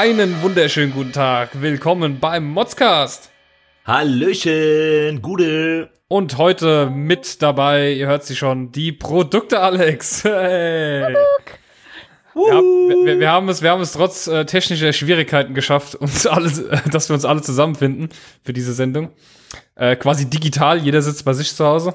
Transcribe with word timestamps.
Einen 0.00 0.40
wunderschönen 0.40 0.94
guten 0.94 1.12
Tag. 1.12 1.60
Willkommen 1.60 2.20
beim 2.20 2.46
Modscast. 2.48 3.28
Hallöchen, 3.84 5.20
Gude. 5.20 5.90
Und 6.08 6.38
heute 6.38 6.88
mit 6.88 7.42
dabei, 7.42 7.92
ihr 7.92 8.06
hört 8.06 8.24
sie 8.24 8.34
schon, 8.34 8.72
die 8.72 8.92
Produkte 8.92 9.60
Alex. 9.60 10.24
Hey. 10.24 11.14
Wir, 12.32 12.54
haben- 12.54 13.04
wir, 13.04 13.20
wir 13.20 13.30
haben 13.30 13.50
es, 13.50 13.60
wir 13.60 13.72
haben 13.72 13.82
es 13.82 13.92
trotz 13.92 14.26
äh, 14.26 14.46
technischer 14.46 14.94
Schwierigkeiten 14.94 15.52
geschafft, 15.52 15.96
uns 15.96 16.26
alle, 16.26 16.48
äh, 16.70 16.88
dass 16.90 17.10
wir 17.10 17.14
uns 17.14 17.26
alle 17.26 17.42
zusammenfinden 17.42 18.08
für 18.42 18.54
diese 18.54 18.72
Sendung. 18.72 19.10
Äh, 19.74 19.96
quasi 19.96 20.30
digital, 20.30 20.78
jeder 20.78 21.02
sitzt 21.02 21.26
bei 21.26 21.34
sich 21.34 21.54
zu 21.54 21.66
Hause. 21.66 21.94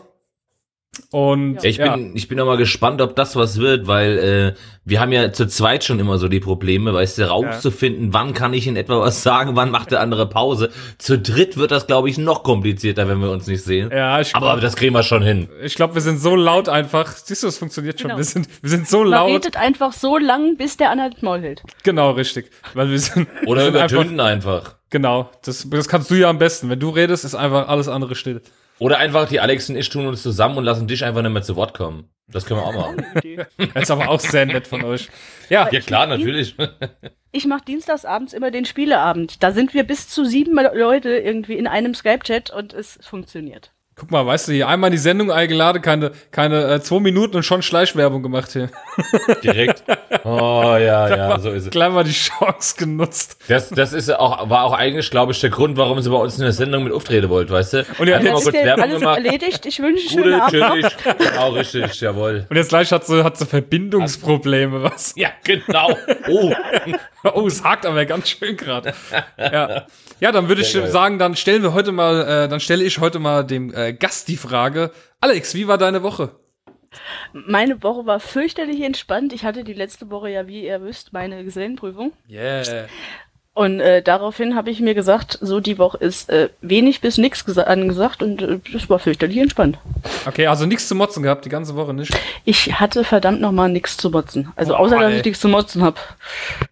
Und 1.11 1.63
Ich 1.63 1.77
ja, 1.77 1.95
bin, 1.95 2.15
ich 2.15 2.27
bin 2.27 2.39
auch 2.39 2.45
mal 2.45 2.57
gespannt, 2.57 3.01
ob 3.01 3.15
das 3.15 3.35
was 3.35 3.57
wird, 3.59 3.87
weil 3.87 4.17
äh, 4.17 4.59
wir 4.85 4.99
haben 4.99 5.11
ja 5.11 5.31
zu 5.31 5.47
zweit 5.47 5.83
schon 5.83 5.99
immer 5.99 6.17
so 6.17 6.27
die 6.27 6.39
Probleme, 6.39 6.93
weißt 6.93 7.17
du, 7.17 7.29
rauszufinden, 7.29 8.13
wann 8.13 8.33
kann 8.33 8.53
ich 8.53 8.67
in 8.67 8.75
etwa 8.75 8.99
was 8.99 9.23
sagen, 9.23 9.55
wann 9.55 9.71
macht 9.71 9.91
der 9.91 9.99
andere 10.01 10.27
Pause. 10.27 10.71
Zu 10.97 11.17
dritt 11.19 11.57
wird 11.57 11.71
das, 11.71 11.87
glaube 11.87 12.09
ich, 12.09 12.17
noch 12.17 12.43
komplizierter, 12.43 13.07
wenn 13.07 13.19
wir 13.19 13.31
uns 13.31 13.47
nicht 13.47 13.63
sehen. 13.63 13.89
ja, 13.91 14.19
ich 14.19 14.35
Aber 14.35 14.59
das 14.59 14.75
kriegen 14.75 14.93
wir 14.93 15.03
schon 15.03 15.23
hin. 15.23 15.49
Ich 15.63 15.75
glaube, 15.75 15.95
wir 15.95 16.01
sind 16.01 16.19
so 16.19 16.35
laut 16.35 16.69
einfach. 16.69 17.11
Siehst 17.11 17.43
du, 17.43 17.47
es 17.47 17.57
funktioniert 17.57 17.99
schon. 17.99 18.09
Genau. 18.09 18.17
Wir, 18.17 18.25
sind, 18.25 18.47
wir 18.61 18.69
sind 18.69 18.87
so 18.87 18.99
Man 18.99 19.09
laut. 19.09 19.29
redet 19.31 19.57
einfach 19.57 19.93
so 19.93 20.17
lang, 20.17 20.57
bis 20.57 20.77
der 20.77 20.91
andere 20.91 21.11
Maul 21.21 21.41
hält. 21.41 21.63
Genau, 21.83 22.11
richtig. 22.11 22.51
Weil 22.73 22.89
wir 22.89 22.99
sind. 22.99 23.27
Oder 23.45 23.73
wir 23.73 23.87
sind 23.89 24.19
einfach, 24.19 24.55
einfach. 24.63 24.75
Genau. 24.89 25.29
Das, 25.43 25.67
das 25.69 25.87
kannst 25.87 26.09
du 26.11 26.15
ja 26.15 26.29
am 26.29 26.37
besten. 26.37 26.69
Wenn 26.69 26.79
du 26.79 26.89
redest, 26.89 27.25
ist 27.25 27.35
einfach 27.35 27.67
alles 27.67 27.87
andere 27.87 28.15
still. 28.15 28.41
Oder 28.79 28.97
einfach 28.97 29.27
die 29.27 29.39
Alex 29.39 29.69
und 29.69 29.77
ich 29.77 29.89
tun 29.89 30.05
uns 30.07 30.21
zusammen 30.21 30.57
und 30.57 30.65
lassen 30.65 30.87
dich 30.87 31.03
einfach 31.05 31.21
nicht 31.21 31.31
mehr 31.31 31.41
zu 31.41 31.55
Wort 31.55 31.73
kommen. 31.73 32.09
Das 32.27 32.45
können 32.45 32.59
wir 32.59 32.65
auch 32.65 32.73
machen. 32.73 33.05
Das 33.73 33.83
ist 33.83 33.91
aber 33.91 34.09
auch 34.09 34.19
sehr 34.19 34.45
nett 34.45 34.67
von 34.67 34.83
euch. 34.83 35.09
Ja, 35.49 35.69
ja 35.71 35.79
klar, 35.79 36.07
natürlich. 36.07 36.55
Ich 37.31 37.45
mache 37.45 37.65
dienstagsabends 37.65 38.33
immer 38.33 38.51
den 38.51 38.65
Spieleabend. 38.65 39.43
Da 39.43 39.51
sind 39.51 39.73
wir 39.73 39.83
bis 39.83 40.09
zu 40.09 40.25
sieben 40.25 40.55
Leute 40.55 41.09
irgendwie 41.09 41.53
in 41.53 41.67
einem 41.67 41.93
Skype-Chat 41.93 42.49
und 42.49 42.73
es 42.73 42.97
funktioniert. 43.01 43.71
guck 43.95 44.11
mal, 44.11 44.25
weißt 44.25 44.47
du, 44.47 44.53
hier 44.53 44.67
einmal 44.67 44.89
in 44.89 44.93
die 44.93 44.97
Sendung 44.97 45.31
eingeladen, 45.31 45.81
keine, 45.81 46.11
keine 46.31 46.63
äh, 46.65 46.81
zwei 46.81 46.99
Minuten 46.99 47.37
und 47.37 47.43
schon 47.43 47.61
Schleichwerbung 47.61 48.23
gemacht 48.23 48.51
hier. 48.51 48.69
Direkt. 49.43 49.83
Oh 50.23 50.75
ja, 50.79 51.07
ja, 51.15 51.39
so 51.39 51.49
ist 51.51 51.65
es. 51.65 51.69
Gleich 51.71 51.91
mal 51.91 52.03
die 52.03 52.11
Chance 52.11 52.75
genutzt. 52.77 53.37
Das, 53.47 53.69
das 53.69 53.93
ist 53.93 54.09
ja 54.09 54.19
auch, 54.19 54.49
war 54.49 54.63
auch 54.63 54.73
eigentlich, 54.73 55.09
glaube 55.11 55.31
ich, 55.33 55.39
der 55.41 55.49
Grund, 55.49 55.77
warum 55.77 55.99
sie 56.01 56.09
bei 56.09 56.17
uns 56.17 56.35
in 56.37 56.43
der 56.43 56.51
Sendung 56.53 56.83
mit 56.83 56.93
auftreten 56.93 57.29
wollt, 57.29 57.49
weißt 57.51 57.73
du? 57.73 57.85
Und 57.99 58.07
ja, 58.07 58.15
Einfach 58.17 58.25
jetzt- 58.25 58.33
mal 58.33 58.41
kurz 58.51 58.55
ist 58.55 58.65
ja 58.65 58.75
alles 58.75 58.99
gemacht. 58.99 59.17
erledigt. 59.17 59.65
Ich 59.65 59.79
wünsche 59.79 60.09
schönen 60.09 60.39
Abend. 60.41 60.53
tschüss. 60.81 60.95
Genau, 61.17 61.49
richtig, 61.51 62.01
jawohl. 62.01 62.45
Und 62.49 62.55
jetzt 62.57 62.69
gleich 62.69 62.91
hat 62.91 63.05
sie, 63.05 63.23
hat 63.23 63.37
sie 63.37 63.45
Verbindungsprobleme, 63.45 64.83
was? 64.83 65.13
Ja, 65.15 65.29
genau. 65.43 65.97
Oh, 66.29 66.51
Oh, 67.33 67.47
es 67.47 67.63
hakt 67.63 67.87
aber 67.87 68.05
ganz 68.05 68.29
schön 68.29 68.55
gerade. 68.55 68.93
Ja. 69.37 69.87
ja, 70.19 70.31
dann 70.31 70.47
würde 70.47 70.61
ich 70.61 70.71
geil. 70.73 70.87
sagen, 70.91 71.17
dann 71.17 71.35
stellen 71.35 71.63
wir 71.63 71.73
heute 71.73 71.91
mal, 71.91 72.21
äh, 72.21 72.47
dann 72.47 72.59
stelle 72.59 72.83
ich 72.83 72.99
heute 72.99 73.17
mal 73.17 73.43
dem 73.43 73.73
äh, 73.73 73.93
Gast 73.93 74.27
die 74.27 74.37
Frage. 74.37 74.91
Alex, 75.21 75.55
wie 75.55 75.67
war 75.67 75.79
deine 75.79 76.03
Woche? 76.03 76.29
Meine 77.33 77.81
Woche 77.83 78.05
war 78.05 78.19
fürchterlich 78.19 78.81
entspannt. 78.81 79.33
Ich 79.33 79.45
hatte 79.45 79.63
die 79.63 79.73
letzte 79.73 80.09
Woche 80.09 80.29
ja, 80.29 80.47
wie 80.47 80.65
ihr 80.65 80.81
wisst, 80.83 81.13
meine 81.13 81.43
Gesellenprüfung. 81.43 82.13
Yeah. 82.29 82.85
Und 83.53 83.79
äh, 83.79 84.01
daraufhin 84.01 84.53
habe 84.55 84.69
ich 84.69 84.81
mir 84.81 84.93
gesagt, 84.95 85.37
so 85.41 85.61
die 85.61 85.77
Woche 85.77 85.97
ist 85.99 86.29
äh, 86.29 86.49
wenig 86.59 86.99
bis 86.99 87.17
gesa- 87.17 87.61
angesagt 87.63 88.21
und 88.21 88.41
äh, 88.41 88.59
das 88.73 88.89
war 88.89 88.99
fürchterlich 88.99 89.37
entspannt. 89.37 89.77
Okay, 90.25 90.47
also 90.47 90.65
nichts 90.65 90.89
zu 90.89 90.95
motzen 90.95 91.23
gehabt, 91.23 91.45
die 91.45 91.49
ganze 91.49 91.73
Woche 91.77 91.93
nicht. 91.93 92.11
Ich 92.43 92.77
hatte 92.81 93.05
verdammt 93.05 93.39
nochmal 93.39 93.69
nichts 93.69 93.95
zu 93.95 94.09
motzen. 94.09 94.51
Also 94.57 94.73
Boah, 94.73 94.79
außer, 94.81 94.99
dass 94.99 95.11
ey. 95.13 95.19
ich 95.19 95.23
nichts 95.25 95.39
zu 95.39 95.47
motzen 95.47 95.83
habe. 95.83 95.95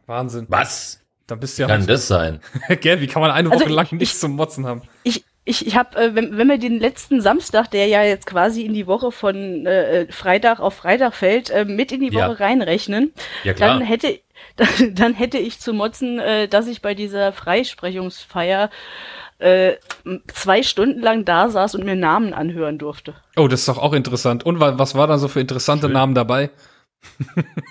Wahnsinn. 0.08 0.46
was 0.50 1.00
Dann 1.28 1.40
bist 1.40 1.58
du 1.58 1.62
ja 1.62 1.70
kann 1.70 1.88
das 1.88 2.06
sein? 2.10 2.42
Gell, 2.82 3.00
wie 3.00 3.08
kann 3.08 3.22
man 3.22 3.32
eine 3.32 3.48
Woche 3.48 3.56
Also 3.60 3.66
ich- 3.68 3.72
lang 3.72 3.88
nichts 3.94 4.20
zum 4.20 4.36
Motzen 4.36 4.66
haben? 4.66 4.82
Ich, 5.04 5.24
ich, 5.46 5.68
ich 5.68 5.76
habe, 5.76 5.98
äh, 5.98 6.16
wenn, 6.16 6.38
wenn 6.38 6.48
wir 6.48 6.58
den 6.58 6.80
letzten 6.80 7.20
Samstag, 7.22 7.70
der 7.72 7.88
ja 7.88 8.04
jetzt 8.04 8.26
quasi 8.26 8.62
in 8.64 8.74
die 8.74 8.88
Woche 8.88 9.12
von 9.12 9.66
äh, 9.66 10.08
Freitag 10.12 10.60
auf 10.60 10.74
Freitag 10.76 11.14
fällt, 11.16 11.50
äh, 11.50 11.66
mit 11.66 11.92
in 11.92 12.00
die 12.00 12.14
Woche 12.14 12.20
Ja. 12.40 12.46
reinrechnen, 12.46 13.14
Ja, 13.44 13.54
klar. 13.54 13.70
dann 13.78 13.82
hätte 13.82 14.20
dann, 14.58 14.96
dann 14.96 15.14
hätte 15.14 15.38
ich 15.38 15.60
zu 15.60 15.74
motzen, 15.74 16.20
äh, 16.20 16.48
dass 16.48 16.68
ich 16.68 16.82
bei 16.82 16.94
dieser 16.96 17.34
Freisprechungsfeier 17.34 18.70
äh, 19.40 19.74
zwei 20.34 20.64
Stunden 20.64 21.02
lang 21.02 21.26
da 21.26 21.50
saß 21.50 21.76
und 21.76 21.84
mir 21.86 21.96
Namen 21.96 22.34
anhören 22.34 22.78
durfte. 22.78 23.16
Oh, 23.36 23.48
das 23.48 23.62
ist 23.62 23.68
doch 23.70 23.78
auch 23.80 23.94
interessant. 23.94 24.46
Und 24.46 24.60
wa- 24.60 24.78
was 24.78 24.96
war 24.96 25.08
da 25.08 25.18
so 25.18 25.28
für 25.28 25.40
interessante 25.42 25.88
Schön. 25.88 25.94
Namen 25.94 26.16
dabei? 26.16 26.50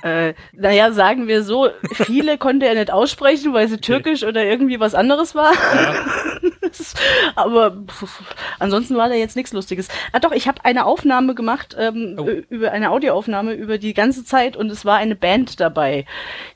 Äh, 0.02 0.34
naja, 0.52 0.90
sagen 0.92 1.28
wir 1.28 1.44
so, 1.44 1.68
viele 1.92 2.36
konnte 2.36 2.66
er 2.66 2.74
nicht 2.74 2.92
aussprechen, 2.92 3.52
weil 3.54 3.68
sie 3.68 3.78
türkisch 3.78 4.24
oder 4.24 4.44
irgendwie 4.44 4.80
was 4.80 4.94
anderes 4.96 5.34
war. 5.36 5.52
Aber 7.36 7.70
pf, 7.72 8.22
ansonsten 8.58 8.96
war 8.96 9.08
da 9.08 9.14
jetzt 9.14 9.36
nichts 9.36 9.52
Lustiges. 9.52 9.88
Ah 10.12 10.18
doch, 10.20 10.32
ich 10.32 10.48
habe 10.48 10.64
eine 10.64 10.84
Aufnahme 10.86 11.34
gemacht, 11.34 11.76
ähm, 11.78 12.16
Oh. 12.18 12.28
über 12.50 12.72
eine 12.72 12.90
Audioaufnahme 12.90 13.52
über 13.54 13.78
die 13.78 13.94
ganze 13.94 14.24
Zeit 14.24 14.56
und 14.56 14.70
es 14.70 14.84
war 14.84 14.96
eine 14.96 15.16
Band 15.16 15.60
dabei. 15.60 16.04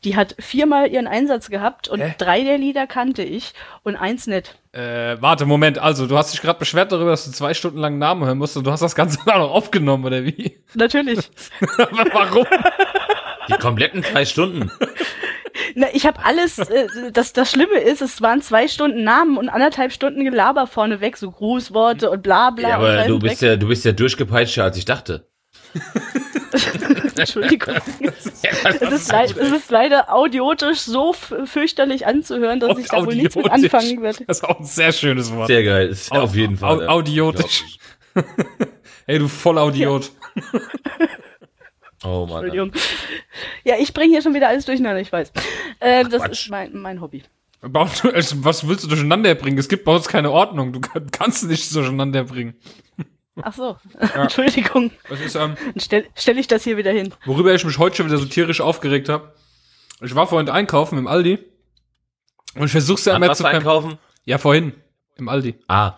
Die 0.04 0.16
hat 0.16 0.34
viermal 0.38 0.91
ihren 0.91 1.06
Einsatz 1.06 1.50
gehabt 1.50 1.88
und 1.88 2.00
Hä? 2.00 2.15
drei 2.19 2.43
der 2.43 2.59
Lieder 2.59 2.87
kannte 2.87 3.22
ich 3.22 3.53
und 3.82 3.97
eins 3.97 4.27
nicht. 4.27 4.56
Äh, 4.72 5.16
warte, 5.21 5.47
Moment. 5.47 5.78
Also, 5.78 6.06
du 6.06 6.19
hast 6.19 6.33
dich 6.34 6.43
gerade 6.43 6.59
beschwert 6.59 6.93
darüber, 6.93 7.10
dass 7.10 7.25
du 7.25 7.31
zwei 7.31 7.54
Stunden 7.54 7.78
lang 7.78 7.97
Namen 7.98 8.25
hören 8.27 8.37
musst 8.37 8.56
und 8.59 8.66
du 8.66 8.71
hast 8.72 8.81
das 8.81 8.94
Ganze 8.94 9.19
dann 9.27 9.38
noch 9.38 9.50
aufgenommen, 9.50 10.04
oder 10.04 10.25
wie? 10.25 10.59
Natürlich. 10.75 11.19
Aber 11.78 12.04
Warum? 12.12 12.47
Die 13.48 13.54
kompletten 13.54 14.03
drei 14.03 14.25
Stunden. 14.27 14.71
Na, 15.78 15.88
ich 15.92 16.06
habe 16.06 16.25
alles, 16.25 16.59
äh, 16.59 16.87
das, 17.12 17.34
das 17.34 17.50
Schlimme 17.50 17.78
ist, 17.78 18.00
es 18.00 18.22
waren 18.22 18.41
zwei 18.41 18.66
Stunden 18.66 19.04
Namen 19.04 19.37
und 19.37 19.50
anderthalb 19.50 19.92
Stunden 19.92 20.25
Gelaber 20.25 20.66
vorneweg, 20.66 21.19
so 21.19 21.31
Grußworte 21.31 22.10
und 22.10 22.22
bla 22.22 22.48
bla. 22.48 22.69
Ja, 22.70 22.76
aber 22.76 23.04
du 23.04 23.19
bist 23.19 23.42
ja, 23.42 23.56
du 23.56 23.69
bist 23.69 23.84
ja 23.84 23.92
durchgepeitschter, 23.92 24.65
als 24.65 24.78
ich 24.78 24.86
dachte. 24.86 25.28
Entschuldigung. 27.16 27.75
Es 28.65 28.81
ist, 28.81 29.12
leid, 29.12 29.36
es 29.36 29.53
ist 29.53 29.70
leider 29.70 30.12
audiotisch 30.12 30.81
so 30.81 31.12
fürchterlich 31.12 32.06
anzuhören, 32.06 32.60
dass 32.60 32.78
ich 32.78 32.88
da 32.88 33.04
wohl 33.04 33.15
nichts 33.15 33.34
mit 33.36 33.50
anfangen 33.50 34.03
werde. 34.03 34.25
Das 34.26 34.38
ist 34.38 34.44
auch 34.44 34.60
ein 34.60 34.65
sehr 34.65 34.92
schönes 34.92 35.32
Wort. 35.32 35.48
Sehr 35.48 35.62
geil. 35.62 35.88
Ist 35.88 36.12
auf 36.12 36.34
jeden 36.34 36.56
Fall. 36.56 36.88
Au 36.88 36.98
audiotisch. 36.98 37.78
Ey, 39.06 39.19
du 39.19 39.28
Vollaudiot. 39.28 40.10
Oh 42.09 42.27
Mann. 42.27 42.44
Entschuldigung. 42.44 42.72
Ja, 43.65 43.75
ich 43.78 43.93
bringe 43.93 44.12
hier 44.12 44.22
schon 44.22 44.34
wieder 44.34 44.49
alles 44.49 44.65
durcheinander, 44.65 45.00
ich 45.00 45.11
weiß. 45.12 45.33
Äh, 45.81 46.05
das 46.05 46.22
Quatsch. 46.22 46.31
ist 46.44 46.50
mein, 46.50 46.72
mein 46.78 47.00
Hobby. 47.00 47.22
Also, 48.15 48.44
Was 48.44 48.69
willst 48.69 48.84
du 48.84 48.89
durcheinander 48.89 49.34
bringen? 49.34 49.59
Es 49.59 49.69
gibt 49.69 49.84
bei 49.84 49.93
uns 49.93 50.06
keine 50.06 50.31
Ordnung. 50.31 50.72
Du 50.72 50.81
kann- 50.81 51.11
kannst 51.11 51.43
nicht 51.49 51.75
durcheinander 51.75 52.22
bringen. 52.25 52.55
Ach 53.43 53.53
so, 53.53 53.77
Entschuldigung. 54.15 54.93
Das 55.09 55.21
ist, 55.21 55.34
ähm, 55.34 55.56
Dann 55.65 55.81
stell, 55.81 56.06
stell 56.15 56.39
ich 56.39 56.47
das 56.47 56.62
hier 56.65 56.77
wieder 56.77 56.93
hin. 56.93 57.12
worüber 57.25 57.53
ich 57.55 57.65
mich 57.65 57.78
heute 57.78 57.97
schon 57.97 58.06
wieder 58.06 58.19
so 58.19 58.25
tierisch 58.27 58.61
aufgeregt 58.61 59.09
habe. 59.09 59.33
Ich 60.00 60.15
war 60.15 60.27
vorhin 60.27 60.49
einkaufen 60.49 60.97
im 60.99 61.06
Aldi. 61.09 61.39
Und 62.55 62.65
ich 62.66 62.71
versuch's 62.71 63.05
ja 63.05 63.16
immer 63.16 63.34
zu 63.34 63.45
einkaufen? 63.45 63.99
Ja, 64.25 64.39
vorhin. 64.39 64.72
Im 65.16 65.28
Aldi. 65.28 65.56
Ah. 65.66 65.95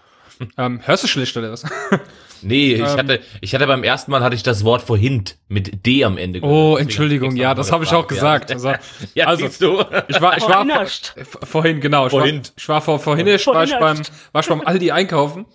Ähm, 0.57 0.81
hörst 0.87 1.05
du 1.05 1.09
schlecht 1.09 1.37
oder 1.37 1.53
was? 1.53 1.65
Nee, 2.43 2.75
ich 2.75 2.81
Ähm. 2.81 2.87
hatte, 2.87 3.21
ich 3.41 3.55
hatte 3.55 3.67
beim 3.67 3.83
ersten 3.85 4.11
Mal 4.11 4.23
hatte 4.23 4.35
ich 4.37 4.43
das 4.43 4.65
Wort 4.65 4.83
vorhin 4.83 5.25
mit 5.49 5.85
D 5.87 6.05
am 6.05 6.19
Ende. 6.19 6.41
gehört. 6.41 6.55
Oh, 6.55 6.77
Entschuldigung, 6.77 7.37
ja, 7.37 7.55
das 7.55 7.73
habe 7.73 7.85
ich 7.85 7.93
auch 7.93 8.07
gesagt. 8.07 8.51
Also, 8.53 8.73
Ja, 9.15 9.27
also 9.27 9.47
siehst 9.47 9.61
du. 9.63 9.81
ich 10.09 10.21
war, 10.21 10.37
ich 10.37 10.43
war 10.45 10.65
Vorhin 10.65 10.71
vor, 10.71 10.81
erst. 10.81 11.15
vorhin, 11.45 11.81
genau. 11.81 12.07
Ich 12.07 12.11
Vorhin. 12.11 12.37
war, 12.39 12.53
ich 12.57 12.69
war 12.69 12.81
vor, 12.81 12.99
vorhin, 12.99 13.27
ich 13.27 13.47
war 13.47 13.65
ich 13.65 13.73
beim, 13.79 13.99
war 14.33 14.43
ich 14.43 14.49
beim 14.49 14.61
Aldi 14.61 14.91
einkaufen. 14.91 15.47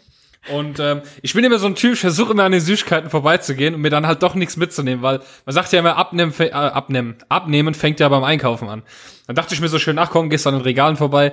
Und 0.52 0.78
ähm, 0.82 1.02
ich 1.22 1.34
bin 1.34 1.46
immer 1.46 1.58
so 1.58 1.68
ein 1.68 1.76
Typ, 1.76 1.94
ich 1.94 2.00
versuche 2.02 2.34
immer 2.34 2.44
an 2.44 2.52
den 2.52 2.60
Süßigkeiten 2.60 3.10
vorbeizugehen 3.10 3.76
und 3.76 3.82
mir 3.82 3.90
dann 3.90 4.06
halt 4.06 4.24
doch 4.24 4.36
nichts 4.36 4.58
mitzunehmen, 4.58 5.02
weil 5.02 5.22
man 5.46 5.54
sagt 5.54 5.72
ja 5.72 5.80
immer, 5.80 5.96
abnehmen, 5.96 6.34
äh, 6.38 6.50
abnehmen, 6.52 7.16
abnehmen 7.30 7.74
fängt 7.74 8.02
ja 8.02 8.10
beim 8.10 8.26
Einkaufen 8.26 8.68
an. 8.68 8.84
Dann 9.28 9.38
dachte 9.38 9.54
ich 9.56 9.62
mir 9.62 9.70
so 9.70 9.80
schön, 9.80 9.98
ach 9.98 10.10
komm, 10.10 10.30
gehst 10.30 10.46
an 10.46 10.54
den 10.56 10.62
Regalen 10.64 10.98
vorbei. 10.98 11.32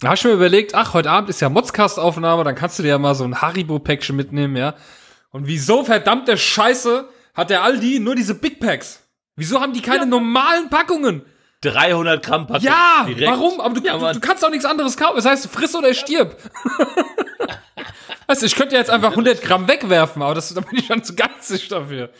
Dann 0.00 0.10
habe 0.10 0.16
ich 0.16 0.24
mir 0.24 0.30
überlegt, 0.32 0.74
ach, 0.74 0.94
heute 0.94 1.10
Abend 1.10 1.28
ist 1.30 1.40
ja 1.40 1.48
Modscast-Aufnahme, 1.48 2.44
dann 2.44 2.54
kannst 2.54 2.78
du 2.78 2.82
dir 2.84 2.90
ja 2.90 2.98
mal 2.98 3.14
so 3.14 3.24
ein 3.24 3.40
Haribo-Päckchen 3.42 4.14
mitnehmen, 4.14 4.56
ja. 4.56 4.74
Und 5.30 5.46
wieso 5.46 5.84
verdammte 5.84 6.36
Scheiße 6.36 7.08
hat 7.34 7.50
der 7.50 7.62
Aldi 7.62 7.98
nur 8.00 8.14
diese 8.14 8.34
Big 8.34 8.60
Packs? 8.60 9.02
Wieso 9.36 9.60
haben 9.60 9.72
die 9.72 9.82
keine 9.82 10.06
normalen 10.06 10.68
Packungen? 10.70 11.22
300 11.62 12.24
Gramm 12.24 12.46
Packung. 12.46 12.62
Ja, 12.64 13.04
direkt. 13.06 13.28
warum? 13.30 13.60
Aber 13.60 13.74
du, 13.74 13.80
Ja, 13.84 13.98
du, 13.98 14.12
du 14.12 14.20
kannst 14.20 14.44
auch 14.44 14.50
nichts 14.50 14.64
anderes 14.64 14.96
kaufen. 14.96 15.16
Das 15.16 15.24
heißt, 15.26 15.48
friss 15.48 15.74
oder 15.74 15.92
stirb. 15.94 16.36
weißt 18.28 18.42
du, 18.42 18.46
ich 18.46 18.54
könnte 18.54 18.74
ja 18.74 18.80
jetzt 18.80 18.90
einfach 18.90 19.10
100 19.10 19.42
Gramm 19.42 19.66
wegwerfen, 19.68 20.22
aber 20.22 20.34
das, 20.34 20.52
da 20.54 20.60
bin 20.60 20.78
ich 20.78 20.86
schon 20.86 21.02
zu 21.02 21.14
geizig 21.14 21.68
dafür. 21.68 22.10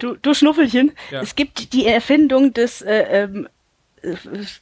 Du, 0.00 0.16
du 0.16 0.32
Schnuffelchen, 0.34 0.92
Ja. 1.10 1.20
es 1.20 1.34
gibt 1.34 1.72
die 1.74 1.86
Erfindung 1.86 2.54
des, 2.54 2.80
äh, 2.82 3.24
ähm, 3.24 3.46
äh, 3.46 3.50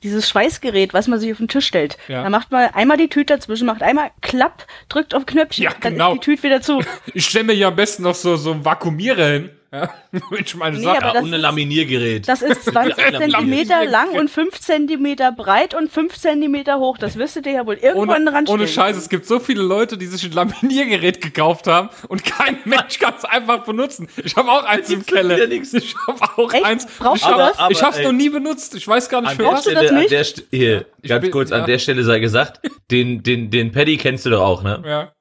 dieses 0.02 0.28
Schweißgerät, 0.28 0.94
was 0.94 1.08
man 1.08 1.18
sich 1.18 1.32
auf 1.32 1.38
den 1.38 1.48
Tisch 1.48 1.66
stellt. 1.66 1.96
Ja. 2.08 2.22
Da 2.22 2.30
macht 2.30 2.50
man 2.50 2.70
einmal 2.74 2.96
die 2.96 3.08
Tüte 3.08 3.34
dazwischen, 3.34 3.66
macht 3.66 3.82
einmal 3.82 4.10
Klapp, 4.20 4.66
drückt 4.88 5.14
auf 5.14 5.26
Knöpfchen, 5.26 5.64
Ja, 5.64 5.70
dann 5.80 5.94
genau. 5.94 6.12
ist 6.14 6.20
die 6.20 6.24
Tüte 6.24 6.42
wieder 6.44 6.60
zu. 6.60 6.80
Ich 7.14 7.26
stelle 7.26 7.44
mir 7.44 7.52
hier 7.52 7.68
am 7.68 7.76
besten 7.76 8.02
noch 8.02 8.14
so, 8.14 8.36
so 8.36 8.52
einen 8.52 8.64
Vakuumierer 8.64 9.26
hin. 9.26 9.50
Ja, 9.72 9.88
ich 10.38 10.54
meine 10.54 10.76
Nee, 10.76 10.84
Sache. 10.84 11.00
Ja, 11.00 11.12
ein 11.12 11.32
ist- 11.32 11.40
Laminiergerät. 11.40 12.28
Das 12.28 12.42
ist 12.42 12.64
20 12.72 12.90
Ja, 12.90 13.04
Zentimeter 13.04 13.28
Laminiergerät. 13.28 13.90
lang 13.90 14.10
und 14.10 14.28
5 14.30 14.60
Zentimeter 14.60 15.32
breit 15.32 15.72
und 15.74 15.90
5 15.90 16.18
Zentimeter 16.18 16.78
hoch. 16.78 16.98
Das 16.98 17.16
wirst 17.16 17.36
du 17.36 17.40
dir 17.40 17.52
ja 17.52 17.66
wohl 17.66 17.76
irgendwo 17.76 18.12
an 18.12 18.26
den 18.26 18.34
Ohne, 18.34 18.50
ohne. 18.50 18.68
Scheiß, 18.68 18.96
es 18.98 19.08
gibt 19.08 19.24
so 19.24 19.38
viele 19.40 19.62
Leute, 19.62 19.96
die 19.96 20.06
sich 20.06 20.24
ein 20.24 20.32
Laminiergerät 20.32 21.22
gekauft 21.22 21.66
haben 21.68 21.88
und 22.08 22.22
kein 22.24 22.58
Mensch 22.66 22.98
kann 22.98 23.14
es 23.16 23.24
einfach 23.24 23.64
benutzen. 23.64 24.08
Ich 24.22 24.36
habe 24.36 24.50
auch 24.50 24.64
eins 24.64 24.90
im 24.90 25.06
Keller. 25.06 25.38
Ich 25.50 25.94
habe 26.06 26.20
auch 26.36 26.52
Echt? 26.52 26.64
eins. 26.66 26.86
Brauchst 26.98 27.22
ich 27.24 27.30
du 27.30 27.36
das? 27.38 27.56
Ich 27.70 27.82
habe 27.82 27.96
es 27.98 28.04
noch 28.04 28.12
nie 28.12 28.28
benutzt. 28.28 28.74
Ich 28.74 28.86
weiß 28.86 29.08
gar 29.08 29.22
nicht 29.22 29.32
für 29.36 29.44
was. 29.46 29.64
du 29.64 29.70
das 29.70 29.84
Stelle, 29.84 29.88
an 29.88 29.98
nicht? 30.00 30.10
der 30.12 30.24
St 30.24 30.44
hier, 30.50 30.84
Ich 31.00 31.08
ganz 31.08 31.22
bin- 31.22 31.30
kurz, 31.30 31.48
ja. 31.50 31.56
an 31.56 31.66
der 31.66 31.78
Stelle 31.78 32.04
sei 32.04 32.18
gesagt, 32.18 32.60
den, 32.90 33.22
den, 33.22 33.50
den 33.50 33.72
Paddy 33.72 33.96
kennst 33.96 34.26
du 34.26 34.30
doch 34.30 34.42
auch, 34.42 34.62
ne? 34.62 34.82
Ja. 34.84 35.12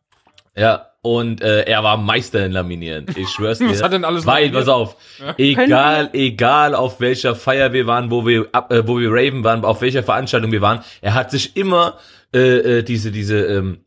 Ja, 0.57 0.90
und 1.01 1.41
äh, 1.41 1.63
er 1.63 1.83
war 1.83 1.97
Meister 1.97 2.45
in 2.45 2.51
Laminieren. 2.51 3.07
Ich 3.15 3.29
schwör's 3.29 3.57
dir. 3.57 3.69
Was 3.69 3.81
hat 3.81 3.93
denn 3.93 4.05
alles 4.05 4.25
Weil, 4.25 4.51
pass 4.51 4.67
auf, 4.67 4.95
egal, 5.37 6.09
egal 6.13 6.75
auf 6.75 6.99
welcher 6.99 7.35
Feier 7.35 7.73
wir 7.73 7.87
waren, 7.87 8.11
wo 8.11 8.25
wir 8.27 8.47
ab, 8.51 8.71
äh, 8.71 8.87
wo 8.87 8.99
wir 8.99 9.09
Raven 9.11 9.43
waren, 9.43 9.65
auf 9.65 9.81
welcher 9.81 10.03
Veranstaltung 10.03 10.51
wir 10.51 10.61
waren, 10.61 10.81
er 11.01 11.13
hat 11.15 11.31
sich 11.31 11.55
immer 11.55 11.97
äh, 12.33 12.79
äh, 12.79 12.83
diese 12.83 13.11
diese 13.11 13.39
ähm, 13.39 13.79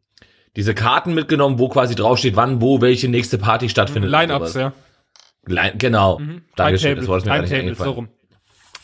diese 0.57 0.75
Karten 0.75 1.15
mitgenommen, 1.15 1.59
wo 1.59 1.69
quasi 1.69 1.95
draufsteht, 1.95 2.37
wann, 2.37 2.61
wo, 2.61 2.81
welche 2.81 3.09
nächste 3.09 3.39
Party 3.39 3.69
stattfindet. 3.69 4.11
Line-Ups, 4.11 4.55
ja. 4.55 4.73
Line, 5.47 5.75
genau. 5.79 6.21
Dankeschön, 6.57 6.97
das 6.97 7.09
Wort 7.09 7.19
ist 7.19 7.25
mir 7.25 7.33
gar 7.33 7.41
nicht 7.41 7.51
Timetable, 7.51 7.75
so 7.75 7.83
eingefallen. 7.83 7.95
rum. 7.95 8.09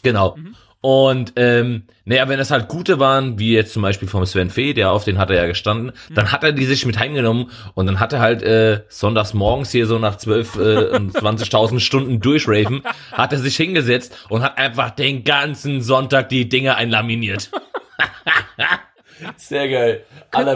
Genau. 0.03 0.37
Und 0.83 1.35
ähm, 1.37 1.83
naja, 2.07 2.27
wenn 2.31 2.41
es 2.41 2.51
halt 2.51 2.69
gute 2.69 2.99
waren, 2.99 3.39
wie 3.39 3.53
jetzt 3.53 3.75
zum 3.75 3.83
Beispiel 3.83 4.09
vom 4.09 4.25
Sven 4.25 4.49
Fee, 4.49 4.73
der 4.73 4.93
auf 4.93 5.05
den 5.05 5.19
hat 5.19 5.29
er 5.29 5.37
ja 5.37 5.47
gestanden, 5.47 5.93
dann 6.15 6.33
hat 6.33 6.43
er 6.43 6.53
die 6.53 6.65
sich 6.65 6.87
mit 6.87 6.99
heimgenommen 6.99 7.51
und 7.75 7.85
dann 7.87 8.01
hat 8.01 8.15
er 8.15 8.21
halt 8.21 8.43
äh, 8.43 8.81
sonntags 8.89 9.35
morgens 9.35 9.71
hier 9.71 9.87
so 9.87 9.99
nach 9.99 10.17
12, 10.17 10.57
äh, 10.57 10.59
und 10.97 11.13
20.000 11.15 11.81
Stunden 11.81 12.21
durchraven, 12.21 12.83
hat 13.13 13.33
er 13.35 13.39
sich 13.41 13.57
hingesetzt 13.57 14.17
und 14.31 14.43
hat 14.43 14.57
einfach 14.57 14.91
den 14.91 15.23
ganzen 15.25 15.83
Sonntag 15.83 16.31
die 16.31 16.49
Dinge 16.49 16.77
einlaminiert. 16.77 17.51
Sehr 19.37 19.69
geil. 19.69 20.05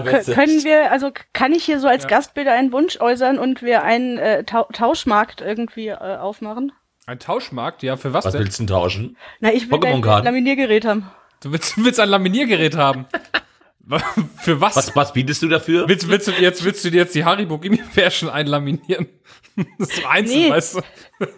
Kö- 0.01 0.25
Können 0.35 0.65
wir, 0.65 0.91
also 0.91 1.11
kann 1.35 1.53
ich 1.53 1.65
hier 1.65 1.81
so 1.81 1.87
als 1.89 2.05
Gast 2.09 2.33
bitte 2.33 2.51
einen 2.51 2.73
Wunsch 2.73 2.99
äußern 2.99 3.39
und 3.39 3.63
wir 3.63 3.83
einen 3.83 4.17
äh, 4.17 4.45
Tau 4.45 4.67
Tauschmarkt 4.73 5.43
irgendwie 5.43 5.89
äh, 5.89 5.97
aufmachen? 5.97 6.73
Ein 7.07 7.19
Tauschmarkt, 7.19 7.83
ja, 7.83 7.97
für 7.97 8.13
was, 8.15 8.25
Was 8.25 8.33
denn? 8.33 8.41
willst 8.43 8.59
du 8.59 8.63
denn 8.63 8.69
tauschen? 8.69 9.17
Na, 9.41 9.53
ich 9.53 9.71
will 9.71 9.85
ein. 9.85 10.03
Laminiergerät 10.03 10.87
haben. 10.87 11.11
Du 11.43 11.53
willst, 11.53 11.77
du 11.77 11.85
willst 11.85 12.01
ein 12.01 12.09
Laminiergerät 12.09 12.77
haben. 12.77 13.05
für 14.39 14.61
was? 14.63 14.77
Was, 14.77 14.97
was 14.97 15.13
bietest 15.13 15.43
du 15.43 15.49
dafür? 15.49 15.87
Willst, 15.87 16.09
willst 16.09 16.29
du 16.29 16.33
jetzt, 16.33 16.65
willst 16.65 16.83
du 16.85 16.91
dir 16.91 17.03
jetzt 17.03 17.15
die 17.15 17.25
Haribo 17.25 17.59
Gummibärchen 17.59 18.29
einlaminieren? 18.31 19.07
Das 19.79 19.89
ist 19.91 20.03
so 20.03 20.09
einzeln, 20.09 20.41
Nee. 20.41 20.51
weißt 20.51 20.75
du? 20.75 20.81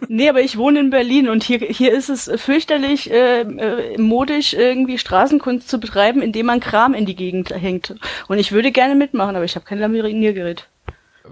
Nee, 0.07 0.27
aber 0.27 0.41
ich 0.41 0.57
wohne 0.57 0.79
in 0.79 0.89
Berlin 0.89 1.29
und 1.29 1.43
hier, 1.43 1.59
hier 1.59 1.93
ist 1.93 2.09
es 2.09 2.31
fürchterlich 2.41 3.11
äh, 3.11 3.41
äh, 3.41 3.97
modisch, 4.01 4.55
irgendwie 4.55 4.97
Straßenkunst 4.97 5.69
zu 5.69 5.79
betreiben, 5.79 6.23
indem 6.23 6.47
man 6.47 6.59
Kram 6.59 6.95
in 6.95 7.05
die 7.05 7.15
Gegend 7.15 7.51
hängt. 7.51 7.93
Und 8.27 8.39
ich 8.39 8.51
würde 8.51 8.71
gerne 8.71 8.95
mitmachen, 8.95 9.35
aber 9.35 9.45
ich 9.45 9.53
habe 9.55 9.65
kein 9.65 9.77
Laminiergerät. 9.77 10.67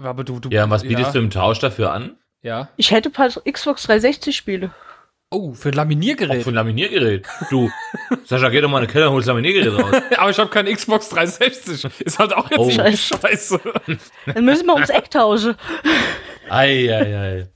Aber 0.00 0.22
du, 0.22 0.38
du, 0.38 0.48
Ja, 0.50 0.70
was 0.70 0.84
bietest 0.84 1.12
du 1.16 1.18
im 1.18 1.30
Tausch 1.30 1.58
dafür 1.58 1.90
an? 1.92 2.14
Ja. 2.46 2.68
Ich 2.76 2.92
hätte 2.92 3.08
ein 3.08 3.12
paar 3.12 3.28
Xbox 3.28 3.82
360 3.82 4.36
Spiele. 4.36 4.70
Oh, 5.32 5.52
für 5.52 5.70
ein 5.70 5.72
Auch 5.74 5.78
Laminiergerät. 5.78 6.44
für 6.44 6.50
ein 6.50 6.54
Laminiergerät. 6.54 7.26
Du, 7.50 7.68
Sascha, 8.24 8.48
geh 8.50 8.60
doch 8.60 8.68
mal 8.70 8.78
in 8.78 8.86
den 8.86 8.92
Keller 8.92 9.06
und 9.08 9.14
hol 9.14 9.20
das 9.20 9.26
Laminiergerät 9.26 9.72
raus. 9.82 10.02
Aber 10.16 10.30
ich 10.30 10.38
habe 10.38 10.48
kein 10.48 10.66
Xbox 10.66 11.08
360. 11.08 12.00
Ist 12.02 12.18
halt 12.20 12.32
auch 12.32 12.48
jetzt 12.48 12.60
Oh. 12.60 12.68
irgendwie 12.70 12.96
scheiße. 12.96 13.60
Dann 14.32 14.44
müssen 14.44 14.64
wir 14.66 14.74
ums 14.74 14.90
Eck 14.90 15.10
tauschen. 15.10 15.56
Ei, 16.48 16.88
ei, 16.88 17.18
ei. 17.18 17.48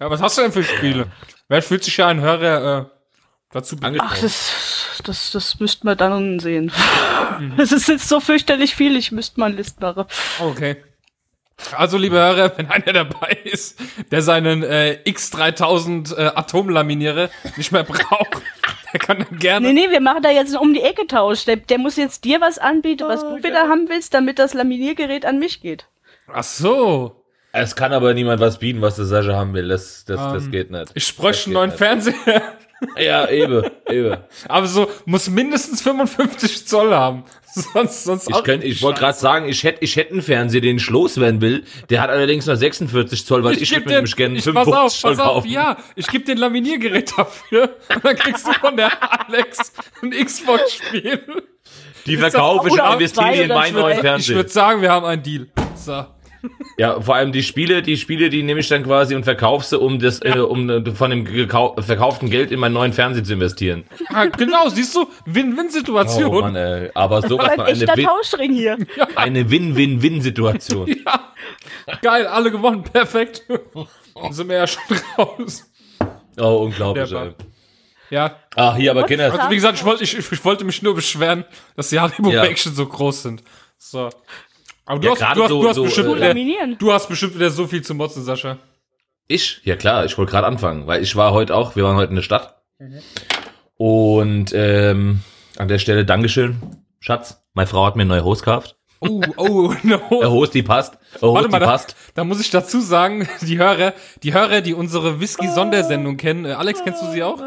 Ja, 0.00 0.10
was 0.10 0.20
hast 0.20 0.36
du 0.36 0.42
denn 0.42 0.50
für 0.52 0.64
Spiele? 0.64 1.06
Wer 1.48 1.62
fühlt 1.62 1.84
sich 1.84 1.96
ja 1.96 2.08
ein 2.08 2.20
Hörer 2.20 2.80
äh, 2.80 2.84
dazu 3.52 3.76
Ach, 3.80 3.92
berufen? 3.92 4.18
das, 4.20 5.00
das, 5.04 5.30
das 5.30 5.60
müssten 5.60 5.86
wir 5.86 5.94
dann 5.94 6.40
sehen. 6.40 6.72
Das 7.56 7.70
ist 7.70 7.86
jetzt 7.86 8.08
so 8.08 8.18
fürchterlich 8.18 8.74
viel, 8.74 8.96
ich 8.96 9.12
müsste 9.12 9.38
mal 9.38 9.46
eine 9.46 9.54
Liste 9.56 9.80
machen. 9.80 10.06
Okay. 10.40 10.82
Also, 11.76 11.98
liebe 11.98 12.16
Hörer, 12.16 12.56
wenn 12.56 12.68
einer 12.70 12.92
dabei 12.92 13.36
ist, 13.44 13.80
der 14.10 14.22
seinen 14.22 14.62
äh, 14.62 14.98
X3000 15.04 16.16
äh, 16.16 16.26
Atomlaminiere 16.34 17.30
nicht 17.56 17.72
mehr 17.72 17.84
braucht, 17.84 18.42
der 18.92 19.00
kann 19.00 19.18
dann 19.18 19.38
gerne. 19.38 19.72
Nee, 19.72 19.86
nee, 19.86 19.90
wir 19.90 20.00
machen 20.00 20.22
da 20.22 20.30
jetzt 20.30 20.54
einen 20.54 20.62
um 20.62 20.72
die 20.72 20.82
Ecke 20.82 21.06
Tausch. 21.06 21.44
Der, 21.44 21.56
der 21.56 21.78
muss 21.78 21.96
jetzt 21.96 22.24
dir 22.24 22.40
was 22.40 22.58
anbieten, 22.58 23.08
was 23.08 23.20
du 23.22 23.42
wieder 23.42 23.68
haben 23.68 23.88
willst, 23.88 24.14
damit 24.14 24.38
das 24.38 24.54
Laminiergerät 24.54 25.26
an 25.26 25.38
mich 25.38 25.60
geht. 25.60 25.86
Ach 26.32 26.44
so. 26.44 27.24
Es 27.52 27.74
kann 27.74 27.92
aber 27.92 28.12
niemand 28.14 28.40
was 28.40 28.58
bieten, 28.58 28.82
was 28.82 28.96
der 28.96 29.06
Sascha 29.06 29.34
haben 29.34 29.54
will. 29.54 29.68
Das, 29.68 30.04
das, 30.04 30.20
das 30.32 30.50
geht 30.50 30.70
nicht. 30.70 30.90
Ähm, 30.90 30.92
Ich 30.94 31.16
bräuchte 31.16 31.46
einen 31.46 31.54
neuen 31.54 31.70
geht 31.70 31.78
Fernseher. 31.78 32.42
Ja, 32.96 33.28
eben, 33.28 33.64
eben. 33.88 34.16
Aber 34.48 34.66
so, 34.66 34.88
muss 35.04 35.28
mindestens 35.28 35.82
55 35.82 36.66
Zoll 36.66 36.94
haben. 36.94 37.24
Sonst, 37.72 38.04
sonst 38.04 38.30
Ich, 38.30 38.42
könnt, 38.44 38.64
ich 38.64 38.82
wollte 38.82 39.00
gerade 39.00 39.18
sagen, 39.18 39.48
ich 39.48 39.64
hätte 39.64 39.84
ich 39.84 39.96
hätt 39.96 40.10
einen 40.12 40.22
Fernseher, 40.22 40.60
den 40.60 40.76
ich 40.76 40.88
loswerden 40.88 41.40
will. 41.40 41.64
Der 41.90 42.00
hat 42.00 42.10
allerdings 42.10 42.46
nur 42.46 42.56
46 42.56 43.24
Zoll, 43.26 43.44
weil 43.44 43.54
ich, 43.60 43.70
geb 43.70 43.86
würde 43.86 44.02
mit 44.02 44.12
dem 44.12 44.16
gerne 44.16 44.38
ich, 44.38 44.44
55 44.44 44.72
pass 44.72 44.84
auf, 44.94 44.98
Zoll 45.00 45.10
pass 45.16 45.20
auf, 45.20 45.34
kaufen. 45.34 45.50
ja, 45.50 45.76
ich 45.96 46.06
gebe 46.06 46.24
dir 46.24 46.32
ein 46.32 46.38
Laminiergerät 46.38 47.12
dafür 47.16 47.76
und 47.94 48.04
dann 48.04 48.16
kriegst 48.16 48.46
du 48.46 48.52
von 48.54 48.76
der 48.76 48.90
Alex 49.28 49.72
ein 50.02 50.10
Xbox-Spiel. 50.10 51.20
Die 52.06 52.16
verkaufe 52.16 52.68
ich 52.68 52.74
und 52.80 52.92
investiere 52.94 53.34
in 53.42 53.48
meinen 53.48 53.74
neuen 53.74 53.94
Ich 53.96 54.00
Fernseher. 54.00 54.36
würde 54.36 54.48
sagen, 54.50 54.80
wir 54.82 54.90
haben 54.90 55.04
einen 55.04 55.22
Deal. 55.22 55.48
So. 55.74 56.06
Ja, 56.76 57.00
vor 57.00 57.16
allem 57.16 57.32
die 57.32 57.42
Spiele, 57.42 57.82
die 57.82 57.96
Spiele, 57.96 58.30
die 58.30 58.42
nehme 58.42 58.60
ich 58.60 58.68
dann 58.68 58.84
quasi 58.84 59.14
und 59.14 59.24
verkaufe 59.24 59.64
sie, 59.66 59.78
um 59.78 59.98
das, 59.98 60.20
äh, 60.22 60.38
um 60.38 60.70
äh, 60.70 60.90
von 60.92 61.10
dem 61.10 61.26
verkauften 61.26 62.30
Geld 62.30 62.52
in 62.52 62.60
meinen 62.60 62.74
neuen 62.74 62.92
Fernseher 62.92 63.24
zu 63.24 63.32
investieren. 63.32 63.84
Ja, 64.12 64.26
genau, 64.26 64.68
siehst 64.68 64.94
du, 64.94 65.06
Win-Win-Situation. 65.26 66.26
Oh 66.36 66.40
Mann, 66.40 66.54
ey. 66.56 66.90
Aber 66.94 67.22
sowas 67.22 67.48
Ein 67.48 67.56
von 67.56 67.64
eine 67.66 67.72
echter 67.80 67.96
Win- 67.96 68.06
Tauschring 68.06 68.52
hier. 68.52 68.78
eine 69.16 69.50
Win-Win-Win-Situation. 69.50 70.94
Geil, 72.02 72.26
alle 72.26 72.50
gewonnen, 72.50 72.84
perfekt. 72.84 73.42
Dann 74.14 74.32
sind 74.32 74.48
wir 74.48 74.56
ja 74.58 74.66
schon 74.66 74.82
raus. 75.16 75.64
Oh, 76.38 76.64
unglaublich, 76.64 77.10
ey. 77.12 77.32
Ja, 78.10 78.36
Ach, 78.56 78.76
hier, 78.76 78.92
aber 78.92 79.02
Kinder, 79.04 79.30
also 79.32 79.50
wie 79.50 79.54
gesagt, 79.56 79.78
ich 79.78 79.84
wollte, 79.84 80.02
ich, 80.04 80.16
ich 80.16 80.44
wollte 80.44 80.64
mich 80.64 80.80
nur 80.82 80.94
beschweren, 80.94 81.44
dass 81.76 81.90
die 81.90 82.00
haribo 82.00 82.30
Ja. 82.30 82.44
so 82.56 82.86
groß 82.86 83.22
sind. 83.22 83.42
So. 83.76 84.08
Aber 84.88 85.00
du 85.00 85.06
Ja, 85.08 85.12
hast, 85.12 85.36
du 85.36 85.42
hast, 85.42 85.48
so- 85.50 85.62
du 85.62 85.68
hast 85.68 85.76
so, 85.76 85.82
bestimmt 85.84 86.20
äh, 86.20 86.34
wieder, 86.34 86.66
du 86.78 86.92
hast 86.92 87.08
bestimmt 87.08 87.34
wieder 87.34 87.50
so 87.50 87.66
viel 87.66 87.82
zu 87.82 87.94
motzen, 87.94 88.24
Sascha. 88.24 88.58
Ich? 89.26 89.60
Ja 89.64 89.76
klar, 89.76 90.06
ich 90.06 90.16
wollte 90.16 90.32
gerade 90.32 90.46
anfangen, 90.46 90.86
weil 90.86 91.02
ich 91.02 91.14
war 91.14 91.32
heute 91.34 91.54
auch, 91.54 91.76
wir 91.76 91.84
waren 91.84 91.96
heute 91.96 92.08
in 92.10 92.16
der 92.16 92.22
Stadt. 92.22 92.56
Und 93.76 94.52
ähm, 94.54 95.20
an 95.58 95.68
der 95.68 95.78
Stelle 95.78 96.04
Dankeschön, 96.06 96.56
Schatz. 97.00 97.42
Meine 97.52 97.66
Frau 97.66 97.84
hat 97.84 97.96
mir 97.96 98.02
eine 98.02 98.08
neue 98.08 98.24
Hose 98.24 98.40
gekauft. 98.42 98.76
Oh, 99.00 99.20
oh, 99.36 99.74
no. 99.82 100.00
Eine 100.10 100.30
Hose, 100.30 100.52
die 100.52 100.62
passt. 100.62 100.94
Eine 101.12 101.20
Hose, 101.22 101.34
Warte 101.34 101.48
mal, 101.50 101.58
die 101.58 101.64
da, 101.66 101.70
passt. 101.70 101.94
da 102.14 102.24
muss 102.24 102.40
ich 102.40 102.50
dazu 102.50 102.80
sagen, 102.80 103.28
die 103.42 103.58
Hörer, 103.58 103.92
die 104.22 104.32
Hörer, 104.32 104.62
die 104.62 104.72
unsere 104.74 105.20
Whisky-Sondersendung 105.20 106.16
kennen. 106.16 106.46
Äh, 106.46 106.52
Alex, 106.52 106.82
kennst 106.82 107.02
du 107.02 107.10
sie 107.12 107.22
auch? 107.22 107.42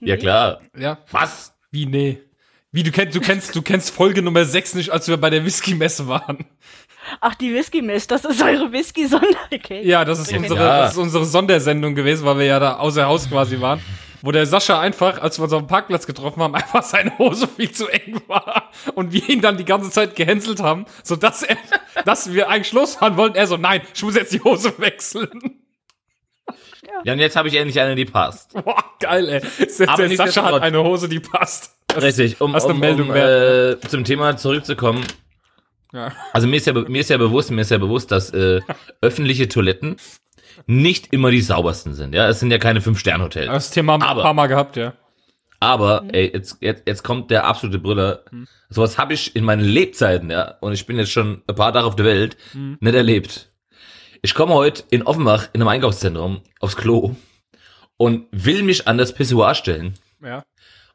Ja 0.00 0.16
klar. 0.16 0.60
Ja. 0.78 0.98
Was? 1.10 1.52
Wie, 1.72 1.86
nee. 1.86 2.20
Wie, 2.72 2.82
du 2.84 2.92
kennst, 2.92 3.16
du 3.16 3.20
kennst, 3.20 3.54
du 3.56 3.62
kennst 3.62 3.90
Folge 3.90 4.22
Nummer 4.22 4.44
6 4.44 4.74
nicht, 4.74 4.90
als 4.90 5.08
wir 5.08 5.16
bei 5.16 5.28
der 5.30 5.44
Whisky-Messe 5.44 6.06
waren. 6.06 6.44
Ach, 7.20 7.34
die 7.34 7.52
Whisky-Mess, 7.52 8.06
das 8.06 8.24
ist 8.24 8.40
eure 8.42 8.70
Whisky-Sondercake. 8.70 9.82
Ja, 9.82 10.04
das 10.04 10.20
ist 10.20 10.30
Ja, 10.30 10.38
unsere, 10.38 10.54
klar. 10.54 10.80
das 10.82 10.92
ist 10.92 10.98
unsere 10.98 11.24
Sondersendung 11.24 11.94
gewesen, 11.96 12.24
weil 12.24 12.38
wir 12.38 12.44
ja 12.44 12.60
da 12.60 12.76
außer 12.76 13.06
Haus 13.06 13.28
quasi 13.28 13.60
waren. 13.60 13.80
Wo 14.22 14.30
der 14.32 14.44
Sascha 14.46 14.78
einfach, 14.78 15.20
als 15.20 15.38
wir 15.38 15.44
uns 15.44 15.52
auf 15.54 15.62
dem 15.62 15.66
Parkplatz 15.66 16.06
getroffen 16.06 16.42
haben, 16.42 16.54
einfach 16.54 16.82
seine 16.82 17.16
Hose 17.18 17.48
viel 17.48 17.72
zu 17.72 17.88
eng 17.88 18.20
war. 18.28 18.70
Und 18.94 19.12
wir 19.12 19.26
ihn 19.28 19.40
dann 19.40 19.56
die 19.56 19.64
ganze 19.64 19.90
Zeit 19.90 20.14
gehänselt 20.14 20.60
haben, 20.60 20.84
sodass 21.02 21.42
er, 21.42 21.56
dass 22.04 22.32
wir 22.32 22.48
eigentlich 22.50 22.72
losfahren 22.72 23.16
wollten. 23.16 23.36
Er 23.36 23.46
so, 23.46 23.56
nein, 23.56 23.80
ich 23.94 24.02
muss 24.02 24.14
jetzt 24.14 24.32
die 24.34 24.40
Hose 24.42 24.74
wechseln. 24.78 25.62
Ja, 27.04 27.14
und 27.14 27.18
jetzt 27.18 27.34
habe 27.34 27.48
ich 27.48 27.54
endlich 27.54 27.80
eine, 27.80 27.94
die 27.94 28.04
passt. 28.04 28.52
Boah, 28.52 28.84
geil, 29.00 29.26
ey. 29.28 29.40
Selbst 29.68 29.88
Aber 29.88 30.06
der 30.06 30.16
Sascha 30.16 30.42
hat 30.44 30.60
eine 30.62 30.82
Hose, 30.84 31.08
die 31.08 31.20
passt. 31.20 31.76
Richtig, 31.96 32.40
um, 32.40 32.54
um, 32.54 32.78
Meldung 32.78 33.10
um 33.10 33.16
äh, 33.16 33.80
zum 33.80 34.04
Thema 34.04 34.36
zurückzukommen. 34.36 35.04
Ja. 35.92 36.12
Also 36.32 36.46
mir 36.46 36.56
ist 36.56 36.66
ja, 36.66 36.72
mir 36.72 37.00
ist 37.00 37.10
ja 37.10 37.16
bewusst, 37.16 37.50
mir 37.50 37.62
ist 37.62 37.70
ja 37.70 37.78
bewusst, 37.78 38.12
dass 38.12 38.30
äh, 38.32 38.60
öffentliche 39.00 39.48
Toiletten 39.48 39.96
nicht 40.66 41.12
immer 41.12 41.30
die 41.30 41.40
saubersten 41.40 41.94
sind. 41.94 42.14
Ja, 42.14 42.28
es 42.28 42.40
sind 42.40 42.50
ja 42.50 42.58
keine 42.58 42.80
Fünf-Sterne-Hotels. 42.80 43.50
Das 43.50 43.70
Thema 43.70 43.94
haben 43.94 44.02
wir 44.02 44.10
ein 44.10 44.22
paar 44.22 44.34
Mal 44.34 44.46
gehabt, 44.46 44.76
ja. 44.76 44.94
Aber, 45.58 46.04
ey, 46.12 46.30
jetzt, 46.32 46.58
jetzt, 46.60 46.84
jetzt 46.86 47.02
kommt 47.02 47.30
der 47.30 47.44
absolute 47.44 47.78
Brüller. 47.78 48.24
Sowas 48.70 48.96
habe 48.96 49.12
ich 49.12 49.36
in 49.36 49.44
meinen 49.44 49.62
Lebzeiten, 49.62 50.30
ja, 50.30 50.56
und 50.60 50.72
ich 50.72 50.86
bin 50.86 50.96
jetzt 50.96 51.10
schon 51.10 51.42
ein 51.46 51.54
paar 51.54 51.72
Tage 51.72 51.86
auf 51.86 51.96
der 51.96 52.06
Welt, 52.06 52.36
nicht 52.54 52.94
erlebt. 52.94 53.52
Ich 54.22 54.34
komme 54.34 54.54
heute 54.54 54.84
in 54.90 55.02
Offenbach 55.02 55.48
in 55.52 55.60
einem 55.60 55.68
Einkaufszentrum 55.68 56.40
aufs 56.60 56.76
Klo 56.76 57.14
und 57.96 58.26
will 58.32 58.62
mich 58.62 58.88
an 58.88 58.96
das 58.96 59.14
Pissoir 59.14 59.54
stellen. 59.54 59.94
Ja. 60.22 60.42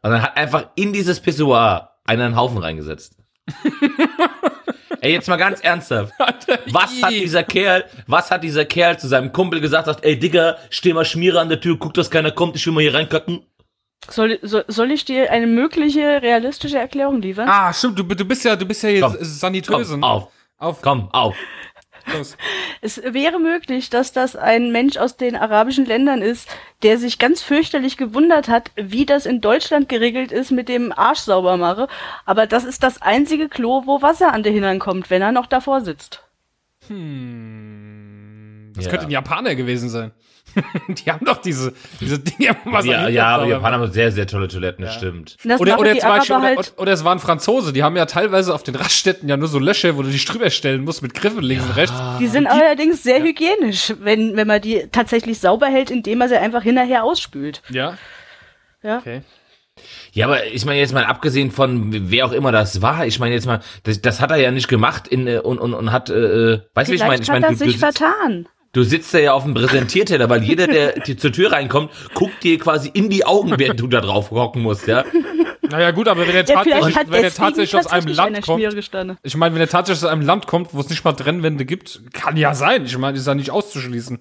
Und 0.05 0.11
dann 0.11 0.21
hat 0.21 0.37
einfach 0.37 0.67
in 0.75 0.93
dieses 0.93 1.19
Pissoir 1.19 1.97
einer 2.05 2.25
einen 2.25 2.35
Haufen 2.35 2.59
reingesetzt. 2.59 3.17
Ey, 5.01 5.13
jetzt 5.13 5.27
mal 5.27 5.35
ganz 5.37 5.61
ernsthaft. 5.61 6.13
Was 6.67 7.01
hat 7.01 7.09
dieser 7.09 7.41
Kerl, 7.41 7.85
was 8.05 8.29
hat 8.29 8.43
dieser 8.43 8.65
Kerl 8.65 8.99
zu 8.99 9.07
seinem 9.07 9.31
Kumpel 9.31 9.61
gesagt, 9.61 9.85
sagt, 9.87 10.03
ey 10.03 10.17
Digga, 10.17 10.57
steh 10.69 10.93
mal 10.93 11.05
Schmierer 11.05 11.41
an 11.41 11.49
der 11.49 11.59
Tür, 11.59 11.77
guck, 11.77 11.93
dass 11.95 12.09
keiner 12.11 12.31
kommt, 12.31 12.55
ich 12.55 12.65
will 12.65 12.73
mal 12.73 12.81
hier 12.81 12.93
reinkacken. 12.93 13.45
Soll, 14.09 14.37
soll, 14.43 14.65
soll 14.67 14.91
ich 14.91 15.05
dir 15.05 15.31
eine 15.31 15.47
mögliche 15.47 16.21
realistische 16.21 16.77
Erklärung 16.77 17.21
liefern? 17.21 17.47
Ah, 17.49 17.73
stimmt, 17.73 17.97
du, 17.97 18.03
du 18.03 18.25
bist 18.25 18.45
ja, 18.45 18.55
du 18.55 18.65
bist 18.65 18.83
ja 18.83 18.89
jetzt 18.89 19.01
Komm, 19.01 19.17
Sanitöse. 19.21 19.93
Komm, 19.93 20.03
auf, 20.03 20.27
auf. 20.57 20.81
komm, 20.83 21.09
auf. 21.13 21.35
Los. 22.13 22.37
Es 22.81 23.01
wäre 23.03 23.39
möglich, 23.39 23.89
dass 23.89 24.11
das 24.13 24.35
ein 24.35 24.71
Mensch 24.71 24.97
aus 24.97 25.17
den 25.17 25.35
arabischen 25.35 25.85
Ländern 25.85 26.21
ist, 26.21 26.47
der 26.83 26.97
sich 26.99 27.17
ganz 27.19 27.41
fürchterlich 27.41 27.97
gewundert 27.97 28.47
hat, 28.47 28.71
wie 28.75 29.05
das 29.05 29.25
in 29.25 29.41
Deutschland 29.41 29.89
geregelt 29.89 30.31
ist 30.31 30.51
mit 30.51 30.69
dem 30.69 30.91
Arsch 30.91 31.19
sauber 31.21 31.57
mache. 31.57 31.87
Aber 32.25 32.45
das 32.47 32.63
ist 32.63 32.83
das 32.83 33.01
einzige 33.01 33.49
Klo, 33.49 33.83
wo 33.85 34.01
Wasser 34.01 34.33
an 34.33 34.43
der 34.43 34.51
Hintern 34.53 34.79
kommt, 34.79 35.09
wenn 35.09 35.21
er 35.21 35.31
noch 35.31 35.47
davor 35.47 35.81
sitzt. 35.81 36.21
Das 36.81 36.89
Ja. 38.85 38.91
könnte 38.91 39.05
ein 39.07 39.11
Japaner 39.11 39.55
gewesen 39.55 39.89
sein. 39.89 40.11
die 40.87 41.11
haben 41.11 41.25
doch 41.25 41.37
diese, 41.37 41.73
diese 41.99 42.19
Dinge, 42.19 42.55
was 42.65 42.85
Ja, 42.85 43.07
ja, 43.07 43.27
aber 43.27 43.47
Japaner 43.47 43.79
haben 43.79 43.91
sehr, 43.91 44.11
sehr 44.11 44.27
tolle 44.27 44.47
Toiletten, 44.47 44.85
das 44.85 44.95
stimmt. 44.95 45.37
Und 45.43 45.51
das 45.51 45.61
Oder, 45.61 45.79
oder, 45.79 45.93
die 45.93 45.99
zum 45.99 46.09
Beispiel, 46.09 46.35
Araber 46.35 46.51
oder, 46.51 46.57
halt. 46.57 46.73
oder 46.77 46.91
es 46.93 47.03
waren 47.03 47.19
Franzose, 47.19 47.73
die 47.73 47.83
haben 47.83 47.95
ja 47.95 48.05
teilweise 48.05 48.53
auf 48.53 48.63
den 48.63 48.75
Raststätten 48.75 49.27
ja 49.29 49.37
nur 49.37 49.47
so 49.47 49.59
Löcher, 49.59 49.97
wo 49.97 50.01
du 50.01 50.09
dich 50.09 50.25
drüber 50.25 50.49
stellen 50.49 50.83
musst 50.83 51.01
mit 51.01 51.13
Griffen 51.13 51.43
links 51.43 51.65
und 51.65 51.75
rechts. 51.75 51.95
Die 52.19 52.27
sind 52.27 52.47
allerdings 52.47 53.03
sehr 53.03 53.21
hygienisch, 53.21 53.93
wenn, 53.99 54.35
wenn 54.35 54.47
man 54.47 54.61
die 54.61 54.87
tatsächlich 54.91 55.39
sauber 55.39 55.67
hält, 55.67 55.91
indem 55.91 56.19
man 56.19 56.29
sie 56.29 56.37
einfach 56.37 56.63
hinterher 56.63 57.03
ausspült. 57.03 57.61
Ja. 57.69 57.97
Ja. 58.83 58.99
Okay. 58.99 59.21
Ja, 60.13 60.27
aber 60.27 60.45
ich 60.45 60.65
meine 60.65 60.79
jetzt 60.79 60.93
mal 60.93 61.03
abgesehen 61.03 61.51
von 61.51 62.09
wer 62.09 62.25
auch 62.25 62.31
immer 62.31 62.53
das 62.53 62.81
war, 62.81 63.05
ich 63.05 63.19
meine 63.19 63.35
jetzt 63.35 63.45
mal, 63.45 63.59
das, 63.83 64.01
das 64.01 64.21
hat 64.21 64.31
er 64.31 64.37
ja 64.37 64.51
nicht 64.51 64.69
gemacht 64.69 65.07
in, 65.07 65.27
äh, 65.27 65.39
und, 65.39 65.59
und, 65.59 65.73
und 65.73 65.91
hat, 65.91 66.09
äh, 66.09 66.13
äh, 66.53 66.61
weißt 66.73 66.87
du, 66.87 66.93
wie 66.93 66.95
ich 66.95 67.01
meine? 67.01 67.15
Vielleicht 67.15 67.23
Ich 67.23 67.29
hat 67.29 67.41
meine, 67.41 67.45
er 67.47 67.49
du, 67.49 67.57
du, 67.57 67.65
sich 67.65 67.79
sitzt, 67.79 67.97
vertan. 67.97 68.47
Du 68.75 68.83
sitzt 68.83 69.13
da 69.13 69.19
ja 69.19 69.33
auf 69.33 69.43
dem 69.43 69.53
Präsentierteller, 69.53 70.29
weil 70.29 70.43
jeder, 70.43 70.67
der 70.67 71.01
zur 71.17 71.31
Tür 71.31 71.51
reinkommt, 71.51 71.91
guckt 72.13 72.43
dir 72.43 72.59
quasi 72.59 72.89
in 72.93 73.09
die 73.09 73.25
Augen, 73.25 73.53
während 73.57 73.79
du 73.79 73.87
da 73.87 74.01
drauf 74.01 74.31
hocken 74.31 74.61
musst, 74.61 74.87
ja. 74.87 75.03
Naja, 75.69 75.91
gut, 75.91 76.07
aber 76.07 76.27
wenn 76.27 76.35
er 76.35 76.45
Ja, 76.45 76.55
tatsächlich, 76.55 76.95
wenn 76.95 77.13
er 77.13 77.21
deswegen 77.23 77.35
tatsächlich 77.45 77.75
aus 77.75 77.87
einem 77.87 78.07
Land 78.07 78.41
kommt, 78.43 78.63
ich 79.23 79.35
meine, 79.37 79.55
wenn 79.55 79.61
er 79.61 79.69
tatsächlich 79.69 80.03
aus 80.05 80.11
einem 80.11 80.21
Land 80.21 80.45
kommt, 80.45 80.73
wo 80.73 80.79
es 80.79 80.89
nicht 80.89 81.03
mal 81.03 81.13
Trennwände 81.13 81.65
gibt, 81.65 82.01
kann 82.13 82.37
ja 82.37 82.53
sein. 82.53 82.85
Ich 82.85 82.97
meine, 82.97 83.17
ist 83.17 83.25
ja 83.25 83.33
nicht 83.33 83.49
auszuschließen. 83.49 84.19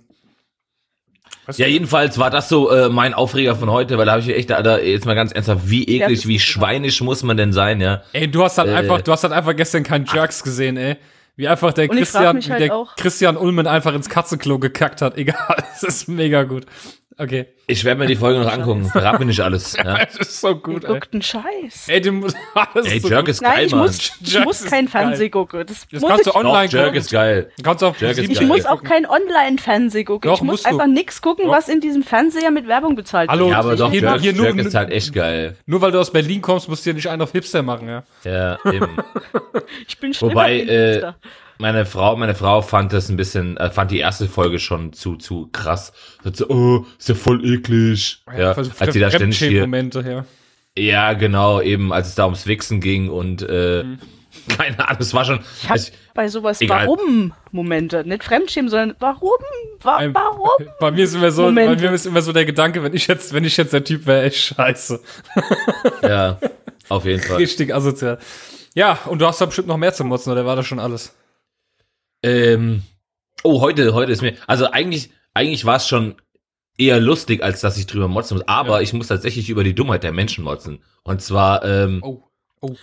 Weißt 1.47 1.59
Ja, 1.59 1.67
du? 1.67 1.73
jedenfalls 1.73 2.19
war 2.19 2.31
das 2.31 2.49
so 2.49 2.71
äh, 2.71 2.89
mein 2.89 3.13
Aufreger 3.13 3.57
von 3.57 3.71
heute, 3.71 3.99
weil 3.99 4.07
da 4.07 4.13
habe 4.13 4.23
ich 4.23 4.29
echt, 4.31 4.51
Alter, 4.53 4.83
jetzt 4.83 5.05
mal 5.05 5.15
ganz 5.15 5.33
ernsthaft, 5.33 5.69
wie 5.69 5.85
eklig, 5.85 6.27
wie 6.27 6.39
schweinisch 6.39 7.03
muss 7.03 7.23
man 7.23 7.37
denn 7.37 7.53
sein, 7.53 7.81
ja? 7.83 8.03
Ey, 8.13 8.31
du 8.31 8.43
hast 8.43 8.57
halt 8.57 8.71
Äh. 8.71 8.75
einfach, 8.75 9.03
du 9.03 9.13
hast 9.13 9.25
halt 9.25 9.35
einfach 9.35 9.55
gestern 9.55 9.83
keinen 9.83 10.07
Jerks 10.07 10.43
gesehen, 10.43 10.77
ey. 10.79 10.97
Wie 11.37 11.49
einfach 11.49 11.73
der 11.73 11.89
Christian, 11.89 12.41
halt 12.41 12.61
der 12.61 12.87
Christian 12.97 13.37
Ulmen 13.37 13.67
einfach 13.67 13.93
ins 13.95 14.09
Katzenklo 14.09 14.59
gekackt 14.59 15.03
hat. 15.03 15.17
Egal, 15.19 15.65
es 15.75 15.83
ist 15.83 16.09
mega 16.09 16.45
gut. 16.45 16.67
Okay. 17.17 17.47
Ich 17.67 17.85
werde 17.85 18.01
mir 18.01 18.07
die 18.07 18.17
Folge 18.17 18.41
noch 18.41 18.53
angucken, 18.53 18.87
verrat 18.91 19.19
mir 19.21 19.25
nicht 19.27 19.41
alles. 19.41 19.77
Ja? 19.85 19.99
Es 19.99 20.17
ist 20.17 20.41
so 20.41 20.55
gut, 20.57 20.85
ey. 20.85 20.93
Guckt 20.95 21.13
einen 21.13 21.23
Scheiß. 21.23 21.89
Ey, 21.89 22.01
du 22.01 22.13
musst 22.13 22.37
alles 22.55 22.87
Ey, 22.93 22.99
so 23.01 23.09
Jerk 23.09 23.21
gut. 23.21 23.29
ist 23.31 23.41
geil, 23.43 23.53
Nein, 23.55 23.67
ich 23.67 23.73
Mann. 23.73 23.81
muss, 23.83 24.13
ich 24.21 24.45
muss 24.45 24.65
kein. 24.65 24.89
Fernseh 24.89 25.29
gucken. 25.31 25.65
Das 25.67 25.87
Das 25.91 26.01
muss 26.03 26.11
kannst 26.11 26.27
ich, 26.27 26.33
du 26.33 26.39
online 26.39 26.67
Doch, 26.67 26.73
Jerk 26.73 26.85
gucken. 26.87 27.01
ist 27.01 27.11
geil. 27.13 27.51
Du 27.57 27.63
kannst 27.63 27.85
auf 27.85 28.01
Jerk 28.01 28.19
ist 28.19 28.31
ich 28.31 28.39
geil. 28.39 28.47
muss 28.49 28.67
auch 28.67 28.83
kein 28.83 29.07
Online-Fernseh 29.07 30.05
gucken. 30.05 30.29
Doch, 30.29 30.39
ich 30.39 30.43
muss 30.43 30.63
du. 30.65 30.69
einfach 30.71 30.87
nichts 30.89 31.23
gucken, 31.23 31.47
Doch. 31.47 31.53
was 31.53 31.69
in 31.69 31.81
diesem 31.81 32.03
Fernseher 32.03 32.51
mit 32.51 32.67
Werbung 32.67 32.97
bezahlt 32.97 33.31
Hallo, 33.31 33.45
wird. 33.47 33.53
Ja, 33.53 33.59
aber 33.61 33.77
doch, 33.77 33.91
hier, 33.93 34.03
Jerk, 34.03 34.21
hier 34.21 34.33
nur, 34.35 34.47
Jerk 34.47 34.59
ist 34.59 34.75
halt 34.75 34.91
echt 34.91 35.13
geil. 35.15 35.57
nur 35.67 35.81
weil 35.81 35.93
du 35.93 36.01
aus 36.01 36.11
Berlin 36.13 36.43
kommst, 36.43 36.69
musst 36.69 36.85
du 36.85 36.91
dir 36.91 36.95
nicht 36.97 37.09
einen 37.09 37.23
auf 37.23 37.33
Hipster 37.33 37.63
machen, 37.63 37.89
ja. 37.89 38.03
Ja, 38.25 38.59
eben. 38.71 38.89
Ich 39.89 39.99
bin 39.99 40.13
schlimmer 40.13 40.33
Wobei, 40.35 40.61
äh, 40.61 40.93
Hipster. 40.95 41.17
Meine 41.59 41.87
Frau, 41.87 42.17
meine 42.17 42.35
Frau 42.35 42.63
fand 42.63 42.93
das 42.93 43.09
ein 43.09 43.17
bisschen, 43.17 43.57
äh, 43.57 43.71
fand 43.71 43.91
die 43.91 43.99
erste 43.99 44.27
Folge 44.29 44.59
schon 44.59 44.93
zu, 44.93 45.17
zu 45.17 45.49
krass. 45.53 45.93
Sagt 46.23 46.37
so, 46.37 46.49
oh, 46.49 46.87
ist 46.99 47.09
ja 47.09 47.15
voll 47.15 47.45
eklig. 47.45 48.23
Ja, 48.37 48.53
Also 48.53 48.71
als 48.79 48.93
sie 48.93 49.01
da 49.01 49.11
ständig 49.11 49.39
hier, 49.39 49.61
Momente, 49.63 50.01
ja. 50.77 50.83
ja, 50.83 51.13
genau, 51.15 51.61
eben, 51.61 51.93
als 51.93 52.09
es 52.09 52.15
da 52.15 52.25
ums 52.25 52.47
Wichsen 52.47 52.81
ging 52.81 53.09
und, 53.09 53.43
äh, 53.43 53.85
keine 54.59 54.81
Ahnung, 54.89 55.01
es 55.01 55.15
war 55.15 55.25
schon, 55.25 55.39
Ich 55.63 55.65
hab 55.65 55.73
also, 55.73 55.93
bei 56.13 56.29
sowas 56.29 56.61
egal. 56.61 56.87
Warum-Momente. 56.89 58.03
Nicht 58.05 58.25
Fremdschämen, 58.25 58.69
sondern 58.69 58.97
warum? 58.99 59.31
Wa 59.81 59.97
Ein- 59.97 60.15
warum? 60.15 60.51
Bei 60.81 60.91
mir 60.91 61.05
ist 61.05 61.15
immer 61.15 61.31
so, 61.31 61.43
bei 61.45 61.51
Momente. 61.53 61.85
mir 61.89 61.95
ist 61.95 62.05
immer 62.07 62.21
so 62.21 62.33
der 62.33 62.45
Gedanke, 62.45 62.83
wenn 62.83 62.95
ich 62.95 63.07
jetzt, 63.07 63.33
wenn 63.33 63.45
ich 63.45 63.57
jetzt 63.57 63.73
der 63.73 63.85
Typ 63.85 64.07
wäre, 64.07 64.23
echt 64.25 64.39
scheiße. 64.55 65.01
ja, 66.03 66.39
auf 66.89 67.05
jeden 67.05 67.23
Fall. 67.23 67.37
Richtig 67.37 67.73
asozial. 67.75 68.19
Ja, 68.75 68.99
und 69.07 69.21
du 69.21 69.27
hast 69.27 69.41
da 69.41 69.47
bestimmt 69.47 69.69
noch 69.69 69.77
mehr 69.77 69.93
zu 69.95 70.03
motzen, 70.05 70.33
oder 70.33 70.45
war 70.45 70.57
das 70.57 70.67
schon 70.67 70.81
alles? 70.81 71.15
Ähm, 72.25 72.83
oh, 73.43 73.61
heute, 73.61 73.93
heute 73.95 74.13
ist 74.13 74.23
mir, 74.23 74.35
also 74.47 74.71
eigentlich, 74.71 75.11
eigentlich 75.35 75.65
war 75.65 75.77
es 75.77 75.87
schon 75.87 76.15
eher 76.79 76.99
lustig, 77.01 77.43
als 77.43 77.61
dass 77.61 77.77
ich 77.77 77.87
drüber 77.87 78.09
motzen 78.09 78.39
muss. 78.39 78.49
Aber 78.49 78.77
Ja. 78.77 78.81
ich 78.81 78.93
muss 78.93 79.09
tatsächlich 79.09 79.49
über 79.51 79.63
die 79.63 79.75
Dummheit 79.75 80.03
der 80.03 80.13
Menschen 80.13 80.43
motzen. 80.43 80.83
Und 81.03 81.21
zwar 81.23 81.65
ähm, 81.65 82.01
Oh. 82.03 82.23
Oh. 82.61 82.75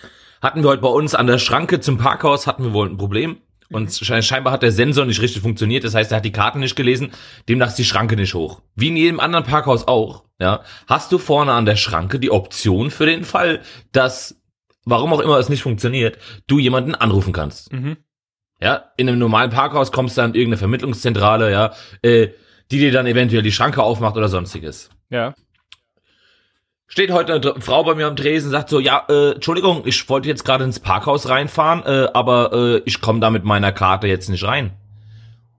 hatten 0.42 0.62
wir 0.64 0.70
heute 0.70 0.82
bei 0.82 0.88
uns 0.90 1.16
an 1.16 1.28
der 1.28 1.40
Schranke 1.40 1.80
zum 1.80 1.98
Parkhaus 1.98 2.46
hatten 2.48 2.64
wir 2.64 2.74
wohl 2.74 2.88
ein 2.88 2.98
Problem. 2.98 3.38
Und 3.70 3.90
sche- 3.90 4.22
scheinbar 4.22 4.52
hat 4.54 4.64
der 4.64 4.72
Sensor 4.74 5.06
nicht 5.06 5.22
richtig 5.22 5.42
funktioniert. 5.42 5.84
Das 5.86 5.96
heißt, 5.96 6.12
er 6.12 6.18
hat 6.18 6.26
die 6.26 6.34
Karten 6.34 6.60
nicht 6.60 6.76
gelesen. 6.76 7.12
Demnach 7.48 7.70
ist 7.70 7.78
die 7.78 7.86
Schranke 7.86 8.18
nicht 8.18 8.34
hoch. 8.34 8.62
Wie 8.76 8.90
in 8.90 8.98
jedem 8.98 9.20
anderen 9.22 9.46
Parkhaus 9.46 9.88
auch. 9.88 10.26
Ja, 10.40 10.64
hast 10.88 11.12
du 11.14 11.18
vorne 11.18 11.54
an 11.54 11.66
der 11.66 11.78
Schranke 11.78 12.20
die 12.20 12.32
Option 12.32 12.92
für 12.92 13.06
den 13.06 13.24
Fall, 13.24 13.62
dass, 13.94 14.36
warum 14.86 15.14
auch 15.14 15.20
immer 15.22 15.38
es 15.40 15.48
nicht 15.50 15.62
funktioniert, 15.64 16.18
du 16.48 16.60
jemanden 16.60 16.96
anrufen 16.96 17.32
kannst. 17.32 17.72
Mhm. 17.72 17.96
Ja, 18.62 18.92
in 18.96 19.10
einem 19.10 19.18
normalen 19.18 19.50
Parkhaus 19.50 19.92
kommst 19.92 20.18
du 20.18 20.22
an 20.22 20.36
irgendeine 20.36 20.58
Vermittlungszentrale, 20.58 21.52
ja, 21.52 21.74
äh, 22.04 22.30
die 22.70 22.78
dir 22.78 22.92
dann 22.92 23.08
eventuell 23.08 23.42
die 23.42 23.52
Schranke 23.52 23.82
aufmacht 23.82 24.16
oder 24.16 24.30
sonstiges. 24.30 24.90
Ja. 25.10 25.34
Steht 26.88 27.12
heute 27.12 27.34
eine 27.34 27.62
Frau 27.62 27.84
bei 27.84 27.96
mir 27.96 28.08
am 28.08 28.16
Tresen, 28.16 28.52
sagt 28.52 28.70
so, 28.70 28.80
ja, 28.80 29.06
äh, 29.10 29.32
Entschuldigung, 29.32 29.84
ich 29.86 30.08
wollte 30.10 30.28
jetzt 30.28 30.46
gerade 30.46 30.64
ins 30.64 30.80
Parkhaus 30.80 31.28
reinfahren, 31.28 31.84
äh, 31.86 32.10
aber 32.14 32.54
äh, 32.54 32.82
ich 32.86 33.02
komme 33.02 33.20
da 33.20 33.30
mit 33.30 33.46
meiner 33.46 33.72
Karte 33.72 34.08
jetzt 34.08 34.30
nicht 34.30 34.44
rein. 34.44 34.74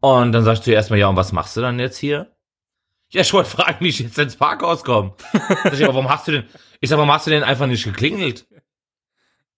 Und 0.01 0.33
dann 0.33 0.45
sagst 0.45 0.67
du 0.67 0.71
erstmal, 0.71 0.99
ja, 0.99 1.09
und 1.09 1.17
was 1.17 1.33
machst 1.33 1.57
du 1.57 1.61
dann 1.61 1.79
jetzt 1.81 1.97
hier? 1.97 2.29
Ja, 3.11 3.23
ich 3.23 3.33
wollte 3.33 3.51
fragen, 3.51 3.79
wie 3.81 3.89
ich 3.89 3.99
jetzt 3.99 4.19
ins 4.19 4.37
Parkhaus 4.37 4.85
komme. 4.85 5.15
Sag 5.33 5.73
ich, 5.73 5.85
aber 5.85 5.95
warum 5.95 6.11
hast 6.11 6.29
du 6.29 6.33
denn, 6.33 6.45
ich 6.81 6.89
sag, 6.89 6.99
warum 6.99 7.13
hast 7.13 7.27
du 7.27 7.31
denn 7.31 7.43
einfach 7.43 7.67
nicht 7.67 7.85
geklingelt? 7.85 8.47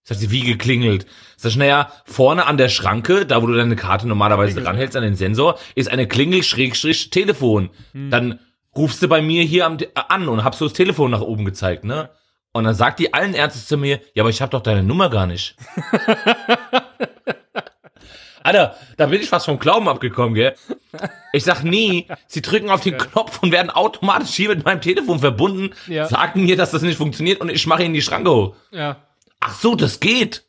Sagt 0.06 0.20
sie, 0.20 0.30
wie 0.30 0.42
geklingelt? 0.42 1.06
Sag 1.37 1.50
ich, 1.52 1.56
naja, 1.56 1.90
vorne 2.04 2.46
an 2.46 2.58
der 2.58 2.68
Schranke, 2.68 3.25
da 3.25 3.42
wo 3.42 3.46
du 3.46 3.54
deine 3.54 3.75
Karte 3.75 4.06
normalerweise 4.06 4.52
Klingel. 4.52 4.64
dranhältst 4.66 4.96
an 4.96 5.02
den 5.02 5.14
Sensor, 5.14 5.58
ist 5.75 5.90
eine 5.90 6.06
Klingel-Telefon. 6.06 7.70
Dann 7.94 8.38
rufst 8.76 9.02
du 9.02 9.08
bei 9.08 9.23
mir 9.23 9.42
hier 9.44 9.64
am, 9.66 9.78
an 10.08 10.28
und 10.28 10.44
hab 10.44 10.54
so 10.54 10.66
das 10.66 10.75
Telefon 10.75 11.11
nach 11.11 11.23
oben 11.23 11.44
gezeigt, 11.46 11.84
ne? 11.84 12.11
Und 12.52 12.64
dann 12.64 12.75
sagt 12.75 12.99
die 13.00 13.12
allen 13.14 13.34
Ernstes 13.34 13.66
zu 13.66 13.76
mir, 13.78 13.99
ja, 14.14 14.23
aber 14.23 14.30
ich 14.30 14.40
hab 14.42 14.50
doch 14.52 14.61
deine 14.61 14.82
Nummer 14.84 15.08
gar 15.11 15.26
nicht. 15.26 15.56
Alter, 18.42 18.76
da 18.99 19.06
bin 19.06 19.23
ich 19.23 19.28
fast 19.30 19.46
vom 19.46 19.58
Glauben 19.58 19.88
abgekommen, 19.88 20.34
gell? 20.34 20.54
Ich 21.32 21.44
sag 21.44 21.64
nie, 21.64 22.06
sie 22.26 22.42
drücken 22.42 22.68
auf 22.68 22.82
den 22.82 22.99
Knopf 22.99 23.42
und 23.42 23.52
werden 23.52 23.70
automatisch 23.70 24.34
hier 24.34 24.50
mit 24.50 24.64
meinem 24.66 24.82
Telefon 24.82 25.18
verbunden, 25.18 25.70
Ja. 25.88 26.06
sagen 26.06 26.44
mir, 26.44 26.54
dass 26.56 26.70
das 26.70 26.82
nicht 26.82 26.99
funktioniert 26.99 27.40
und 27.40 27.49
ich 27.50 27.66
mache 27.66 27.82
ihnen 27.84 27.94
die 27.94 28.02
Schranke 28.02 28.30
hoch. 28.30 28.54
Ja. 28.70 28.96
Ach 29.46 29.52
so, 29.60 29.74
das 29.74 30.00
geht. 30.00 30.46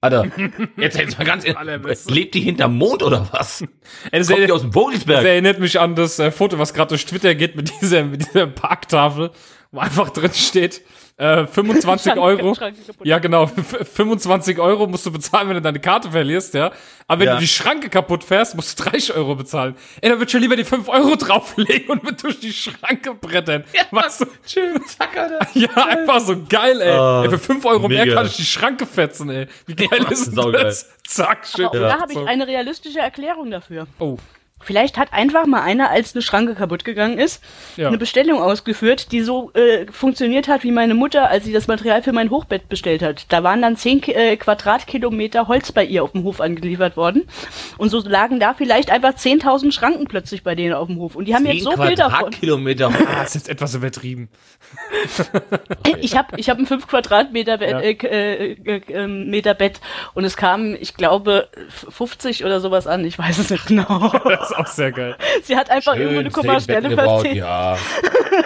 Alter, 0.00 0.26
jetzt, 0.76 0.98
jetzt 0.98 1.16
mal 1.16 1.24
ganz 1.24 1.46
ehrlich, 1.46 2.04
lebt 2.06 2.34
die 2.34 2.40
hinterm 2.40 2.76
Mond 2.76 3.02
oder 3.04 3.28
was? 3.30 3.64
Das, 4.10 4.26
Kommt 4.26 4.28
die 4.28 4.32
erinnert, 4.32 4.50
aus 4.50 4.60
dem 4.62 4.70
das 4.70 4.82
Vogelsberg? 4.82 5.24
erinnert 5.24 5.60
mich 5.60 5.78
an 5.80 5.94
das 5.94 6.18
äh, 6.18 6.32
Foto, 6.32 6.58
was 6.58 6.74
gerade 6.74 6.88
durch 6.88 7.06
Twitter 7.06 7.34
geht 7.36 7.54
mit 7.54 7.72
dieser, 7.80 8.04
mit 8.04 8.26
dieser 8.26 8.48
Parktafel, 8.48 9.30
wo 9.70 9.78
einfach 9.78 10.10
drin 10.10 10.32
steht, 10.34 10.82
äh, 11.16 11.46
25 11.46 12.12
Schranke- 12.12 12.20
Euro. 12.20 12.56
Ja, 13.04 13.18
genau. 13.20 13.44
F- 13.44 13.88
25 13.94 14.58
Euro 14.58 14.86
musst 14.88 15.06
du 15.06 15.12
bezahlen, 15.12 15.48
wenn 15.48 15.54
du 15.54 15.62
deine 15.62 15.78
Karte 15.78 16.10
verlierst, 16.10 16.54
ja. 16.54 16.72
Aber 17.06 17.20
wenn 17.20 17.26
Ja. 17.28 17.34
du 17.34 17.40
die 17.40 17.46
Schranke 17.48 17.88
kaputt 17.88 18.24
fährst, 18.24 18.56
musst 18.56 18.78
du 18.78 18.82
30 18.84 19.14
Euro 19.14 19.34
bezahlen. 19.36 19.76
Ey, 20.00 20.08
dann 20.10 20.18
würd 20.18 20.28
ich 20.28 20.32
schon 20.32 20.40
lieber 20.40 20.56
die 20.56 20.64
5 20.64 20.88
Euro 20.88 21.14
drauflegen 21.16 21.88
und 21.90 22.02
mit 22.02 22.20
durch 22.22 22.40
die 22.40 22.52
Schranke 22.52 23.14
brettern. 23.14 23.62
weißt 23.92 24.22
du? 24.22 24.26
Schön, 24.46 24.80
zack, 24.86 25.16
Alter. 25.16 25.46
Ja, 25.54 25.70
einfach 25.86 26.20
so 26.20 26.34
geil, 26.48 26.80
ey. 26.80 26.90
Ah, 26.92 27.22
ey 27.24 27.30
für 27.30 27.38
5 27.38 27.64
Euro 27.64 27.88
mehr 27.88 28.04
mega. 28.06 28.16
kann 28.16 28.26
ich 28.26 28.36
die 28.36 28.44
Schranke 28.44 28.84
fetzen, 28.86 29.30
ey. 29.30 29.46
Wie 29.66 29.76
geil 29.76 30.00
Ja, 30.02 30.08
ist 30.10 30.34
das? 30.36 30.88
Zack, 31.06 31.46
schön. 31.46 31.66
Aber 31.66 31.76
auch 31.76 31.80
Ja. 31.80 31.88
da 31.88 32.00
habe 32.00 32.12
ich 32.12 32.18
So. 32.18 32.24
eine 32.24 32.46
realistische 32.46 32.98
Erklärung 32.98 33.50
dafür. 33.52 33.86
Oh. 34.00 34.16
Vielleicht 34.64 34.96
hat 34.98 35.12
einfach 35.12 35.46
mal 35.46 35.62
einer, 35.62 35.90
als 35.90 36.14
eine 36.14 36.22
Schranke 36.22 36.54
kaputt 36.54 36.84
gegangen 36.84 37.18
ist, 37.18 37.42
Ja. 37.76 37.88
eine 37.88 37.98
Bestellung 37.98 38.42
ausgeführt, 38.42 39.12
die 39.12 39.20
so 39.22 39.52
äh, 39.54 39.86
funktioniert 39.92 40.48
hat 40.48 40.64
wie 40.64 40.72
meine 40.72 40.94
Mutter, 40.94 41.28
als 41.30 41.44
sie 41.44 41.52
das 41.52 41.66
Material 41.66 42.02
für 42.02 42.12
mein 42.12 42.30
Hochbett 42.30 42.68
bestellt 42.68 43.02
hat. 43.02 43.26
Da 43.32 43.42
waren 43.42 43.62
dann 43.62 43.76
10 43.76 44.00
Ki- 44.00 44.12
äh, 44.12 44.36
Quadratkilometer 44.36 45.48
Holz 45.48 45.72
bei 45.72 45.84
ihr 45.84 46.02
auf 46.02 46.12
dem 46.12 46.24
Hof 46.24 46.40
angeliefert 46.40 46.96
worden. 46.96 47.24
Und 47.78 47.90
so 47.90 48.00
lagen 48.00 48.40
da 48.40 48.54
vielleicht 48.54 48.90
einfach 48.90 49.14
10.000 49.14 49.72
Schranken 49.72 50.06
plötzlich 50.06 50.42
bei 50.42 50.54
denen 50.54 50.74
auf 50.74 50.86
dem 50.88 50.98
Hof. 50.98 51.14
Und 51.16 51.26
die 51.26 51.34
haben 51.34 51.46
jetzt 51.46 51.64
so 51.64 51.72
viel 51.72 51.94
davon. 51.94 52.18
Quadratkilometer. 52.18 52.90
Ah, 53.16 53.22
ist 53.22 53.34
jetzt 53.34 53.48
etwas 53.48 53.74
übertrieben. 53.74 54.28
Ich 56.00 56.16
habe 56.16 56.38
ich 56.38 56.48
hab 56.50 56.58
ein 56.58 56.66
5 56.66 56.86
Quadratmeter 56.86 57.58
Bett, 57.58 57.70
Ja. 57.70 57.80
äh, 57.80 57.92
äh, 57.92 58.52
äh, 58.64 58.92
äh, 58.92 59.06
Meter 59.06 59.54
Bett 59.54 59.80
und 60.14 60.24
es 60.24 60.36
kamen, 60.36 60.76
ich 60.80 60.94
glaube, 60.94 61.48
50 61.90 62.44
oder 62.44 62.60
sowas 62.60 62.86
an. 62.86 63.04
Ich 63.04 63.18
weiß 63.18 63.38
es 63.38 63.50
nicht 63.50 63.66
genau. 63.66 64.12
Ist 64.54 64.58
auch 64.58 64.66
sehr 64.66 64.92
geil. 64.92 65.16
Sie 65.42 65.56
hat 65.56 65.70
einfach 65.70 65.94
irgendwo 65.96 66.20
eine 66.20 66.30
Schön, 66.30 66.32
Kommastelle 66.42 66.90
verzählt. 66.96 67.36
ja. 67.36 67.76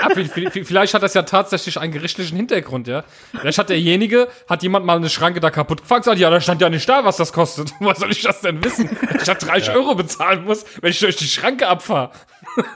Ah, 0.02 0.08
vi- 0.14 0.30
vi- 0.50 0.64
vielleicht 0.64 0.92
hat 0.94 1.02
das 1.02 1.14
ja 1.14 1.22
tatsächlich 1.22 1.78
einen 1.80 1.92
gerichtlichen 1.92 2.36
Hintergrund, 2.36 2.88
ja. 2.88 3.04
Vielleicht 3.38 3.58
hat 3.58 3.68
derjenige, 3.70 4.28
hat 4.48 4.62
jemand 4.62 4.84
mal 4.84 4.96
eine 4.96 5.08
Schranke 5.08 5.40
da 5.40 5.50
kaputt 5.50 5.80
gefahren, 5.82 6.00
gesagt, 6.00 6.18
ja, 6.18 6.28
da 6.30 6.40
stand 6.40 6.60
ja 6.60 6.68
nicht 6.68 6.88
da, 6.88 7.04
was 7.04 7.16
das 7.16 7.32
kostet. 7.32 7.72
Woher 7.80 7.94
soll 7.94 8.10
ich 8.10 8.22
das 8.22 8.40
denn 8.42 8.62
wissen? 8.62 8.96
Ich 9.16 9.24
da 9.24 9.34
30 9.34 9.74
Euro 9.74 9.94
bezahlen 9.94 10.44
muss, 10.44 10.64
wenn 10.82 10.90
ich 10.90 11.00
durch 11.00 11.16
die 11.16 11.24
Schranke 11.26 11.68
abfahre. 11.68 12.10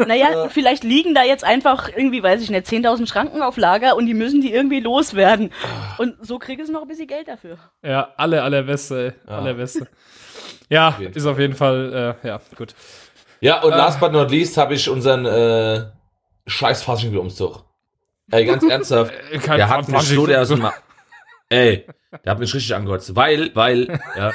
Naja, 0.07 0.49
vielleicht 0.49 0.85
liegen 0.85 1.15
da 1.15 1.23
jetzt 1.25 1.45
einfach 1.45 1.89
irgendwie, 1.95 2.23
weiß 2.23 2.41
ich 2.43 2.51
nicht, 2.51 2.67
10.000 2.67 3.07
Schranken 3.09 3.43
auf 3.43 3.57
Lager 3.57 3.97
und 3.97 4.07
die 4.07 4.15
müssen 4.15 4.41
die 4.41 4.53
irgendwie 4.53 4.81
loswerden. 4.81 5.51
Und 5.99 6.15
so 6.25 6.39
kriege 6.39 6.63
ich 6.63 6.69
noch 6.71 6.83
ein 6.83 6.89
bisschen 6.89 7.07
Geld 7.09 7.29
dafür. 7.29 7.59
Ja, 7.83 8.09
alle, 8.17 8.43
allerbeste, 8.43 9.15
ey. 9.27 9.31
Allerbeste. 9.33 9.89
Ja, 10.69 10.97
jeden 10.99 11.13
ist 11.15 11.27
auf 11.27 11.39
jeden 11.39 11.55
Fall, 11.55 12.17
äh, 12.25 12.27
ja, 12.29 12.41
gut. 12.57 12.75
Ja, 13.43 13.61
und 13.63 13.71
last 13.71 13.99
but 14.01 14.13
not 14.13 14.31
least 14.31 14.57
habe 14.57 14.75
ich 14.75 14.89
unseren 14.89 15.27
äh, 15.27 15.87
scheiß 16.47 16.83
Faschingumzug. 16.85 17.65
Ey, 18.31 18.45
ganz 18.47 18.63
ernsthaft. 18.65 19.13
Äh, 19.31 19.39
Kein 19.39 19.57
der 19.59 19.69
hat 19.69 19.89
mich 19.89 20.01
so, 20.03 20.27
der 20.27 20.43
aus 20.43 20.49
dem 20.49 20.61
Ma- 20.61 20.73
Ey, 21.49 21.87
der 22.25 22.31
hat 22.33 22.39
mich 22.39 22.55
richtig 22.55 22.75
angekotzt. 22.75 23.15
Weil, 23.17 23.51
weil, 23.55 24.01
ja. 24.17 24.31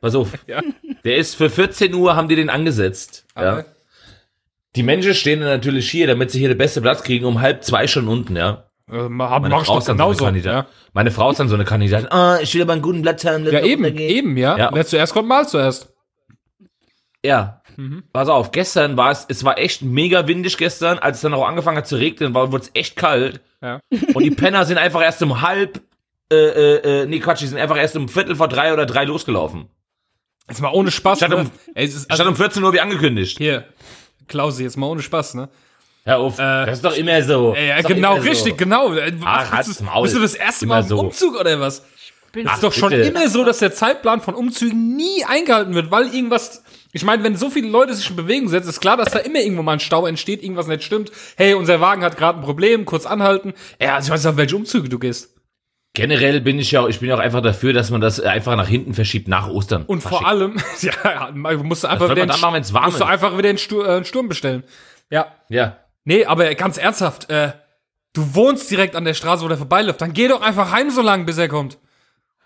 Pass 0.00 0.14
auf. 0.14 0.28
Ja. 0.46 0.60
Der 1.04 1.16
ist 1.16 1.34
für 1.34 1.50
14 1.50 1.92
Uhr 1.94 2.14
haben 2.14 2.28
die 2.28 2.36
den 2.36 2.50
angesetzt. 2.50 3.24
Ja. 3.36 3.54
Okay. 3.58 3.64
Die 4.76 4.82
Menschen 4.82 5.14
stehen 5.14 5.40
dann 5.40 5.48
natürlich 5.48 5.90
hier, 5.90 6.06
damit 6.06 6.30
sie 6.30 6.38
hier 6.38 6.48
den 6.48 6.58
besten 6.58 6.82
Platz 6.82 7.02
kriegen, 7.02 7.24
um 7.24 7.40
halb 7.40 7.64
zwei 7.64 7.86
schon 7.86 8.06
unten, 8.06 8.36
ja. 8.36 8.64
Äh, 8.90 9.08
mach 9.08 9.40
Meine 9.40 9.54
mach 9.54 9.64
Frau 9.64 9.80
dann 9.80 9.82
so 9.82 9.90
eine 10.26 10.40
genauso. 10.40 10.48
Ja, 10.48 10.66
Meine 10.92 11.10
Frau 11.10 11.30
ist 11.30 11.40
dann 11.40 11.48
so 11.48 11.54
eine 11.54 11.64
Kandidatin. 11.64 12.10
Ah, 12.12 12.38
ich 12.40 12.54
will 12.54 12.62
aber 12.62 12.74
einen 12.74 12.82
guten 12.82 13.02
Platz 13.02 13.24
haben. 13.24 13.44
ja 13.46 13.60
eben, 13.60 13.84
eben, 13.98 14.36
ja. 14.36 14.56
Ja. 14.58 14.70
Wer 14.72 14.86
zuerst 14.86 15.12
kommt, 15.14 15.28
mal 15.28 15.48
zuerst. 15.48 15.92
Ja. 17.24 17.59
Mhm. 17.80 18.02
Pass 18.12 18.28
auf, 18.28 18.50
gestern 18.52 18.96
war 18.96 19.10
es, 19.10 19.24
es 19.28 19.42
war 19.44 19.56
echt 19.58 19.82
mega 19.82 20.26
windig 20.26 20.56
gestern, 20.58 20.98
als 20.98 21.16
es 21.18 21.22
dann 21.22 21.32
auch 21.34 21.46
angefangen 21.46 21.78
hat 21.78 21.86
zu 21.86 21.96
regnen, 21.96 22.34
war 22.34 22.52
wurde 22.52 22.64
es 22.64 22.70
echt 22.74 22.96
kalt. 22.96 23.40
Ja. 23.62 23.80
Und 24.14 24.22
die 24.22 24.30
Penner 24.30 24.64
sind 24.66 24.76
einfach 24.78 25.02
erst 25.02 25.22
um 25.22 25.40
halb, 25.40 25.80
äh, 26.32 26.36
äh, 26.36 27.02
äh, 27.02 27.06
nee 27.06 27.20
Quatsch, 27.20 27.40
die 27.40 27.46
sind 27.46 27.58
einfach 27.58 27.76
erst 27.78 27.96
um 27.96 28.08
Viertel 28.08 28.36
vor 28.36 28.48
drei 28.48 28.72
oder 28.72 28.84
drei 28.86 29.04
losgelaufen. 29.04 29.68
Jetzt 30.48 30.60
mal 30.60 30.72
ohne 30.72 30.90
Spaß. 30.90 31.18
Statt 31.18 31.30
ne? 31.30 31.36
um- 31.36 31.50
Ey, 31.74 31.86
es 31.86 31.94
ist, 31.94 32.12
Statt 32.12 32.26
um 32.26 32.36
14 32.36 32.62
Uhr 32.62 32.72
wie 32.72 32.80
angekündigt. 32.80 33.38
hier, 33.38 33.64
Klausi, 34.28 34.62
jetzt 34.64 34.76
mal 34.76 34.86
ohne 34.88 35.00
Spaß, 35.02 35.34
ne? 35.34 35.48
Hör 36.04 36.18
auf, 36.18 36.38
Äh, 36.38 36.66
das 36.66 36.78
ist 36.78 36.84
doch 36.84 36.96
immer 36.96 37.22
so. 37.22 37.54
Ja, 37.54 37.80
genau, 37.82 38.14
immer 38.14 38.22
so. 38.22 38.28
richtig, 38.28 38.58
genau. 38.58 38.92
Äh, 38.94 39.12
Ach, 39.24 39.56
bist, 39.64 39.80
du, 39.80 39.84
Maul. 39.84 40.02
bist 40.02 40.16
du 40.16 40.20
das 40.20 40.34
erste 40.34 40.64
Immer 40.64 40.76
Mal 40.76 40.80
im 40.82 40.88
so. 40.88 40.98
Umzug 40.98 41.38
oder 41.38 41.60
was? 41.60 41.84
Bin 42.32 42.44
Das 42.46 42.54
ist 42.56 42.62
doch 42.64 42.72
schon 42.72 42.90
bitte. 42.90 43.02
immer 43.08 43.28
so, 43.28 43.44
dass 43.44 43.58
der 43.58 43.72
Zeitplan 43.72 44.20
von 44.20 44.34
Umzügen 44.34 44.96
nie 44.96 45.24
eingehalten 45.26 45.74
wird, 45.74 45.90
weil 45.90 46.12
irgendwas. 46.14 46.62
Ich 46.92 47.04
meine, 47.04 47.22
wenn 47.22 47.36
so 47.36 47.50
viele 47.50 47.68
Leute 47.68 47.94
sich 47.94 48.10
in 48.10 48.16
Bewegung 48.16 48.48
setzen, 48.48 48.68
ist 48.68 48.80
klar, 48.80 48.96
dass 48.96 49.12
da 49.12 49.20
immer 49.20 49.38
irgendwo 49.38 49.62
mal 49.62 49.74
ein 49.74 49.80
Stau 49.80 50.06
entsteht, 50.06 50.42
irgendwas 50.42 50.66
nicht 50.66 50.82
stimmt. 50.82 51.12
Hey, 51.36 51.54
unser 51.54 51.80
Wagen 51.80 52.02
hat 52.02 52.16
gerade 52.16 52.38
ein 52.38 52.44
Problem, 52.44 52.84
kurz 52.84 53.06
anhalten. 53.06 53.54
Ja, 53.80 53.94
also 53.94 54.08
ich 54.08 54.12
weiß 54.12 54.24
nicht, 54.24 54.30
auf 54.32 54.36
welche 54.36 54.56
Umzüge 54.56 54.88
du 54.88 54.98
gehst. 54.98 55.36
Generell 55.94 56.40
bin 56.40 56.58
ich 56.58 56.70
ja, 56.70 56.86
ich 56.86 57.00
bin 57.00 57.08
ja 57.08 57.16
auch 57.16 57.20
einfach 57.20 57.42
dafür, 57.42 57.72
dass 57.72 57.90
man 57.90 58.00
das 58.00 58.20
einfach 58.20 58.56
nach 58.56 58.68
hinten 58.68 58.94
verschiebt, 58.94 59.26
nach 59.26 59.48
Ostern. 59.48 59.84
Und 59.86 60.02
vor 60.02 60.24
allem, 60.26 60.56
ja, 60.80 61.30
musst 61.32 61.82
du 61.84 61.88
einfach 61.88 62.10
wieder, 62.10 62.26
machen, 62.26 62.54
wenn's 62.54 62.72
warm 62.72 62.86
musst 62.86 63.00
du 63.00 63.04
einfach 63.04 63.36
wieder 63.36 63.48
einen 63.48 63.58
äh, 63.58 64.04
Sturm 64.04 64.28
bestellen. 64.28 64.62
Ja. 65.10 65.26
Ja. 65.48 65.78
Nee, 66.04 66.24
aber 66.24 66.54
ganz 66.54 66.78
ernsthaft, 66.78 67.28
äh, 67.28 67.52
du 68.12 68.34
wohnst 68.34 68.70
direkt 68.70 68.94
an 68.94 69.04
der 69.04 69.14
Straße, 69.14 69.44
wo 69.44 69.48
der 69.48 69.58
vorbeiläuft. 69.58 70.00
Dann 70.00 70.12
geh 70.12 70.28
doch 70.28 70.42
einfach 70.42 70.70
heim 70.70 70.90
so 70.90 71.02
lange, 71.02 71.24
bis 71.24 71.38
er 71.38 71.48
kommt. 71.48 71.78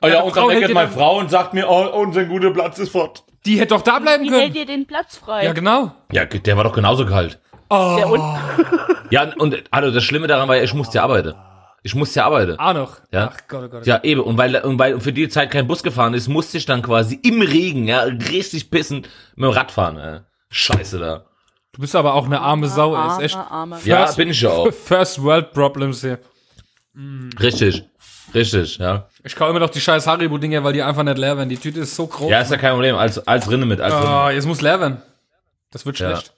Oh 0.00 0.06
ja, 0.06 0.20
und 0.22 0.36
dann 0.36 0.46
meckert 0.48 0.72
meine 0.72 0.90
Frau 0.90 1.18
und 1.18 1.30
sagt 1.30 1.54
mir, 1.54 1.68
oh, 1.68 2.00
unser 2.00 2.24
guter 2.24 2.50
Platz 2.50 2.78
ist 2.78 2.90
fort. 2.90 3.24
Die 3.46 3.58
hätte 3.58 3.74
doch 3.74 3.82
da 3.82 3.98
bleiben 3.98 4.24
Die 4.24 4.30
hält 4.30 4.42
können. 4.42 4.54
dir 4.54 4.66
den 4.66 4.86
Platz 4.86 5.16
frei. 5.16 5.44
Ja, 5.44 5.52
genau. 5.52 5.92
Ja, 6.12 6.24
der 6.24 6.56
war 6.56 6.64
doch 6.64 6.72
genauso 6.74 7.04
kalt. 7.06 7.38
Der 7.70 8.10
un 8.10 8.20
Ja, 9.10 9.32
und 9.36 9.62
also 9.70 9.90
das 9.90 10.02
Schlimme 10.04 10.26
daran 10.26 10.48
war 10.48 10.56
ja, 10.56 10.62
ich 10.62 10.74
musste 10.74 10.96
ja 10.98 11.02
arbeiten. 11.04 11.34
Ich 11.82 11.94
musste 11.94 12.20
ja 12.20 12.26
arbeiten. 12.26 12.54
Ah, 12.58 12.72
noch. 12.72 13.00
Ja. 13.12 13.30
Ach 13.32 13.38
Gott, 13.46 13.64
oh 13.64 13.68
Gott. 13.68 13.86
Ja, 13.86 14.02
eben. 14.02 14.22
Und 14.22 14.38
weil, 14.38 14.56
und 14.56 14.78
weil 14.78 14.98
für 15.00 15.12
die 15.12 15.28
Zeit 15.28 15.50
kein 15.50 15.66
Bus 15.66 15.82
gefahren 15.82 16.14
ist, 16.14 16.28
musste 16.28 16.56
ich 16.56 16.64
dann 16.64 16.80
quasi 16.80 17.20
im 17.22 17.42
Regen, 17.42 17.86
ja, 17.86 18.00
richtig 18.02 18.70
pissen 18.70 19.02
mit 19.36 19.44
dem 19.44 19.50
Rad 19.50 19.70
fahren. 19.70 19.96
Ja. 19.98 20.20
Scheiße 20.48 20.98
da. 20.98 21.26
Du 21.72 21.80
bist 21.82 21.94
aber 21.94 22.14
auch 22.14 22.24
eine 22.24 22.40
arme 22.40 22.68
Sau, 22.68 22.94
ey. 22.96 23.08
Ist 23.08 23.20
echt 23.20 23.36
Arme, 23.36 23.74
arme. 23.76 23.78
Ja, 23.84 24.06
First- 24.06 24.16
bin 24.16 24.28
ich 24.30 24.40
ja 24.40 24.50
auch. 24.50 24.72
First 24.84 25.22
World 25.22 25.52
Problems 25.52 26.00
hier. 26.00 26.18
Richtig. 27.40 27.84
Richtig, 28.34 28.78
ja. 28.78 29.08
Ich 29.22 29.36
kaufe 29.36 29.50
immer 29.50 29.60
noch 29.60 29.70
die 29.70 29.80
scheiß 29.80 30.06
Haribo-Dinger, 30.06 30.64
weil 30.64 30.72
die 30.72 30.82
einfach 30.82 31.02
nicht 31.04 31.18
leer 31.18 31.36
werden. 31.36 31.48
Die 31.48 31.56
Tüte 31.56 31.80
ist 31.80 31.94
so 31.94 32.06
groß. 32.06 32.30
Ja, 32.30 32.40
ist 32.40 32.50
ja 32.50 32.56
kein 32.56 32.72
Problem. 32.72 32.96
Als, 32.96 33.18
als 33.26 33.50
Rinne 33.50 33.64
mit, 33.66 33.80
als 33.80 33.94
Rinne. 33.94 34.22
oh, 34.26 34.28
jetzt 34.30 34.46
muss 34.46 34.60
leer 34.60 34.80
werden. 34.80 35.02
Das 35.70 35.86
wird 35.86 35.98
Ja. 35.98 36.10
schlecht. 36.16 36.32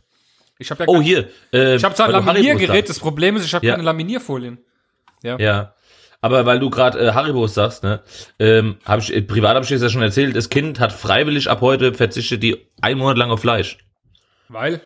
Ich 0.59 0.71
habe 0.71 0.85
ja 0.85 0.89
Oh, 0.89 1.01
hier. 1.01 1.29
Äh, 1.53 1.77
ich 1.77 1.85
habe 1.85 1.95
zwar 1.95 2.07
ein 2.07 2.13
Laminiergerät, 2.13 2.89
das 2.89 2.99
Problem 2.99 3.37
ist, 3.37 3.45
ich 3.45 3.55
habe 3.55 3.65
Ja. 3.67 3.73
keine 3.73 3.85
Laminierfolien. 3.85 4.59
Ja. 5.23 5.73
Aber 6.23 6.47
weil 6.47 6.59
du 6.59 6.71
gerade 6.71 6.99
äh, 6.99 7.13
Haribos 7.13 7.55
sagst, 7.55 7.83
ne, 7.83 8.01
ähm, 8.39 8.77
hab 8.85 9.01
ich, 9.01 9.15
äh, 9.15 9.21
privat 9.23 9.55
habe 9.55 9.63
ich 9.65 9.69
dir 9.69 9.75
das 9.77 9.83
ja 9.83 9.89
schon 9.91 10.03
erzählt, 10.03 10.35
das 10.35 10.49
Kind 10.49 10.81
hat 10.81 10.93
freiwillig 10.93 11.49
ab 11.51 11.61
heute 11.61 11.93
verzichtet 11.95 12.43
die 12.43 12.67
ein 12.81 12.97
Monat 12.99 13.19
lang 13.19 13.31
auf 13.31 13.41
Fleisch. 13.41 13.79
Weil? 14.49 14.81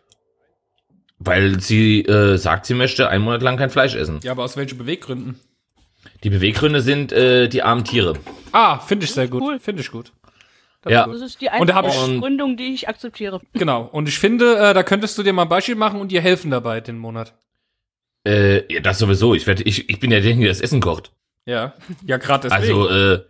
Weil 1.19 1.59
sie 1.61 2.01
äh, 2.01 2.37
sagt, 2.37 2.65
sie 2.65 2.73
möchte 2.73 3.07
einen 3.09 3.23
Monat 3.23 3.41
lang 3.41 3.55
kein 3.57 3.69
Fleisch 3.69 3.95
essen. 3.95 4.19
Ja, 4.23 4.31
aber 4.33 4.43
aus 4.43 4.57
welchen 4.57 4.77
Beweggründen? 4.77 5.39
Die 6.23 6.29
Beweggründe 6.29 6.81
sind 6.81 7.11
äh, 7.11 7.47
die 7.47 7.63
armen 7.63 7.83
Tiere. 7.83 8.13
Ah, 8.51 8.79
finde 8.79 9.05
ich 9.05 9.11
sehr 9.13 9.27
gut. 9.27 9.41
Cool. 9.41 9.59
Finde 9.59 9.81
ich 9.81 9.91
gut. 9.91 10.11
Ja. 10.87 11.05
Das 11.07 11.21
ist 11.21 11.41
die 11.41 11.49
Und 11.59 11.67
da 11.69 11.75
hab 11.75 11.85
einzige 11.85 12.13
ich- 12.15 12.21
Gründung, 12.21 12.57
die 12.57 12.73
ich 12.73 12.87
akzeptiere. 12.89 13.39
Genau. 13.53 13.83
Und 13.91 14.07
ich 14.09 14.17
finde, 14.17 14.55
äh, 14.57 14.73
da 14.73 14.81
könntest 14.83 15.17
du 15.17 15.23
dir 15.23 15.33
mal 15.33 15.43
ein 15.43 15.49
Beispiel 15.49 15.75
machen 15.75 15.99
und 16.01 16.11
dir 16.11 16.21
helfen 16.21 16.49
dabei 16.51 16.81
den 16.81 16.97
Monat. 16.97 17.33
Äh, 18.27 18.71
ja, 18.73 18.79
das 18.81 18.99
sowieso. 18.99 19.33
Ich, 19.35 19.47
werd, 19.47 19.61
ich, 19.61 19.89
ich 19.89 19.99
bin 19.99 20.11
ja 20.11 20.19
derjenige, 20.19 20.45
der 20.45 20.53
das 20.53 20.61
Essen 20.61 20.79
kocht. 20.81 21.11
Ja. 21.45 21.73
Ja, 22.05 22.17
gerade 22.17 22.49
deswegen. 22.49 22.79
Also, 22.79 22.89
äh, 22.89 23.23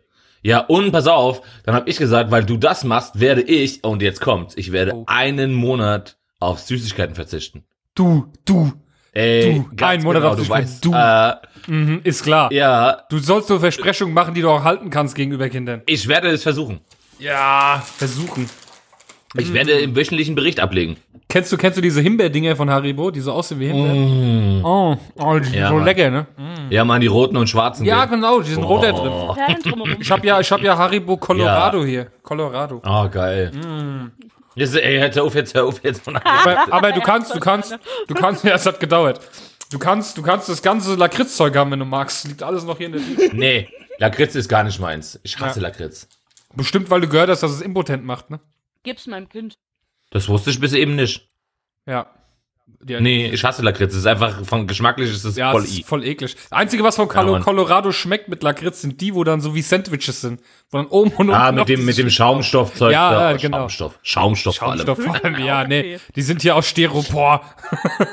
ja, 0.43 0.59
und 0.61 0.91
pass 0.91 1.07
auf, 1.07 1.41
dann 1.63 1.75
habe 1.75 1.89
ich 1.89 1.97
gesagt, 1.97 2.31
weil 2.31 2.43
du 2.43 2.57
das 2.57 2.83
machst, 2.83 3.19
werde 3.19 3.41
ich, 3.41 3.83
und 3.83 4.01
jetzt 4.01 4.21
kommt's, 4.21 4.55
ich 4.57 4.71
werde 4.71 4.93
Oh. 4.95 5.03
einen 5.07 5.53
Monat 5.53 6.17
auf 6.39 6.59
Süßigkeiten 6.59 7.15
verzichten. 7.15 7.63
du, 7.95 8.31
du. 8.45 8.73
Ey, 9.13 9.63
Du, 9.75 9.85
einen 9.85 10.03
Monat 10.03 10.21
genau, 10.21 10.33
auf 10.33 10.39
du 10.39 10.47
weißt, 10.49 10.85
du. 10.85 10.93
Äh, 10.93 11.33
Mhm, 11.67 11.99
ist 12.03 12.23
klar. 12.23 12.51
ja, 12.51 13.03
Du 13.09 13.19
sollst 13.19 13.47
nur 13.49 13.59
Versprechungen 13.59 14.13
machen, 14.15 14.33
die 14.33 14.41
du 14.41 14.49
auch 14.49 14.63
halten 14.63 14.89
kannst 14.89 15.13
gegenüber 15.15 15.47
Kindern. 15.49 15.81
ich 15.85 16.07
werde 16.07 16.29
es 16.29 16.41
versuchen. 16.43 16.79
Ja, 17.19 17.83
versuchen. 17.97 18.49
Ich 19.37 19.53
werde 19.53 19.73
im 19.73 19.95
wöchentlichen 19.95 20.33
Bericht 20.35 20.59
ablegen. 20.59 20.97
Kennst 21.29 21.51
du, 21.51 21.57
kennst 21.57 21.77
du 21.77 21.81
diese 21.81 22.01
Himbeerdinger 22.01 22.55
von 22.55 22.69
Haribo, 22.69 23.11
die 23.11 23.21
so 23.21 23.31
aussehen 23.31 23.59
wie 23.59 23.67
Himbeeren? 23.67 24.65
Oh, 24.65 24.97
oh, 25.17 25.37
die 25.39 25.45
sind 25.45 25.53
Ja, 25.55 25.69
so 25.69 25.75
Mann. 25.75 25.85
lecker, 25.85 26.09
ne? 26.09 26.25
Ja, 26.69 26.83
man, 26.83 26.99
die 26.99 27.07
roten 27.07 27.37
und 27.37 27.47
schwarzen. 27.47 27.85
Ja, 27.85 28.05
gell? 28.05 28.15
genau, 28.17 28.41
die 28.41 28.49
sind 28.51 28.63
rot 28.63 28.83
da 28.83 28.91
drin. 28.91 29.11
Ich 30.01 30.11
hab 30.11 30.25
ja, 30.25 30.39
ich 30.39 30.51
hab 30.51 30.61
ja 30.61 30.77
Haribo 30.77 31.15
Colorado 31.17 31.85
hier. 31.85 32.07
Colorado. 32.23 32.81
Oh, 32.85 33.07
geil. 33.07 33.51
Jetzt, 34.55 34.75
ey, 34.75 34.99
jetzt 34.99 35.15
hör 35.15 35.23
auf, 35.23 35.35
jetzt 35.35 35.53
hör 35.53 35.65
auf, 35.65 35.83
jetzt. 35.83 36.07
Aber, 36.07 36.73
aber 36.73 36.91
du 36.91 37.01
kannst, 37.01 37.33
du 37.33 37.39
kannst, 37.39 37.77
du 38.07 38.13
kannst, 38.13 38.43
ja, 38.43 38.55
es 38.55 38.65
hat 38.65 38.79
gedauert. 38.79 39.21
Du 39.71 39.79
kannst, 39.79 40.17
du 40.17 40.21
kannst 40.21 40.49
das 40.49 40.61
ganze 40.61 40.95
Lakritzzeug 40.95 41.55
haben, 41.55 41.71
wenn 41.71 41.79
du 41.79 41.85
magst. 41.85 42.25
Liegt 42.25 42.43
alles 42.43 42.65
noch 42.65 42.77
hier 42.77 42.87
in 42.87 42.91
der 42.93 43.01
Tüte. 43.01 43.29
nee, 43.35 43.69
Lakritz 43.97 44.35
ist 44.35 44.49
gar 44.49 44.63
nicht 44.63 44.79
meins. 44.79 45.19
Ich 45.23 45.39
hasse 45.39 45.61
Lakritz. 45.61 46.09
Bestimmt, 46.53 46.89
weil 46.89 46.99
du 46.99 47.07
gehört 47.07 47.29
hast, 47.29 47.43
dass 47.43 47.51
es 47.51 47.61
impotent 47.61 48.03
macht, 48.03 48.29
ne? 48.29 48.41
Gib's 48.83 49.07
meinem 49.07 49.29
Kind. 49.29 49.53
Das 50.09 50.27
wusste 50.27 50.49
ich 50.49 50.59
bis 50.59 50.73
eben 50.73 50.95
nicht. 50.95 51.29
Ja. 51.85 52.13
Ja, 52.87 52.99
Nee, 52.99 53.27
ich 53.27 53.43
hasse 53.43 53.61
Lakritz. 53.61 53.91
Es 53.93 53.99
ist 53.99 54.05
einfach, 54.07 54.43
von 54.45 54.65
geschmacklich 54.67 55.11
ist 55.11 55.23
es 55.23 55.35
Ja, 55.35 55.51
voll 55.51 55.63
es 55.63 55.75
i. 55.77 55.81
ist 55.81 55.87
voll 55.87 56.03
eklig. 56.05 56.33
Das 56.35 56.51
Einzige, 56.51 56.83
was 56.83 56.95
von 56.95 57.07
Colo. 57.07 57.39
Colorado 57.39 57.91
schmeckt 57.91 58.27
mit 58.27 58.41
Lakritz, 58.43 58.81
sind 58.81 58.99
die, 59.01 59.13
wo 59.13 59.23
dann 59.23 59.39
so 59.41 59.53
wie 59.55 59.61
Sandwiches 59.61 60.21
sind. 60.21 60.41
Wo 60.71 60.77
dann 60.77 60.87
oben 60.87 61.09
und 61.11 61.17
unten 61.29 61.33
Ah, 61.33 61.51
mit 61.51 61.67
dem, 61.69 61.85
mit 61.85 61.97
dem 61.97 62.09
Schaumstoffzeug. 62.09 62.91
Ja, 62.91 63.11
da. 63.11 63.31
ja, 63.31 63.37
genau. 63.37 63.57
Schaumstoff. 63.69 63.99
Schaumstoff, 64.01 64.55
Schaumstoff 64.55 64.99
vor 65.03 65.23
allem. 65.23 65.39
Ja, 65.45 65.63
nee. 65.67 65.97
Die 66.15 66.21
sind 66.21 66.41
hier 66.41 66.55
aus 66.55 66.67
Styropor. 66.67 67.41
allem. 67.69 68.07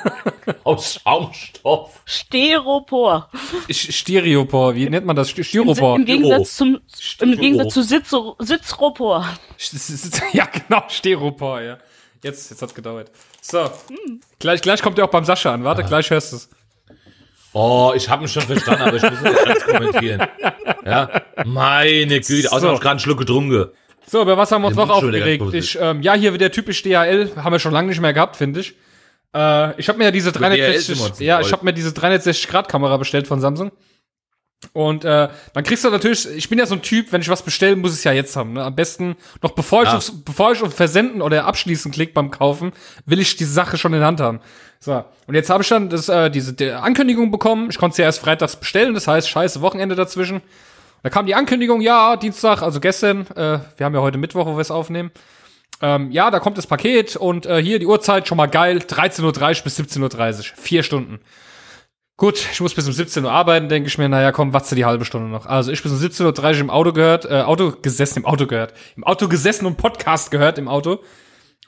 Aus 0.64 0.98
Schaumstoff. 1.02 2.00
Steropor. 2.06 3.28
Styropor, 3.70 4.74
wie 4.74 4.88
nennt 4.88 5.04
man 5.06 5.14
das? 5.16 5.30
St- 5.30 5.38
Im, 5.38 5.44
Styropor. 5.44 5.96
Im 5.96 6.04
Gegensatz 6.04 6.56
zum, 6.56 6.78
im 7.20 7.36
Gegensatz 7.38 7.74
zu 7.74 7.82
Sitz, 7.82 8.14
Sitzropor. 8.38 9.26
Ja, 10.32 10.46
genau, 10.46 10.82
Styropor, 10.88 11.60
ja. 11.62 11.78
Jetzt, 12.22 12.50
jetzt 12.50 12.62
hat's 12.62 12.74
gedauert. 12.74 13.10
So. 13.40 13.70
Gleich, 14.38 14.60
gleich 14.60 14.82
kommt 14.82 14.98
er 14.98 15.04
auch 15.04 15.10
beim 15.10 15.24
Sascha 15.24 15.52
an. 15.54 15.64
Warte, 15.64 15.84
gleich 15.84 16.10
hörst 16.10 16.32
du's. 16.32 16.48
Oh, 17.52 17.92
ich 17.96 18.08
habe 18.08 18.24
ihn 18.24 18.28
schon 18.28 18.42
verstanden, 18.42 18.82
aber 18.82 18.96
ich 18.96 19.02
muss 19.02 19.22
das 19.22 19.44
ganz 19.44 19.64
kommentieren. 19.64 20.26
Ja, 20.84 21.10
meine 21.44 22.20
Güte, 22.20 22.50
außer 22.50 22.60
So. 22.60 22.72
noch 22.72 22.80
gerade 22.80 22.92
einen 22.92 23.00
Schluck 23.00 23.18
getrunken. 23.18 23.66
So, 24.06 24.22
über 24.22 24.38
was 24.38 24.50
haben 24.52 24.62
wir 24.62 24.68
uns 24.68 24.76
noch 24.76 24.88
aufgeregt? 24.88 25.44
Ich, 25.52 25.76
ähm, 25.78 26.00
ja, 26.00 26.14
hier 26.14 26.32
wieder 26.32 26.50
typisch 26.50 26.82
DHL. 26.82 27.32
Haben 27.36 27.52
wir 27.52 27.58
schon 27.58 27.72
lange 27.72 27.88
nicht 27.88 28.00
mehr 28.00 28.14
gehabt, 28.14 28.36
finde 28.36 28.60
ich. 28.60 28.74
Äh, 29.34 29.78
ich 29.78 29.88
habe 29.88 29.98
mir 29.98 30.04
ja 30.04 30.10
diese 30.10 30.32
DHL 30.32 30.38
sind 30.40 30.50
wir 30.50 30.56
360, 30.56 31.00
uns 31.02 31.18
ja, 31.18 31.40
ich 31.42 31.52
habe 31.52 31.62
mir 31.64 31.74
diese 31.74 31.90
360-Grad-Kamera 31.90 32.96
bestellt 32.96 33.26
von 33.26 33.40
Samsung. 33.40 33.70
Und 34.72 35.04
äh, 35.04 35.28
dann 35.52 35.64
kriegst 35.64 35.84
du 35.84 35.90
natürlich, 35.90 36.28
ich 36.36 36.48
bin 36.48 36.58
ja 36.58 36.66
so 36.66 36.74
ein 36.74 36.82
Typ, 36.82 37.12
wenn 37.12 37.20
ich 37.20 37.28
was 37.28 37.42
bestelle, 37.42 37.76
muss 37.76 37.92
ich 37.92 37.98
es 37.98 38.04
ja 38.04 38.12
jetzt 38.12 38.34
haben. 38.36 38.54
Ne? 38.54 38.64
Am 38.64 38.74
besten 38.74 39.16
noch 39.40 39.52
bevor 39.52 39.82
ich, 39.84 39.88
Ja. 39.88 39.96
aufs, 39.96 40.12
bevor 40.24 40.52
ich 40.52 40.62
auf 40.62 40.74
Versenden 40.74 41.22
oder 41.22 41.44
Abschließen 41.44 41.92
klicke 41.92 42.12
beim 42.12 42.30
Kaufen, 42.30 42.72
will 43.06 43.20
ich 43.20 43.36
diese 43.36 43.52
Sache 43.52 43.78
schon 43.78 43.92
in 43.94 44.00
der 44.00 44.08
Hand 44.08 44.20
haben. 44.20 44.40
So, 44.80 45.04
und 45.26 45.34
jetzt 45.34 45.48
habe 45.50 45.62
ich 45.62 45.68
dann 45.68 45.88
das, 45.88 46.08
äh, 46.08 46.30
diese 46.30 46.54
Ankündigung 46.80 47.30
bekommen. 47.30 47.68
Ich 47.70 47.78
konnte 47.78 47.96
sie 47.96 48.02
ja 48.02 48.06
erst 48.06 48.20
freitags 48.20 48.56
bestellen, 48.56 48.94
das 48.94 49.06
heißt, 49.08 49.28
scheiße 49.28 49.60
Wochenende 49.60 49.94
dazwischen. 49.94 50.40
Da 51.04 51.10
kam 51.10 51.26
die 51.26 51.34
Ankündigung, 51.36 51.80
ja, 51.80 52.16
Dienstag, 52.16 52.60
also 52.62 52.80
gestern, 52.80 53.26
äh, 53.36 53.60
wir 53.76 53.86
haben 53.86 53.94
ja 53.94 54.00
heute 54.00 54.18
Mittwoch, 54.18 54.46
wo 54.46 54.56
wir 54.56 54.60
es 54.60 54.70
aufnehmen. 54.72 55.12
Ähm, 55.80 56.10
ja, 56.10 56.32
da 56.32 56.40
kommt 56.40 56.58
das 56.58 56.66
Paket 56.66 57.14
und 57.14 57.46
äh, 57.46 57.62
hier 57.62 57.78
die 57.78 57.86
Uhrzeit 57.86 58.26
schon 58.26 58.36
mal 58.36 58.46
geil, 58.46 58.78
13.30 58.78 59.22
Uhr 59.22 59.62
bis 59.64 59.78
17.30 59.78 60.38
Uhr, 60.38 60.44
vier 60.56 60.82
Stunden. 60.82 61.20
Gut, 62.18 62.48
ich 62.50 62.60
muss 62.60 62.74
bis 62.74 62.84
um 62.84 62.92
17 62.92 63.24
Uhr 63.24 63.30
arbeiten, 63.30 63.68
denke 63.68 63.86
ich 63.86 63.96
mir, 63.96 64.08
naja, 64.08 64.32
komm, 64.32 64.52
watze 64.52 64.74
die 64.74 64.84
halbe 64.84 65.04
Stunde 65.04 65.28
noch. 65.28 65.46
Also 65.46 65.70
ich 65.70 65.80
bis 65.80 65.92
um 65.92 65.98
17.30 65.98 66.54
Uhr 66.54 66.60
im 66.62 66.70
Auto 66.70 66.92
gehört, 66.92 67.24
äh, 67.26 67.42
Auto 67.42 67.70
gesessen, 67.80 68.18
im 68.18 68.24
Auto 68.26 68.48
gehört, 68.48 68.74
im 68.96 69.04
Auto 69.04 69.28
gesessen 69.28 69.66
und 69.66 69.76
Podcast 69.76 70.32
gehört 70.32 70.58
im 70.58 70.66
Auto. 70.66 70.98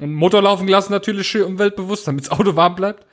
Und 0.00 0.12
Motor 0.12 0.42
laufen 0.42 0.66
gelassen 0.66 0.92
natürlich 0.92 1.28
schön 1.28 1.44
umweltbewusst, 1.44 2.08
damit 2.08 2.24
das 2.24 2.32
Auto 2.32 2.56
warm 2.56 2.74
bleibt. 2.74 3.06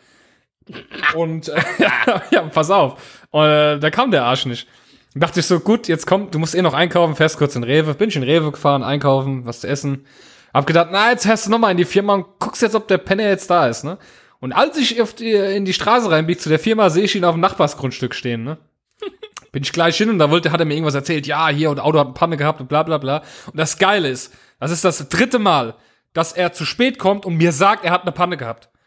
Und 1.13 1.50
äh, 1.50 1.62
ja, 2.32 2.41
pass 2.41 2.71
auf. 2.71 3.00
Und, 3.30 3.45
äh, 3.45 3.78
da 3.78 3.91
kam 3.91 4.10
der 4.10 4.23
Arsch 4.23 4.47
nicht. 4.47 4.67
Dann 5.13 5.21
dachte 5.21 5.39
ich 5.39 5.45
so, 5.45 5.60
gut, 5.60 5.88
jetzt 5.88 6.08
komm, 6.08 6.32
du 6.32 6.39
musst 6.39 6.56
eh 6.56 6.63
noch 6.63 6.73
einkaufen, 6.73 7.15
fährst 7.15 7.38
kurz 7.38 7.56
in 7.56 7.63
Rewe. 7.63 7.93
Bin 7.93 8.10
ich 8.10 8.15
in 8.15 8.23
Rewe 8.23 8.52
gefahren, 8.52 8.82
einkaufen, 8.82 9.45
was 9.45 9.60
zu 9.60 9.67
essen. 9.67 10.08
Hab 10.56 10.65
gedacht, 10.65 10.89
na, 10.91 11.12
jetzt 11.12 11.28
fährst 11.28 11.45
du 11.45 11.52
noch 11.52 11.60
mal 11.60 11.69
in 11.69 11.78
die 11.78 11.86
Firma 11.86 12.15
und 12.15 12.26
guckst 12.39 12.63
jetzt, 12.63 12.73
ob 12.73 12.88
der 12.88 12.97
Penner 12.97 13.30
jetzt 13.30 13.47
da 13.52 13.67
ist, 13.67 13.84
ne? 13.84 14.00
Und 14.39 14.52
als 14.54 14.78
ich 14.78 15.02
die, 15.19 15.32
in 15.32 15.65
die 15.65 15.73
Straße 15.73 16.10
reinbiege 16.12 16.39
zu 16.39 16.50
der 16.50 16.60
Firma, 16.60 16.89
sehe 16.89 17.04
ich 17.04 17.15
ihn 17.15 17.26
auf 17.26 17.34
dem 17.36 17.41
Nachbarsgrundstück 17.41 18.13
stehen, 18.13 18.43
ne? 18.43 18.58
Bin 19.52 19.63
ich 19.63 19.71
gleich 19.71 19.97
hin 19.97 20.10
und 20.10 20.19
da 20.19 20.30
wollte, 20.30 20.52
hat 20.52 20.60
er 20.60 20.65
mir 20.65 20.73
irgendwas 20.76 20.93
erzählt, 20.95 21.26
ja, 21.26 21.47
hier 21.50 21.69
und 21.71 21.80
Auto 21.80 21.97
hat 22.00 22.08
eine 22.08 22.13
Panne 22.13 22.38
gehabt 22.38 22.60
und 22.62 22.67
bla 22.69 22.84
bla 22.84 22.97
bla. 22.97 23.23
Und 23.47 23.58
das 23.58 23.78
Geile 23.80 24.10
ist, 24.10 24.34
das 24.60 24.71
ist 24.71 24.84
das 24.86 25.10
dritte 25.10 25.39
Mal, 25.39 25.76
dass 26.13 26.34
er 26.34 26.54
zu 26.54 26.65
spät 26.65 27.00
kommt 27.00 27.26
und 27.26 27.36
mir 27.38 27.52
sagt, 27.52 27.84
er 27.86 27.91
hat 27.91 28.04
eine 28.04 28.12
Panne 28.12 28.38
gehabt. 28.38 28.69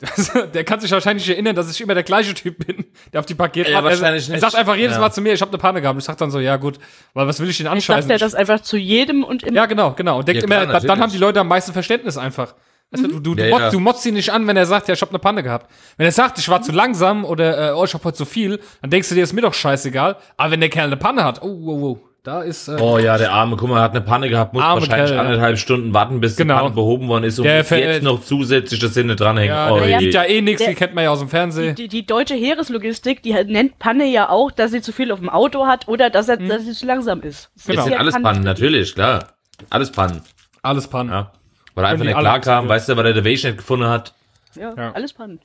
Das, 0.00 0.30
der 0.54 0.62
kann 0.62 0.78
sich 0.78 0.92
wahrscheinlich 0.92 1.28
erinnern, 1.28 1.56
dass 1.56 1.68
ich 1.68 1.80
immer 1.80 1.92
der 1.94 2.04
gleiche 2.04 2.32
Typ 2.32 2.64
bin, 2.64 2.84
der 3.12 3.18
auf 3.18 3.26
die 3.26 3.34
Pakete 3.34 3.68
Ja, 3.72 3.78
hat. 3.78 3.84
wahrscheinlich 3.84 4.28
er, 4.28 4.36
er 4.36 4.40
sagt 4.40 4.54
einfach 4.54 4.76
jedes 4.76 4.94
Ja. 4.94 5.00
Mal 5.00 5.10
zu 5.10 5.20
mir, 5.20 5.32
ich 5.32 5.40
habe 5.40 5.50
eine 5.50 5.58
Panne 5.58 5.80
gehabt. 5.82 5.98
Ich 5.98 6.04
sag 6.04 6.16
dann 6.18 6.30
so, 6.30 6.38
ja 6.38 6.54
gut, 6.56 6.78
weil 7.14 7.26
was 7.26 7.40
will 7.40 7.48
ich 7.50 7.56
denn 7.56 7.64
Sagt 7.66 7.74
anscheißen? 7.74 8.08
er 8.12 8.18
das 8.18 8.36
einfach 8.36 8.60
zu 8.60 8.76
jedem 8.76 9.24
und 9.24 9.42
immer. 9.42 9.56
ja, 9.56 9.66
genau, 9.66 9.94
genau. 9.94 10.20
Und 10.20 10.28
denkt 10.28 10.42
Ja, 10.42 10.46
klar, 10.46 10.62
immer, 10.62 10.72
da, 10.72 10.78
dann 10.86 11.00
haben 11.00 11.10
die 11.10 11.18
Leute 11.18 11.40
am 11.40 11.48
meisten 11.48 11.72
Verständnis 11.72 12.16
einfach. 12.16 12.54
Weißt 12.90 13.04
du, 13.04 13.08
du, 13.08 13.20
du, 13.20 13.34
du, 13.34 13.42
Ja, 13.42 13.50
motzt, 13.50 13.60
ja. 13.62 13.70
du 13.70 13.80
motzt 13.80 14.06
ihn 14.06 14.14
nicht 14.14 14.30
an, 14.32 14.46
wenn 14.46 14.56
er 14.56 14.64
sagt, 14.66 14.88
ja, 14.88 14.94
ich 14.94 15.00
habe 15.02 15.10
eine 15.10 15.18
Panne 15.18 15.42
gehabt. 15.42 15.70
Wenn 15.98 16.06
er 16.06 16.12
sagt, 16.12 16.38
ich 16.38 16.48
war 16.48 16.62
zu 16.62 16.72
langsam 16.72 17.24
oder 17.24 17.70
äh, 17.70 17.72
oh, 17.74 17.84
ich 17.84 17.92
habe 17.92 18.04
heute 18.04 18.16
zu 18.16 18.24
viel, 18.24 18.60
dann 18.80 18.90
denkst 18.90 19.08
du 19.10 19.14
dir, 19.14 19.24
ist 19.24 19.32
mir 19.34 19.42
doch 19.42 19.52
scheißegal. 19.54 20.16
Aber 20.38 20.50
wenn 20.52 20.60
der 20.60 20.70
Kerl 20.70 20.86
eine 20.86 20.96
Panne 20.96 21.22
hat, 21.24 21.42
oh, 21.42 21.46
oh, 21.46 21.82
oh, 21.82 21.98
da 22.22 22.40
ist 22.42 22.66
äh, 22.68 22.76
Oh 22.80 22.96
ja, 22.98 23.18
der 23.18 23.32
arme, 23.32 23.56
guck 23.56 23.68
mal, 23.68 23.80
hat 23.82 23.90
eine 23.90 24.00
Panne 24.00 24.28
gehabt, 24.30 24.54
muss 24.54 24.62
wahrscheinlich 24.62 25.10
Kerl, 25.10 25.14
ja. 25.14 25.20
anderthalb 25.20 25.58
Stunden 25.58 25.92
warten, 25.92 26.18
bis 26.20 26.36
Genau. 26.36 26.54
die 26.54 26.60
Panne 26.62 26.74
behoben 26.74 27.08
worden 27.08 27.24
ist 27.24 27.38
und 27.38 27.44
Der 27.44 27.58
jetzt 27.62 28.02
noch 28.02 28.22
zusätzlich 28.22 28.80
das 28.80 28.94
hinten 28.94 29.16
dranhängen. 29.16 29.54
ja, 29.54 29.70
oh, 29.70 29.78
der 29.80 29.98
gibt 29.98 30.14
ja 30.14 30.24
eh 30.24 30.40
nichts, 30.40 30.64
die 30.64 30.74
kennt 30.74 30.94
man 30.94 31.04
ja 31.04 31.10
aus 31.10 31.18
dem 31.20 31.28
Fernsehen. 31.28 31.74
Die, 31.74 31.88
die 31.88 32.06
deutsche 32.06 32.34
Heereslogistik, 32.34 33.22
die 33.22 33.32
nennt 33.34 33.78
Panne 33.78 34.06
ja 34.06 34.30
auch, 34.30 34.50
dass 34.50 34.70
sie 34.70 34.80
zu 34.80 34.92
viel 34.92 35.12
auf 35.12 35.18
dem 35.20 35.28
Auto 35.28 35.66
hat 35.66 35.88
oder 35.88 36.08
dass, 36.08 36.28
er, 36.30 36.38
dass 36.38 36.64
sie 36.64 36.72
zu 36.72 36.86
langsam 36.86 37.20
ist. 37.20 37.50
Das 37.54 37.66
Genau. 37.66 37.82
Sind 37.84 37.92
ja 37.92 37.98
alles 37.98 38.14
Pannen- 38.14 38.24
Pannen, 38.24 38.44
natürlich, 38.44 38.94
klar. 38.94 39.28
Alles 39.70 39.90
Pannen. 39.92 40.22
Alles 40.62 40.88
Pannen. 40.88 41.10
Ja. 41.10 41.32
Weil 41.78 41.84
er 41.84 41.90
einfach 41.90 42.02
die 42.02 42.08
nicht 42.08 42.16
alle 42.16 42.24
klar 42.24 42.40
kam, 42.40 42.64
akzeptiert. 42.64 42.68
weißt 42.70 42.88
du, 42.88 42.96
weil 42.96 43.06
er 43.06 43.12
der 43.14 43.22
nicht 43.22 43.56
gefunden 43.56 43.86
hat. 43.86 44.14
Ja, 44.54 44.74
Ja. 44.76 44.92
alles 44.92 45.12
Pannen. 45.12 45.38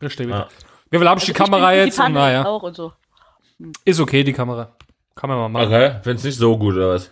Richtig. 0.00 0.28
Ja. 0.28 0.46
Wie 0.90 0.98
viel 0.98 1.08
habe 1.08 1.18
ich 1.18 1.24
die 1.26 1.32
Also 1.32 1.42
ich 1.44 1.50
Kamera 1.50 1.72
jetzt? 1.74 1.98
Die 1.98 2.02
Und 2.02 2.12
naja, 2.12 2.44
auch 2.46 2.62
und 2.62 2.76
so. 2.76 2.92
ist 3.84 4.00
okay, 4.00 4.22
die 4.24 4.32
Kamera. 4.32 4.68
Kann 5.14 5.28
man 5.28 5.38
mal 5.38 5.48
machen. 5.48 5.66
Okay. 5.66 5.96
Find's 6.02 6.24
nicht 6.24 6.38
so 6.38 6.56
gut, 6.56 6.74
oder 6.76 6.90
was? 6.90 7.10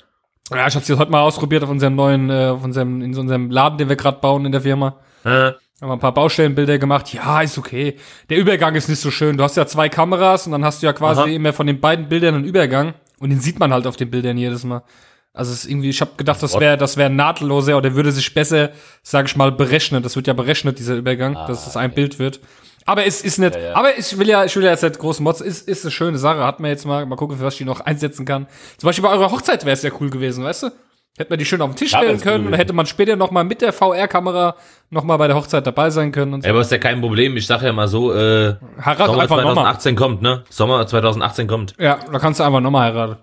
Ja, 0.50 0.66
ich 0.66 0.74
habe 0.74 0.84
sie 0.84 0.96
heute 0.96 1.10
mal 1.10 1.20
ausprobiert 1.22 1.62
auf 1.62 1.68
unserem 1.70 1.94
neuen, 1.94 2.30
äh, 2.30 2.46
auf 2.48 2.64
unserem, 2.64 3.02
in 3.02 3.12
so 3.14 3.20
unserem 3.20 3.50
Laden, 3.50 3.78
den 3.78 3.88
wir 3.88 3.96
gerade 3.96 4.18
bauen 4.20 4.44
in 4.46 4.52
der 4.52 4.60
Firma. 4.60 4.96
Äh, 5.24 5.28
Haben 5.28 5.56
wir 5.80 5.92
ein 5.92 5.98
paar 6.00 6.12
Baustellenbilder 6.14 6.78
gemacht. 6.78 7.12
Ja, 7.12 7.40
ist 7.40 7.56
okay. 7.58 7.96
Der 8.28 8.38
Übergang 8.38 8.74
ist 8.74 8.88
nicht 8.88 9.00
so 9.00 9.10
schön. 9.10 9.36
Du 9.36 9.44
hast 9.44 9.56
ja 9.56 9.66
zwei 9.66 9.88
Kameras 9.88 10.46
und 10.46 10.52
dann 10.52 10.64
hast 10.64 10.82
du 10.82 10.86
ja 10.86 10.92
quasi 10.92 11.20
Aha. 11.22 11.28
immer 11.28 11.52
von 11.52 11.66
den 11.66 11.80
beiden 11.80 12.08
Bildern 12.08 12.34
einen 12.34 12.44
Übergang 12.44 12.94
und 13.18 13.30
den 13.30 13.40
sieht 13.40 13.58
man 13.58 13.72
halt 13.72 13.86
auf 13.86 13.96
den 13.96 14.10
Bildern 14.10 14.36
jedes 14.36 14.64
Mal. 14.64 14.82
Also 15.32 15.52
es 15.52 15.64
ist 15.64 15.70
irgendwie, 15.70 15.90
ich 15.90 16.00
habe 16.00 16.10
gedacht, 16.16 16.42
das 16.42 16.58
wäre, 16.58 16.76
das 16.76 16.96
wäre 16.96 17.08
nahtloser 17.10 17.76
oder 17.76 17.94
würde 17.94 18.10
sich 18.10 18.34
besser, 18.34 18.70
sag 19.02 19.26
ich 19.28 19.36
mal, 19.36 19.52
berechnen. 19.52 20.02
Das 20.02 20.16
wird 20.16 20.26
ja 20.26 20.32
berechnet 20.32 20.78
dieser 20.78 20.96
Übergang, 20.96 21.34
dass 21.46 21.66
es 21.66 21.76
ein 21.76 21.92
Bild 21.92 22.18
wird. 22.18 22.40
Aber 22.86 23.04
es 23.06 23.20
ist 23.22 23.38
nicht. 23.38 23.54
Ah, 23.54 23.58
ja. 23.60 23.74
Aber 23.76 23.96
ich 23.96 24.18
will 24.18 24.28
ja, 24.28 24.44
ich 24.44 24.56
will 24.56 24.64
ja 24.64 24.70
jetzt 24.70 24.82
nicht 24.82 24.98
groß 24.98 25.20
motzen. 25.20 25.46
Ist, 25.46 25.68
ist 25.68 25.84
eine 25.84 25.90
schöne 25.92 26.18
Sache. 26.18 26.42
Hat 26.44 26.58
man 26.58 26.70
jetzt 26.70 26.84
mal, 26.86 27.06
mal 27.06 27.14
gucken, 27.16 27.36
für 27.36 27.44
was 27.44 27.54
ich 27.54 27.58
die 27.58 27.64
noch 27.64 27.80
einsetzen 27.80 28.24
kann. 28.26 28.46
Zum 28.78 28.88
Beispiel 28.88 29.02
bei 29.04 29.10
eurer 29.10 29.30
Hochzeit 29.30 29.64
wäre 29.64 29.74
es 29.74 29.82
ja 29.82 29.90
cool 30.00 30.10
gewesen, 30.10 30.42
weißt 30.44 30.64
du? 30.64 30.70
Hätte 31.18 31.30
man 31.30 31.38
die 31.38 31.44
schön 31.44 31.60
auf 31.60 31.70
den 31.70 31.76
Tisch 31.76 31.92
Ja, 31.92 31.98
stellen 31.98 32.16
cool 32.16 32.22
können. 32.22 32.34
Oder 32.36 32.44
gewesen. 32.46 32.58
hätte 32.58 32.72
man 32.72 32.86
später 32.86 33.14
noch 33.16 33.30
mal 33.30 33.44
mit 33.44 33.60
der 33.60 33.72
VR-Kamera 33.72 34.56
noch 34.88 35.04
mal 35.04 35.16
bei 35.18 35.26
der 35.28 35.36
Hochzeit 35.36 35.66
dabei 35.66 35.90
sein 35.90 36.10
können 36.10 36.34
und 36.34 36.42
so. 36.42 36.46
ey, 36.46 36.50
aber 36.50 36.62
ist 36.62 36.72
ja 36.72 36.78
kein 36.78 37.00
Problem. 37.00 37.36
Ich 37.36 37.46
sag 37.46 37.62
ja 37.62 37.72
mal 37.72 37.86
so, 37.86 38.12
äh, 38.14 38.54
Heirat 38.84 39.06
Sommer 39.06 39.22
einfach 39.22 39.36
nochmal. 39.36 39.54
2018 39.54 39.96
kommt, 39.96 40.22
ne? 40.22 40.44
Sommer 40.48 40.86
2018 40.86 41.46
kommt. 41.46 41.74
Ja, 41.78 41.98
da 42.10 42.18
kannst 42.18 42.40
du 42.40 42.44
einfach 42.44 42.60
nochmal 42.60 42.90
heiraten. 42.92 43.16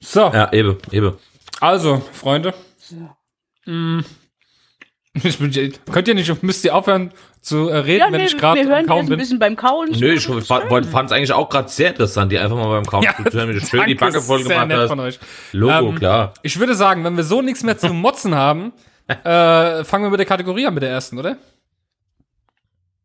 So, 0.00 0.30
Ja, 0.32 0.52
eben, 0.52 0.78
eben. 0.90 1.12
Also, 1.62 2.02
Freunde. 2.12 2.54
Mm. 3.66 4.00
Ich 5.24 5.38
bin, 5.38 5.52
könnt 5.92 6.08
ihr 6.08 6.14
nicht, 6.14 6.42
müsst 6.42 6.64
ihr 6.64 6.74
aufhören 6.74 7.12
zu 7.42 7.68
äh, 7.68 7.76
reden, 7.76 7.98
Ja, 7.98 8.06
wenn 8.10 8.20
nee, 8.22 8.28
ich 8.28 8.38
gerade 8.38 8.60
wir 8.60 8.66
hören 8.66 8.72
am 8.72 8.80
jetzt 8.80 8.88
Kauen 8.88 9.00
ein 9.00 9.08
bin? 9.10 9.18
bisschen 9.18 9.38
beim 9.38 9.56
Kauen. 9.56 9.90
Nö, 9.90 10.12
ich 10.14 10.24
fand 10.24 10.40
es 11.06 11.12
eigentlich 11.12 11.32
auch 11.34 11.50
gerade 11.50 11.68
sehr 11.68 11.90
interessant, 11.90 12.32
die 12.32 12.38
einfach 12.38 12.56
mal 12.56 12.68
beim 12.70 12.86
Kauen 12.86 13.02
Ja, 13.02 13.14
zu 13.14 13.38
hören, 13.38 13.50
wie 13.50 13.52
du 13.52 13.60
schön 13.60 13.84
die 13.86 13.94
Backe 13.94 14.22
voll 14.22 14.38
sehr 14.38 14.54
gemacht 14.54 14.68
nett 14.68 14.78
hast. 14.78 14.88
von 14.88 15.00
euch. 15.00 15.18
Logo, 15.52 15.90
Ähm, 15.90 15.98
klar. 15.98 16.32
Ich 16.42 16.58
würde 16.58 16.74
sagen, 16.74 17.04
wenn 17.04 17.14
wir 17.14 17.24
so 17.24 17.42
nichts 17.42 17.62
mehr 17.62 17.76
zu 17.76 17.88
motzen 17.92 18.34
haben, 18.34 18.72
äh, 19.06 19.84
fangen 19.84 20.04
wir 20.06 20.10
mit 20.10 20.18
der 20.18 20.24
Kategorie 20.26 20.66
an, 20.66 20.72
mit 20.72 20.82
der 20.82 20.90
ersten, 20.90 21.18
oder? 21.18 21.36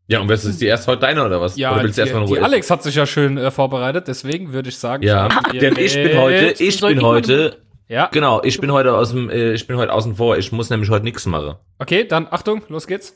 Ja, 0.08 0.22
und 0.22 0.30
was 0.30 0.46
ist 0.46 0.62
die 0.62 0.68
erst 0.68 0.88
heute 0.88 1.02
deine 1.02 1.26
oder 1.26 1.42
was? 1.42 1.58
Ja, 1.58 1.74
oder 1.74 1.84
willst 1.84 1.98
du 1.98 2.04
die, 2.04 2.08
erstmal 2.08 2.26
in 2.26 2.34
die 2.36 2.40
Alex 2.40 2.72
hat 2.72 2.84
sich 2.84 2.96
ja 2.96 3.06
schön 3.06 3.38
äh, 3.38 3.52
vorbereitet, 3.52 4.08
deswegen 4.08 4.54
würde 4.54 4.70
ich 4.70 4.78
sagen, 4.78 5.04
Ja, 5.04 5.28
denn 5.52 5.76
ich 5.78 5.94
bin 5.96 6.18
heute, 6.18 6.64
ich 6.64 6.80
bin 6.80 7.02
heute, 7.02 7.58
Ja, 7.90 8.10
genau, 8.12 8.42
ich 8.44 8.60
bin 8.60 8.70
heute 8.74 8.98
aus 8.98 9.12
dem, 9.12 9.30
äh, 9.30 9.54
ich 9.54 9.66
bin 9.66 9.78
heute 9.78 9.94
außen 9.94 10.18
vor. 10.18 10.38
Ich 10.38 10.52
muss 10.52 10.70
nämlich 10.70 10.90
heute 10.90 11.06
nichts 11.06 11.26
machen. 11.26 11.56
okay, 11.80 12.04
dann 12.06 12.28
Achtung, 12.30 12.62
los 12.68 12.86
geht's. 12.86 13.16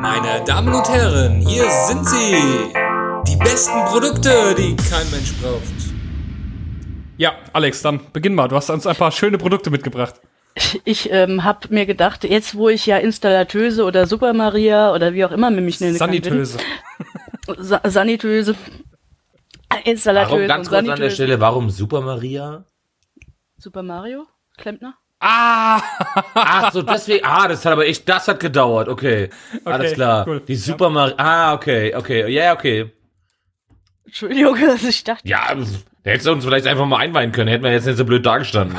Meine 0.00 0.44
Damen 0.46 0.72
und 0.72 0.88
Herren, 0.88 1.40
hier 1.40 1.68
sind 1.68 2.06
sie. 2.06 2.36
Die 3.26 3.36
besten 3.38 3.84
Produkte, 3.86 4.54
die 4.56 4.76
kein 4.76 5.10
Mensch 5.10 5.34
braucht. 5.42 5.64
Ja, 7.16 7.32
Alex, 7.52 7.82
dann 7.82 7.98
beginn 8.12 8.36
mal. 8.36 8.46
Du 8.46 8.54
hast 8.54 8.70
uns 8.70 8.86
ein 8.86 8.94
paar 8.94 9.10
schöne 9.10 9.36
Produkte 9.36 9.70
mitgebracht. 9.70 10.20
Ich 10.84 11.10
ähm, 11.10 11.42
habe 11.42 11.66
mir 11.70 11.86
gedacht, 11.86 12.22
jetzt 12.22 12.54
wo 12.54 12.68
ich 12.68 12.86
ja 12.86 12.98
Installateuse 12.98 13.82
oder 13.82 14.06
Super 14.06 14.32
Maria 14.32 14.94
oder 14.94 15.12
wie 15.12 15.24
auch 15.24 15.32
immer 15.32 15.50
mich 15.50 15.80
nennen 15.80 15.98
kann, 15.98 16.10
Sanitöse. 16.10 16.58
bin, 17.46 17.56
Sa 17.64 17.80
Sanitöse, 17.84 18.54
Installateuse 19.84 20.30
Warum, 20.30 20.42
und 20.42 20.48
ganz 20.48 20.68
kurz 20.68 20.88
an 20.88 21.00
der. 21.00 21.10
Stelle, 21.10 21.40
warum 21.40 21.70
Super 21.70 22.00
Maria? 22.00 22.64
Super 23.58 23.82
Mario? 23.82 24.26
Klempner? 24.56 24.94
Ah! 25.20 25.80
Ach 26.34 26.72
so, 26.72 26.82
deswegen, 26.82 27.24
ah, 27.24 27.48
das 27.48 27.64
hat 27.64 27.72
aber 27.72 27.86
echt, 27.86 28.08
das 28.08 28.28
hat 28.28 28.40
gedauert, 28.40 28.88
okay. 28.88 29.30
Alles 29.64 29.94
klar. 29.94 30.26
cool. 30.26 30.40
Die 30.40 30.56
Super 30.56 30.90
Maria, 30.90 31.14
ah, 31.18 31.54
okay, 31.54 31.94
okay, 31.94 32.28
ja, 32.28 32.52
okay. 32.52 32.92
Entschuldigung, 34.04 34.56
dass 34.66 34.84
ich 34.84 35.02
dachte, 35.04 35.26
Ja, 35.26 35.54
da 36.06 36.12
hättest 36.12 36.26
du 36.28 36.32
uns 36.32 36.44
vielleicht 36.44 36.66
einfach 36.68 36.86
mal 36.86 36.98
einweihen 36.98 37.32
können, 37.32 37.48
hätten 37.48 37.64
wir 37.64 37.72
jetzt 37.72 37.84
nicht 37.86 37.96
so 37.96 38.04
blöd 38.04 38.24
dargestanden. 38.24 38.78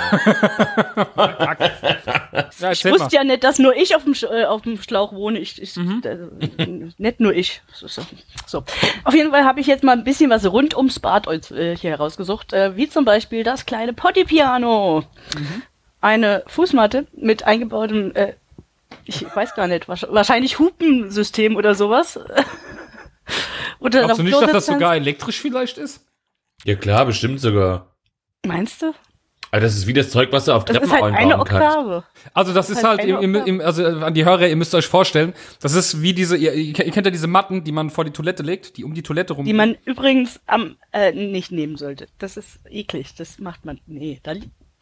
Ja, 1.19 1.57
ich 1.59 2.61
erzähl 2.61 2.91
mal. 2.91 2.99
wusste 3.01 3.15
ja 3.17 3.23
nicht, 3.23 3.43
dass 3.43 3.59
nur 3.59 3.75
ich 3.75 3.95
auf 3.95 4.03
dem, 4.03 4.13
Sch 4.15 4.23
äh, 4.23 4.45
auf 4.45 4.61
dem 4.61 4.81
Schlauch 4.81 5.11
wohne. 5.13 5.39
Ich, 5.39 5.61
ich, 5.61 5.75
Mhm. 5.75 6.01
äh, 6.05 6.89
nicht 6.97 7.19
nur 7.19 7.33
ich. 7.33 7.61
So, 7.73 7.87
so. 7.87 8.01
so. 8.45 8.63
Auf 9.03 9.13
jeden 9.13 9.31
Fall 9.31 9.43
habe 9.43 9.59
ich 9.59 9.67
jetzt 9.67 9.83
mal 9.83 9.91
ein 9.93 10.03
bisschen 10.03 10.29
was 10.29 10.45
rund 10.49 10.75
ums 10.75 10.99
Bad 10.99 11.27
äh, 11.51 11.75
hier 11.75 11.91
herausgesucht, 11.91 12.53
äh, 12.53 12.75
wie 12.77 12.89
zum 12.89 13.05
Beispiel 13.05 13.43
das 13.43 13.65
kleine 13.65 13.93
Potty 13.93 14.23
Piano. 14.23 15.03
Mhm. 15.37 15.61
Eine 15.99 16.43
Fußmatte 16.47 17.07
mit 17.13 17.43
eingebautem, 17.43 18.15
äh, 18.15 18.33
ich 19.05 19.25
weiß 19.35 19.53
gar 19.55 19.67
nicht, 19.67 19.85
wahrsch- 19.89 20.07
wahrscheinlich 20.09 20.59
Hupensystem 20.59 21.55
oder 21.57 21.75
sowas. 21.75 22.17
oder 23.79 23.99
Glaubst 24.03 24.19
du 24.19 24.23
nicht, 24.23 24.41
dass 24.41 24.51
das 24.51 24.65
sogar 24.67 24.95
elektrisch 24.95 25.41
vielleicht 25.41 25.77
ist? 25.77 26.05
Ja 26.65 26.75
klar, 26.75 27.05
bestimmt 27.05 27.39
sogar. 27.39 27.95
Meinst 28.45 28.81
du? 28.81 28.93
Aber 29.49 29.61
das 29.61 29.75
ist 29.77 29.87
wie 29.87 29.93
das 29.93 30.09
Zeug, 30.09 30.29
was 30.33 30.43
du 30.45 30.51
auf 30.51 30.65
Das 30.65 30.73
Treppen 30.75 30.89
ist 30.89 30.93
halt 31.01 31.03
eine 31.15 31.17
einbauen 31.33 31.45
kannst. 31.47 31.77
Oktave. 31.77 32.03
Also 32.33 32.53
das 32.53 32.69
ist 32.69 32.83
Halt 32.83 32.99
halt, 32.99 33.09
im, 33.23 33.33
im, 33.33 33.61
also 33.61 33.85
an 33.85 34.13
die 34.13 34.25
Hörer, 34.25 34.47
ihr 34.49 34.55
müsst 34.57 34.75
euch 34.75 34.85
vorstellen, 34.87 35.33
das 35.61 35.73
ist 35.73 36.01
wie 36.01 36.13
diese, 36.13 36.35
ihr, 36.35 36.53
ihr 36.53 36.73
kennt 36.73 37.05
ja 37.05 37.11
diese 37.11 37.27
Matten, 37.27 37.63
die 37.63 37.71
man 37.71 37.89
vor 37.89 38.03
die 38.03 38.11
Toilette 38.11 38.43
legt, 38.43 38.75
die 38.75 38.83
um 38.83 38.93
die 38.93 39.03
Toilette 39.03 39.33
rum. 39.33 39.45
Die 39.45 39.53
man 39.53 39.77
übrigens 39.85 40.41
am 40.47 40.75
äh, 40.91 41.13
nicht 41.13 41.53
nehmen 41.53 41.77
sollte. 41.77 42.07
Das 42.17 42.35
ist 42.35 42.59
eklig. 42.69 43.15
Das 43.15 43.39
macht 43.39 43.63
man. 43.63 43.79
Nee, 43.85 44.19
da, 44.21 44.33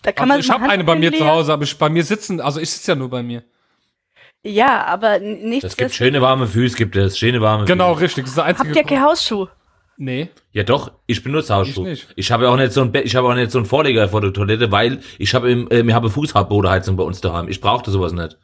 da 0.02 0.12
kann 0.12 0.32
also 0.32 0.34
man. 0.34 0.40
ich 0.40 0.50
habe 0.50 0.68
eine 0.74 0.84
bei 0.84 0.96
mir 0.96 1.12
leer- 1.12 1.20
zu 1.20 1.28
Hause, 1.28 1.54
aber 1.54 1.64
ich, 1.64 1.78
bei 1.78 1.90
mir 1.90 2.04
sitzen, 2.04 2.42
also 2.42 2.60
ich 2.60 2.72
sitze 2.72 2.94
ja 2.94 2.96
nur 2.96 3.12
bei 3.12 3.22
mir. 3.22 3.44
Ja, 4.44 4.84
aber 4.86 5.18
n- 5.22 5.48
nichts. 5.48 5.66
Es 5.66 5.78
gibt 5.78 5.94
schöne 5.94 6.22
warme 6.24 6.48
Füße, 6.48 6.76
gibt 6.76 6.96
es. 6.96 7.20
Schöne 7.20 7.40
warme 7.40 7.66
Genau, 7.66 7.94
Füße. 7.94 8.04
richtig. 8.06 8.24
Das 8.24 8.32
ist 8.32 8.38
der 8.38 8.46
einzige 8.46 8.70
Habt 8.70 8.78
ihr 8.78 8.84
keine 8.84 9.02
Hausschuhe? 9.06 9.50
Nee. 9.98 10.30
Ja 10.52 10.64
doch, 10.64 10.92
ich 11.08 11.24
benutze 11.24 11.54
Hausschuhe. 11.56 11.92
Ich 11.92 12.08
nicht. 12.08 12.14
Ich 12.18 12.32
habe 12.32 12.50
auch 12.50 12.58
nicht 12.58 12.74
so 12.74 12.82
ein 12.82 12.92
Bett, 12.92 13.06
ich 13.06 13.16
habe 13.16 13.28
auch 13.28 13.36
nicht 13.36 13.52
so 13.52 13.60
einen 13.60 13.66
Vorleger 13.66 14.10
vor 14.10 14.22
der 14.22 14.34
Toilette, 14.34 14.72
weil 14.72 15.00
ich 15.20 15.34
habe 15.34 15.50
im, 15.50 15.70
äh, 15.72 15.86
wir 15.86 15.96
haben 15.96 16.10
Fußbodenheizung 16.10 16.98
bei 16.98 17.04
uns 17.04 17.22
daheim. 17.22 17.48
Ich 17.48 17.62
brauchte 17.62 17.92
sowas 17.92 18.12
nicht. 18.12 18.38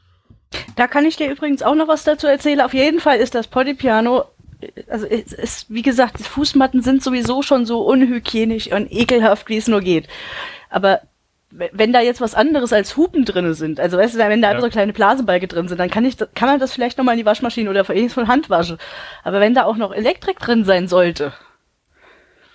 Da 0.75 0.87
kann 0.87 1.05
ich 1.05 1.17
dir 1.17 1.29
übrigens 1.29 1.61
auch 1.63 1.75
noch 1.75 1.87
was 1.87 2.03
dazu 2.03 2.27
erzählen. 2.27 2.61
Auf 2.61 2.73
jeden 2.73 2.99
Fall 2.99 3.17
ist 3.17 3.35
das 3.35 3.47
Pottypiano, 3.47 4.25
also 4.89 5.05
es 5.05 5.33
ist, 5.33 5.65
wie 5.69 5.81
gesagt, 5.81 6.19
die 6.19 6.23
Fußmatten 6.23 6.81
sind 6.81 7.03
sowieso 7.03 7.41
schon 7.41 7.65
so 7.65 7.81
unhygienisch 7.81 8.71
und 8.71 8.91
ekelhaft, 8.91 9.49
wie 9.49 9.57
es 9.57 9.67
nur 9.67 9.81
geht. 9.81 10.07
Aber 10.69 11.01
wenn 11.51 11.91
da 11.93 11.99
jetzt 12.01 12.21
was 12.21 12.33
anderes 12.33 12.71
als 12.73 12.95
Hupen 12.97 13.25
drinne 13.25 13.53
sind, 13.53 13.79
also 13.79 13.97
weißt 13.97 14.15
du, 14.15 14.19
wenn 14.19 14.41
da 14.41 14.53
Ja. 14.53 14.61
so 14.61 14.69
kleine 14.69 14.93
Blasebalge 14.93 15.47
drin 15.47 15.67
sind, 15.67 15.77
dann 15.79 15.89
kann 15.89 16.05
ich, 16.05 16.15
kann 16.35 16.47
man 16.49 16.59
das 16.59 16.73
vielleicht 16.73 16.97
noch 16.97 17.05
mal 17.05 17.11
in 17.13 17.17
die 17.17 17.25
Waschmaschine 17.25 17.69
oder 17.69 17.83
von 17.85 18.27
Hand 18.27 18.49
waschen. 18.49 18.77
Aber 19.23 19.39
wenn 19.39 19.53
da 19.53 19.63
auch 19.65 19.75
noch 19.77 19.93
Elektrik 19.93 20.39
drin 20.39 20.63
sein 20.65 20.87
sollte, 20.87 21.33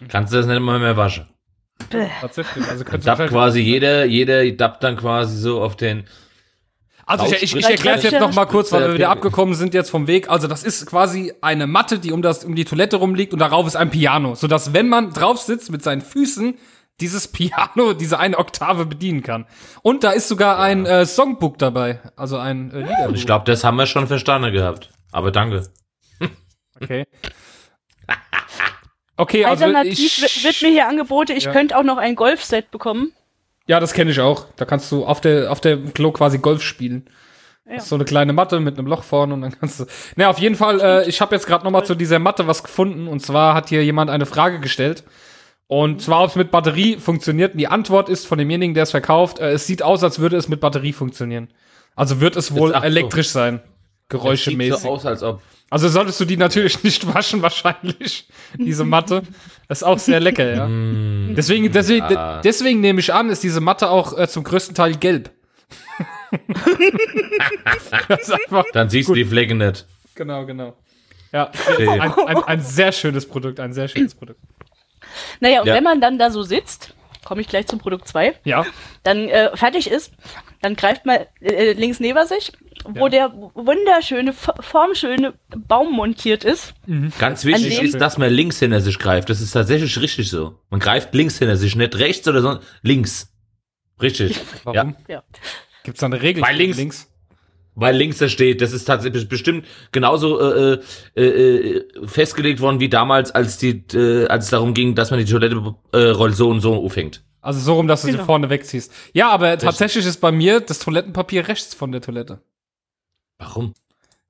Kannst 0.08 0.32
du 0.32 0.36
das 0.36 0.46
nicht 0.46 0.60
mal 0.60 0.78
mehr 0.78 0.96
waschen. 0.96 1.26
bäh. 1.90 2.08
Tatsächlich. 2.20 2.66
Also 2.68 2.84
könntest 2.84 3.18
du 3.18 3.26
quasi 3.28 3.60
jeder, 3.60 4.04
jeder 4.04 4.50
dappt 4.52 4.82
dann 4.84 4.96
quasi 4.96 5.36
so 5.38 5.62
auf 5.62 5.76
den. 5.76 6.04
Also 7.08 7.24
ich, 7.26 7.42
ich, 7.42 7.56
ich 7.56 7.64
erkläre 7.70 7.98
es 7.98 8.02
jetzt 8.02 8.18
noch 8.20 8.34
mal 8.34 8.46
kurz, 8.46 8.72
weil 8.72 8.88
wir 8.88 8.94
wieder 8.94 9.10
abgekommen 9.10 9.54
sind 9.54 9.74
jetzt 9.74 9.90
vom 9.90 10.06
Weg. 10.08 10.28
Also 10.28 10.48
das 10.48 10.64
ist 10.64 10.86
quasi 10.86 11.32
eine 11.40 11.66
Matte, 11.68 11.98
die 12.00 12.10
um 12.12 12.20
das 12.20 12.44
um 12.44 12.56
die 12.56 12.64
Toilette 12.64 12.96
rumliegt 12.96 13.32
und 13.32 13.38
darauf 13.38 13.66
ist 13.66 13.76
ein 13.76 13.90
Piano, 13.90 14.34
so 14.34 14.48
dass 14.48 14.72
wenn 14.72 14.88
man 14.88 15.12
drauf 15.12 15.38
sitzt 15.38 15.70
mit 15.70 15.82
seinen 15.84 16.00
Füßen 16.00 16.58
dieses 17.00 17.28
Piano, 17.32 17.92
diese 17.92 18.18
eine 18.18 18.38
Oktave 18.38 18.86
bedienen 18.86 19.22
kann. 19.22 19.46
Und 19.82 20.04
da 20.04 20.10
ist 20.10 20.28
sogar 20.28 20.58
ein 20.58 20.86
äh, 20.86 21.06
Songbook 21.06 21.58
dabei, 21.58 22.00
also 22.16 22.38
ein 22.38 22.70
äh, 22.72 22.80
Liederbuch. 22.80 23.14
Ich 23.14 23.26
glaube, 23.26 23.44
das 23.44 23.64
haben 23.64 23.76
wir 23.76 23.86
schon 23.86 24.06
verstanden 24.06 24.52
gehabt. 24.52 24.90
Aber 25.12 25.30
danke. 25.30 25.68
Okay. 26.80 27.06
Okay, 29.16 29.44
also 29.46 29.64
Alternativ 29.64 29.98
ich, 29.98 30.44
wird, 30.44 30.60
mir 30.62 30.68
hier 30.68 30.88
angeboten, 30.88 31.32
ich 31.32 31.44
Ja. 31.44 31.52
könnte 31.52 31.76
auch 31.78 31.82
noch 31.82 31.96
ein 31.96 32.14
Golfset 32.16 32.70
bekommen. 32.70 33.12
ja, 33.66 33.80
das 33.80 33.94
kenne 33.94 34.10
ich 34.10 34.20
auch. 34.20 34.46
Da 34.56 34.66
kannst 34.66 34.92
du 34.92 35.06
auf 35.06 35.22
der 35.22 35.50
auf 35.50 35.60
der 35.62 35.78
Klo 35.78 36.12
quasi 36.12 36.38
Golf 36.38 36.62
spielen. 36.62 37.08
Ja. 37.64 37.74
Das 37.76 37.84
ist 37.84 37.88
so 37.88 37.94
eine 37.94 38.04
kleine 38.04 38.34
Matte 38.34 38.60
mit 38.60 38.78
einem 38.78 38.86
Loch 38.86 39.02
vorne 39.02 39.32
und 39.32 39.40
dann 39.40 39.58
kannst 39.58 39.80
du. 39.80 39.86
Na, 40.16 40.28
auf 40.28 40.38
jeden 40.38 40.54
Fall. 40.54 40.80
Äh, 40.82 41.08
ich 41.08 41.22
habe 41.22 41.34
jetzt 41.34 41.46
gerade 41.46 41.64
noch 41.64 41.70
mal 41.70 41.84
zu 41.84 41.94
dieser 41.94 42.18
Matte 42.18 42.46
was 42.46 42.62
gefunden 42.62 43.08
und 43.08 43.20
zwar 43.20 43.54
hat 43.54 43.70
hier 43.70 43.82
jemand 43.82 44.10
eine 44.10 44.26
Frage 44.26 44.60
gestellt 44.60 45.02
und 45.68 46.00
zwar 46.00 46.22
ob 46.22 46.30
es 46.30 46.36
mit 46.36 46.50
Batterie 46.50 46.96
funktioniert. 46.96 47.52
Und 47.52 47.58
die 47.58 47.68
Antwort 47.68 48.08
ist 48.08 48.26
von 48.26 48.38
demjenigen, 48.38 48.74
der 48.74 48.84
es 48.84 48.90
verkauft. 48.92 49.38
Äh, 49.38 49.52
es 49.52 49.66
sieht 49.66 49.82
aus, 49.82 50.02
als 50.04 50.18
würde 50.18 50.36
es 50.36 50.48
mit 50.48 50.60
Batterie 50.60 50.92
funktionieren. 50.92 51.48
Also 51.94 52.20
wird 52.20 52.36
es 52.36 52.54
wohl 52.54 52.74
ach 52.74 52.80
so. 52.80 52.86
elektrisch 52.86 53.28
sein. 53.30 53.56
Sieht 53.58 54.10
Geräuschemäßig. 54.10 54.82
so 54.82 54.90
aus, 54.90 55.04
als 55.06 55.22
ob. 55.24 55.42
Also 55.68 55.88
solltest 55.88 56.20
du 56.20 56.24
die 56.24 56.36
natürlich 56.36 56.80
nicht 56.84 57.12
waschen, 57.12 57.42
wahrscheinlich. 57.42 58.28
Diese 58.56 58.84
Matte. 58.84 59.22
Das 59.66 59.78
ist 59.78 59.82
auch 59.82 59.98
sehr 59.98 60.20
lecker, 60.20 60.54
ja. 60.54 60.68
Deswegen, 61.34 61.72
deswegen, 61.72 62.08
ja. 62.10 62.34
de- 62.36 62.42
deswegen 62.44 62.80
nehme 62.80 63.00
ich 63.00 63.12
an, 63.12 63.30
ist 63.30 63.42
diese 63.42 63.60
Matte 63.60 63.90
auch 63.90 64.16
äh, 64.16 64.28
zum 64.28 64.44
größten 64.44 64.76
Teil 64.76 64.94
gelb. 64.96 65.30
Dann 68.72 68.90
siehst 68.90 69.08
du 69.08 69.14
die 69.14 69.24
Flecke 69.24 69.54
nicht. 69.54 69.86
genau, 70.14 70.44
genau. 70.46 70.76
Ja, 71.32 71.50
ein, 71.78 72.00
ein, 72.12 72.36
ein 72.44 72.60
sehr 72.60 72.92
schönes 72.92 73.26
Produkt, 73.26 73.60
ein 73.60 73.72
sehr 73.72 73.88
schönes 73.88 74.14
Produkt. 74.14 74.40
Naja, 75.40 75.60
und 75.60 75.66
Ja. 75.68 75.74
wenn 75.74 75.84
man 75.84 76.00
dann 76.00 76.18
da 76.18 76.30
so 76.30 76.42
sitzt, 76.42 76.94
komme 77.24 77.40
ich 77.40 77.48
gleich 77.48 77.66
zum 77.66 77.78
Produkt 77.78 78.06
2, 78.08 78.34
Ja, 78.44 78.64
dann 79.02 79.28
äh, 79.28 79.56
fertig 79.56 79.90
ist, 79.90 80.12
dann 80.62 80.76
greift 80.76 81.04
man 81.06 81.18
äh, 81.40 81.72
links 81.72 81.98
neben 82.00 82.24
sich, 82.26 82.52
wo 82.84 83.04
Ja. 83.06 83.08
der 83.08 83.32
wunderschöne, 83.54 84.32
formschöne 84.32 85.34
Baum 85.48 85.92
montiert 85.92 86.44
ist. 86.44 86.74
Ganz 87.18 87.44
wichtig 87.44 87.82
ist, 87.82 88.00
dass 88.00 88.16
man 88.18 88.32
links 88.32 88.58
hinter 88.60 88.80
sich 88.80 88.98
greift. 88.98 89.28
Das 89.28 89.40
ist 89.40 89.50
tatsächlich 89.52 89.98
richtig 90.00 90.30
so. 90.30 90.58
Man 90.70 90.78
greift 90.80 91.12
links 91.14 91.38
hinter 91.38 91.56
sich, 91.56 91.74
nicht 91.74 91.96
rechts 91.98 92.26
oder 92.28 92.42
so, 92.42 92.58
links. 92.82 93.32
Richtig. 94.00 94.38
warum? 94.64 94.94
Ja. 95.08 95.14
Ja. 95.16 95.22
Gibt's 95.82 96.00
da 96.00 96.06
eine 96.06 96.20
Regel? 96.22 96.44
Für 96.44 96.52
links- 96.52 96.76
links? 96.76 97.12
Weil 97.78 97.94
links 97.94 98.16
da 98.18 98.28
steht, 98.28 98.62
das 98.62 98.72
ist 98.72 98.86
tatsächlich 98.86 99.28
bestimmt 99.28 99.66
genauso 99.92 100.40
äh, 100.40 100.78
äh, 101.14 101.22
äh, 101.22 101.84
festgelegt 102.06 102.60
worden 102.60 102.80
wie 102.80 102.88
damals, 102.88 103.30
als 103.32 103.58
die, 103.58 103.84
äh, 103.92 104.26
als 104.28 104.46
es 104.46 104.50
darum 104.50 104.72
ging, 104.72 104.94
dass 104.94 105.10
man 105.10 105.20
die 105.20 105.26
Toilette 105.30 105.74
äh, 105.92 105.98
roll 106.08 106.32
so 106.32 106.48
und 106.48 106.60
so 106.62 106.74
aufhängt. 106.74 107.22
Also 107.42 107.60
so 107.60 107.74
rum, 107.74 107.86
dass 107.86 108.00
du 108.00 108.06
sie 108.06 108.12
Genau. 108.14 108.24
vorne 108.24 108.48
wegziehst. 108.50 108.90
Ja, 109.12 109.28
aber 109.30 109.56
tatsächlich 109.58 110.06
ist 110.06 110.20
bei 110.22 110.32
mir 110.32 110.60
das 110.60 110.78
Toilettenpapier 110.78 111.46
rechts 111.48 111.74
von 111.74 111.92
der 111.92 112.00
Toilette. 112.00 112.40
Warum? 113.38 113.74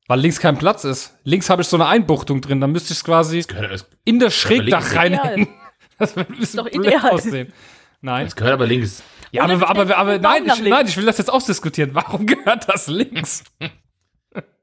Weil 0.09 0.20
links 0.20 0.38
kein 0.40 0.59
Platz 0.59 0.85
ist. 0.85 1.14
Links 1.24 1.48
habe 1.48 1.62
ich 1.62 1.68
so 1.68 1.76
eine 1.76 1.87
Einbuchtung 1.87 2.40
drin, 2.40 2.61
dann 2.61 2.72
müsste 2.72 2.92
ich 2.92 2.98
es 2.98 3.04
quasi 3.04 3.40
Gehört, 3.42 3.70
das, 3.72 3.87
in 4.04 4.18
das 4.18 4.35
Schrägdach 4.35 4.94
reinhängen. 4.94 5.48
Das 5.98 6.14
würde 6.14 6.30
ein 6.35 6.38
bisschen 6.38 6.59
doch 6.59 6.70
blöd 6.70 6.85
ideal. 6.88 7.11
aussehen. 7.11 7.52
Nein. 8.02 8.26
das 8.26 8.37
gehört 8.37 8.52
aber 8.52 8.66
links. 8.66 9.02
Ja, 9.33 9.45
aber, 9.45 9.69
aber, 9.69 9.97
aber 9.97 10.12
den 10.12 10.23
nein, 10.23 10.47
ich, 10.47 10.62
nein, 10.62 10.87
ich 10.87 10.97
will 10.97 11.07
das 11.07 11.19
jetzt 11.19 11.31
ausdiskutieren. 11.33 11.95
Warum 11.95 12.27
gehört 12.27 12.69
das 12.69 12.87
links? 12.87 13.45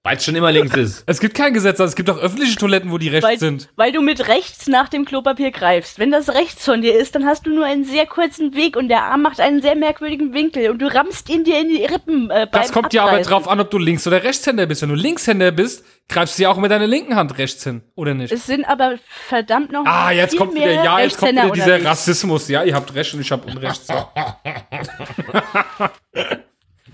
Weil 0.05 0.17
es 0.17 0.25
schon 0.25 0.35
immer 0.35 0.51
links 0.51 0.75
ist. 0.75 1.03
Es 1.07 1.21
gibt 1.21 1.33
kein 1.33 1.53
Gesetz, 1.53 1.79
also 1.79 1.89
es 1.89 1.95
gibt 1.95 2.09
auch 2.09 2.17
öffentliche 2.17 2.57
Toiletten, 2.57 2.91
wo 2.91 2.97
die 2.97 3.07
rechts 3.07 3.25
Weil, 3.29 3.39
sind. 3.39 3.69
weil 3.77 3.93
du 3.93 4.01
mit 4.01 4.27
rechts 4.27 4.67
nach 4.67 4.89
dem 4.89 5.05
Klopapier 5.05 5.51
greifst. 5.51 5.97
Wenn 5.97 6.11
das 6.11 6.27
rechts 6.33 6.65
von 6.65 6.81
dir 6.81 6.93
ist, 6.97 7.15
dann 7.15 7.25
hast 7.25 7.45
du 7.45 7.51
nur 7.55 7.65
einen 7.65 7.85
sehr 7.85 8.05
kurzen 8.05 8.53
Weg 8.53 8.75
und 8.75 8.89
der 8.89 9.03
Arm 9.03 9.21
macht 9.21 9.39
einen 9.39 9.61
sehr 9.61 9.75
merkwürdigen 9.75 10.33
Winkel 10.33 10.71
und 10.71 10.79
du 10.79 10.93
rammst 10.93 11.29
ihn 11.29 11.45
dir 11.45 11.61
in 11.61 11.69
die 11.69 11.85
Rippen. 11.85 12.29
Äh, 12.29 12.47
beim 12.51 12.61
Das 12.63 12.73
kommt 12.73 12.93
ja 12.93 13.05
aber 13.05 13.21
drauf 13.21 13.47
an, 13.47 13.61
ob 13.61 13.71
du 13.71 13.77
Links- 13.77 14.05
oder 14.05 14.21
Rechtshänder 14.23 14.65
bist. 14.65 14.81
Wenn 14.81 14.89
du 14.89 14.95
Linkshänder 14.95 15.51
bist, 15.51 15.85
greifst 16.09 16.37
du 16.37 16.43
ja 16.43 16.49
auch 16.49 16.57
mit 16.57 16.69
deiner 16.69 16.87
linken 16.87 17.15
Hand 17.15 17.37
rechts 17.37 17.63
hin, 17.63 17.81
oder 17.95 18.13
nicht? 18.13 18.33
Es 18.33 18.45
sind 18.45 18.65
aber 18.65 18.95
verdammt 19.27 19.71
noch 19.71 19.85
Ah, 19.85 20.11
jetzt 20.11 20.31
viel 20.31 20.39
kommt 20.39 20.55
wieder, 20.55 20.83
ja, 20.83 20.99
jetzt 20.99 21.17
kommt 21.17 21.31
wieder 21.31 21.49
dieser. 21.51 21.85
Rassismus. 21.85 22.49
Ja, 22.49 22.63
ihr 22.63 22.75
habt 22.75 22.93
recht 22.93 23.13
und 23.13 23.21
ich 23.21 23.31
hab 23.31 23.45
Unrecht. 23.45 23.87
So. 23.87 23.93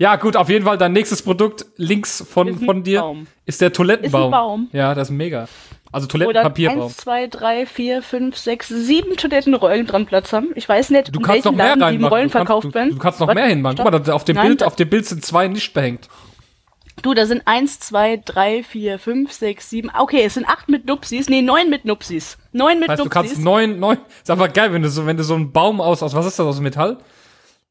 ja, 0.00 0.16
gut, 0.16 0.34
auf 0.36 0.48
jeden 0.48 0.64
Fall 0.64 0.78
dein 0.78 0.92
nächstes 0.92 1.22
Produkt 1.22 1.66
links 1.76 2.24
von, 2.28 2.58
von 2.58 2.82
dir 2.82 3.00
Baum. 3.02 3.26
ist 3.44 3.60
der 3.60 3.72
Toilettenbaum. 3.72 4.20
Ist 4.22 4.26
ein 4.26 4.30
Baum. 4.32 4.68
Ja, 4.72 4.94
das 4.94 5.08
ist 5.10 5.14
mega. 5.14 5.46
Also 5.92 6.06
Toilettenpapierbaum. 6.06 6.82
1, 6.84 6.96
2, 6.96 7.26
3, 7.26 7.66
4, 7.66 8.02
5, 8.02 8.36
6, 8.36 8.68
7 8.68 9.16
Toilettenrollen 9.16 9.86
dran 9.86 10.06
Platz 10.06 10.32
haben. 10.32 10.48
Ich 10.54 10.68
weiß 10.68 10.90
nicht, 10.90 11.14
Du 11.14 11.18
in 11.20 11.26
kannst 11.26 11.44
noch 11.44 11.52
welchen 11.56 11.56
mehr 11.66 11.76
Laden 11.76 11.98
die. 11.98 12.04
Rollen 12.06 12.24
Du 12.28 12.30
verkauft 12.30 12.64
du, 12.64 12.74
werden. 12.74 12.90
du 12.90 12.98
kannst 12.98 13.20
noch 13.20 13.28
Was? 13.28 13.34
mehr 13.34 13.46
hinmachen. 13.46 13.76
Guck 13.76 13.90
mal, 13.92 14.10
auf 14.12 14.24
dem, 14.24 14.36
Nein, 14.36 14.46
Bild, 14.46 14.62
auf 14.62 14.76
dem 14.76 14.88
Bild 14.88 15.06
sind 15.06 15.24
zwei 15.24 15.48
nicht 15.48 15.72
behängt. 15.74 16.08
Du, 17.02 17.12
da 17.14 17.26
sind 17.26 17.42
1, 17.46 17.80
2, 17.80 18.22
3, 18.24 18.62
4, 18.62 18.98
5, 18.98 19.32
6, 19.32 19.70
7. 19.70 19.90
Okay, 19.98 20.22
es 20.24 20.34
sind 20.34 20.46
8 20.48 20.68
mit 20.68 20.86
Nupsis. 20.86 21.28
Nee, 21.28 21.42
9 21.42 21.68
mit 21.70 21.84
Nupsis. 21.84 22.38
9 22.52 22.78
mit 22.78 22.88
Das 22.88 22.92
heißt, 22.92 23.00
du 23.00 23.04
Nupsis. 23.04 23.14
kannst 23.14 23.38
neun, 23.38 23.78
neun, 23.80 23.98
ist 24.22 24.30
einfach 24.30 24.52
geil, 24.52 24.72
wenn 24.72 24.82
du 24.82 24.88
so, 24.90 25.06
wenn 25.06 25.16
du 25.16 25.24
so 25.24 25.34
einen 25.34 25.50
Baum 25.50 25.80
aus, 25.80 26.02
aus 26.02 26.14
was 26.14 26.26
ist 26.26 26.38
das, 26.38 26.46
aus 26.46 26.60
Metall? 26.60 26.98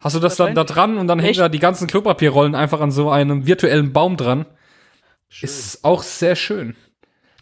Hast 0.01 0.15
du 0.15 0.19
das 0.19 0.37
dann 0.37 0.55
da 0.55 0.63
dran 0.63 0.97
und 0.97 1.07
dann 1.07 1.19
hängen 1.19 1.37
da 1.37 1.49
die 1.49 1.59
ganzen 1.59 1.87
Klopapierrollen 1.87 2.55
einfach 2.55 2.79
an 2.79 2.91
so 2.91 3.09
einem 3.09 3.45
virtuellen 3.45 3.91
Baum 3.91 4.15
dran. 4.17 4.45
Ist 5.41 5.83
auch 5.83 6.01
sehr 6.03 6.35
schön. 6.35 6.75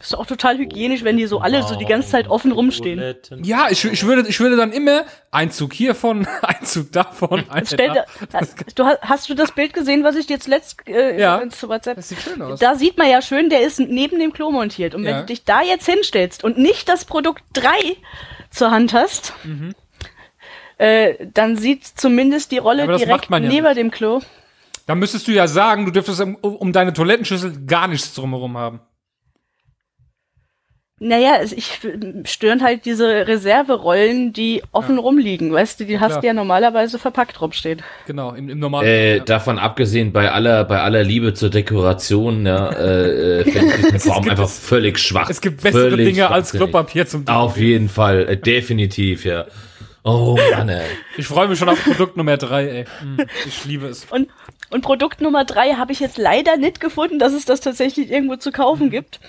ist 0.00 0.16
auch 0.16 0.26
total 0.26 0.58
hygienisch, 0.58 1.04
wenn 1.04 1.16
die 1.16 1.26
so 1.26 1.38
alle 1.40 1.62
so 1.62 1.74
die 1.76 1.84
ganze 1.86 2.08
Zeit 2.10 2.28
offen 2.28 2.52
rumstehen. 2.52 3.14
Ja, 3.42 3.68
ich, 3.70 3.84
ich 3.84 4.04
würde, 4.04 4.28
ich 4.28 4.38
würde 4.40 4.56
dann 4.56 4.72
immer 4.72 5.04
Einzug 5.30 5.72
hiervon, 5.72 6.26
Einzug 6.42 6.92
davon, 6.92 7.48
Einzug 7.48 7.78
Stell 7.80 7.88
da. 7.88 7.94
dir, 8.40 8.46
du, 8.74 8.84
hast- 8.84 9.02
hast 9.02 9.28
du 9.30 9.34
das 9.34 9.52
Bild 9.52 9.72
gesehen, 9.72 10.04
was 10.04 10.16
ich 10.16 10.28
jetzt 10.28 10.46
letzt 10.48 10.86
äh, 10.88 11.18
Ja. 11.18 11.42
zu 11.48 11.68
WhatsApp? 11.68 11.96
Das 11.96 12.08
sieht 12.10 12.20
schön 12.20 12.42
aus. 12.42 12.58
Da 12.60 12.74
sieht 12.74 12.98
man 12.98 13.08
ja 13.08 13.22
schön, 13.22 13.48
der 13.50 13.62
ist 13.62 13.78
neben 13.80 14.18
dem 14.18 14.32
Klo 14.32 14.50
montiert. 14.50 14.94
Und 14.94 15.04
wenn 15.04 15.12
Ja. 15.14 15.20
du 15.20 15.26
dich 15.26 15.44
da 15.44 15.62
jetzt 15.62 15.86
hinstellst 15.86 16.44
und 16.44 16.58
nicht 16.58 16.88
das 16.88 17.04
Produkt 17.04 17.42
3 17.54 17.70
zur 18.50 18.70
Hand 18.70 18.92
hast, 18.92 19.32
Mhm. 19.44 19.74
Äh, 20.78 21.14
dann 21.34 21.56
sieht 21.56 21.84
zumindest 21.84 22.50
die 22.52 22.58
Rolle 22.58 22.86
Ja, 22.86 22.96
direkt 22.96 23.28
ja 23.30 23.38
neben 23.40 23.64
nicht. 23.66 23.76
dem 23.76 23.90
Klo. 23.90 24.20
Dann 24.86 24.98
müsstest 24.98 25.28
du 25.28 25.32
ja 25.32 25.46
sagen, 25.46 25.84
du 25.84 25.90
dürftest 25.90 26.20
um, 26.22 26.34
um 26.36 26.72
deine 26.72 26.92
Toilettenschüssel 26.94 27.66
gar 27.66 27.88
nichts 27.88 28.14
drumherum 28.14 28.56
haben. 28.56 28.80
Naja, 31.00 31.42
ich 31.44 31.78
stören 32.24 32.60
halt 32.60 32.84
diese 32.84 33.28
Reserverollen, 33.28 34.32
die 34.32 34.62
offen 34.72 34.98
rumliegen. 34.98 35.52
Weißt 35.52 35.78
du, 35.78 35.84
die 35.84 36.00
hast 36.00 36.22
du 36.22 36.26
ja 36.26 36.32
normalerweise 36.32 36.98
verpackt 36.98 37.40
rumstehen. 37.40 37.82
Genau, 38.08 38.32
im, 38.32 38.48
im 38.48 38.58
normalen. 38.58 38.88
Äh, 38.88 39.20
davon 39.20 39.60
abgesehen, 39.60 40.12
bei 40.12 40.32
aller, 40.32 40.64
bei 40.64 40.80
aller 40.80 41.04
Liebe 41.04 41.34
zur 41.34 41.50
Dekoration, 41.50 42.46
ja, 42.46 42.70
äh, 42.70 43.42
äh, 43.42 43.44
finde 43.44 43.74
ich 43.76 43.86
diesen 43.92 44.10
Baum 44.10 44.22
gibt 44.22 44.30
einfach 44.32 44.46
es- 44.46 44.58
völlig 44.58 44.98
schwach. 44.98 45.30
es 45.30 45.40
gibt 45.40 45.62
bessere 45.62 45.90
Völlig 45.90 46.06
Dinge 46.08 46.30
als. 46.30 46.50
Klopapier 46.50 47.06
zum 47.06 47.28
Auf 47.28 47.56
jeden 47.58 47.88
Fall, 47.88 48.28
äh, 48.30 48.36
definitiv, 48.36 49.24
ja. 49.24 49.44
Oh 50.04 50.38
Mann, 50.52 50.68
ey. 50.68 50.86
Ich 51.16 51.26
freue 51.26 51.48
mich 51.48 51.58
schon 51.58 51.68
auf 51.68 51.82
Produkt 51.82 52.16
Nummer 52.16 52.36
drei, 52.36 52.66
ey. 52.68 52.84
Mm, 53.04 53.20
Ich 53.46 53.64
liebe 53.64 53.86
es. 53.86 54.06
Und, 54.06 54.28
und 54.70 54.80
Produkt 54.82 55.20
Nummer 55.20 55.44
drei 55.44 55.74
habe 55.74 55.92
ich 55.92 56.00
jetzt 56.00 56.16
leider 56.18 56.56
nicht 56.56 56.80
gefunden, 56.80 57.18
dass 57.18 57.32
es 57.32 57.44
das 57.44 57.60
tatsächlich 57.60 58.10
irgendwo 58.10 58.36
zu 58.36 58.50
kaufen 58.52 58.90
gibt. 58.90 59.20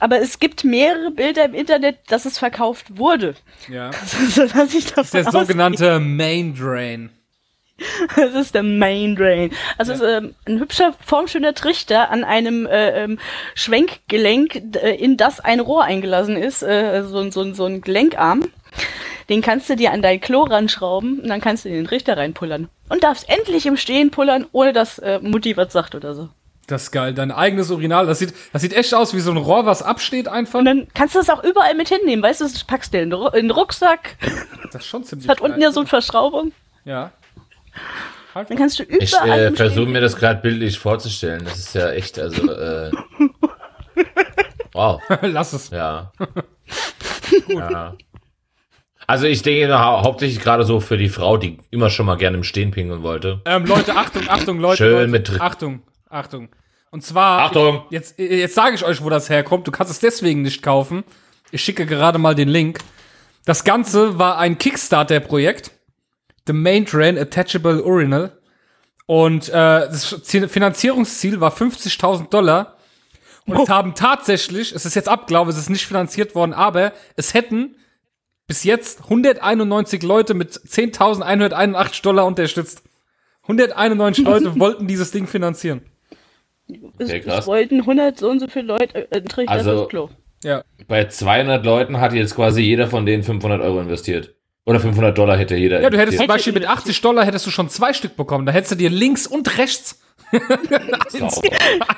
Aber 0.00 0.20
es 0.20 0.38
gibt 0.40 0.64
mehrere 0.64 1.10
Bilder 1.10 1.44
im 1.44 1.54
Internet, 1.54 1.98
dass 2.08 2.24
es 2.24 2.38
verkauft 2.38 2.98
wurde. 2.98 3.34
Ja. 3.68 3.90
Sodass 4.30 4.74
ich 4.74 4.86
davon 4.86 5.04
Der 5.12 5.26
ausgehe- 5.28 5.40
sogenannte 5.40 6.00
Main 6.00 6.54
Drain. 6.56 7.10
Das 8.16 8.34
ist 8.34 8.54
der 8.54 8.62
Main 8.62 9.16
Drain. 9.16 9.50
Also 9.78 9.92
es 9.92 10.00
ist 10.00 10.06
ähm, 10.08 10.34
ein 10.46 10.60
hübscher, 10.60 10.94
formschöner 11.04 11.54
Trichter 11.54 12.08
an 12.10 12.22
einem 12.22 12.66
äh, 12.66 13.02
ähm, 13.04 13.18
Schwenkgelenk, 13.56 14.54
äh, 14.76 14.94
in 14.94 15.16
das 15.16 15.40
ein 15.40 15.58
Rohr 15.60 15.82
eingelassen 15.84 16.36
ist, 16.36 16.62
äh, 16.62 17.02
so, 17.02 17.18
ein- 17.18 17.32
so, 17.32 17.40
ein- 17.42 17.54
so 17.54 17.64
ein 17.66 17.80
Gelenkarm. 17.80 18.44
Den 19.28 19.40
kannst 19.42 19.68
du 19.70 19.76
dir 19.76 19.92
an 19.92 20.02
dein 20.02 20.20
Klo 20.20 20.42
ranschrauben 20.42 21.20
und 21.20 21.28
dann 21.28 21.40
kannst 21.40 21.64
du 21.64 21.68
in 21.68 21.74
den 21.76 21.86
Trichter 21.86 22.16
reinpullern. 22.16 22.68
Und 22.88 23.02
darfst 23.04 23.28
endlich 23.28 23.66
im 23.66 23.76
Stehen 23.76 24.10
pullern, 24.10 24.46
ohne 24.52 24.72
dass 24.72 24.98
äh, 24.98 25.18
Mutti 25.20 25.56
was 25.56 25.72
sagt 25.72 25.94
oder 25.94 26.14
so. 26.14 26.28
Das 26.66 26.84
ist 26.84 26.90
geil. 26.92 27.12
Dein 27.14 27.30
eigenes 27.30 27.70
Urinal. 27.70 28.06
Das 28.06 28.18
sieht, 28.20 28.32
das 28.52 28.62
sieht 28.62 28.72
echt 28.74 28.94
aus 28.94 29.14
wie 29.14 29.20
so 29.20 29.30
ein 29.30 29.36
Rohr, 29.36 29.66
was 29.66 29.82
absteht 29.82 30.28
einfach. 30.28 30.58
Und 30.58 30.64
dann 30.64 30.86
kannst 30.94 31.14
du 31.14 31.18
das 31.18 31.28
auch 31.30 31.44
überall 31.44 31.74
mit 31.74 31.88
hinnehmen, 31.88 32.22
weißt 32.22 32.40
du, 32.40 32.44
das 32.44 32.64
packst 32.64 32.94
du 32.94 32.98
in 33.00 33.10
den 33.10 33.18
Ru- 33.18 33.34
in 33.34 33.48
den 33.48 33.50
Rucksack, 33.50 34.16
Das 34.72 34.82
ist 34.82 34.86
schon 34.86 35.04
ziemlich 35.04 35.26
das 35.26 35.36
hat 35.36 35.42
unten 35.42 35.54
geil. 35.60 35.64
ja 35.68 35.72
so 35.72 35.80
eine 35.80 35.86
Verschraubung, 35.88 36.52
Ja. 36.84 37.10
Halt 38.34 38.50
dann 38.50 38.56
kannst 38.56 38.78
du 38.78 38.82
Ich 38.84 39.12
überall 39.12 39.38
äh, 39.40 39.46
im 39.48 39.56
versuche 39.56 39.86
mir 39.86 40.00
das 40.00 40.16
gerade 40.16 40.40
bildlich 40.40 40.78
vorzustellen. 40.78 41.44
Das 41.44 41.56
ist 41.58 41.74
ja 41.74 41.90
echt, 41.90 42.18
also, 42.18 42.50
äh, 42.50 42.90
wow, 44.72 45.00
Lass 45.22 45.52
es. 45.52 45.70
ja. 45.70 46.12
ja. 47.48 47.94
Also 49.06 49.26
ich 49.26 49.42
denke 49.42 49.78
hau 49.78 50.02
hauptsächlich 50.02 50.40
gerade 50.42 50.64
so 50.64 50.80
für 50.80 50.96
die 50.96 51.08
Frau, 51.08 51.36
die 51.36 51.58
immer 51.70 51.90
schon 51.90 52.06
mal 52.06 52.16
gerne 52.16 52.36
im 52.38 52.44
Stehen 52.44 52.70
pingeln 52.70 53.02
wollte. 53.02 53.40
Ähm, 53.44 53.66
Leute, 53.66 53.94
Achtung, 53.96 54.22
Achtung, 54.28 54.58
Leute. 54.60 54.76
Schön 54.78 54.92
Leute, 54.92 55.08
mit 55.08 55.28
drin. 55.28 55.40
Achtung, 55.40 55.82
Achtung. 56.08 56.48
Und 56.90 57.02
zwar. 57.02 57.40
Achtung! 57.40 57.82
Ich, 57.90 57.92
jetzt 57.92 58.18
jetzt 58.18 58.54
sage 58.54 58.76
ich 58.76 58.84
euch, 58.84 59.02
wo 59.02 59.10
das 59.10 59.28
herkommt. 59.28 59.66
Du 59.66 59.72
kannst 59.72 59.92
es 59.92 59.98
deswegen 59.98 60.42
nicht 60.42 60.62
kaufen. 60.62 61.04
Ich 61.50 61.62
schicke 61.62 61.86
gerade 61.86 62.18
mal 62.18 62.34
den 62.34 62.48
Link. 62.48 62.78
Das 63.44 63.64
Ganze 63.64 64.18
war 64.18 64.38
ein 64.38 64.58
Kickstarter-Projekt. 64.58 65.72
The 66.46 66.52
Main 66.52 66.84
Drain 66.84 67.18
Attachable 67.18 67.82
Urinal. 67.82 68.38
Und 69.06 69.48
äh, 69.48 69.52
das 69.52 70.22
Ziel- 70.22 70.48
Finanzierungsziel 70.48 71.40
war 71.40 71.52
50.000 71.52 72.30
Dollar. 72.30 72.76
Und 73.46 73.58
es 73.60 73.68
haben 73.68 73.94
tatsächlich, 73.94 74.72
es 74.72 74.86
ist 74.86 74.94
jetzt 74.94 75.08
abgelaufen, 75.08 75.50
es 75.50 75.58
ist 75.58 75.68
nicht 75.68 75.86
finanziert 75.86 76.34
worden, 76.34 76.54
aber 76.54 76.92
es 77.16 77.34
hätten 77.34 77.76
bis 78.46 78.64
jetzt 78.64 79.04
191 79.04 80.02
Leute 80.02 80.34
mit 80.34 80.52
10.181 80.52 82.02
Dollar 82.02 82.26
unterstützt. 82.26 82.82
191 83.42 84.24
Leute 84.24 84.58
wollten 84.58 84.86
dieses 84.86 85.10
Ding 85.10 85.26
finanzieren. 85.26 85.82
es, 86.98 87.10
es 87.10 87.46
wollten 87.46 87.80
100 87.80 88.18
so 88.18 88.30
und 88.30 88.40
so 88.40 88.48
viele 88.48 88.66
Leute 88.66 89.10
äh, 89.10 89.22
Trichter 89.22 89.52
Also- 89.52 89.86
Klo. 89.86 90.10
Ja. 90.42 90.62
Bei 90.88 91.06
200 91.08 91.64
Leuten 91.64 92.00
hat 92.00 92.12
jetzt 92.12 92.34
quasi 92.34 92.60
jeder 92.60 92.86
von 92.88 93.06
denen 93.06 93.22
500 93.22 93.62
Euro 93.62 93.80
investiert. 93.80 94.34
Oder 94.66 94.78
500 94.78 95.16
Dollar 95.16 95.38
hätte 95.38 95.56
jeder 95.56 95.80
Ja, 95.80 95.88
du 95.88 95.96
hättest 95.98 96.18
zum. 96.18 96.26
Beispiel 96.26 96.52
mit 96.52 96.66
80 96.66 97.00
Dollar 97.00 97.24
hättest 97.24 97.46
du 97.46 97.50
schon 97.50 97.70
zwei 97.70 97.94
Stück 97.94 98.14
bekommen. 98.16 98.44
Da 98.44 98.52
hättest 98.52 98.72
du 98.72 98.76
dir 98.76 98.90
links 98.90 99.26
und 99.26 99.56
rechts 99.58 100.02
eins, 100.32 101.40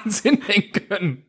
eins 0.05 0.23
hinhängen 0.23 0.73
können. 0.89 1.27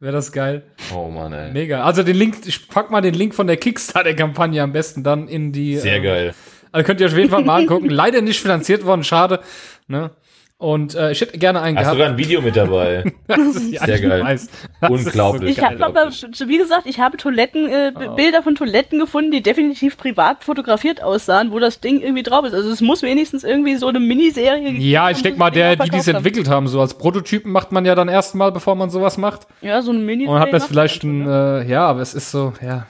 Wäre 0.00 0.12
das 0.12 0.30
geil. 0.30 0.62
Oh 0.94 1.08
Mann, 1.08 1.32
ey. 1.32 1.50
Mega. 1.52 1.82
Also 1.82 2.04
den 2.04 2.16
Link, 2.16 2.36
ich 2.46 2.68
pack 2.68 2.90
mal 2.90 3.00
den 3.00 3.14
Link 3.14 3.34
von 3.34 3.48
der 3.48 3.56
Kickstarter-Kampagne 3.56 4.62
am 4.62 4.72
besten 4.72 5.02
dann 5.02 5.26
in 5.26 5.52
die. 5.52 5.76
Sehr 5.76 5.96
äh, 5.96 6.00
geil. 6.00 6.34
Also 6.70 6.86
könnt 6.86 7.00
ihr 7.00 7.06
euch 7.06 7.12
auf 7.12 7.18
jeden 7.18 7.30
Fall 7.30 7.44
mal 7.44 7.62
angucken. 7.62 7.88
Leider 7.88 8.20
nicht 8.20 8.40
finanziert 8.40 8.84
worden, 8.84 9.02
schade. 9.02 9.40
Ne? 9.88 10.10
Und 10.60 10.96
äh, 10.96 11.12
ich 11.12 11.20
hätte 11.20 11.38
gerne 11.38 11.60
einen 11.60 11.76
Hast 11.76 11.84
gehabt. 11.84 11.98
sogar 11.98 12.08
ein 12.10 12.18
Video 12.18 12.40
mit 12.42 12.56
dabei. 12.56 13.04
Das 13.28 13.38
ist 13.38 13.70
ja, 13.72 13.84
Sehr 13.84 13.94
ich 13.94 14.02
geil. 14.02 14.24
weiß. 14.24 14.48
Das 14.80 14.90
ist 14.90 15.06
Unglaublich. 15.06 15.56
Ich 15.56 15.62
habe 15.64 15.84
aber, 15.86 16.10
wie 16.10 16.58
gesagt, 16.58 16.86
ich 16.86 16.98
habe 16.98 17.16
Toiletten, 17.16 17.68
äh, 17.68 17.92
Oh. 17.94 18.14
Bilder 18.16 18.42
von 18.42 18.56
Toiletten 18.56 18.98
gefunden, 18.98 19.30
die 19.30 19.40
definitiv 19.40 19.96
privat 19.96 20.42
fotografiert 20.42 21.00
aussahen, 21.00 21.52
wo 21.52 21.60
das 21.60 21.78
Ding 21.80 22.00
irgendwie 22.00 22.24
drauf 22.24 22.44
ist. 22.44 22.54
Also 22.54 22.70
es 22.70 22.80
muss 22.80 23.02
wenigstens 23.02 23.44
irgendwie 23.44 23.76
so 23.76 23.86
eine 23.86 24.00
Miniserie 24.00 24.60
gegeben 24.64 24.80
Ja, 24.80 25.10
ich 25.10 25.22
denke 25.22 25.38
mal, 25.38 25.50
das 25.50 25.54
der, 25.58 25.76
die, 25.76 25.90
die 25.90 25.96
es 25.98 26.08
entwickelt 26.08 26.48
haben, 26.48 26.66
so 26.66 26.80
als 26.80 26.94
Prototypen 26.98 27.52
macht 27.52 27.70
man 27.70 27.84
ja 27.86 27.94
dann 27.94 28.08
erstmal, 28.08 28.50
bevor 28.50 28.74
man 28.74 28.90
sowas 28.90 29.16
macht. 29.16 29.46
Ja, 29.60 29.80
so 29.80 29.92
eine 29.92 30.00
Miniserie. 30.00 30.34
Und 30.34 30.40
hat 30.40 30.52
jetzt 30.52 30.62
macht 30.62 30.70
vielleicht 30.70 31.04
ein, 31.04 31.22
oder? 31.22 31.62
äh, 31.62 31.68
ja, 31.70 31.86
aber 31.86 32.00
es 32.00 32.14
ist 32.14 32.32
so, 32.32 32.52
ja. 32.60 32.86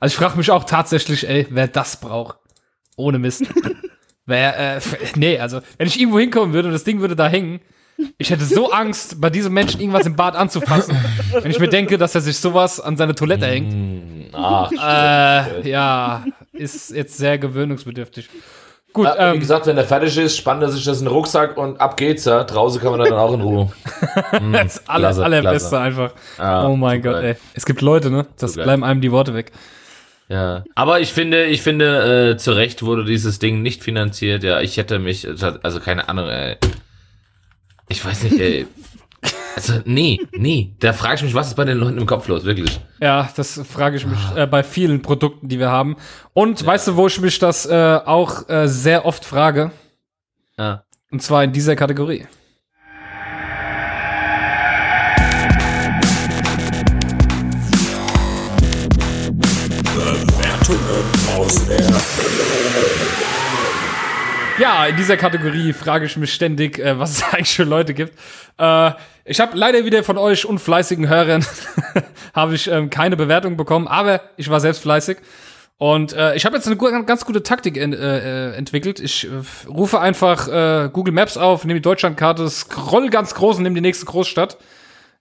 Also 0.00 0.14
ich 0.14 0.16
frage 0.16 0.36
mich 0.36 0.50
auch 0.50 0.64
tatsächlich, 0.64 1.28
ey, 1.28 1.46
wer 1.50 1.68
das 1.68 2.00
braucht. 2.00 2.38
Ohne 2.96 3.20
Mist. 3.20 3.44
wer, 4.28 4.76
äh, 4.76 4.80
nee, 5.16 5.38
also, 5.38 5.60
wenn 5.76 5.86
ich 5.86 5.98
irgendwo 5.98 6.20
hinkommen 6.20 6.54
würde 6.54 6.68
und 6.68 6.74
das 6.74 6.84
Ding 6.84 7.00
würde 7.00 7.16
da 7.16 7.28
hängen, 7.28 7.60
ich 8.16 8.30
hätte 8.30 8.44
so 8.44 8.70
Angst, 8.70 9.20
bei 9.20 9.28
diesem 9.28 9.52
Menschen 9.52 9.80
irgendwas 9.80 10.06
im 10.06 10.14
Bad 10.14 10.36
anzufassen, 10.36 10.96
wenn 11.32 11.50
ich 11.50 11.58
mir 11.58 11.68
denke, 11.68 11.98
dass 11.98 12.14
er 12.14 12.20
sich 12.20 12.38
sowas 12.38 12.78
an 12.78 12.96
seine 12.96 13.14
Toilette 13.14 13.46
hängt. 13.46 13.72
Hm, 13.72 14.26
ah, 14.32 14.70
Äh, 14.70 15.68
ja, 15.68 16.24
ist 16.52 16.90
jetzt 16.90 17.16
sehr 17.16 17.38
gewöhnungsbedürftig. 17.38 18.28
Gut, 18.92 19.06
Ja, 19.06 19.32
wie 19.32 19.34
ähm, 19.34 19.40
gesagt, 19.40 19.66
wenn 19.66 19.76
er 19.76 19.84
fertig 19.84 20.16
ist, 20.16 20.36
spannt 20.36 20.62
er 20.62 20.70
sich 20.70 20.84
das 20.84 21.00
in 21.00 21.06
den 21.06 21.12
Rucksack 21.12 21.56
und 21.56 21.80
ab 21.80 21.96
geht's. 21.96 22.24
Ja. 22.24 22.44
Draußen 22.44 22.80
kann 22.80 22.92
man 22.92 23.00
dann 23.00 23.12
auch 23.18 23.34
in 23.34 23.40
Ruhe. 23.40 23.72
Hm, 24.30 24.52
das 24.52 24.88
aller, 24.88 25.16
allerbeste 25.18 25.78
einfach. 25.78 26.12
Ja, 26.38 26.66
oh 26.66 26.76
mein. 26.76 27.02
Gott, 27.02 27.22
ey. 27.22 27.36
Es 27.54 27.66
gibt 27.66 27.82
Leute, 27.82 28.10
ne? 28.10 28.26
Das 28.38 28.54
bleiben 28.54 28.84
einem 28.84 29.00
die 29.00 29.12
Worte 29.12 29.34
weg. 29.34 29.52
Ja. 30.28 30.64
Aber 30.74 31.00
ich 31.00 31.12
finde, 31.12 31.46
ich 31.46 31.62
finde, 31.62 32.32
äh, 32.32 32.36
zu 32.36 32.52
Recht 32.52 32.82
wurde 32.82 33.04
dieses 33.04 33.38
Ding 33.38 33.62
nicht 33.62 33.82
finanziert. 33.82 34.44
Ja, 34.44 34.60
ich 34.60 34.76
hätte 34.76 34.98
mich, 34.98 35.26
also 35.26 35.80
keine 35.80 36.08
Ahnung, 36.08 36.28
ey. 36.28 36.56
Ich 37.88 38.04
weiß 38.04 38.24
nicht, 38.24 38.38
ey. 38.38 38.66
Also, 39.56 39.72
nee, 39.86 40.20
nee. 40.36 40.76
Da 40.78 40.92
frage 40.92 41.16
ich 41.16 41.22
mich, 41.24 41.34
was 41.34 41.48
ist 41.48 41.56
bei 41.56 41.64
den 41.64 41.78
Leuten 41.78 41.98
im 41.98 42.06
Kopf 42.06 42.28
los, 42.28 42.44
wirklich. 42.44 42.78
Ja, 43.00 43.28
das 43.34 43.60
frage 43.68 43.96
ich 43.96 44.06
mich 44.06 44.18
äh, 44.36 44.46
bei 44.46 44.62
vielen 44.62 45.02
Produkten, 45.02 45.48
die 45.48 45.58
wir 45.58 45.68
haben. 45.68 45.96
Und 46.32 46.64
weißt 46.64 46.86
du, 46.86 46.96
wo 46.96 47.08
ich 47.08 47.20
mich 47.20 47.40
das 47.40 47.66
äh, 47.66 47.98
auch 48.04 48.48
äh, 48.48 48.68
sehr 48.68 49.04
oft 49.04 49.24
frage? 49.24 49.72
Ja. 50.56 50.84
Und 51.10 51.22
zwar 51.22 51.42
in 51.42 51.50
dieser 51.50 51.74
Kategorie. 51.74 52.28
Ja, 64.58 64.86
in 64.86 64.96
dieser 64.96 65.16
Kategorie 65.16 65.72
frage 65.72 66.06
ich 66.06 66.16
mich 66.16 66.34
ständig, 66.34 66.80
äh, 66.80 66.98
was 66.98 67.12
es 67.12 67.22
eigentlich 67.32 67.54
für 67.54 67.62
Leute 67.62 67.94
gibt. 67.94 68.18
Äh, 68.58 68.90
ich 69.24 69.38
habe 69.38 69.56
leider 69.56 69.84
wieder 69.84 70.02
von 70.02 70.18
euch 70.18 70.44
unfleißigen 70.46 71.08
Hörern 71.08 71.46
habe 72.34 72.54
ich 72.56 72.68
ähm, 72.68 72.90
keine 72.90 73.16
Bewertung 73.16 73.56
bekommen, 73.56 73.86
aber 73.86 74.20
ich 74.36 74.50
war 74.50 74.58
selbst 74.58 74.82
fleißig. 74.82 75.18
Und 75.76 76.12
äh, 76.12 76.34
ich 76.34 76.44
habe 76.44 76.56
jetzt 76.56 76.66
eine 76.66 76.76
ganz 77.04 77.24
gute 77.24 77.44
Taktik 77.44 77.76
en 77.76 77.92
äh, 77.92 78.50
äh, 78.50 78.56
entwickelt. 78.56 78.98
Ich 78.98 79.26
äh, 79.26 79.68
rufe 79.68 80.00
einfach 80.00 80.48
äh, 80.48 80.90
Google 80.92 81.14
Maps 81.14 81.36
auf, 81.36 81.64
nehme 81.64 81.78
die 81.78 81.84
Deutschlandkarte, 81.84 82.50
scroll 82.50 83.10
ganz 83.10 83.34
groß 83.34 83.58
und 83.58 83.62
nehme 83.62 83.76
die 83.76 83.80
nächste 83.80 84.06
Großstadt, 84.06 84.56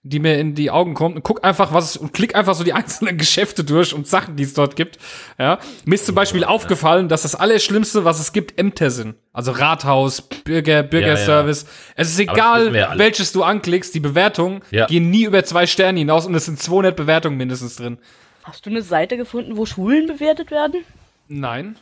die 0.10 0.20
mir 0.20 0.38
in 0.40 0.56
die 0.56 0.72
Augen 0.72 0.94
kommt 0.94 1.16
und 1.16 1.24
guck 1.24 1.44
einfach, 1.44 1.74
was 1.74 1.92
es 1.92 1.98
und 1.98 2.14
klick 2.14 2.36
einfach 2.36 2.56
so 2.56 2.64
die 2.64 2.74
einzelnen 2.80 3.18
Geschäfte 3.18 3.64
durch 3.64 3.94
und 3.94 4.08
Sachen, 4.08 4.36
die 4.36 4.44
es 4.44 4.54
dort 4.54 4.76
gibt. 4.76 4.98
Ja, 5.38 5.60
mir 5.86 5.96
ist 5.96 6.06
zum 6.06 6.16
Beispiel 6.16 6.44
aufgefallen, 6.44 7.08
dass 7.10 7.24
das 7.24 7.36
Allerschlimmste, 7.36 8.06
was 8.06 8.20
es 8.20 8.34
gibt, 8.34 8.60
Ämter 8.60 8.92
sind. 8.92 9.16
Also 9.34 9.52
Rathaus, 9.52 10.22
Bürger, 10.22 10.84
Bürgerservice. 10.84 11.66
Es 11.96 12.10
ist 12.10 12.20
egal, 12.20 12.76
ja 12.76 12.98
welches 12.98 13.32
du 13.32 13.44
anklickst, 13.44 13.94
die 13.94 14.00
Bewertungen 14.00 14.62
Ja. 14.72 14.86
gehen 14.88 15.10
nie 15.10 15.24
über 15.26 15.44
zwei 15.44 15.68
Sterne 15.68 16.00
hinaus 16.00 16.26
und 16.26 16.34
es 16.36 16.46
sind 16.46 16.60
200 16.60 16.96
Bewertungen 16.96 17.38
mindestens 17.38 17.76
drin. 17.76 17.98
Hast 18.44 18.66
du 18.66 18.70
eine 18.70 18.82
Seite 18.82 19.18
gefunden, 19.18 19.58
wo 19.58 19.66
Schulen 19.66 20.08
bewertet 20.08 20.52
werden? 20.52 20.84
Nein. 21.28 21.76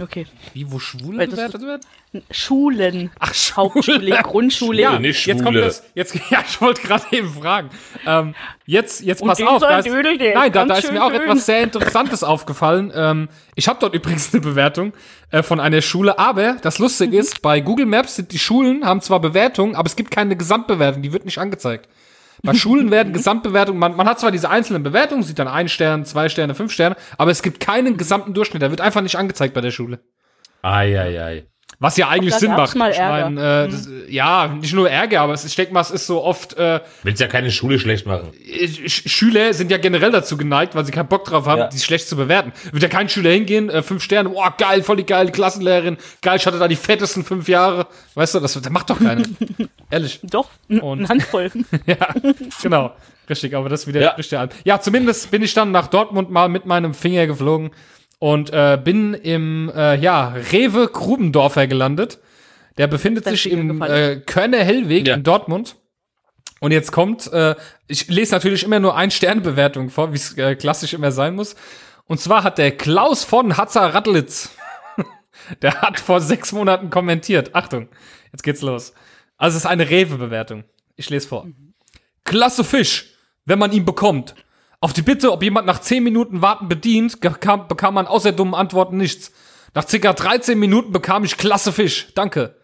Okay. 0.00 0.26
Wie, 0.52 0.70
wo 0.70 0.78
Schwule 0.78 1.18
Weil 1.18 1.28
bewertet 1.28 1.62
werden? 1.62 1.82
Schulen. 2.30 3.10
Ach, 3.18 3.32
Schwule. 3.34 3.56
Hauptschule, 3.56 4.10
Grundschule. 4.22 4.82
Ja, 4.82 4.98
nicht 4.98 5.26
jetzt 5.26 5.38
kommt 5.42 5.54
Schwule. 5.54 5.60
das. 5.66 5.82
Jetzt, 5.94 6.14
ja, 6.30 6.42
ich 6.46 6.60
wollte 6.60 6.82
gerade 6.82 7.04
eben 7.12 7.28
fragen. 7.32 7.70
Ähm, 8.06 8.34
jetzt, 8.66 9.02
jetzt 9.02 9.22
Und 9.22 9.28
pass 9.28 9.42
auf. 9.42 9.60
Da 9.62 9.78
ist, 9.78 9.86
Dödel, 9.86 10.18
der 10.18 10.28
ist 10.28 10.34
nein, 10.38 10.52
da, 10.52 10.64
da 10.64 10.76
ist 10.76 10.92
mir 10.92 11.02
auch 11.04 11.10
dünn. 11.10 11.22
etwas 11.22 11.46
sehr 11.46 11.62
Interessantes 11.62 12.22
aufgefallen. 12.24 12.92
Ähm, 12.94 13.28
ich 13.54 13.68
habe 13.68 13.78
dort 13.80 13.94
übrigens 13.94 14.32
eine 14.32 14.42
Bewertung 14.42 14.92
äh, 15.30 15.42
von 15.42 15.60
einer 15.60 15.80
Schule, 15.82 16.18
aber 16.18 16.56
das 16.62 16.78
Lustige 16.78 17.12
Mhm. 17.16 17.20
ist, 17.20 17.42
bei 17.42 17.60
Google 17.60 17.86
Maps 17.86 18.16
sind 18.16 18.32
die 18.32 18.38
Schulen 18.38 18.84
haben 18.84 19.00
zwar 19.00 19.20
Bewertungen, 19.20 19.74
aber 19.76 19.86
es 19.86 19.96
gibt 19.96 20.10
keine 20.10 20.36
Gesamtbewertung, 20.36 21.02
die 21.02 21.12
wird 21.12 21.24
nicht 21.24 21.38
angezeigt. 21.38 21.88
Bei 22.42 22.54
Schulen 22.54 22.90
werden 22.90 23.12
Gesamtbewertungen, 23.14 23.78
man, 23.78 23.96
man 23.96 24.08
hat 24.08 24.20
zwar 24.20 24.30
diese 24.30 24.50
einzelnen 24.50 24.82
Bewertungen, 24.82 25.22
sieht 25.22 25.38
dann 25.38 25.48
ein 25.48 25.68
Stern, 25.68 26.04
zwei 26.04 26.28
Sterne, 26.28 26.54
fünf 26.54 26.72
Sterne, 26.72 26.96
aber 27.18 27.30
es 27.30 27.42
gibt 27.42 27.60
keinen 27.60 27.96
gesamten 27.96 28.34
Durchschnitt, 28.34 28.62
der 28.62 28.70
wird 28.70 28.80
einfach 28.80 29.02
nicht 29.02 29.16
angezeigt 29.16 29.54
bei 29.54 29.60
der 29.60 29.70
Schule. 29.70 30.00
Ei, 30.62 30.98
ei, 30.98 31.22
ei. 31.22 31.46
Was 31.78 31.98
ja 31.98 32.08
eigentlich 32.08 32.34
Sinn 32.34 32.52
macht. 32.52 32.74
mal 32.74 32.90
ich 32.90 32.96
Ärger. 32.96 33.28
mein, 33.30 33.36
äh, 33.36 33.68
das, 33.68 33.88
ja, 34.08 34.48
nicht 34.48 34.72
nur 34.72 34.88
Ärger, 34.90 35.20
aber 35.20 35.34
es, 35.34 35.44
ich 35.44 35.54
denke 35.56 35.74
mal, 35.74 35.82
es 35.82 35.90
ist 35.90 36.06
so 36.06 36.22
oft, 36.24 36.54
äh, 36.56 36.80
Willst 37.02 37.20
ja 37.20 37.26
keine 37.26 37.50
Schule 37.50 37.78
schlecht 37.78 38.06
machen. 38.06 38.30
Sch 38.86 39.02
Schüler 39.10 39.52
sind 39.52 39.70
ja 39.70 39.76
generell 39.76 40.10
dazu 40.10 40.38
geneigt, 40.38 40.74
weil 40.74 40.86
sie 40.86 40.92
keinen 40.92 41.08
Bock 41.08 41.26
drauf 41.26 41.46
haben, 41.46 41.58
Ja. 41.58 41.68
die 41.68 41.78
schlecht 41.78 42.08
zu 42.08 42.16
bewerten. 42.16 42.52
Wird 42.72 42.82
ja 42.82 42.88
kein 42.88 43.10
Schüler 43.10 43.30
hingehen, 43.30 43.68
äh, 43.68 43.82
fünf 43.82 44.02
Sterne, 44.02 44.30
boah, 44.30 44.54
geil, 44.56 44.82
voll 44.82 44.96
die 44.96 45.04
geile 45.04 45.30
Klassenlehrerin, 45.30 45.98
geil, 46.22 46.36
ich 46.38 46.46
hatte 46.46 46.58
da 46.58 46.66
die 46.66 46.76
fettesten 46.76 47.24
fünf 47.24 47.46
Jahre. 47.46 47.86
Weißt 48.14 48.34
du, 48.34 48.40
das, 48.40 48.54
das 48.54 48.70
macht 48.70 48.88
doch 48.88 48.98
keiner. 48.98 49.24
Ehrlich. 49.90 50.20
Doch, 50.22 50.48
Und- 50.68 51.00
eine 51.00 51.08
Handvoll. 51.10 51.50
Ja, 51.86 51.96
genau. 52.62 52.92
Richtig, 53.28 53.54
aber 53.56 53.68
das 53.68 53.86
wieder 53.86 54.00
Ja. 54.00 54.10
richtig 54.12 54.38
alt. 54.38 54.52
Ja, 54.64 54.80
zumindest 54.80 55.30
bin 55.32 55.42
ich 55.42 55.52
dann 55.52 55.72
nach 55.72 55.88
Dortmund 55.88 56.30
mal 56.30 56.48
mit 56.48 56.64
meinem 56.64 56.94
Finger 56.94 57.26
geflogen 57.26 57.70
und 58.18 58.50
äh, 58.52 58.78
bin 58.82 59.14
im 59.14 59.70
äh, 59.74 59.96
ja, 59.96 60.28
Rewe 60.52 60.88
Grubendorfer 60.88 61.66
gelandet. 61.66 62.18
Der 62.78 62.86
befindet 62.86 63.24
sich 63.24 63.50
im 63.50 63.82
äh, 63.82 64.16
Kölner 64.26 64.58
Hellweg 64.58 65.06
Ja. 65.06 65.14
in 65.14 65.22
Dortmund. 65.22 65.76
Und 66.60 66.72
jetzt 66.72 66.90
kommt, 66.92 67.30
äh, 67.32 67.54
ich 67.86 68.08
lese 68.08 68.34
natürlich 68.34 68.64
immer 68.64 68.80
nur 68.80 68.96
ein 68.96 69.10
Sternebewertung 69.10 69.90
vor, 69.90 70.12
wie 70.12 70.16
es 70.16 70.36
äh, 70.38 70.56
klassisch 70.56 70.94
immer 70.94 71.12
sein 71.12 71.34
muss. 71.34 71.54
Und 72.06 72.20
zwar 72.20 72.44
hat 72.44 72.58
der 72.58 72.70
Klaus 72.76 73.24
von 73.24 73.56
Hatzer 73.56 73.92
Rattlitz, 73.94 74.50
der 75.62 75.80
hat 75.82 76.00
vor 76.00 76.20
sechs 76.20 76.52
Monaten 76.52 76.88
kommentiert. 76.88 77.54
Achtung, 77.54 77.88
jetzt 78.32 78.42
geht's 78.42 78.62
los. 78.62 78.94
Also 79.36 79.56
es 79.56 79.64
ist 79.64 79.70
eine 79.70 79.88
Rewe-Bewertung. 79.90 80.64
Ich 80.96 81.10
lese 81.10 81.28
vor. 81.28 81.46
Klasse 82.24 82.64
Fisch, 82.64 83.12
wenn 83.44 83.58
man 83.58 83.72
ihn 83.72 83.84
bekommt. 83.84 84.34
Auf 84.86 84.92
die 84.92 85.02
Bitte, 85.02 85.32
ob 85.32 85.42
jemand 85.42 85.66
nach 85.66 85.80
10 85.80 86.04
Minuten 86.04 86.42
Warten 86.42 86.68
bedient, 86.68 87.18
bekam, 87.20 87.66
bekam 87.66 87.94
man 87.94 88.06
außer 88.06 88.30
dummen 88.30 88.54
Antworten 88.54 88.96
nichts. 88.98 89.32
Nach 89.74 89.84
circa 89.84 90.12
13 90.12 90.56
Minuten 90.56 90.92
bekam 90.92 91.24
ich 91.24 91.36
klasse 91.36 91.72
Fisch. 91.72 92.14
Danke. 92.14 92.54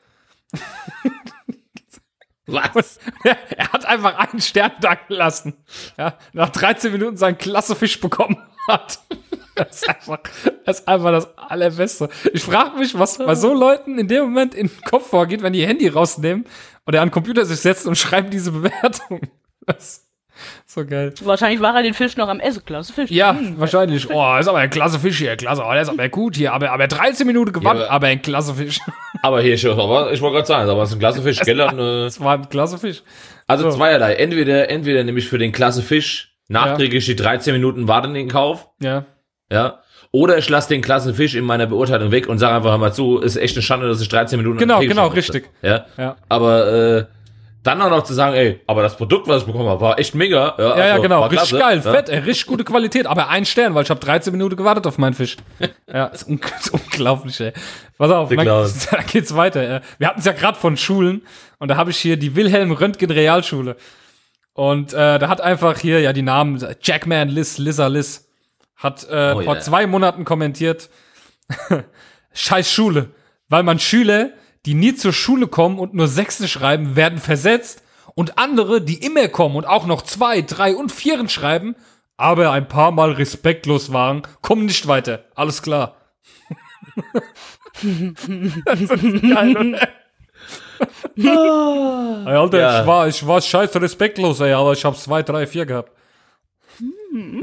Was? 2.47 3.01
er 3.25 3.73
hat 3.73 3.87
einfach 3.87 4.17
einen 4.19 4.41
Stern 4.41 4.71
da 4.81 4.95
gelassen. 4.95 5.55
Ja, 5.99 6.17
nach 6.33 6.51
13 6.51 6.93
Minuten 6.93 7.17
seinen 7.17 7.39
klasse 7.39 7.75
Fisch 7.75 8.01
bekommen 8.01 8.39
hat. 8.69 9.01
Das 9.57 9.83
ist 9.83 9.89
einfach 9.89 10.21
das, 10.65 10.79
ist 10.79 10.89
einfach 10.89 11.11
das 11.11 11.37
Allerbeste. 11.37 12.09
Ich 12.33 12.43
frage 12.43 12.79
mich, 12.79 12.99
was 12.99 13.19
bei 13.19 13.35
so 13.35 13.53
Leuten 13.53 13.99
in 13.99 14.09
dem 14.09 14.23
Moment 14.23 14.55
in 14.55 14.69
den 14.69 14.81
Kopf 14.83 15.09
vorgeht, 15.11 15.43
wenn 15.43 15.53
die 15.53 15.61
ihr 15.61 15.67
Handy 15.67 15.89
rausnehmen 15.89 16.47
und 16.87 16.95
er 16.95 17.03
an 17.03 17.09
den 17.09 17.13
Computer 17.13 17.45
sich 17.45 17.61
setzt 17.61 17.85
und 17.87 17.99
schreibt 17.99 18.33
diese 18.33 18.53
Bewertung. 18.53 19.21
Das 19.67 20.07
so 20.75 20.85
geil. 20.87 21.13
Wahrscheinlich 21.23 21.61
war 21.61 21.77
er 21.77 21.83
den 21.83 21.95
Fisch 21.95 22.17
noch 22.17 22.29
am 22.29 22.41
Essen. 22.41 22.65
Klasse 22.65 22.93
Fisch. 22.93 23.11
Ja, 23.11 23.37
Hm. 23.39 23.59
wahrscheinlich. 23.61 24.09
Oh, 24.11 24.37
ist 24.39 24.49
aber 24.49 24.59
ein 24.59 24.71
klasse 24.71 24.99
Fisch 24.99 25.19
hier, 25.19 25.37
klasse. 25.37 25.63
Oh, 25.67 25.73
der 25.73 25.83
ist 25.83 25.89
aber 25.89 26.09
gut 26.09 26.37
hier. 26.37 26.53
Aber, 26.53 26.71
aber 26.73 26.87
13 26.89 27.27
Minuten 27.27 27.53
gewartet, 27.53 27.83
Ja, 27.83 27.87
aber- 27.89 27.95
aber 27.95 28.07
ein 28.09 28.23
klasse 28.23 28.55
Fisch. 28.55 28.79
Aber 29.25 29.41
hier, 29.41 29.55
ich, 29.55 29.65
aber 29.69 30.13
ich 30.13 30.21
wollte 30.21 30.35
gerade 30.37 30.47
sagen, 30.49 30.69
aber 30.71 30.83
es 30.83 30.89
ist 30.89 30.97
ein 30.97 30.99
klasse 30.99 31.23
Fisch, 31.23 31.39
gell? 31.41 31.61
Und, 31.61 31.79
äh, 31.79 32.05
Das 32.05 32.19
war 32.21 32.35
ein 32.39 32.49
klasse 32.49 32.77
Fisch. 32.77 33.03
also 33.47 33.71
So. 33.71 33.77
zweierlei. 33.77 34.15
Entweder, 34.15 34.69
entweder 34.69 35.05
nehme 35.05 35.21
ich 35.21 35.29
für 35.29 35.39
den 35.39 35.53
klasse 35.53 35.81
Fisch 35.83 36.35
nachträglich 36.49 37.07
die 37.07 37.15
13 37.15 37.53
Minuten 37.53 37.87
Warten 37.87 38.17
in 38.17 38.29
Kauf, 38.29 38.69
Ja. 38.81 39.05
ja. 39.53 39.79
Oder 40.11 40.39
ich 40.39 40.49
lasse 40.49 40.71
den 40.71 40.81
klasse 40.83 41.15
Fisch 41.15 41.37
in 41.37 41.45
meiner 41.45 41.67
Beurteilung 41.67 42.11
weg 42.11 42.29
und 42.29 42.39
sage 42.39 42.57
einfach 42.57 42.77
mal 42.79 42.93
zu, 42.93 43.19
ist 43.21 43.37
echt 43.37 43.55
eine 43.57 43.63
Schande, 43.63 43.87
dass 43.89 44.01
ich 44.01 44.09
13 44.09 44.39
Minuten 44.39 44.59
Genau, 44.59 44.81
genau, 44.81 45.07
richtig. 45.07 45.49
Ja. 45.63 45.87
Ja. 45.97 46.17
Aber 46.29 46.67
äh, 46.73 47.05
dann 47.63 47.81
auch 47.81 47.91
noch 47.91 48.03
zu 48.03 48.13
sagen, 48.13 48.35
ey, 48.35 48.61
aber 48.67 48.83
das 48.83 48.97
Produkt, 48.97 49.29
was 49.29 49.43
ich 49.43 49.47
bekommen 49.47 49.69
habe, 49.69 49.81
war 49.81 49.99
echt 49.99 50.15
mega. 50.15 50.55
Ja, 50.59 50.65
Ja, 50.65 50.79
ja, 50.79 50.91
also, 50.93 51.03
genau. 51.03 51.21
war 51.21 51.31
Richtig 51.31 51.51
klasse, 51.51 51.59
geil, 51.59 51.83
ja. 51.85 51.93
fett, 51.93 52.09
ey, 52.09 52.19
richtig 52.19 52.47
gute 52.47 52.65
Qualität, 52.65 53.07
aber 53.07 53.29
ein 53.29 53.45
Stern, 53.45 53.75
weil 53.75 53.85
ich 53.85 53.91
habe 53.91 54.01
13 54.01 54.33
Minuten 54.33 54.57
gewartet 54.57 54.87
auf 54.87 54.99
meinen 54.99 55.15
Fisch. 55.15 55.37
Ja, 55.93 56.07
ist, 56.07 56.27
un 56.27 56.41
ist 56.59 56.71
unglaublich, 56.71 57.39
ey. 57.41 57.53
Pass 57.99 58.11
auf, 58.11 58.31
dann, 58.31 58.47
da 58.91 59.03
geht's 59.03 59.37
weiter. 59.37 59.83
Wir 59.99 60.09
hatten 60.09 60.21
es 60.21 60.25
ja 60.25 60.33
gerade 60.33 60.59
von 60.59 60.77
Schulen 60.77 61.23
und 61.59 61.69
da 61.69 61.77
habe 61.77 61.91
ich 61.91 61.99
hier 61.99 62.17
die 62.17 62.35
Wilhelm 62.35 62.73
Röntgen 62.73 63.11
Realschule. 63.11 63.77
Und 64.55 64.93
äh, 64.93 65.19
da 65.19 65.29
hat 65.29 65.41
einfach 65.41 65.79
hier 65.79 66.01
ja 66.01 66.13
die 66.13 66.23
Namen 66.23 66.65
Jackman 66.81 67.29
Liz, 67.29 67.59
Lizza 67.59 67.87
Liz 67.89 68.29
hat 68.77 69.05
äh, 69.09 69.33
Oh, 69.35 69.43
vor 69.43 69.55
yeah. 69.55 69.61
zwei 69.61 69.87
Monaten 69.87 70.25
kommentiert. 70.25 70.91
Scheiß 72.33 72.73
Schule, 72.73 73.11
weil 73.49 73.63
man 73.63 73.79
Schüler, 73.79 74.31
die 74.67 74.75
nie 74.75 74.95
zur 74.95 75.13
Schule 75.13 75.47
kommen 75.49 75.79
und 75.79 75.95
nur 75.95 76.09
Sechsten 76.09 76.49
schreiben, 76.49 76.97
werden 76.97 77.19
versetzt 77.19 77.83
und 78.15 78.39
andere, 78.39 78.81
die 78.81 79.05
immer 79.05 79.29
kommen 79.29 79.57
und 79.57 79.67
auch 79.67 79.87
noch 79.87 80.03
zwei, 80.03 80.43
drei 80.43 80.75
und 80.77 80.93
Vieren 80.93 81.29
schreiben, 81.29 81.75
aber 82.17 82.53
ein 82.53 82.69
paar 82.69 82.93
Mal 82.93 83.13
respektlos 83.13 83.93
waren, 83.93 84.23
kommen 84.43 84.67
nicht 84.67 84.87
weiter. 84.87 85.25
Alles 85.35 85.63
klar. 85.63 85.97
das 88.65 88.81
ist 88.81 89.23
geil, 89.23 89.57
oder? 89.57 89.89
Ey, 91.17 91.27
Alter, 92.37 92.59
Ja. 92.59 92.81
ich, 92.81 92.87
war, 92.87 93.09
ich 93.09 93.27
war 93.27 93.41
scheiße 93.41 93.81
respektlos, 93.81 94.41
ey, 94.41 94.53
aber 94.53 94.73
ich 94.73 94.85
hab 94.85 94.97
zwei, 94.97 95.23
drei, 95.23 95.47
vier 95.47 95.65
gehabt. 95.67 95.93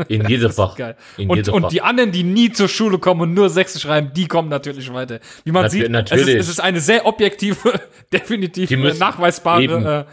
In 0.08 0.26
jedem 0.28 0.52
Fach. 0.52 0.76
In 1.18 1.30
Und, 1.30 1.48
und 1.50 1.62
Fach. 1.64 1.70
die 1.70 1.82
anderen, 1.82 2.12
die 2.12 2.24
nie 2.24 2.52
zur 2.52 2.68
Schule 2.68 2.98
kommen 2.98 3.22
und 3.22 3.34
nur 3.34 3.50
Sechs 3.50 3.80
schreiben, 3.80 4.12
die 4.16 4.28
kommen 4.28 4.50
natürlich 4.50 4.92
weiter. 4.94 5.20
Wie 5.44 5.52
man 5.52 5.64
Nat- 5.64 5.72
sieht, 5.72 5.90
natürlich. 5.90 6.24
Es, 6.28 6.34
ist, 6.34 6.40
es 6.42 6.50
ist 6.50 6.60
eine 6.60 6.80
sehr 6.80 7.06
objektive, 7.06 7.80
definitiv 8.14 8.72
äh, 8.72 8.78
müssen- 8.78 9.00
nachweisbare, 9.00 10.06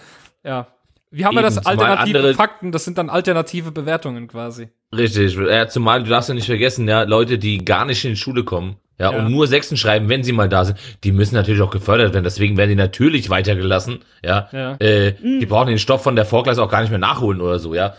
äh, 0.45 0.49
ja. 0.49 0.67
Wie 1.11 1.25
haben 1.25 1.35
wir 1.37 1.43
das? 1.43 1.65
Alternative 1.65 2.19
andere- 2.19 2.35
Fakten, 2.35 2.73
das 2.73 2.85
sind 2.85 2.99
dann 2.99 3.09
alternative 3.09 3.71
Bewertungen 3.73 4.29
quasi. 4.29 4.69
Richtig, 4.95 5.39
äh, 5.39 5.67
zumal 5.69 6.03
du 6.03 6.11
darfst 6.11 6.29
ja 6.29 6.35
nicht 6.35 6.47
vergessen, 6.47 6.87
ja, 6.89 7.03
Leute, 7.05 7.39
die 7.39 7.65
gar 7.65 7.85
nicht 7.87 8.05
in 8.05 8.11
die 8.11 8.17
Schule 8.17 8.45
kommen, 8.45 8.77
ja, 8.99 9.13
Ja. 9.13 9.19
und 9.19 9.31
nur 9.31 9.47
Sechsten 9.47 9.77
schreiben, 9.79 10.09
wenn 10.09 10.23
sie 10.25 10.33
mal 10.33 10.49
da 10.49 10.65
sind, 10.65 10.79
die 11.05 11.13
müssen 11.13 11.35
natürlich 11.35 11.63
auch 11.63 11.71
gefördert 11.71 12.13
werden. 12.13 12.25
Deswegen 12.25 12.57
werden 12.57 12.71
die 12.71 12.75
natürlich 12.77 13.31
weitergelassen, 13.31 14.01
ja. 14.23 14.49
Ja. 14.53 14.77
Äh, 14.81 15.13
Die 15.23 15.47
brauchen 15.47 15.69
den 15.69 15.79
Stoff 15.79 16.03
von 16.03 16.17
der 16.17 16.25
Vorklasse 16.27 16.63
auch 16.63 16.71
gar 16.71 16.81
nicht 16.83 16.91
mehr 16.91 16.99
nachholen 16.99 17.41
oder 17.41 17.59
so, 17.59 17.75
ja. 17.75 17.95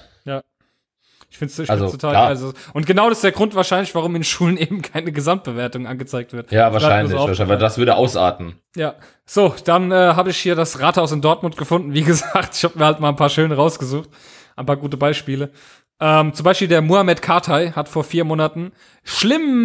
Ich 1.40 1.52
finde 1.52 1.64
es 1.64 1.70
Also, 1.70 1.90
total 1.92 2.12
klar. 2.12 2.28
also 2.28 2.52
Und 2.74 2.88
genau 2.88 3.10
das 3.10 3.20
ist 3.20 3.24
der 3.24 3.32
Grund 3.32 3.54
wahrscheinlich, 3.54 3.94
warum 3.94 4.16
in 4.16 4.24
Schulen 4.24 4.58
eben 4.66 4.82
keine 4.82 5.12
Gesamtbewertung 5.12 5.86
angezeigt 5.86 6.34
wird. 6.34 6.52
Ja, 6.52 6.74
wahrscheinlich, 6.74 7.14
wahrscheinlich, 7.16 7.48
weil 7.48 7.58
das 7.60 7.78
würde 7.78 7.96
ausarten. 7.96 8.56
Ja. 8.76 8.96
So, 9.26 9.54
dann 9.66 9.92
äh, 9.92 9.96
habe 9.96 10.32
ich 10.32 10.38
hier 10.38 10.56
das 10.56 10.80
Rathaus 10.80 11.12
in 11.12 11.22
Dortmund 11.22 11.56
gefunden. 11.58 11.94
Wie 11.94 12.02
gesagt, 12.04 12.56
ich 12.56 12.64
habe 12.64 12.80
mir 12.80 12.86
halt 12.86 13.00
mal 13.00 13.10
ein 13.10 13.16
paar 13.16 13.30
schöne 13.30 13.56
rausgesucht. 13.56 14.10
Ein 14.56 14.66
paar 14.66 14.78
gute 14.78 14.98
Beispiele. 14.98 15.52
Ähm, 16.00 16.34
zum 16.34 16.44
Beispiel 16.44 16.68
der 16.68 16.82
Muhammad 16.82 17.22
Kartay 17.22 17.72
hat 17.72 17.88
vor 17.90 18.04
vier 18.04 18.24
Monaten 18.24 18.72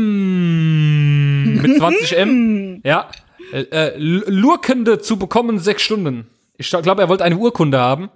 schlimm 0.02 1.62
mit 1.62 1.76
20 1.78 2.18
M, 2.18 2.80
ja, 2.84 3.08
äh, 3.52 3.60
äh, 3.62 3.94
Lurkende 3.98 4.98
zu 4.98 5.18
bekommen 5.18 5.58
sechs 5.58 5.82
Stunden. 5.82 6.26
Ich 6.56 6.70
glaube, 6.70 7.02
er 7.02 7.08
wollte 7.08 7.24
eine 7.24 7.36
Urkunde 7.36 7.78
haben 7.80 8.10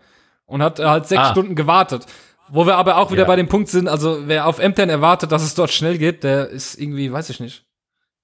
und 0.47 0.63
hat 0.63 0.79
halt 0.79 1.07
sechs 1.07 1.23
Ah. 1.23 1.31
Stunden 1.33 1.55
gewartet. 1.55 2.07
Wo 2.49 2.67
wir 2.67 2.77
aber 2.77 2.97
auch 2.99 3.11
wieder 3.11 3.23
Ja. 3.23 3.27
bei 3.29 3.37
dem 3.37 3.49
Punkt 3.49 3.69
sind, 3.69 3.89
also 3.89 4.27
wer 4.29 4.47
auf 4.47 4.59
Ämtern 4.59 4.89
erwartet, 4.89 5.33
dass 5.33 5.43
es 5.43 5.55
dort 5.55 5.71
schnell 5.71 5.99
geht, 5.99 6.25
der 6.25 6.49
ist 6.49 6.79
irgendwie, 6.81 7.13
weiß 7.13 7.31
ich 7.31 7.41
nicht. 7.41 7.65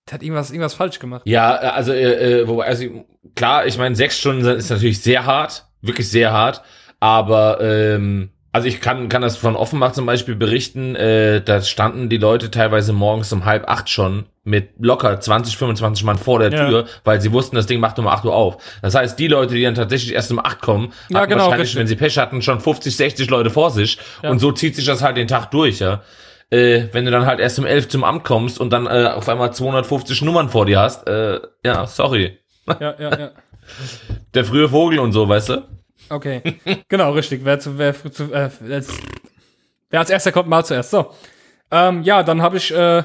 Der 0.09 0.15
hat 0.15 0.23
irgendwas, 0.23 0.51
irgendwas 0.51 0.75
falsch 0.75 0.99
gemacht. 0.99 1.23
Ja, 1.27 1.55
also, 1.55 1.93
äh, 1.93 2.41
äh, 2.41 2.49
wobei, 2.49 2.67
also, 2.67 3.05
klar, 3.37 3.67
ich 3.67 3.79
meine, 3.79 3.95
sechs 3.95 4.19
Stunden 4.19 4.45
ist 4.45 4.69
natürlich 4.71 5.01
sehr 5.01 5.27
hart, 5.27 5.67
wirklich 5.81 6.09
sehr 6.11 6.33
hart, 6.33 6.63
aber, 6.99 7.61
ähm, 7.61 8.32
also 8.53 8.69
ich 8.69 8.81
kann, 8.81 9.09
kann 9.09 9.23
das 9.23 9.37
von 9.37 9.57
Offenbach 9.57 9.93
zum 9.93 10.05
Beispiel 10.07 10.35
berichten, 10.37 10.95
äh, 10.95 11.41
da 11.43 11.63
standen 11.63 12.09
die 12.09 12.19
Leute 12.19 12.51
teilweise 12.51 12.93
morgens 12.93 13.33
um 13.33 13.45
halb 13.45 13.69
acht 13.69 13.89
schon 13.89 14.27
mit 14.45 14.71
locker 14.79 15.19
20, 15.21 15.57
25 15.57 16.05
Mann 16.05 16.19
vor 16.19 16.39
der 16.41 16.53
Ja. 16.53 16.67
Tür, 16.69 16.85
weil 17.05 17.21
sie 17.21 17.33
wussten, 17.33 17.57
das 17.57 17.67
Ding 17.67 17.81
macht 17.81 17.99
um 17.99 18.09
8 18.09 18.25
Uhr 18.25 18.35
auf. 18.35 18.57
Das 18.83 18.95
heißt, 18.95 19.19
die 19.19 19.29
Leute, 19.29 19.55
die 19.55 19.63
dann 19.63 19.75
tatsächlich 19.77 20.13
erst 20.15 20.33
um 20.33 20.39
8 20.39 20.61
kommen, 20.61 20.93
Ja, 21.09 21.21
hatten 21.21 21.31
genau, 21.31 21.45
wahrscheinlich, 21.45 21.69
richtig. 21.69 21.79
wenn 21.81 21.87
sie 21.87 21.97
Pech 21.97 22.19
hatten, 22.19 22.43
schon 22.43 22.61
50, 22.61 22.95
60 22.97 23.31
Leute 23.31 23.51
vor 23.51 23.71
sich 23.71 23.99
Ja. 24.23 24.31
und 24.31 24.39
so 24.41 24.51
zieht 24.53 24.75
sich 24.77 24.85
das 24.85 25.01
halt 25.03 25.17
den 25.17 25.29
Tag 25.29 25.51
durch, 25.53 25.79
ja. 25.79 26.03
Äh, 26.51 26.89
wenn 26.93 27.05
du 27.07 27.11
dann 27.11 27.25
halt 27.25 27.41
erst 27.41 27.59
um 27.59 27.65
11 27.65 27.89
zum 27.89 28.05
Amt 28.05 28.25
kommst 28.25 28.61
und 28.61 28.71
dann 28.73 28.87
äh, 28.87 29.11
auf 29.15 29.29
einmal 29.29 29.55
250 29.55 30.21
Nummern 30.23 30.49
vor 30.51 30.67
dir 30.67 30.81
hast, 30.81 31.07
äh, 31.09 31.41
ja, 31.65 31.87
sorry. 31.87 32.39
Ja, 32.69 32.95
ja, 32.99 33.19
ja. 33.19 33.31
Der 34.35 34.45
frühe 34.45 34.69
Vogel 34.69 34.99
und 34.99 35.13
so, 35.13 35.29
weißt 35.29 35.49
du? 35.51 35.63
Okay, 36.13 36.43
genau, 36.89 37.13
richtig. 37.13 37.41
Wer, 37.45 37.59
zu, 37.59 37.79
wer, 37.79 37.95
zu, 38.13 38.33
äh, 38.33 38.51
als, 38.71 38.89
wer 39.89 40.01
als 40.01 40.11
erster 40.11 40.31
kommt, 40.31 40.49
mal 40.49 40.65
zuerst. 40.65 40.91
So, 40.91 41.13
ähm, 41.71 42.03
ja, 42.03 42.23
dann 42.23 42.43
habe 42.43 42.59
ich 42.59 42.71
äh, 42.71 43.03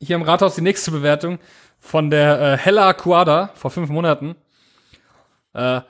hier 0.00 0.16
im 0.16 0.22
Rathaus 0.22 0.54
die 0.54 0.60
nächste 0.60 0.90
Bewertung 0.90 1.38
von 1.80 2.10
der 2.10 2.40
äh, 2.40 2.56
Hella 2.58 2.92
Quada 2.92 3.50
vor 3.54 3.70
fünf 3.70 3.88
Monaten. 3.88 4.36
Äh, 5.54 5.80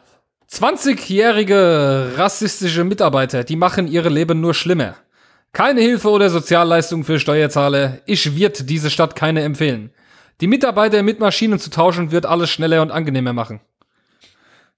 20-jährige 0.48 2.12
rassistische 2.16 2.84
Mitarbeiter, 2.84 3.42
die 3.42 3.56
machen 3.56 3.88
ihre 3.88 4.08
Leben 4.08 4.40
nur 4.40 4.54
schlimmer. 4.54 4.94
Keine 5.52 5.80
Hilfe 5.80 6.10
oder 6.10 6.30
Sozialleistung 6.30 7.02
für 7.02 7.18
Steuerzahler. 7.18 7.98
Ich 8.06 8.36
wird 8.36 8.70
diese 8.70 8.90
Stadt 8.90 9.16
keine 9.16 9.42
empfehlen. 9.42 9.90
Die 10.40 10.46
Mitarbeiter 10.46 11.02
mit 11.02 11.18
Maschinen 11.18 11.58
zu 11.58 11.70
tauschen, 11.70 12.12
wird 12.12 12.26
alles 12.26 12.50
schneller 12.50 12.82
und 12.82 12.92
angenehmer 12.92 13.32
machen. 13.32 13.60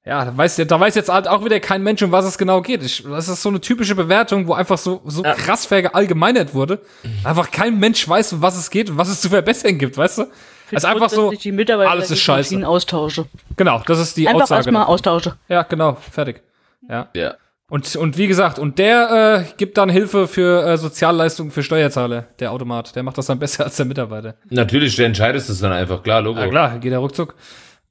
Ja, 0.07 0.25
da 0.25 0.35
weiß, 0.37 0.57
da 0.67 0.81
weiß 0.81 0.95
jetzt 0.95 1.11
halt 1.11 1.29
auch 1.29 1.45
wieder 1.45 1.61
kein 1.61 1.83
Mensch, 1.83 2.01
um 2.03 2.13
was 2.13 2.25
es 2.25 2.39
genau 2.39 2.63
geht. 2.63 2.83
Ich, 2.83 3.03
das 3.05 3.29
ist 3.29 3.43
so 3.43 3.51
eine 3.51 3.61
typische 3.61 3.95
Bewertung, 3.95 4.47
wo 4.49 4.55
einfach 4.55 4.79
so, 4.79 5.03
so 5.05 5.23
Ja. 5.23 5.35
krass 5.35 5.67
verallgemeinert 5.67 6.55
wurde. 6.55 6.81
Einfach 7.25 7.51
kein 7.51 7.79
Mensch 7.79 8.09
weiß, 8.09 8.33
um 8.35 8.43
was 8.43 8.57
es 8.57 8.71
geht 8.71 8.89
und 8.89 8.97
was 8.97 9.09
es 9.11 9.21
zu 9.21 9.29
verbessern 9.29 9.77
gibt, 9.77 9.99
weißt 9.99 10.19
du? 10.19 10.23
find 10.25 10.77
Also 10.77 10.87
einfach 10.89 11.11
so, 11.11 11.31
die 11.31 11.53
Mitarbeiter 11.53 11.91
alles 11.91 12.11
ist 12.11 12.21
scheiße. 12.21 12.55
Maschinen 12.55 12.65
austausche. 12.65 13.27
Genau, 13.57 13.83
das 13.87 13.99
ist 13.99 14.17
die 14.17 14.29
Einfach 14.29 14.43
Aussage. 14.45 14.59
erstmal 14.61 14.81
davon. 14.83 14.95
austausche. 14.95 15.37
Ja, 15.49 15.63
genau, 15.65 15.97
fertig. 16.11 16.43
Ja. 16.89 17.09
Ja. 17.15 17.35
Und, 17.71 17.95
und 17.97 18.17
wie 18.17 18.29
gesagt, 18.29 18.59
und 18.59 18.79
der 18.79 19.45
äh, 19.51 19.53
gibt 19.59 19.77
dann 19.77 19.91
Hilfe 19.91 20.27
für 20.27 20.65
äh, 20.65 20.79
Sozialleistungen 20.79 21.51
für 21.51 21.63
Steuerzahler, 21.63 22.23
der 22.39 22.53
Automat. 22.53 22.97
Der 22.97 23.03
macht 23.03 23.19
das 23.19 23.27
dann 23.27 23.39
besser 23.39 23.65
als 23.67 23.77
der 23.77 23.85
Mitarbeiter. 23.85 24.37
Natürlich, 24.49 24.97
der 24.97 25.05
entscheidest 25.05 25.51
es 25.51 25.61
dann 25.61 25.73
einfach, 25.73 26.03
klar, 26.03 26.23
Logo. 26.23 26.41
Ja 26.41 26.49
klar, 26.49 26.79
geht 26.79 26.93
der 26.93 26.99
ruckzuck. 27.01 27.35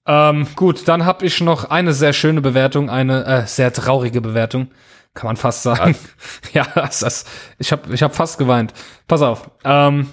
Ähm, 0.07 0.47
gut, 0.55 0.87
dann 0.87 1.05
habe 1.05 1.25
ich 1.25 1.41
noch 1.41 1.69
eine 1.69 1.93
sehr 1.93 2.13
schöne 2.13 2.41
Bewertung, 2.41 2.89
eine 2.89 3.25
äh, 3.25 3.45
sehr 3.45 3.73
traurige 3.73 4.21
Bewertung, 4.21 4.69
kann 5.13 5.27
man 5.27 5.35
fast 5.35 5.63
sagen. 5.63 5.95
ja, 6.53 6.65
das, 6.75 6.99
das, 6.99 7.25
ich 7.59 7.71
habe 7.71 7.93
ich 7.93 8.01
hab 8.01 8.15
fast 8.15 8.37
geweint. 8.37 8.73
Pass 9.07 9.21
auf. 9.21 9.49
Ähm, 9.65 10.07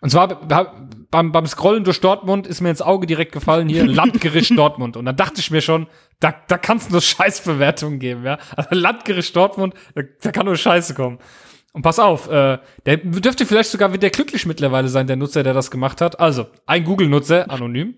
und 0.00 0.10
zwar 0.10 0.28
be- 0.28 0.70
beim, 1.10 1.30
beim 1.32 1.46
Scrollen 1.46 1.84
durch 1.84 2.00
Dortmund 2.00 2.46
ist 2.46 2.60
mir 2.60 2.70
ins 2.70 2.82
Auge 2.82 3.06
direkt 3.06 3.32
gefallen 3.32 3.68
hier 3.68 3.86
Landgericht 3.86 4.56
Dortmund. 4.58 4.96
Und 4.96 5.04
dann 5.04 5.16
dachte 5.16 5.40
ich 5.40 5.50
mir 5.50 5.62
schon, 5.62 5.86
da, 6.20 6.34
da 6.48 6.58
kann 6.58 6.78
es 6.78 6.90
nur 6.90 7.00
Scheißbewertungen 7.00 7.98
geben, 8.00 8.24
ja. 8.24 8.38
Also 8.56 8.70
Landgericht 8.72 9.34
Dortmund, 9.36 9.74
da, 9.94 10.02
da 10.22 10.32
kann 10.32 10.46
nur 10.46 10.56
Scheiße 10.56 10.94
kommen. 10.94 11.18
Und 11.72 11.82
pass 11.82 11.98
auf, 11.98 12.28
äh, 12.28 12.58
der 12.86 12.96
dürfte 12.96 13.46
vielleicht 13.46 13.70
sogar 13.70 13.92
wieder 13.92 14.10
glücklich 14.10 14.44
mittlerweile 14.46 14.88
sein, 14.88 15.06
der 15.06 15.16
Nutzer, 15.16 15.42
der 15.42 15.54
das 15.54 15.70
gemacht 15.70 16.00
hat. 16.00 16.18
Also, 16.18 16.46
ein 16.66 16.84
Google-Nutzer, 16.84 17.50
anonym, 17.50 17.96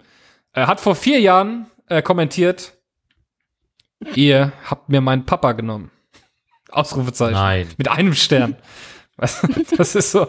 äh, 0.52 0.66
hat 0.66 0.80
vor 0.80 0.94
vier 0.94 1.20
Jahren 1.20 1.66
äh, 1.88 2.02
kommentiert, 2.02 2.74
ihr 4.14 4.52
habt 4.68 4.88
mir 4.88 5.00
meinen 5.00 5.26
Papa 5.26 5.52
genommen. 5.52 5.90
Ausrufezeichen. 6.70 7.32
Nein. 7.34 7.68
Mit 7.76 7.88
einem 7.88 8.14
Stern. 8.14 8.56
Das 9.76 9.94
ist 9.96 10.12
so. 10.12 10.28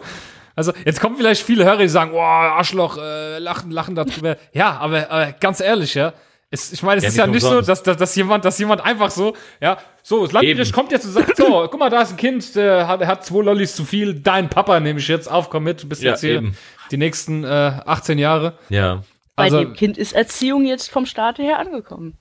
Also, 0.56 0.72
jetzt 0.84 1.00
kommen 1.00 1.16
vielleicht 1.16 1.42
viele 1.44 1.64
Hörer, 1.64 1.78
die 1.78 1.88
sagen, 1.88 2.10
oh, 2.12 2.18
Arschloch, 2.20 2.98
äh, 2.98 3.38
lachen, 3.38 3.70
lachen 3.70 3.94
darüber. 3.94 4.36
Ja, 4.52 4.78
aber 4.78 5.08
äh, 5.10 5.32
ganz 5.38 5.60
ehrlich, 5.60 5.94
ja. 5.94 6.12
Es, 6.50 6.72
ich 6.72 6.82
meine, 6.82 6.98
es 6.98 7.04
Ja, 7.04 7.08
ist 7.08 7.14
nicht 7.14 7.18
ja 7.20 7.26
nicht 7.28 7.42
so, 7.42 7.48
umsonst. 7.50 7.68
dass, 7.68 7.82
dass, 7.84 7.96
dass 7.98 8.16
jemand, 8.16 8.44
dass 8.44 8.58
jemand 8.58 8.80
einfach 8.84 9.12
so, 9.12 9.36
ja, 9.60 9.78
so, 10.02 10.24
das 10.24 10.32
Landgericht 10.32 10.72
kommt 10.72 10.90
jetzt 10.90 11.04
und 11.04 11.12
sagt, 11.12 11.36
so, 11.36 11.68
guck 11.70 11.78
mal, 11.78 11.88
da 11.88 12.02
ist 12.02 12.10
ein 12.10 12.16
Kind, 12.16 12.56
der 12.56 12.88
hat, 12.88 13.00
der 13.00 13.06
hat 13.06 13.24
zwei 13.24 13.42
Lollis 13.44 13.76
zu 13.76 13.84
viel, 13.84 14.14
dein 14.14 14.50
Papa 14.50 14.80
nehme 14.80 14.98
ich 14.98 15.06
jetzt 15.06 15.30
auf, 15.30 15.48
komm 15.50 15.62
mit, 15.62 15.84
du 15.84 15.88
bist 15.88 16.02
Ja, 16.02 16.10
jetzt 16.10 16.20
hier 16.22 16.34
eben. 16.38 16.56
die 16.90 16.96
nächsten 16.96 17.44
äh, 17.44 17.46
18 17.86 18.18
Jahre. 18.18 18.58
Ja. 18.70 19.04
Bei 19.40 19.44
Also- 19.44 19.64
dem 19.64 19.74
Kind 19.74 19.98
ist 19.98 20.12
Erziehung 20.12 20.64
jetzt 20.66 20.90
vom 20.90 21.06
Staat 21.06 21.38
her 21.38 21.58
angekommen. 21.58 22.14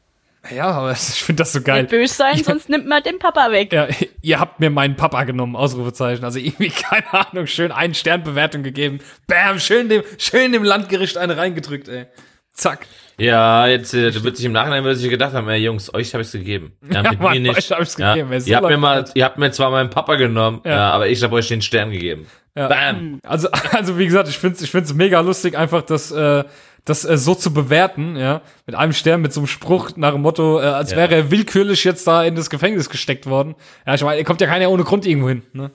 Ja, 0.56 0.72
aber 0.72 0.92
ich 0.94 0.98
finde 1.24 1.42
das 1.42 1.52
so 1.52 1.62
geil. 1.62 1.82
Nicht 1.84 1.92
böse 1.92 2.14
sein, 2.14 2.42
sonst 2.44 2.70
nimmt 2.70 2.88
man 2.88 3.04
den 3.04 3.20
Papa 3.20 3.52
weg. 3.52 3.74
Ja, 3.74 3.88
ihr 4.22 4.40
habt 4.40 4.60
mir 4.60 4.70
meinen 4.70 4.96
Papa 4.96 5.24
genommen, 5.26 5.56
Ausrufezeichen. 5.56 6.24
Also 6.24 6.40
irgendwie, 6.40 6.70
keine 6.90 7.14
Ahnung, 7.14 7.46
schön 7.48 7.72
einen 7.72 7.94
Sternbewertung 7.94 8.64
gegeben. 8.64 9.00
Bam, 9.28 9.60
schön 9.60 9.90
dem, 9.90 10.04
schön 10.18 10.52
dem 10.52 10.64
Landgericht 10.64 11.18
eine 11.18 11.38
reingedrückt, 11.38 11.88
ey. 11.90 12.06
Zack. 12.54 12.88
Ja, 13.18 13.68
jetzt 13.68 13.94
äh, 13.94 14.12
du 14.12 14.24
wird 14.24 14.38
sich 14.38 14.46
im 14.46 14.54
Nachhinein 14.54 14.84
wird 14.84 14.98
sich 14.98 15.10
gedacht 15.10 15.34
haben, 15.34 15.48
ey 15.50 15.60
Jungs, 15.62 15.94
euch 15.94 16.14
habe 16.14 16.22
ich's 16.24 16.32
gegeben. 16.32 16.74
Ja, 16.90 17.04
mit 17.04 17.20
Mann, 17.20 17.34
mir 17.34 17.40
nicht. 17.42 17.58
euch 17.58 17.72
hab 17.72 17.82
ich's 17.82 17.98
ja. 17.98 18.14
gegeben, 18.14 18.32
ey, 18.32 18.40
so 18.40 18.50
Ihr 18.50 18.56
habt 18.58 18.68
mir 18.70 18.78
mal, 18.78 19.06
ihr 19.14 19.26
habt 19.26 19.38
mir 19.38 19.52
zwar 19.52 19.72
meinen 19.72 19.90
Papa 19.90 20.16
genommen, 20.16 20.62
Ja. 20.66 20.72
ja. 20.72 20.90
aber 20.92 21.08
ich 21.08 21.22
habe 21.22 21.36
euch 21.36 21.50
den 21.50 21.62
Stern 21.62 21.92
gegeben. 21.92 22.28
Ja. 22.56 22.68
Bam. 22.68 23.20
Also, 23.24 23.50
also 23.72 23.98
wie 23.98 24.06
gesagt, 24.06 24.30
ich 24.30 24.38
find's, 24.38 24.62
ich 24.62 24.72
find's 24.72 24.94
mega 24.94 25.20
lustig, 25.20 25.58
einfach 25.58 25.82
das, 25.82 26.12
äh, 26.12 26.44
das 26.86 27.06
äh, 27.06 27.18
so 27.18 27.36
zu 27.36 27.54
bewerten, 27.54 28.16
ja, 28.16 28.42
mit 28.66 28.76
einem 28.76 28.94
Stern, 28.94 29.22
mit 29.22 29.34
so 29.34 29.42
einem 29.42 29.48
Spruch 29.48 29.92
nach 29.96 30.12
dem 30.14 30.22
Motto, 30.22 30.60
äh, 30.60 30.64
als 30.66 30.92
Ja. 30.92 30.98
wäre 30.98 31.16
er 31.16 31.32
willkürlich 31.32 31.84
jetzt 31.84 32.06
da 32.08 32.24
in 32.24 32.36
das 32.36 32.50
Gefängnis 32.50 32.90
gesteckt 32.90 33.26
worden. 33.28 33.56
Ja, 33.86 33.94
ich 33.96 34.04
meine, 34.04 34.18
er 34.18 34.24
kommt 34.24 34.42
ja 34.42 34.48
keiner 34.48 34.70
ohne 34.70 34.84
Grund 34.84 35.06
irgendwo 35.06 35.30
hin, 35.30 35.44
ne? 35.54 35.72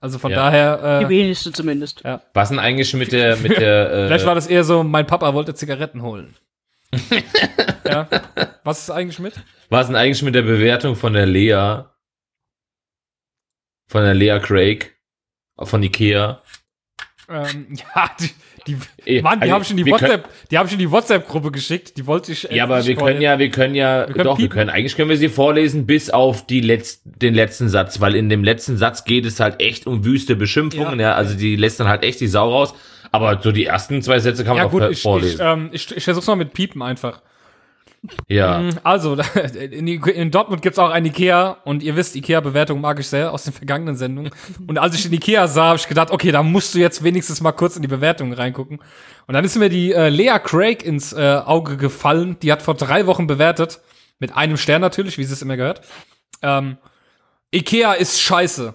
Also 0.00 0.18
von 0.18 0.30
Ja. 0.30 0.36
daher, 0.44 1.00
Die 1.00 1.04
äh, 1.06 1.08
wenigsten 1.08 1.52
zumindest. 1.52 2.02
Was 2.34 2.50
denn 2.50 2.58
eigentlich 2.60 2.94
mit 2.94 3.10
der 3.12 3.36
mit 3.36 3.58
der 3.58 3.90
äh, 3.92 4.06
vielleicht 4.06 4.26
war 4.26 4.34
das 4.36 4.46
eher 4.46 4.62
so, 4.64 4.84
mein 4.84 5.06
Papa 5.06 5.34
wollte 5.34 5.54
Zigaretten 5.54 6.02
holen. 6.02 6.36
ja. 7.84 8.08
Was 8.64 8.80
ist 8.80 8.90
eigentlich 8.90 9.18
mit? 9.18 9.34
was 9.70 9.88
denn 9.88 9.96
eigentlich 9.96 10.22
mit 10.22 10.34
der 10.34 10.42
Bewertung 10.42 10.96
von 10.96 11.12
der 11.12 11.26
Lea 11.26 11.82
von 13.88 14.02
der 14.04 14.14
Lea 14.14 14.38
Craig 14.40 14.96
von 15.58 15.82
Ikea? 15.82 16.42
Ähm, 17.28 17.66
ja, 17.94 18.10
die, 18.20 18.30
die, 18.68 18.76
Eh, 19.06 19.22
Mann, 19.22 19.38
die 19.40 19.42
also, 19.44 19.54
habe 19.54 19.64
ich 19.64 19.70
in 19.70 19.76
die 19.78 19.84
wir 19.86 19.96
können- 19.96 20.12
WhatsApp, 20.12 20.28
die 20.50 20.58
habe 20.58 20.66
ich 20.68 20.72
in 20.74 20.78
die 20.78 20.90
WhatsApp-Gruppe 20.90 21.50
geschickt. 21.50 21.96
Die 21.96 22.06
wollte 22.06 22.32
ich. 22.32 22.44
Ja, 22.50 22.64
aber 22.64 22.84
wir 22.86 22.94
können 22.94 23.20
ja, 23.20 23.38
wir 23.38 23.50
können 23.50 23.74
ja, 23.74 24.06
Wir 24.06 24.14
können 24.14 24.24
doch, 24.24 24.38
wir 24.38 24.44
piepen. 24.44 24.50
können, 24.58 24.70
eigentlich 24.70 24.94
können 24.96 25.08
wir 25.10 25.16
sie 25.16 25.28
vorlesen 25.28 25.86
bis 25.86 26.10
auf 26.10 26.46
die 26.46 26.60
letz, 26.60 27.00
den 27.04 27.34
letzten 27.34 27.68
Satz, 27.68 28.00
weil 28.00 28.14
in 28.14 28.28
dem 28.28 28.44
letzten 28.44 28.76
Satz 28.76 29.04
geht 29.04 29.24
es 29.26 29.40
halt 29.40 29.60
echt 29.60 29.86
um 29.86 30.04
wüste 30.04 30.36
Beschimpfungen, 30.36 31.00
Ja. 31.00 31.10
ja, 31.10 31.14
also 31.14 31.34
die 31.36 31.56
lässt 31.56 31.80
dann 31.80 31.88
halt 31.88 32.04
echt 32.04 32.20
die 32.20 32.26
Sau 32.28 32.50
raus, 32.50 32.74
aber 33.10 33.40
so 33.42 33.50
die 33.52 33.64
ersten 33.64 34.02
zwei 34.02 34.18
Sätze 34.20 34.44
kann 34.44 34.54
man 34.54 34.58
Ja 34.58 34.66
auch 34.66 34.70
gut, 34.70 34.82
ver- 34.82 34.90
ich, 34.90 34.98
ich, 34.98 35.02
vorlesen. 35.02 35.40
ähm, 35.42 35.68
ich, 35.72 35.96
ich 35.96 36.04
versuch's 36.04 36.26
mal 36.26 36.36
mit 36.36 36.52
Piepen 36.52 36.82
einfach. 36.82 37.20
Ja. 38.28 38.68
Also, 38.84 39.14
in, 39.70 40.30
Dortmund 40.30 40.62
gibt's 40.62 40.78
auch 40.78 40.90
ein 40.90 41.04
Ikea 41.04 41.58
und 41.64 41.82
ihr 41.82 41.96
wisst, 41.96 42.16
Ikea-Bewertung 42.16 42.80
mag 42.80 42.98
ich 43.00 43.08
sehr 43.08 43.32
aus 43.32 43.44
den 43.44 43.52
vergangenen 43.52 43.96
Sendungen. 43.96 44.32
Und 44.66 44.78
als 44.78 44.94
ich 44.94 45.02
den 45.02 45.12
Ikea 45.12 45.48
sah, 45.48 45.66
habe 45.66 45.78
ich 45.78 45.88
gedacht, 45.88 46.10
okay, 46.10 46.30
da 46.30 46.42
musst 46.42 46.74
du 46.74 46.78
jetzt 46.78 47.02
wenigstens 47.02 47.40
mal 47.40 47.52
kurz 47.52 47.76
in 47.76 47.82
die 47.82 47.88
Bewertung 47.88 48.32
reingucken. 48.32 48.78
Und 49.26 49.34
dann 49.34 49.44
ist 49.44 49.56
mir 49.56 49.68
die 49.68 49.92
äh, 49.92 50.08
Lea 50.08 50.38
Craig 50.42 50.84
ins 50.84 51.12
äh, 51.12 51.40
Auge 51.44 51.76
gefallen. 51.76 52.38
Die 52.40 52.52
hat 52.52 52.62
vor 52.62 52.74
drei 52.74 53.06
Wochen 53.06 53.26
bewertet. 53.26 53.80
Mit 54.18 54.36
einem 54.36 54.56
Stern 54.56 54.80
natürlich, 54.80 55.18
wie 55.18 55.24
sie 55.24 55.32
es 55.32 55.42
immer 55.42 55.56
gehört. 55.56 55.82
Ähm, 56.42 56.78
Ikea 57.52 57.94
ist 57.94 58.20
scheiße. 58.20 58.74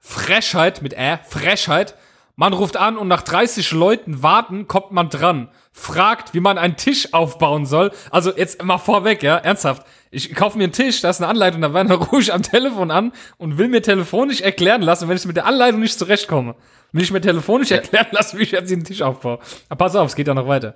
Frechheit 0.00 0.82
mit 0.82 0.94
Ä, 0.94 1.18
Frechheit. 1.28 1.94
Man 2.36 2.52
ruft 2.52 2.76
an 2.76 2.96
und 2.96 3.08
nach 3.08 3.22
30 3.22 3.72
Leuten 3.72 4.22
warten, 4.22 4.66
kommt 4.66 4.90
man 4.90 5.10
dran. 5.10 5.48
Fragt, 5.74 6.34
wie 6.34 6.40
man 6.40 6.58
einen 6.58 6.76
Tisch 6.76 7.14
aufbauen 7.14 7.64
soll. 7.64 7.92
Also 8.10 8.36
jetzt 8.36 8.62
mal 8.62 8.78
vorweg, 8.78 9.22
ja, 9.22 9.38
ernsthaft. 9.38 9.86
Ich 10.10 10.34
kaufe 10.34 10.58
mir 10.58 10.64
einen 10.64 10.72
Tisch, 10.72 11.00
da 11.00 11.10
ist 11.10 11.20
eine 11.20 11.28
Anleitung, 11.28 11.62
da 11.62 11.68
rufe 11.94 12.20
ich 12.20 12.32
am 12.32 12.42
Telefon 12.42 12.90
an 12.90 13.12
und 13.38 13.56
will 13.56 13.68
mir 13.68 13.80
telefonisch 13.82 14.42
erklären 14.42 14.82
lassen, 14.82 15.08
wenn 15.08 15.16
ich 15.16 15.24
mit 15.24 15.36
der 15.36 15.46
Anleitung 15.46 15.80
nicht 15.80 15.98
zurechtkomme. 15.98 16.54
Will 16.92 17.02
ich 17.02 17.10
mir 17.10 17.22
telefonisch 17.22 17.70
erklären 17.70 18.08
lassen, 18.10 18.38
wie 18.38 18.42
ich 18.42 18.50
jetzt 18.50 18.70
den 18.70 18.84
Tisch 18.84 19.00
aufbaue. 19.00 19.38
Aber 19.70 19.84
pass 19.84 19.96
auf, 19.96 20.08
es 20.08 20.14
geht 20.14 20.28
ja 20.28 20.34
noch 20.34 20.46
weiter. 20.46 20.74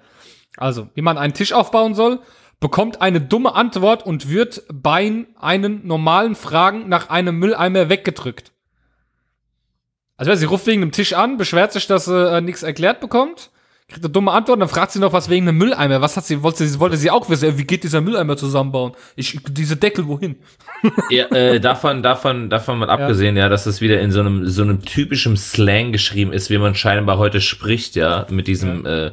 Also, 0.57 0.89
wie 0.95 1.03
man 1.03 1.19
einen 1.19 1.35
Tisch 1.35 1.53
aufbauen 1.53 1.95
soll, 1.95 2.21
bekommt 2.61 3.03
eine 3.03 3.21
dumme 3.21 3.55
Antwort 3.55 4.05
und 4.05 4.31
wird 4.31 4.63
bei 4.73 5.27
einen 5.39 5.87
normalen 5.87 6.35
Fragen 6.35 6.89
nach 6.89 7.11
einem 7.11 7.39
Mülleimer 7.39 7.89
weggedrückt. 7.89 8.53
Also 10.17 10.35
sie 10.35 10.47
ruft 10.47 10.67
wegen 10.67 10.83
einem 10.83 10.93
Tisch 10.93 11.13
an, 11.13 11.37
beschwert 11.37 11.73
sich, 11.73 11.87
dass 11.87 12.07
sie 12.07 12.37
äh, 12.37 12.41
nichts 12.41 12.63
erklärt 12.63 13.01
bekommt, 13.01 13.51
kriegt 13.89 14.05
eine 14.05 14.13
dumme 14.13 14.33
Antwort, 14.33 14.61
dann 14.61 14.69
fragt 14.69 14.91
sie 14.93 14.99
noch 14.99 15.13
was 15.13 15.29
wegen 15.29 15.47
einem 15.49 15.59
Mülleimer. 15.59 16.01
Was 16.01 16.17
hat 16.17 16.25
sie, 16.25 16.43
wollte 16.43 16.67
sie, 16.67 16.81
wollte 16.81 16.97
sie 16.97 17.11
auch 17.11 17.29
wissen, 17.31 17.51
äh, 17.51 17.59
wie 17.59 17.65
geht 17.65 17.85
dieser 17.85 18.01
Mülleimer 18.01 18.37
zusammenbauen? 18.37 18.93
Ich, 19.15 19.39
diese 19.49 19.77
Deckel 19.77 20.09
wohin? 20.09 20.37
ja 21.11 21.27
äh, 21.27 21.61
davon, 21.61 22.03
davon, 22.03 22.51
davon 22.51 22.79
mal 22.79 22.91
abgesehen, 22.91 23.37
ja, 23.37 23.49
dass 23.49 23.67
es 23.67 23.81
wieder 23.81 24.01
in 24.01 24.11
so 24.11 24.21
einem, 24.21 24.49
so 24.49 24.63
einem 24.63 24.83
typischen 24.85 25.37
Slang 25.37 25.93
geschrieben 25.93 26.33
ist, 26.33 26.51
wie 26.51 26.59
man 26.59 26.75
scheinbar 26.75 27.19
heute 27.19 27.41
spricht, 27.41 27.95
ja, 27.95 28.27
mit 28.29 28.49
diesem, 28.49 28.85
äh, 28.87 29.13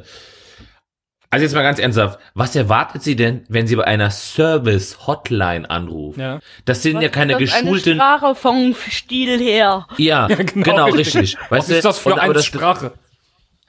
also 1.30 1.42
jetzt 1.44 1.54
mal 1.54 1.62
ganz 1.62 1.78
ernsthaft, 1.78 2.18
was 2.34 2.54
erwartet 2.56 3.02
sie 3.02 3.14
denn, 3.16 3.42
wenn 3.48 3.66
sie 3.68 3.76
bei 3.76 3.84
einer 3.84 4.10
Service-Hotline 4.10 5.68
anruft? 5.70 6.18
Ja. 6.18 6.40
Das 6.64 6.82
sind 6.82 7.00
ja 7.00 7.08
keine 7.08 7.34
das 7.34 7.42
ist 7.42 7.60
geschulten, 7.60 8.00
Eine 8.00 8.18
Sprache 8.18 8.34
vom 8.34 8.74
Stil 8.90 9.38
her. 9.40 9.86
ja, 9.98 10.26
genau, 10.54 10.86
richtig. 10.90 11.36
Was 11.48 11.68
ist 11.68 11.84
das 11.84 11.98
für 12.00 12.14
Und- 12.14 12.18
eine 12.18 12.34
das- 12.34 12.44
Sprache? 12.44 12.92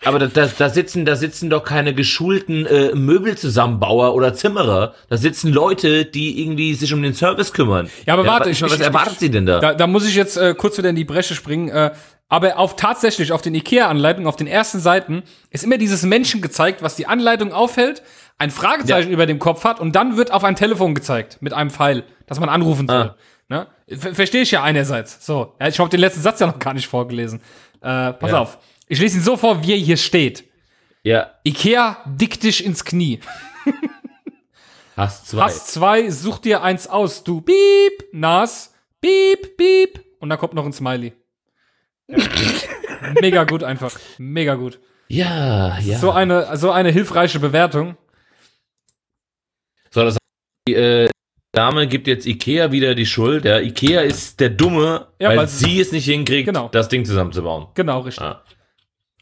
Aber 0.06 0.20
da, 0.20 0.28
da, 0.28 0.47
da 0.58 0.70
sitzen, 0.70 1.06
da 1.06 1.16
sitzen 1.16 1.49
doch 1.49 1.64
keine 1.64 1.93
geschulten 1.93 2.66
äh, 2.66 2.93
Möbelzusammenbauer 2.95 4.14
oder 4.14 4.34
Zimmerer. 4.34 4.93
Da 5.10 5.18
sitzen 5.18 5.51
Leute, 5.51 6.06
die 6.06 6.41
irgendwie 6.41 6.74
sich 6.76 6.93
um 6.93 7.01
den 7.01 7.14
Service 7.14 7.53
kümmern. 7.53 7.89
Ja, 8.06 8.14
aber 8.14 8.26
warte, 8.26 8.45
wa- 8.45 8.49
ich- 8.51 8.62
was 8.62 8.74
ich- 8.74 8.82
erwartet 8.82 9.14
ich- 9.14 9.20
sie 9.20 9.30
denn 9.32 9.45
da? 9.45 9.60
Da, 9.60 9.74
da 9.74 9.88
muss 9.88 10.08
ich 10.08 10.16
jetzt 10.16 10.38
äh, 10.38 10.53
kurz 10.56 10.78
wieder 10.78 10.89
in 10.89 10.95
die 10.95 11.06
Bresche 11.06 11.36
springen. 11.36 11.70
Äh, 11.70 11.91
aber 12.28 12.58
auf 12.58 12.76
tatsächlich 12.76 13.32
auf 13.32 13.41
den 13.41 13.53
IKEA-Anleitungen, 13.53 14.28
auf 14.28 14.36
den 14.36 14.47
ersten 14.47 14.80
Seiten, 14.80 15.24
ist 15.51 15.64
immer 15.64 15.78
dieses 15.78 16.03
Menschen 16.03 16.41
gezeigt, 16.41 16.82
was 16.82 16.95
die 16.95 17.06
Anleitung 17.08 17.53
aufhält, 17.53 18.01
ein 18.39 18.49
Fragezeichen 18.51 19.12
über 19.12 19.26
dem 19.28 19.38
Kopf 19.39 19.64
hat 19.64 19.80
und 19.80 19.95
dann 19.95 20.18
wird 20.18 20.32
auf 20.32 20.43
ein 20.43 20.56
Telefon 20.56 20.95
gezeigt 20.95 21.38
mit 21.41 21.53
einem 21.53 21.70
Pfeil, 21.70 22.03
dass 22.26 22.39
man 22.39 22.49
anrufen 22.49 22.88
soll. 22.88 22.97
Ah. 22.97 23.16
Ne? 23.47 23.68
Ver 23.88 24.16
Verstehe 24.16 24.41
ich 24.41 24.49
ja 24.51 24.64
einerseits. 24.64 25.24
So, 25.24 25.53
ja, 25.62 25.68
ich 25.68 25.78
habe 25.80 25.89
den 25.89 25.99
letzten 25.99 26.22
Satz 26.22 26.39
ja 26.39 26.47
noch 26.47 26.58
gar 26.58 26.74
nicht 26.74 26.88
vorgelesen. 26.88 27.41
Äh, 27.82 28.14
pass 28.14 28.32
Ja. 28.32 28.39
auf. 28.39 28.58
Ich 28.88 29.00
lese 29.00 29.18
ihn 29.18 29.24
so 29.24 29.36
vor, 29.38 29.64
wie 29.64 29.72
er 29.74 29.78
hier 29.78 29.98
steht. 29.98 30.44
ja, 31.04 31.32
Ikea, 31.44 31.98
dick 32.06 32.40
dich 32.40 32.66
ins 32.66 32.84
Knie. 32.86 33.20
hast 34.96 35.28
zwei. 35.30 35.42
Hast 35.44 35.68
zwei, 35.74 36.10
such 36.10 36.40
dir 36.40 36.62
eins 36.64 36.88
aus, 36.88 37.24
du 37.24 37.42
Piep, 37.42 38.14
Nas, 38.14 38.74
Piep, 39.02 39.58
Piep. 39.58 40.04
Und 40.20 40.30
dann 40.30 40.40
kommt 40.40 40.54
noch 40.54 40.66
ein 40.66 40.74
Smiley. 40.74 41.14
Ja. 42.08 42.18
Mega 43.22 43.44
gut 43.44 43.64
einfach. 43.64 43.98
Mega 44.18 44.56
gut. 44.56 44.80
Ja, 45.08 45.78
ja. 45.80 46.00
So 46.00 46.12
eine, 46.12 46.56
so 46.58 46.72
eine 46.72 46.92
hilfreiche 46.92 47.40
Bewertung. 47.40 47.98
So, 49.92 50.04
das 50.04 50.18
die 50.68 50.74
äh, 50.76 51.10
Dame 51.52 51.88
gibt 51.88 52.08
jetzt 52.08 52.26
Ikea 52.26 52.72
wieder 52.72 52.96
die 52.96 53.06
Schuld. 53.06 53.46
Ja, 53.46 53.60
Ikea 53.60 54.02
ist 54.02 54.40
der 54.40 54.50
Dumme, 54.50 55.08
Ja, 55.20 55.30
weil 55.30 55.38
weil 55.38 55.48
sie 55.48 55.80
es 55.80 55.92
nicht 55.92 56.06
hinkriegt, 56.06 56.48
Genau. 56.48 56.70
das 56.70 56.90
Ding 56.90 57.06
zusammenzubauen. 57.06 57.68
Genau, 57.76 58.00
richtig. 58.02 58.24
Ah. 58.24 58.44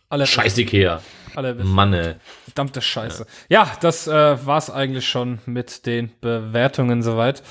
Alle 0.10 0.28
Scheiß 0.28 0.58
Ikea. 0.58 1.02
Allerbesten. 1.36 1.74
Mann, 1.74 1.94
ey. 1.94 2.16
Verdammte 2.46 2.82
Scheiße. 2.82 3.26
Ja, 3.50 3.72
das 3.82 4.08
äh, 4.08 4.46
war's 4.46 4.70
eigentlich 4.70 5.08
schon 5.08 5.40
mit 5.46 5.86
den 5.86 6.12
Bewertungen 6.22 7.02
soweit. 7.02 7.42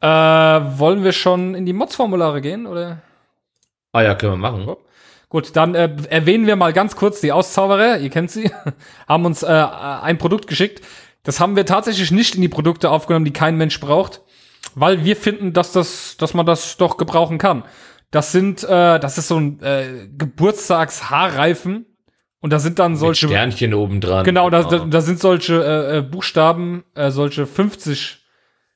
Äh, 0.00 0.06
wollen 0.06 1.02
wir 1.02 1.12
schon 1.12 1.54
in 1.54 1.66
die 1.66 1.72
Mods-Formulare 1.72 2.40
gehen, 2.40 2.66
oder? 2.66 3.02
Ah 3.92 4.02
ja, 4.02 4.14
können 4.14 4.32
wir 4.32 4.50
machen. 4.50 4.76
Gut, 5.28 5.56
dann 5.56 5.74
äh, 5.74 5.90
erwähnen 6.10 6.46
wir 6.46 6.56
mal 6.56 6.72
ganz 6.72 6.94
kurz 6.94 7.20
die 7.20 7.32
Auszauberer, 7.32 7.98
ihr 7.98 8.10
kennt 8.10 8.30
sie, 8.30 8.50
haben 9.08 9.24
uns 9.24 9.42
äh, 9.42 9.46
ein 9.46 10.18
Produkt 10.18 10.46
geschickt. 10.46 10.84
Das 11.24 11.40
haben 11.40 11.56
wir 11.56 11.66
tatsächlich 11.66 12.10
nicht 12.10 12.34
in 12.34 12.42
die 12.42 12.48
Produkte 12.48 12.90
aufgenommen, 12.90 13.24
die 13.24 13.32
kein 13.32 13.56
Mensch 13.56 13.80
braucht, 13.80 14.20
weil 14.74 15.04
wir 15.04 15.16
finden, 15.16 15.52
dass 15.52 15.72
das, 15.72 16.16
dass 16.18 16.34
man 16.34 16.44
das 16.46 16.76
doch 16.76 16.98
gebrauchen 16.98 17.38
kann. 17.38 17.64
Das 18.10 18.30
sind, 18.30 18.62
äh, 18.62 19.00
das 19.00 19.18
ist 19.18 19.28
so 19.28 19.38
ein 19.38 19.60
äh, 19.62 20.08
Geburtstagshaarreifen 20.16 21.86
und 22.44 22.50
da 22.50 22.58
sind 22.58 22.78
dann 22.78 22.92
Mit 22.92 23.00
solche 23.00 23.26
Sternchen 23.26 23.72
oben 23.72 24.02
dran. 24.02 24.22
Genau, 24.22 24.50
da, 24.50 24.64
da, 24.64 24.80
da 24.80 25.00
sind 25.00 25.18
solche 25.18 25.64
äh, 25.64 25.96
äh, 25.96 26.02
Buchstaben, 26.02 26.84
äh, 26.94 27.10
solche 27.10 27.46
50. 27.46 28.18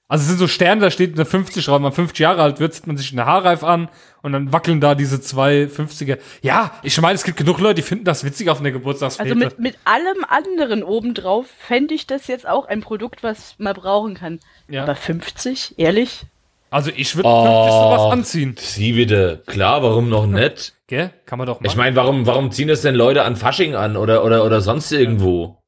Also 0.09 0.23
es 0.23 0.29
sind 0.29 0.39
so 0.39 0.49
Sterne, 0.49 0.81
da 0.81 0.91
steht 0.91 1.17
eine 1.17 1.27
50 1.27 1.67
drauf. 1.67 1.75
Wenn 1.75 1.83
man 1.83 1.93
50 1.93 2.19
Jahre 2.19 2.41
alt 2.41 2.61
wird, 2.61 2.73
zieht 2.73 2.87
man 2.87 2.97
sich 2.97 3.13
eine 3.13 3.27
Haarreif 3.27 3.63
an 3.63 3.91
und 4.23 4.33
dann 4.33 4.55
wackeln 4.55 4.81
da 4.81 4.95
diese 4.95 5.21
zwei 5.21 5.65
50er. 5.65 6.17
Ja, 6.41 6.71
ich 6.83 6.99
meine, 6.99 7.17
es 7.17 7.25
gibt 7.25 7.37
genug 7.37 7.61
Leute, 7.61 7.75
die 7.75 7.83
finden 7.83 8.07
das 8.07 8.25
witzig 8.25 8.49
auf 8.49 8.61
einer 8.61 8.71
Geburtstagsfete. 8.71 9.29
Also 9.29 9.39
mit, 9.39 9.59
mit 9.59 9.77
allem 9.85 10.25
anderen 10.27 10.83
obendrauf 10.83 11.45
fände 11.59 11.93
ich 11.93 12.07
das 12.07 12.27
jetzt 12.27 12.49
auch 12.49 12.65
ein 12.65 12.81
Produkt, 12.81 13.23
was 13.23 13.55
man 13.59 13.75
brauchen 13.75 14.15
kann. 14.15 14.41
Ja. 14.71 14.85
Aber 14.85 14.95
50, 14.95 15.75
ehrlich? 15.77 16.23
Also 16.71 16.91
ich 16.95 17.15
würde 17.17 17.29
Oh. 17.29 17.45
50 17.45 17.73
sowas 17.73 18.13
anziehen. 18.13 18.57
Sie 18.59 18.95
wieder. 18.97 19.37
Klar, 19.39 19.83
warum 19.83 20.09
noch 20.09 20.27
nicht? 20.27 20.75
Gell? 20.87 21.11
Kann 21.27 21.39
man 21.39 21.47
doch 21.47 21.57
machen. 21.61 21.67
Ich 21.67 21.77
meine, 21.77 21.95
warum, 21.97 22.27
warum 22.27 22.51
ziehen 22.51 22.69
das 22.69 22.83
denn 22.83 22.95
Leute 22.95 23.23
an 23.25 23.37
Fasching 23.37 23.75
an 23.75 23.97
oder, 23.97 24.25
oder, 24.25 24.45
oder 24.45 24.61
sonst 24.61 24.91
irgendwo? 24.93 25.59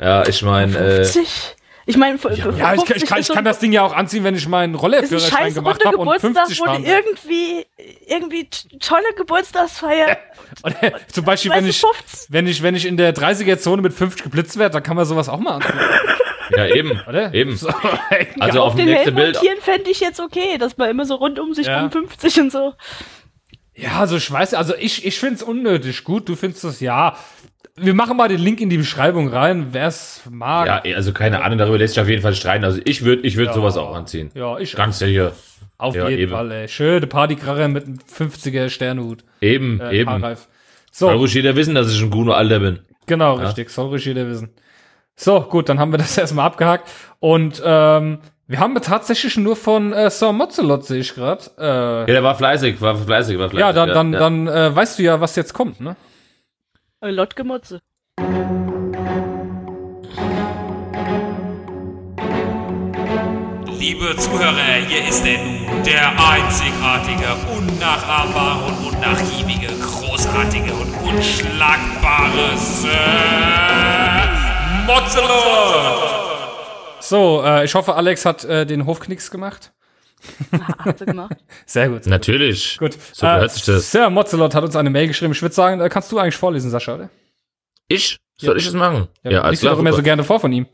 Ja, 0.00 0.26
ich 0.26 0.42
meine, 0.42 0.76
äh, 0.76 1.04
50? 1.04 1.54
Ich 1.88 1.96
meine, 1.96 2.18
ja, 2.58 2.74
ich, 2.74 2.84
kann- 2.84 2.96
ich, 2.96 3.06
kann, 3.06 3.20
ich 3.20 3.28
kann 3.28 3.44
das 3.44 3.60
Ding 3.60 3.70
ja 3.72 3.82
auch 3.82 3.92
anziehen, 3.94 4.24
wenn 4.24 4.34
ich 4.34 4.48
meinen 4.48 4.74
Rollerführerschein 4.74 5.44
scheiß 5.44 5.54
gemacht 5.54 5.84
habe 5.84 5.96
und 5.98 6.04
Geburtstag, 6.06 6.48
50 6.48 6.60
wo 6.60 6.64
du 6.64 6.70
fahren 6.72 6.84
will. 6.84 6.90
irgendwie, 6.90 7.66
irgendwie 8.08 8.48
tolle 8.80 9.04
Geburtstagsfeier. 9.16 10.18
Oder 10.64 10.74
Zum 11.12 11.24
Beispiel, 11.24 11.52
wenn 11.52 11.64
ich, 11.68 11.78
50? 11.80 12.26
wenn 12.32 12.48
ich, 12.48 12.60
wenn 12.64 12.74
ich 12.74 12.86
in 12.86 12.96
der 12.96 13.14
30er-Zone 13.14 13.82
mit 13.82 13.92
50 13.94 14.24
geblitzt 14.24 14.58
werde, 14.58 14.72
dann 14.72 14.82
kann 14.82 14.96
man 14.96 15.04
sowas 15.04 15.28
auch 15.28 15.38
mal 15.38 15.54
anziehen, 15.54 15.74
ja, 16.54 16.66
eben. 16.66 17.00
oder? 17.08 17.32
Eben. 17.34 17.56
So, 17.56 17.68
Also 18.40 18.58
ja, 18.58 18.62
auf 18.64 18.72
auf 18.72 18.76
dem 18.76 18.86
nächsten 18.86 19.14
Bild. 19.14 19.34
montieren 19.34 19.58
fände 19.60 19.90
ich 19.90 20.00
jetzt 20.00 20.20
okay, 20.20 20.58
dass 20.58 20.76
man 20.76 20.90
immer 20.90 21.04
so 21.06 21.14
rund 21.16 21.38
um 21.38 21.54
sich 21.54 21.66
Ja. 21.66 21.80
rum 21.80 21.90
50 21.90 22.40
und 22.40 22.52
so. 22.52 22.74
Ja, 23.74 24.00
also 24.00 24.16
ich 24.16 24.30
weiß, 24.30 24.54
also 24.54 24.74
ich, 24.78 25.04
ich 25.04 25.18
finde 25.18 25.34
es 25.36 25.42
unnötig 25.42 26.04
gut. 26.04 26.28
Du 26.28 26.34
findest 26.36 26.64
es 26.64 26.80
ja. 26.80 27.16
Wir 27.78 27.92
machen 27.92 28.16
mal 28.16 28.28
den 28.28 28.40
Link 28.40 28.62
in 28.62 28.70
die 28.70 28.78
Beschreibung 28.78 29.28
rein, 29.28 29.68
wer 29.72 29.88
es 29.88 30.22
mag. 30.30 30.66
Ja, 30.86 30.94
also 30.96 31.12
keine 31.12 31.42
Ahnung, 31.44 31.58
darüber 31.58 31.76
lässt 31.76 31.92
sich 31.94 32.02
auf 32.02 32.08
jeden 32.08 32.22
Fall 32.22 32.34
streiten. 32.34 32.64
Also 32.64 32.80
ich 32.84 33.04
würde 33.04 33.26
ich 33.26 33.36
würd 33.36 33.52
sowas 33.52 33.76
auch 33.76 33.94
anziehen. 33.94 34.30
Ja, 34.34 34.58
ich 34.58 34.74
Ganz 34.74 34.98
sicher. 34.98 35.32
auf 35.76 35.94
ja, 35.94 36.08
jeden 36.08 36.22
eben. 36.22 36.32
Fall, 36.32 36.50
ey. 36.52 36.68
Schöne 36.68 37.06
Partykracher 37.06 37.68
mit 37.68 37.84
einem 37.84 37.98
50er 37.98 38.70
Sternhut. 38.70 39.24
Eben, 39.42 39.78
Äh, 39.80 39.98
eben. 40.00 40.08
Haarreif. 40.10 40.48
Soll 40.90 41.12
So, 41.12 41.18
ruhig 41.18 41.34
jeder 41.34 41.54
wissen, 41.54 41.74
dass 41.74 41.92
ich 41.92 42.00
ein 42.00 42.08
guter 42.10 42.34
Alter 42.34 42.60
bin. 42.60 42.78
genau, 43.06 43.34
richtig. 43.34 43.68
Soll 43.68 43.88
ruhig 43.88 44.06
jeder 44.06 44.26
wissen. 44.26 44.48
So, 45.18 45.40
gut, 45.40 45.68
dann 45.68 45.78
haben 45.80 45.92
wir 45.92 45.98
das 45.98 46.16
erstmal 46.18 46.46
abgehakt. 46.46 46.90
Und 47.18 47.62
ähm, 47.64 48.18
wir 48.46 48.60
haben 48.60 48.74
tatsächlich 48.80 49.36
nur 49.36 49.56
von 49.56 49.92
äh, 49.92 50.10
Sir 50.10 50.32
Mozzelot, 50.32 50.84
sehe 50.84 51.00
ich 51.00 51.14
gerade. 51.14 51.42
Äh, 51.58 52.00
Ja, 52.00 52.06
der 52.06 52.22
war 52.22 52.34
fleißig, 52.34 52.80
war 52.80 52.94
fleißig, 52.96 53.38
war 53.38 53.48
fleißig. 53.50 53.60
ja, 53.60 53.72
dann, 53.72 53.88
dann, 53.88 54.12
ja. 54.12 54.18
dann 54.20 54.46
äh, 54.46 54.76
weißt 54.76 54.98
du 54.98 55.02
ja, 55.02 55.20
was 55.20 55.34
jetzt 55.36 55.52
kommt, 55.54 55.80
ne? 55.80 55.96
Äh, 57.00 57.10
Lottgemotze. 57.10 57.80
Liebe 63.78 64.16
Zuhörer, 64.16 64.86
hier 64.86 65.08
ist 65.08 65.24
er 65.26 65.38
nun, 65.38 65.82
der 65.84 66.08
einzigartige, 66.10 67.34
unnachahmbare 67.56 68.66
und 68.66 68.94
unnachgiebige, 68.94 69.68
großartige 69.80 70.72
und 70.72 71.14
unschlagbare 71.14 72.56
Sir 72.56 74.15
Mozzelot! 74.86 76.14
So, 77.00 77.42
äh, 77.44 77.64
ich 77.64 77.74
hoffe, 77.74 77.94
Alex 77.94 78.24
hat 78.24 78.44
äh, 78.44 78.64
den 78.66 78.86
Hofknicks 78.86 79.30
gemacht. 79.30 79.72
Gemacht. 80.98 81.36
Sehr 81.66 81.88
gut. 81.88 82.06
Natürlich. 82.06 82.78
Gut. 82.78 82.96
So 83.12 83.26
äh, 83.26 83.34
gehört 83.34 83.52
sich 83.52 83.64
das. 83.64 83.90
Sir 83.92 84.10
Mozzelot 84.10 84.54
hat 84.54 84.64
uns 84.64 84.74
eine 84.76 84.90
Mail 84.90 85.08
geschrieben. 85.08 85.32
Ich 85.32 85.42
würde 85.42 85.54
sagen, 85.54 85.80
äh, 85.80 85.88
kannst 85.88 86.10
du 86.10 86.18
eigentlich 86.18 86.36
vorlesen, 86.36 86.70
Sascha, 86.70 86.94
oder? 86.94 87.10
Ich? 87.88 88.18
Soll 88.38 88.56
ich 88.58 88.66
es 88.66 88.72
machen? 88.74 89.08
Ja, 89.22 89.42
alles 89.42 89.52
liest 89.52 89.62
du 89.62 89.66
klar. 89.66 89.74
doch 89.74 89.80
immer 89.80 89.92
so 89.92 90.02
gerne 90.02 90.24
vor 90.24 90.40
von 90.40 90.52
ihm. 90.52 90.66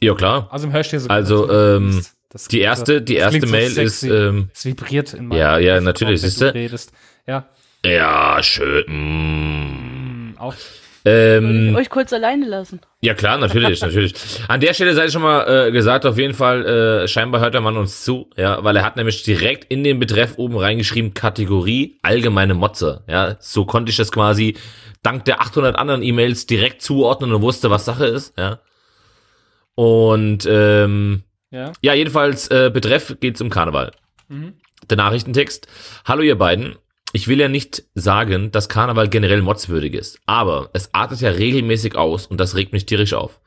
Ja, 0.00 0.14
klar. 0.14 0.48
Also 0.50 0.70
hörst 0.70 0.92
du 0.92 0.96
dir 0.96 1.00
so 1.00 1.08
Also, 1.08 1.46
das- 1.46 1.76
ähm, 1.76 2.04
das- 2.30 2.48
Die 2.48 2.60
erste, 2.60 3.02
die 3.02 3.14
das 3.14 3.22
erste 3.24 3.38
klingt 3.40 3.48
so 3.48 3.52
Mail 3.52 3.78
ist, 3.86 4.02
ähm, 4.02 4.50
es 4.54 4.64
vibriert 4.64 5.14
in 5.14 5.26
meinem 5.28 5.38
Ja, 5.38 5.58
ja, 5.58 5.74
Kopf, 5.76 5.84
natürlich, 5.84 6.22
wenn 6.22 6.30
siehste. 6.30 6.46
du 6.52 6.54
redest. 6.58 6.92
Ja, 7.26 7.48
ja, 7.84 8.42
schön. 8.42 10.32
Mm. 10.32 10.38
auch. 10.38 10.54
Ähm, 11.04 11.74
Euch 11.76 11.88
kurz 11.88 12.12
alleine 12.12 12.46
lassen. 12.46 12.80
Ja 13.00 13.14
klar, 13.14 13.38
natürlich, 13.38 13.80
natürlich. 13.82 14.14
An 14.48 14.60
der 14.60 14.74
Stelle 14.74 14.94
sei 14.94 15.08
schon 15.08 15.22
mal 15.22 15.68
äh, 15.68 15.70
gesagt, 15.72 16.04
auf 16.04 16.18
jeden 16.18 16.34
Fall, 16.34 16.66
äh, 16.66 17.08
scheinbar 17.08 17.40
hört 17.40 17.54
der 17.54 17.62
Mann 17.62 17.76
uns 17.78 18.04
zu, 18.04 18.28
ja, 18.36 18.62
weil 18.62 18.76
er 18.76 18.84
hat 18.84 18.96
nämlich 18.96 19.22
direkt 19.22 19.64
in 19.72 19.82
den 19.82 19.98
Betreff 19.98 20.36
oben 20.36 20.58
reingeschrieben, 20.58 21.14
Kategorie 21.14 21.98
allgemeine 22.02 22.52
Motze, 22.54 23.02
ja, 23.08 23.36
so 23.40 23.64
konnte 23.64 23.90
ich 23.90 23.96
das 23.96 24.12
quasi 24.12 24.56
dank 25.02 25.24
der 25.24 25.40
800 25.40 25.76
anderen 25.76 26.02
E-Mails 26.02 26.44
direkt 26.46 26.82
zuordnen 26.82 27.32
und 27.32 27.40
wusste, 27.40 27.70
was 27.70 27.86
Sache 27.86 28.04
ist, 28.06 28.36
ja. 28.38 28.58
Und 29.74 30.46
ähm, 30.50 31.22
Ja. 31.50 31.72
ja, 31.80 31.94
jedenfalls 31.94 32.48
äh, 32.48 32.70
Betreff 32.72 33.16
geht's 33.20 33.40
um 33.40 33.48
Karneval. 33.48 33.92
Der 34.88 34.96
Nachrichtentext. 34.96 35.66
Hallo 36.04 36.22
ihr 36.22 36.36
beiden. 36.36 36.76
Ich 37.12 37.26
will 37.26 37.40
ja 37.40 37.48
nicht 37.48 37.84
sagen, 37.94 38.52
dass 38.52 38.68
Karneval 38.68 39.08
generell 39.08 39.42
motzwürdig 39.42 39.94
ist, 39.94 40.20
aber 40.26 40.70
es 40.72 40.94
artet 40.94 41.20
ja 41.20 41.30
regelmäßig 41.30 41.96
aus 41.96 42.26
und 42.26 42.38
das 42.38 42.54
regt 42.54 42.72
mich 42.72 42.86
tierisch 42.86 43.14
auf. 43.14 43.40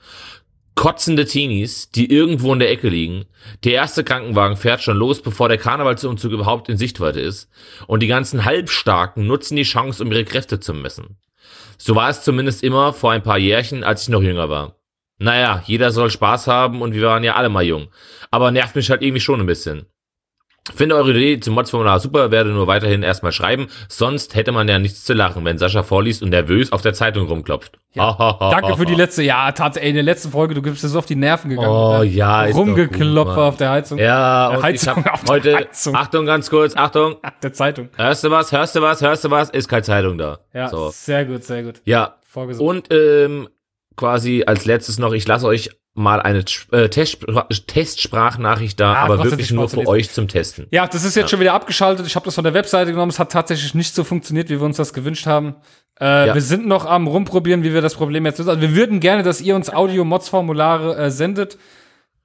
Kotzende 0.76 1.26
Teenies, 1.26 1.90
die 1.92 2.12
irgendwo 2.12 2.52
in 2.52 2.60
der 2.60 2.72
Ecke 2.72 2.90
liegen. 2.90 3.26
Der 3.64 3.74
erste 3.74 4.04
Krankenwagen 4.04 4.58
fährt 4.58 4.82
schon 4.82 4.98
los, 4.98 5.22
bevor 5.22 5.48
der 5.48 5.60
Karnevalsumzug 5.60 6.32
überhaupt 6.32 6.68
in 6.68 6.78
Sichtweite 6.78 7.22
ist. 7.22 7.50
Und 7.88 8.02
die 8.02 8.08
ganzen 8.08 8.44
Halbstarken 8.44 9.28
nutzen 9.28 9.56
die 9.56 9.64
Chance, 9.64 10.04
um 10.04 10.12
ihre 10.12 10.26
Kräfte 10.26 10.60
zu 10.60 10.74
messen. 10.74 11.18
So 11.78 11.96
war 11.96 12.10
es 12.10 12.24
zumindest 12.24 12.64
immer 12.64 12.92
vor 12.92 13.12
ein 13.12 13.24
paar 13.24 13.38
Jährchen, 13.38 13.84
als 13.84 14.04
ich 14.04 14.10
noch 14.10 14.24
jünger 14.24 14.50
war. 14.50 14.78
Naja, 15.20 15.64
jeder 15.68 15.92
soll 15.92 16.10
Spaß 16.10 16.48
haben 16.48 16.82
und 16.82 16.94
wir 16.94 17.04
waren 17.04 17.24
ja 17.24 17.36
alle 17.36 17.50
mal 17.50 17.64
jung. 17.64 17.90
Aber 18.32 18.52
nervt 18.52 18.76
mich 18.76 18.90
halt 18.90 19.04
irgendwie 19.04 19.22
schon 19.22 19.40
ein 19.40 19.46
bisschen. 19.46 19.86
Finde 20.74 20.96
eure 20.96 21.12
Idee 21.12 21.42
zum 21.42 21.56
Mods-Formular 21.56 22.00
super, 22.00 22.32
werde 22.32 22.52
nur 22.52 22.68
weiterhin 22.68 23.04
erstmal 23.04 23.34
schreiben. 23.34 23.68
Sonst 23.90 24.34
hätte 24.34 24.54
man 24.54 24.70
ja 24.70 24.80
nichts 24.80 25.04
zu 25.04 25.14
lachen, 25.14 25.44
wenn 25.44 25.58
Sascha 25.58 25.84
vorliest 25.84 26.24
und 26.24 26.30
nervös 26.30 26.72
auf 26.72 26.82
der 26.82 26.94
Zeitung 26.94 27.28
rumklopft. 27.28 27.80
Danke 27.96 28.78
für 28.78 28.86
die 28.86 28.96
letzte, 28.96 29.24
ja, 29.24 29.52
tatsächlich, 29.52 29.90
in 29.90 29.96
der 29.96 30.04
letzten 30.06 30.32
Folge, 30.32 30.54
du 30.54 30.62
bist 30.62 30.80
so 30.82 30.98
auf 30.98 31.06
die 31.06 31.18
Nerven 31.18 31.50
gegangen. 31.50 31.68
Oh 31.70 31.98
der 31.98 32.06
ja, 32.06 32.46
ist 32.46 32.56
Rumgeklopfer 32.56 33.42
auf 33.42 33.58
der 33.58 33.72
Heizung. 33.72 34.00
Ja, 34.00 34.48
und 34.50 34.58
ich 34.60 34.64
Heizung 34.64 35.04
hab 35.04 35.14
auf 35.14 35.24
der 35.26 35.34
heute, 35.34 35.56
Heizung. 35.58 35.96
Achtung, 35.98 36.26
ganz 36.26 36.50
kurz, 36.50 36.76
Achtung. 36.78 37.16
Der 37.44 37.52
Zeitung. 37.52 37.90
Hörst 37.98 38.24
du 38.24 38.32
was, 38.32 38.52
hörst 38.54 38.76
du 38.76 38.82
was, 38.82 39.02
hörst 39.02 39.26
du 39.26 39.32
was, 39.32 39.50
ist 39.50 39.68
keine 39.68 39.84
Zeitung 39.84 40.18
da. 40.18 40.40
Ja, 40.54 40.70
So. 40.70 40.90
sehr 40.92 41.26
gut, 41.26 41.44
sehr 41.44 41.64
gut. 41.64 41.82
Ja, 41.84 42.16
Vorgesungen. 42.26 42.70
und 42.70 42.88
ähm, 42.94 43.50
quasi 43.98 44.44
als 44.48 44.64
letztes 44.66 44.98
noch, 44.98 45.12
ich 45.12 45.28
lasse 45.28 45.46
euch 45.46 45.72
mal 45.96 46.22
eine 46.22 46.44
äh, 46.72 46.90
Testspra 46.90 47.48
Testsprachnachricht 47.68 48.80
da, 48.80 48.94
Ah, 48.94 49.04
aber 49.04 49.24
wirklich 49.24 49.52
nur 49.52 49.70
für 49.70 49.86
euch 49.88 50.10
zum 50.12 50.28
Testen. 50.28 50.68
Ja, 50.72 50.88
das 50.88 51.04
ist 51.04 51.16
jetzt 51.16 51.30
schon 51.30 51.40
wieder 51.40 51.54
abgeschaltet. 51.54 52.08
Ich 52.08 52.16
habe 52.16 52.26
das 52.26 52.36
von 52.36 52.44
der 52.44 52.54
Webseite 52.54 52.92
genommen. 52.92 53.12
Es 53.12 53.20
hat 53.20 53.32
tatsächlich 53.32 53.76
nicht 53.76 53.94
so 53.94 54.04
funktioniert, 54.04 54.50
wie 54.50 54.60
wir 54.60 54.66
uns 54.66 54.78
das 54.78 54.94
gewünscht 54.94 55.26
haben. 55.28 55.56
Äh, 56.00 56.28
Ja. 56.28 56.34
Wir 56.34 56.42
sind 56.42 56.66
noch 56.68 56.86
am 56.86 57.06
rumprobieren, 57.08 57.64
wie 57.64 57.74
wir 57.74 57.82
das 57.82 57.94
Problem 57.96 58.26
jetzt 58.26 58.40
lösen. 58.40 58.50
Also 58.50 58.62
wir 58.62 58.76
würden 58.76 59.00
gerne, 59.00 59.22
dass 59.24 59.40
ihr 59.42 59.56
uns 59.56 59.70
Audio-Mods-Formulare 59.72 60.96
äh, 60.98 61.12
sendet. 61.12 61.58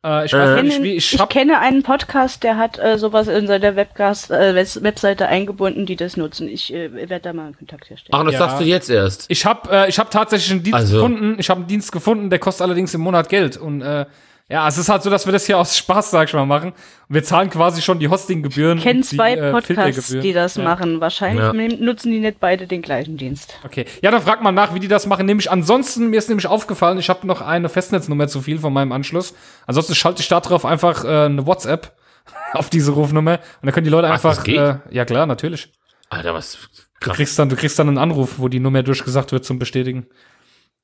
Äh, 0.06 0.26
ich 0.26 0.32
weiß 0.32 0.60
Äh. 0.60 0.62
nicht, 0.62 0.82
wie 0.82 0.92
ich 0.94 1.14
ich 1.14 1.28
kenne 1.28 1.58
einen 1.58 1.82
Podcast, 1.82 2.44
der 2.44 2.56
hat 2.56 2.78
äh, 2.78 2.98
sowas 2.98 3.26
in 3.26 3.46
seiner 3.48 3.74
Webcast, 3.74 4.30
äh, 4.30 4.54
Webseite 4.54 5.26
eingebunden, 5.26 5.86
die 5.86 5.96
das 5.96 6.16
nutzen. 6.16 6.48
Ich 6.48 6.72
äh, 6.72 6.92
werde 6.92 7.20
da 7.20 7.32
mal 7.32 7.46
einen 7.46 7.56
Kontakt 7.58 7.90
herstellen. 7.90 8.10
Ach, 8.12 8.24
das 8.24 8.34
Ja. 8.34 8.38
sagst 8.38 8.60
du 8.60 8.64
jetzt 8.64 8.90
erst. 8.90 9.24
ich 9.28 9.44
hab, 9.44 9.72
äh, 9.72 9.88
ich 9.88 9.98
hab 9.98 10.10
tatsächlich 10.10 10.52
einen 10.52 10.62
Dienst 10.62 10.78
Also- 10.78 10.96
gefunden. 10.98 11.36
Ich 11.38 11.50
habe 11.50 11.58
einen 11.60 11.66
Dienst 11.68 11.90
gefunden, 11.90 12.30
der 12.30 12.38
kostet 12.38 12.62
allerdings 12.62 12.94
im 12.94 13.00
Monat 13.00 13.28
Geld. 13.28 13.56
Und 13.56 13.82
äh, 13.82 14.06
ja, 14.50 14.66
es 14.66 14.78
ist 14.78 14.88
halt 14.88 15.02
so, 15.02 15.10
dass 15.10 15.26
wir 15.26 15.32
das 15.32 15.44
hier 15.44 15.58
aus 15.58 15.76
Spaß, 15.76 16.10
sag 16.10 16.28
ich 16.28 16.34
mal, 16.34 16.46
machen. 16.46 16.70
Und 16.72 17.14
wir 17.14 17.22
zahlen 17.22 17.50
quasi 17.50 17.82
schon 17.82 17.98
die 17.98 18.08
Hostinggebühren. 18.08 18.78
Ich 18.78 18.84
kenne 18.84 19.02
zwei 19.02 19.34
die, 19.34 19.40
äh, 19.42 19.50
Podcasts, 19.50 20.08
die 20.08 20.32
das 20.32 20.56
Ja. 20.56 20.64
machen. 20.64 21.00
Wahrscheinlich 21.02 21.44
Ja. 21.44 21.52
nutzen 21.84 22.10
die 22.12 22.20
nicht 22.20 22.40
beide 22.40 22.66
den 22.66 22.80
gleichen 22.80 23.18
Dienst. 23.18 23.54
Okay. 23.64 23.84
Ja, 24.00 24.10
dann 24.10 24.22
fragt 24.22 24.42
mal 24.42 24.52
nach, 24.52 24.72
wie 24.72 24.80
die 24.80 24.88
das 24.88 25.06
machen. 25.06 25.26
Nämlich 25.26 25.50
ansonsten, 25.50 26.08
mir 26.08 26.16
ist 26.18 26.28
nämlich 26.28 26.46
aufgefallen, 26.46 26.98
ich 26.98 27.10
habe 27.10 27.26
noch 27.26 27.42
eine 27.42 27.68
Festnetznummer 27.68 28.26
zu 28.28 28.40
viel 28.40 28.58
von 28.58 28.72
meinem 28.72 28.92
Anschluss. 28.92 29.34
Ansonsten 29.66 29.94
schalte 29.94 30.22
ich 30.22 30.28
da 30.28 30.40
drauf 30.40 30.64
einfach 30.64 31.04
äh, 31.04 31.08
eine 31.26 31.46
WhatsApp 31.46 31.92
auf 32.54 32.70
diese 32.70 32.92
Rufnummer 32.92 33.34
und 33.60 33.66
dann 33.66 33.72
können 33.74 33.84
die 33.84 33.90
Leute 33.90 34.08
Ach, 34.08 34.12
einfach 34.14 34.36
das 34.36 34.44
geht? 34.44 34.58
Äh, 34.58 34.76
ja 34.90 35.04
klar, 35.04 35.26
natürlich. 35.26 35.70
Alter, 36.08 36.32
was 36.32 36.56
Du 37.00 37.10
kriegst 37.10 37.38
dann 37.38 37.48
du 37.48 37.54
kriegst 37.54 37.78
dann 37.78 37.88
einen 37.88 37.98
Anruf, 37.98 38.38
wo 38.38 38.48
die 38.48 38.60
Nummer 38.60 38.82
durchgesagt 38.82 39.30
wird 39.32 39.44
zum 39.44 39.58
bestätigen. 39.58 40.06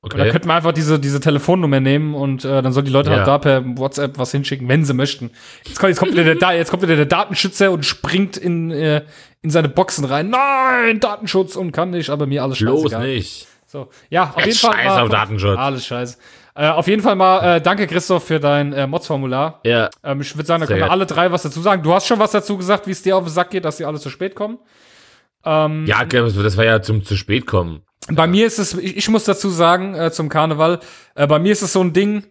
Und 0.04 0.12
da 0.12 0.18
Okay. 0.18 0.30
könnten 0.32 0.48
wir 0.48 0.54
einfach 0.54 0.72
diese, 0.72 0.98
diese 1.00 1.18
Telefonnummer 1.18 1.80
nehmen 1.80 2.14
und 2.14 2.44
äh, 2.44 2.60
dann 2.60 2.74
sollen 2.74 2.84
die 2.84 2.92
Leute 2.92 3.08
Ja. 3.10 3.16
halt 3.16 3.26
da 3.26 3.38
per 3.38 3.64
WhatsApp 3.78 4.18
was 4.18 4.32
hinschicken, 4.32 4.68
wenn 4.68 4.84
sie 4.84 4.92
möchten. 4.92 5.30
Jetzt 5.64 5.78
kommt, 5.78 5.88
jetzt 5.88 5.98
kommt, 5.98 6.12
wieder, 6.12 6.34
der, 6.34 6.52
jetzt 6.52 6.70
kommt 6.70 6.82
wieder 6.82 6.96
der 6.96 7.06
Datenschützer 7.06 7.70
und 7.72 7.86
springt 7.86 8.36
in, 8.36 8.70
äh, 8.70 9.02
in 9.40 9.48
seine 9.48 9.70
Boxen 9.70 10.04
rein. 10.04 10.28
Nein, 10.28 11.00
Datenschutz 11.00 11.56
und 11.56 11.72
kann 11.72 11.88
nicht, 11.90 12.10
aber 12.10 12.26
mir 12.26 12.42
alles 12.42 12.58
Bloß 12.58 12.82
scheißegal. 12.82 13.06
nicht. 13.06 13.46
So, 13.66 13.88
ja, 14.10 14.32
auf 14.36 14.44
jeden 14.44 14.58
Fall. 14.58 14.74
Scheiß 14.74 14.84
mal, 14.86 15.02
auf 15.04 15.08
Datenschutz. 15.08 15.58
Alles 15.58 15.86
scheiße. 15.86 16.18
Äh, 16.54 16.68
auf 16.68 16.86
jeden 16.86 17.00
Fall 17.02 17.16
mal, 17.16 17.56
äh, 17.56 17.60
danke 17.62 17.86
Christoph 17.86 18.24
für 18.24 18.38
dein 18.38 18.72
äh, 18.74 18.86
Mods-Formular. 18.86 19.60
Ja. 19.64 19.88
Ähm, 20.04 20.20
ich 20.20 20.36
würde 20.36 20.46
sagen, 20.46 20.60
da 20.60 20.66
können 20.66 20.80
wir 20.80 20.90
alle 20.90 21.06
drei 21.06 21.32
was 21.32 21.42
dazu 21.42 21.60
sagen. 21.62 21.82
Du 21.82 21.92
hast 21.94 22.06
schon 22.06 22.18
was 22.18 22.30
dazu 22.30 22.56
gesagt, 22.58 22.86
wie 22.86 22.90
es 22.92 23.02
dir 23.02 23.16
auf 23.16 23.24
den 23.24 23.30
Sack 23.32 23.50
geht, 23.50 23.64
dass 23.64 23.78
die 23.78 23.86
alle 23.86 23.98
zu 23.98 24.10
spät 24.10 24.34
kommen. 24.36 24.58
Ähm, 25.46 25.84
Ja, 25.86 26.04
das 26.04 26.56
war 26.56 26.64
ja 26.64 26.80
zum 26.82 27.02
zu 27.04 27.16
spät 27.16 27.46
kommen. 27.46 27.82
Bei 28.10 28.26
mir 28.26 28.46
ist 28.46 28.58
es, 28.58 28.74
ich, 28.74 28.96
ich 28.96 29.08
muss 29.08 29.24
dazu 29.24 29.48
sagen, 29.48 29.94
äh, 29.94 30.10
zum 30.12 30.28
Karneval, 30.28 30.80
äh, 31.14 31.26
bei 31.26 31.38
mir 31.38 31.52
ist 31.52 31.62
es 31.62 31.72
so 31.72 31.80
ein 31.80 31.92
Ding, 31.92 32.24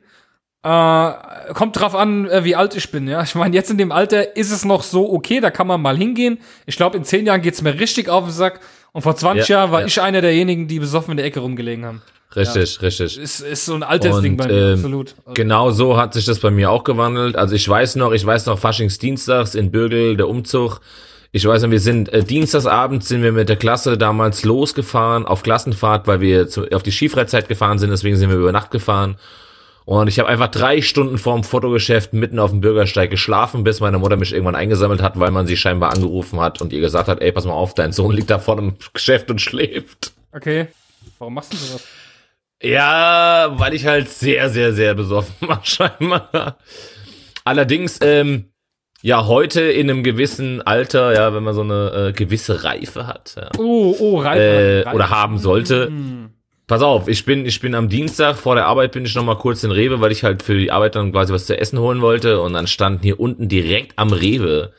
äh, 0.63 1.11
kommt 1.53 1.79
drauf 1.79 1.95
an, 1.95 2.29
äh, 2.29 2.43
wie 2.43 2.55
alt 2.55 2.75
ich 2.75 2.91
bin, 2.91 3.07
ja. 3.07 3.23
Ich 3.23 3.35
meine, 3.35 3.55
jetzt 3.55 3.69
in 3.69 3.77
dem 3.77 3.91
Alter 3.91 4.37
ist 4.37 4.51
es 4.51 4.63
noch 4.65 4.83
so 4.83 5.11
okay, 5.11 5.39
da 5.39 5.51
kann 5.51 5.67
man 5.67 5.81
mal 5.81 5.97
hingehen. 5.97 6.39
Ich 6.65 6.77
glaube, 6.77 6.95
in 6.97 7.03
zehn 7.03 7.25
Jahren 7.25 7.41
geht's 7.41 7.61
mir 7.61 7.79
richtig 7.79 8.07
auf 8.07 8.25
den 8.25 8.33
Sack. 8.33 8.59
Und 8.93 9.01
vor 9.01 9.15
20 9.15 9.49
Ja, 9.49 9.57
Jahren 9.57 9.71
war 9.71 9.81
ja. 9.81 9.87
ich 9.87 9.99
einer 10.01 10.21
derjenigen, 10.21 10.67
die 10.67 10.79
besoffen 10.79 11.11
in 11.11 11.17
der 11.17 11.25
Ecke 11.25 11.39
rumgelegen 11.39 11.83
haben. 11.85 12.01
Richtig, 12.35 12.81
richtig. 12.81 13.17
Ist, 13.17 13.41
ist 13.41 13.65
so 13.65 13.75
ein 13.75 13.83
Altersding 13.83 14.33
Und, 14.33 14.37
bei 14.37 14.47
mir, 14.47 14.67
ähm, 14.69 14.73
absolut. 14.75 15.15
Also, 15.25 15.33
Genau 15.33 15.71
so 15.71 15.97
hat 15.97 16.13
sich 16.13 16.25
das 16.25 16.39
bei 16.39 16.51
mir 16.51 16.71
auch 16.71 16.83
gewandelt. 16.83 17.35
Also 17.35 17.55
ich 17.55 17.67
weiß 17.67 17.95
noch, 17.95 18.11
ich 18.11 18.25
weiß 18.25 18.45
noch 18.45 18.57
Faschingsdienstags 18.57 19.55
in 19.55 19.71
Bürgel, 19.71 20.17
der 20.17 20.27
Umzug. 20.27 20.79
Ich 21.35 21.47
weiß 21.47 21.63
noch, 21.63 21.71
wir 21.71 21.79
sind 21.79 22.13
äh, 22.13 22.23
Dienstagsabends 22.23 23.07
sind 23.07 23.23
wir 23.23 23.31
mit 23.31 23.49
der 23.49 23.55
Klasse 23.55 23.97
damals 23.97 24.43
losgefahren 24.43 25.25
auf 25.25 25.41
Klassenfahrt, 25.41 26.05
weil 26.05 26.21
wir 26.21 26.47
zu, 26.47 26.67
auf 26.71 26.83
die 26.83 26.91
Skifreizeit 26.91 27.47
gefahren 27.47 27.79
sind, 27.79 27.89
deswegen 27.89 28.15
sind 28.17 28.29
wir 28.29 28.37
über 28.37 28.51
Nacht 28.51 28.69
gefahren. 28.69 29.17
Und 29.85 30.07
ich 30.07 30.19
habe 30.19 30.29
einfach 30.29 30.49
drei 30.49 30.83
Stunden 30.83 31.17
vorm 31.17 31.43
Fotogeschäft 31.43 32.13
mitten 32.13 32.37
auf 32.37 32.51
dem 32.51 32.61
Bürgersteig 32.61 33.09
geschlafen, 33.09 33.63
bis 33.63 33.79
meine 33.79 33.97
Mutter 33.97 34.15
mich 34.15 34.31
irgendwann 34.31 34.53
eingesammelt 34.53 35.01
hat, 35.01 35.19
weil 35.19 35.31
man 35.31 35.47
sie 35.47 35.57
scheinbar 35.57 35.91
angerufen 35.91 36.39
hat 36.39 36.61
und 36.61 36.71
ihr 36.71 36.81
gesagt 36.81 37.07
hat, 37.07 37.19
ey, 37.19 37.31
pass 37.31 37.45
mal 37.45 37.53
auf, 37.53 37.73
dein 37.73 37.93
Sohn 37.93 38.15
liegt 38.15 38.29
da 38.29 38.37
vor 38.37 38.57
dem 38.57 38.75
Geschäft 38.93 39.31
und 39.31 39.41
schläft. 39.41 40.13
Okay. 40.33 40.67
Warum 41.17 41.33
machst 41.33 41.51
du 41.51 41.57
sowas? 41.57 41.83
Ja, 42.61 43.53
weil 43.55 43.73
ich 43.73 43.87
halt 43.87 44.07
sehr, 44.07 44.51
sehr, 44.51 44.71
sehr 44.71 44.93
besoffen 44.93 45.33
war, 45.47 45.61
scheinbar. 45.63 46.59
Allerdings, 47.43 47.97
ähm, 48.03 48.52
ja, 49.05 49.27
heute 49.27 49.61
in 49.61 49.89
einem 49.89 50.01
gewissen 50.01 50.61
Alter, 50.61 51.13
ja, 51.13 51.33
wenn 51.35 51.43
man 51.43 51.53
so 51.53 51.61
eine 51.61 52.09
äh, 52.09 52.11
gewisse 52.13 52.63
Reife 52.63 53.05
hat, 53.05 53.35
ja, 53.35 53.49
Oh, 53.59 53.93
oh, 53.99 54.19
Ralf. 54.19 54.39
äh, 54.39 54.85
oder 54.93 55.09
haben 55.09 55.37
sollte. 55.37 55.91
Pass 56.65 56.81
auf, 56.81 57.09
ich 57.09 57.25
bin, 57.25 57.45
ich 57.45 57.59
bin 57.59 57.75
am 57.75 57.89
Dienstag 57.89 58.37
vor 58.37 58.55
der 58.55 58.65
Arbeit 58.65 58.93
bin 58.93 59.03
ich 59.03 59.13
noch 59.13 59.25
mal 59.25 59.35
kurz 59.35 59.65
in 59.65 59.71
Rewe, 59.71 59.99
weil 59.99 60.13
ich 60.13 60.23
halt 60.23 60.41
für 60.41 60.57
die 60.57 60.71
Arbeit 60.71 60.95
dann 60.95 61.11
quasi 61.11 61.33
was 61.33 61.45
zu 61.45 61.57
essen 61.59 61.77
holen 61.77 62.01
wollte. 62.01 62.39
Und 62.39 62.53
dann 62.53 62.67
standen 62.67 63.03
hier 63.03 63.19
unten 63.19 63.49
direkt 63.49 63.99
am 63.99 64.13
Rewe 64.13 64.71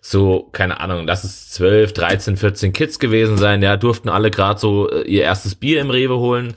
so, 0.00 0.48
keine 0.52 0.80
Ahnung, 0.80 1.06
lass 1.06 1.24
es 1.24 1.50
12, 1.50 1.92
13, 1.92 2.36
14 2.38 2.72
Kids 2.72 2.98
gewesen 2.98 3.36
sein, 3.38 3.60
ja, 3.62 3.76
durften 3.76 4.08
alle 4.08 4.30
gerade 4.30 4.58
so 4.58 4.88
äh, 4.90 5.02
ihr 5.02 5.22
erstes 5.24 5.56
Bier 5.56 5.80
im 5.80 5.90
Rewe 5.90 6.16
holen 6.16 6.54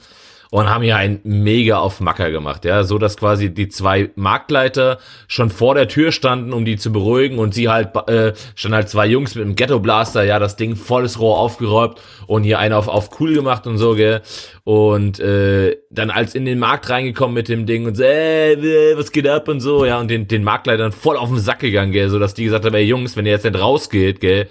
und 0.50 0.68
haben 0.68 0.82
hier 0.82 0.96
ein 0.96 1.20
mega 1.22 1.78
auf 1.78 2.00
Macker 2.00 2.30
gemacht, 2.30 2.64
ja, 2.64 2.82
so 2.82 2.98
dass 2.98 3.16
quasi 3.16 3.54
die 3.54 3.68
zwei 3.68 4.10
Marktleiter 4.16 4.98
schon 5.28 5.48
vor 5.48 5.74
der 5.74 5.86
Tür 5.86 6.10
standen, 6.10 6.52
um 6.52 6.64
die 6.64 6.76
zu 6.76 6.92
beruhigen 6.92 7.38
und 7.38 7.54
sie 7.54 7.68
halt 7.68 7.94
äh, 8.08 8.32
standen 8.56 8.74
halt 8.74 8.88
zwei 8.88 9.06
Jungs 9.06 9.36
mit 9.36 9.44
dem 9.44 9.54
Ghetto 9.54 9.78
Blaster, 9.78 10.24
ja, 10.24 10.38
das 10.38 10.56
Ding 10.56 10.74
volles 10.74 11.20
Rohr 11.20 11.38
aufgeräumt 11.38 12.00
und 12.26 12.42
hier 12.42 12.58
einer 12.58 12.78
auf 12.78 12.88
auf 12.88 13.20
cool 13.20 13.34
gemacht 13.34 13.66
und 13.66 13.78
so, 13.78 13.94
gell? 13.94 14.22
Und 14.64 15.20
äh, 15.20 15.76
dann 15.90 16.10
als 16.10 16.34
in 16.34 16.44
den 16.44 16.58
Markt 16.58 16.90
reingekommen 16.90 17.34
mit 17.34 17.48
dem 17.48 17.66
Ding 17.66 17.86
und 17.86 17.96
so, 17.96 18.02
äh, 18.02 18.96
was 18.96 19.12
geht 19.12 19.28
ab 19.28 19.48
und 19.48 19.60
so, 19.60 19.84
ja, 19.84 20.00
und 20.00 20.08
den 20.08 20.26
den 20.26 20.42
Marktleitern 20.42 20.92
voll 20.92 21.16
auf 21.16 21.28
den 21.28 21.38
Sack 21.38 21.60
gegangen, 21.60 21.92
gell, 21.92 22.10
so 22.10 22.18
dass 22.18 22.34
die 22.34 22.44
gesagt 22.44 22.64
haben, 22.64 22.74
ey 22.74 22.84
Jungs, 22.84 23.16
wenn 23.16 23.24
ihr 23.26 23.32
jetzt 23.32 23.44
nicht 23.44 23.58
rausgeht, 23.58 24.20
gell, 24.20 24.48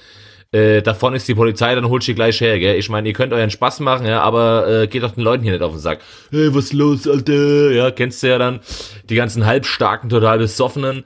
äh, 0.51 0.81
da 0.81 0.93
vorne 0.93 1.17
ist 1.17 1.27
die 1.27 1.35
Polizei, 1.35 1.75
dann 1.75 1.89
holt 1.89 2.03
sie 2.03 2.15
gleich 2.15 2.41
her, 2.41 2.57
gell? 2.57 2.77
Ich 2.77 2.89
meine, 2.89 3.07
ihr 3.07 3.13
könnt 3.13 3.33
euren 3.33 3.51
Spaß 3.51 3.81
machen, 3.81 4.07
ja, 4.07 4.21
aber 4.21 4.67
äh, 4.67 4.87
geht 4.87 5.03
doch 5.03 5.11
den 5.11 5.23
Leuten 5.23 5.43
hier 5.43 5.53
nicht 5.53 5.61
auf 5.61 5.73
den 5.73 5.79
Sack. 5.79 5.99
Hey, 6.31 6.53
was 6.53 6.65
ist 6.65 6.73
los, 6.73 7.07
Alter? 7.07 7.71
Ja, 7.71 7.91
kennst 7.91 8.23
du 8.23 8.27
ja 8.27 8.37
dann. 8.37 8.59
Die 9.03 9.15
ganzen 9.15 9.45
halbstarken, 9.45 10.09
total 10.09 10.39
besoffenen. 10.39 11.03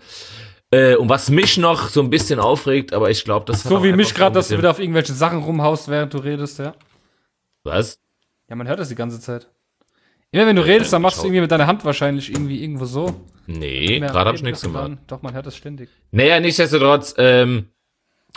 Äh, 0.72 0.96
und 0.96 1.10
was 1.10 1.30
mich 1.30 1.58
noch 1.58 1.90
so 1.90 2.02
ein 2.02 2.10
bisschen 2.10 2.40
aufregt, 2.40 2.94
aber 2.94 3.12
ich 3.12 3.26
glaube, 3.26 3.46
das 3.46 3.64
So 3.64 3.84
wie 3.84 3.92
mich 3.92 4.16
gerade, 4.16 4.34
dass 4.34 4.48
du 4.48 4.58
wieder 4.58 4.72
auf 4.72 4.80
irgendwelche 4.80 5.14
Sachen 5.14 5.44
rumhaust, 5.44 5.90
während 5.90 6.14
du 6.14 6.20
redest, 6.20 6.60
ja. 6.60 6.74
Was? 7.64 8.00
Ja, 8.50 8.56
man 8.56 8.68
hört 8.68 8.80
das 8.80 8.90
die 8.90 8.96
ganze 8.96 9.20
Zeit. 9.20 9.50
Immer 10.32 10.48
wenn 10.48 10.56
du 10.56 10.66
redest, 10.66 10.92
dann 10.92 11.02
machst 11.04 11.20
du 11.20 11.28
irgendwie 11.28 11.42
mit 11.42 11.52
deiner 11.52 11.68
Hand 11.68 11.86
wahrscheinlich 11.86 12.32
irgendwie 12.32 12.64
irgendwo 12.64 12.86
so. 12.86 13.14
Nee, 13.46 14.00
gerade 14.00 14.30
hab 14.30 14.36
ich 14.36 14.42
nichts 14.42 14.62
gemacht. 14.62 14.94
Doch, 15.06 15.22
man 15.22 15.34
hört 15.34 15.46
das 15.46 15.56
ständig. 15.56 15.90
Naja, 16.12 16.40
nichtsdestotrotz, 16.40 17.14
ähm, 17.18 17.68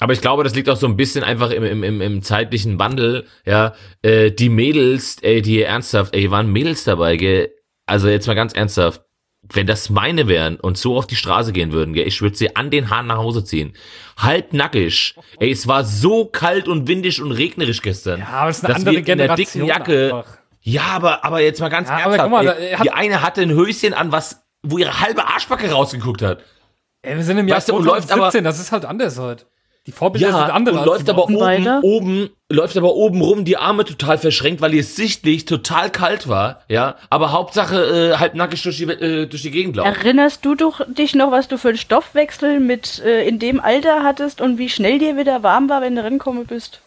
aber 0.01 0.13
ich 0.13 0.21
glaube, 0.21 0.45
das 0.45 0.55
liegt 0.55 0.69
auch 0.69 0.77
so 0.77 0.87
ein 0.87 0.97
bisschen 0.97 1.25
einfach 1.25 1.51
im, 1.51 1.65
im, 1.65 1.83
im, 1.83 2.01
im 2.01 2.23
zeitlichen 2.23 2.79
Wandel, 2.79 3.27
ja, 3.47 3.75
äh, 4.03 4.31
die 4.31 4.51
Mädels, 4.51 5.17
ey, 5.23 5.41
die 5.41 5.63
ernsthaft, 5.63 6.15
ey, 6.15 6.31
waren 6.31 6.53
Mädels 6.53 6.85
dabei, 6.85 7.17
gell, 7.17 7.51
also 7.87 8.09
jetzt 8.09 8.27
mal 8.27 8.35
ganz 8.35 8.53
ernsthaft, 8.53 9.03
wenn 9.53 9.67
das 9.67 9.91
meine 9.91 10.29
wären 10.29 10.57
und 10.57 10.77
so 10.77 10.97
auf 10.99 11.07
die 11.07 11.17
Straße 11.17 11.53
gehen 11.53 11.73
würden, 11.73 11.95
gell, 11.95 12.07
ich 12.07 12.21
würde 12.21 12.37
sie 12.37 12.57
an 12.57 12.71
den 12.71 12.91
Haaren 12.91 13.07
nach 13.07 13.17
Hause 13.17 13.45
ziehen. 13.45 13.73
Halbnackig. 14.19 15.15
Ey, 15.39 15.51
es 15.51 15.67
war 15.67 15.85
so 15.85 16.27
kalt 16.27 16.69
und 16.69 16.89
windig 16.89 17.23
und 17.23 17.33
regnerisch 17.33 17.81
gestern. 17.81 18.21
Ja, 18.21 18.29
aber 18.29 18.51
es 18.51 18.59
ist 18.59 18.65
eine 18.65 18.75
andere 18.75 18.93
wir 18.93 18.99
in 18.99 19.05
der 19.07 19.17
Generation. 19.17 19.37
dicken 19.37 19.67
Jacke, 19.67 20.05
einfach. 20.17 20.39
ja, 20.61 20.83
aber, 20.83 21.25
aber 21.25 21.41
jetzt 21.41 21.61
mal 21.61 21.69
ganz 21.69 21.89
Ja, 21.89 21.95
aber 21.95 22.17
ernsthaft, 22.17 22.31
guck 22.31 22.45
mal, 22.45 22.49
ey, 22.49 22.77
die 22.83 22.91
eine 22.91 23.23
hatte 23.23 23.41
ein 23.41 23.51
Höschen 23.51 23.95
an, 23.95 24.13
was, 24.13 24.45
wo 24.63 24.77
ihre 24.77 25.01
halbe 25.01 25.27
Arschbacke 25.27 25.71
rausgeguckt 25.71 26.21
hat. 26.21 26.43
Ey, 27.01 27.17
wir 27.17 27.25
sind 27.25 27.39
im 27.39 27.49
Jahr 27.49 27.59
Weißt 27.59 27.69
du, 27.71 27.77
und 27.77 27.85
läuft 27.85 28.09
2017, 28.09 28.45
das 28.45 28.59
ist 28.59 28.73
halt 28.73 28.85
anders 28.85 29.19
heute. 29.19 29.47
Die 29.87 29.93
Vorbilder 29.93 30.33
sind 30.33 30.51
andere. 30.51 30.75
und 30.75 30.81
als 30.81 30.89
läuft 30.89 31.07
die 31.07 31.11
aber 31.13 31.25
oben, 31.25 31.39
Weiter. 31.41 31.79
oben, 31.85 32.31
läuft 32.51 32.77
aber 32.77 32.95
oben 32.97 33.21
rum 33.21 33.45
die 33.45 33.57
Arme 33.57 33.85
total 33.85 34.19
verschränkt, 34.19 34.61
weil 34.61 34.75
ihr 34.75 34.83
sichtlich 34.83 35.45
total 35.45 35.91
kalt 35.91 36.27
war, 36.29 36.63
ja. 36.69 36.97
Aber 37.09 37.31
Hauptsache 37.31 38.13
äh, 38.15 38.19
halbnackig 38.19 38.61
durch 38.65 38.79
die, 38.79 38.85
äh, 38.85 39.27
durch 39.27 39.43
die 39.43 39.53
Gegend 39.53 39.77
laufen. 39.77 39.95
Erinnerst 39.95 40.45
du 40.45 40.57
doch, 40.57 40.81
dich 40.89 41.15
noch, 41.15 41.31
was 41.31 41.47
du 41.47 41.57
für 41.57 41.69
einen 41.69 41.79
Stoffwechsel 41.79 42.59
mit 42.59 42.99
äh, 43.05 43.29
in 43.29 43.39
dem 43.39 43.61
Alter 43.61 44.03
hattest 44.03 44.41
und 44.41 44.59
wie 44.59 44.69
schnell 44.69 44.99
dir 44.99 45.17
wieder 45.17 45.45
warm 45.45 45.69
war, 45.69 45.81
wenn 45.83 45.95
du 45.95 46.03
rangekommen 46.03 46.47
bist? 46.47 46.81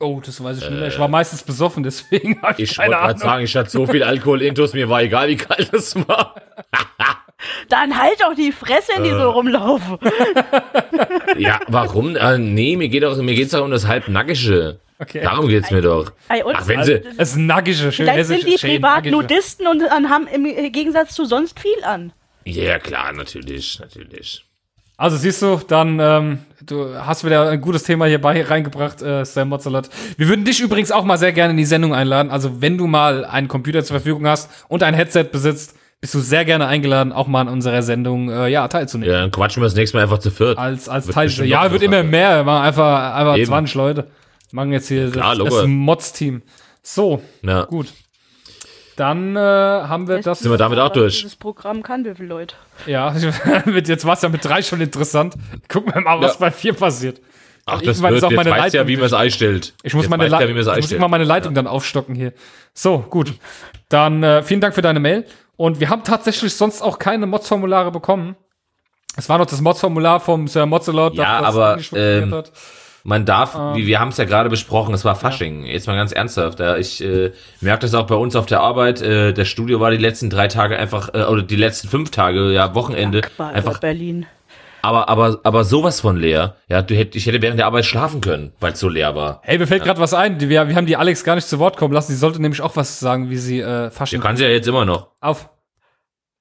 Oh, 0.00 0.20
das 0.24 0.42
weiß 0.42 0.56
ich 0.56 0.68
nicht 0.70 0.78
mehr. 0.80 0.88
Ich 0.88 0.98
war 0.98 1.08
meistens 1.08 1.42
besoffen, 1.42 1.82
deswegen 1.84 2.40
hab 2.42 2.58
ich 2.58 2.70
Ich 2.72 2.78
wollte 2.78 2.90
keine 2.90 2.94
gerade 2.94 3.04
Ahnung. 3.14 3.18
sagen, 3.18 3.44
ich 3.44 3.54
hatte 3.56 3.70
so 3.70 3.86
viel 3.86 4.02
Alkohol 4.02 4.40
intus, 4.42 4.72
mir 4.72 4.88
war 4.88 5.02
egal, 5.02 5.28
wie 5.28 5.36
kalt 5.36 5.72
es 5.74 5.94
war. 6.08 6.34
Dann 7.68 7.98
halt 8.00 8.20
doch 8.20 8.34
die 8.34 8.52
Fresse, 8.52 8.92
in 8.96 9.04
die 9.04 9.10
Äh. 9.10 9.18
so 9.18 9.30
rumlaufen. 9.30 9.98
Ja, 11.38 11.60
warum? 11.68 12.14
Äh, 12.16 12.38
nee, 12.38 12.76
mir 12.76 12.88
geht 12.88 13.02
doch, 13.02 13.16
mir 13.16 13.34
geht's 13.34 13.52
doch 13.52 13.64
um 13.64 13.70
das 13.70 13.86
halbnackische. 13.86 14.78
Okay. 14.98 15.22
Darum 15.22 15.48
geht's 15.48 15.70
mir 15.70 15.80
doch. 15.80 16.12
Ey, 16.28 16.42
und 16.42 16.54
Ach, 16.56 16.68
wenn 16.68 16.84
sie, 16.84 17.02
Es 17.16 17.30
ist 17.30 17.36
nackische, 17.36 17.90
schön 17.90 18.06
Vielleicht 18.06 18.26
sind 18.28 18.46
die 18.46 18.56
privat. 18.56 19.04
Nudisten 19.06 19.66
und 19.66 19.82
haben 19.90 20.26
im 20.28 20.44
Gegensatz 20.72 21.14
zu 21.14 21.24
sonst 21.24 21.58
viel 21.58 21.82
an. 21.84 22.12
ja 22.44 22.78
klar, 22.78 23.12
natürlich, 23.12 23.80
natürlich. 23.80 24.44
Also 24.96 25.16
siehst 25.16 25.42
du, 25.42 25.58
dann 25.66 25.98
ähm, 25.98 26.38
du 26.64 26.94
hast 26.94 27.24
wieder 27.24 27.48
ein 27.48 27.60
gutes 27.60 27.82
Thema 27.82 28.04
hier 28.06 28.20
bei 28.20 28.40
reingebracht, 28.44 29.02
äh, 29.02 29.24
Sam 29.24 29.48
Mozzalat. 29.48 29.88
Wir 30.16 30.28
würden 30.28 30.44
dich 30.44 30.60
übrigens 30.60 30.92
auch 30.92 31.02
mal 31.04 31.16
sehr 31.18 31.32
gerne 31.32 31.50
in 31.52 31.56
die 31.56 31.64
Sendung 31.64 31.92
einladen. 31.94 32.30
Also 32.30 32.60
wenn 32.60 32.78
du 32.78 32.86
mal 32.86 33.24
einen 33.24 33.48
Computer 33.48 33.82
zur 33.82 33.96
Verfügung 33.96 34.26
hast 34.28 34.48
und 34.68 34.84
ein 34.84 34.94
Headset 34.94 35.24
besitzt, 35.32 35.74
bist 36.02 36.14
du 36.14 36.18
sehr 36.18 36.44
gerne 36.44 36.66
eingeladen, 36.66 37.12
auch 37.12 37.28
mal 37.28 37.42
an 37.42 37.48
unserer 37.48 37.80
Sendung 37.82 38.28
äh, 38.28 38.48
ja 38.48 38.66
teilzunehmen. 38.66 39.14
Ja, 39.14 39.20
dann 39.20 39.30
quatschen 39.30 39.62
wir 39.62 39.66
das 39.66 39.76
nächste 39.76 39.96
Mal 39.96 40.02
einfach 40.02 40.18
zu 40.18 40.32
viert. 40.32 40.58
Als 40.58 40.88
als 40.88 41.06
Teil. 41.06 41.30
Ja, 41.46 41.70
wird 41.70 41.80
immer 41.80 42.02
mehr. 42.02 42.38
Wir 42.38 42.44
machen 42.44 42.64
einfach 42.64 43.14
einfach 43.14 43.36
Eben. 43.36 43.46
20 43.46 43.74
Leute. 43.76 44.08
Machen 44.50 44.72
jetzt 44.72 44.88
hier 44.88 45.10
klar, 45.12 45.36
das, 45.36 45.48
das. 45.48 45.66
Mods-Team. 45.66 46.42
So, 46.82 47.22
Ja. 47.42 47.64
gut. 47.64 47.86
Dann 48.96 49.36
äh, 49.36 49.38
haben 49.38 50.08
wir 50.08 50.20
das. 50.20 50.40
Sind 50.40 50.50
wir 50.50 50.58
damit 50.58 50.80
auch 50.80 50.90
durch? 50.90 51.20
Dieses 51.20 51.36
Programm 51.36 51.84
kann, 51.84 52.04
wie 52.04 52.14
viele 52.16 52.28
Leute? 52.28 52.56
Ja, 52.86 53.14
jetzt 53.84 54.04
war 54.04 54.14
es 54.14 54.22
ja 54.22 54.28
mit 54.28 54.44
drei 54.44 54.60
schon 54.60 54.80
interessant. 54.80 55.34
Gucken 55.68 55.94
wir 55.94 56.00
mal, 56.00 56.20
was 56.20 56.32
Ja. 56.34 56.40
bei 56.40 56.50
vier 56.50 56.74
passiert. 56.74 57.20
Ach, 57.64 57.80
das 57.80 57.98
Irgendwann 57.98 58.10
wird, 58.10 58.18
ist 58.18 58.24
auch 58.24 58.30
jetzt 58.32 58.36
meine 58.38 58.50
weißt 58.50 58.74
du 58.74 58.78
ja, 58.78 58.82
Leitung 58.82 58.88
wie 58.88 58.96
man 58.96 59.06
es 59.06 59.12
einstellt. 59.12 59.74
Ich 59.84 59.94
muss, 59.94 60.02
Jetzt 60.04 60.10
meine 60.10 60.24
Le 60.24 60.62
ja, 60.62 60.76
ich 60.76 60.82
muss 60.82 60.92
immer 60.92 61.06
meine 61.08 61.22
Leitung 61.24 61.54
dann 61.54 61.68
aufstocken 61.68 62.16
hier. 62.16 62.32
So, 62.74 62.98
gut. 63.08 63.34
Dann 63.88 64.24
äh, 64.24 64.42
vielen 64.42 64.60
Dank 64.60 64.74
für 64.74 64.82
deine 64.82 64.98
Mail. 64.98 65.24
Und 65.56 65.80
wir 65.80 65.90
haben 65.90 66.04
tatsächlich 66.04 66.54
sonst 66.54 66.82
auch 66.82 66.98
keine 66.98 67.26
Mods-Formulare 67.26 67.90
bekommen. 67.90 68.36
Es 69.16 69.28
war 69.28 69.38
noch 69.38 69.46
das 69.46 69.60
Mods-Formular 69.60 70.20
vom 70.20 70.48
Sir 70.48 70.66
Mozzelot. 70.66 71.14
Ja, 71.14 71.40
das 71.40 71.48
aber, 71.48 71.76
nicht 71.76 71.88
funktioniert 71.90 72.24
ähm, 72.24 72.34
hat. 72.34 72.52
Man 73.04 73.26
darf, 73.26 73.56
Ähm. 73.56 73.74
wie 73.74 73.86
wir 73.86 73.98
haben 73.98 74.10
es 74.10 74.16
ja 74.16 74.24
gerade 74.24 74.48
besprochen, 74.48 74.94
es 74.94 75.04
war 75.04 75.16
Fasching. 75.16 75.64
Jetzt 75.64 75.86
mal 75.88 75.96
ganz 75.96 76.12
ernsthaft. 76.12 76.60
Ja, 76.60 76.76
ich 76.76 77.02
äh, 77.02 77.32
merke 77.60 77.82
das 77.82 77.94
auch 77.94 78.06
bei 78.06 78.14
uns 78.14 78.36
auf 78.36 78.46
der 78.46 78.60
Arbeit. 78.60 79.02
Äh, 79.02 79.32
das 79.32 79.48
Studio 79.48 79.80
war 79.80 79.90
die 79.90 79.96
letzten 79.96 80.30
drei 80.30 80.46
Tage 80.46 80.78
einfach, 80.78 81.12
äh, 81.12 81.24
oder 81.24 81.42
die 81.42 81.56
letzten 81.56 81.88
fünf 81.88 82.10
Tage, 82.10 82.52
ja, 82.52 82.74
Wochenende, 82.74 83.22
War 83.36 83.50
einfach 83.50 83.78
Berlin. 83.78 84.26
Aber, 84.82 85.08
aber, 85.08 85.40
aber 85.44 85.64
sowas 85.64 86.00
von 86.00 86.16
leer. 86.16 86.56
Ja, 86.68 86.82
du 86.82 86.94
hätt, 86.96 87.14
ich 87.14 87.26
hätte 87.26 87.40
während 87.40 87.58
der 87.58 87.66
Arbeit 87.66 87.84
schlafen 87.84 88.20
können, 88.20 88.52
weil 88.58 88.72
es 88.72 88.80
so 88.80 88.88
leer 88.88 89.14
war. 89.14 89.40
Hey, 89.44 89.56
mir 89.58 89.66
fällt 89.68 89.84
gerade 89.84 90.00
was 90.00 90.12
ein. 90.12 90.40
Wir, 90.40 90.68
wir 90.68 90.74
haben 90.74 90.86
die 90.86 90.96
Alex 90.96 91.22
gar 91.22 91.36
nicht 91.36 91.46
zu 91.46 91.58
Wort 91.60 91.76
kommen 91.76 91.94
lassen. 91.94 92.10
Sie 92.12 92.18
sollte 92.18 92.42
nämlich 92.42 92.60
auch 92.60 92.74
was 92.74 92.98
sagen, 92.98 93.30
wie 93.30 93.36
sie 93.36 93.60
äh, 93.60 93.84
Ja, 93.84 93.90
Fasching. 93.90 94.20
kann 94.20 94.36
sie 94.36 94.42
ja 94.42 94.50
jetzt 94.50 94.66
immer 94.66 94.84
noch. 94.84 95.08
Auf. 95.20 95.48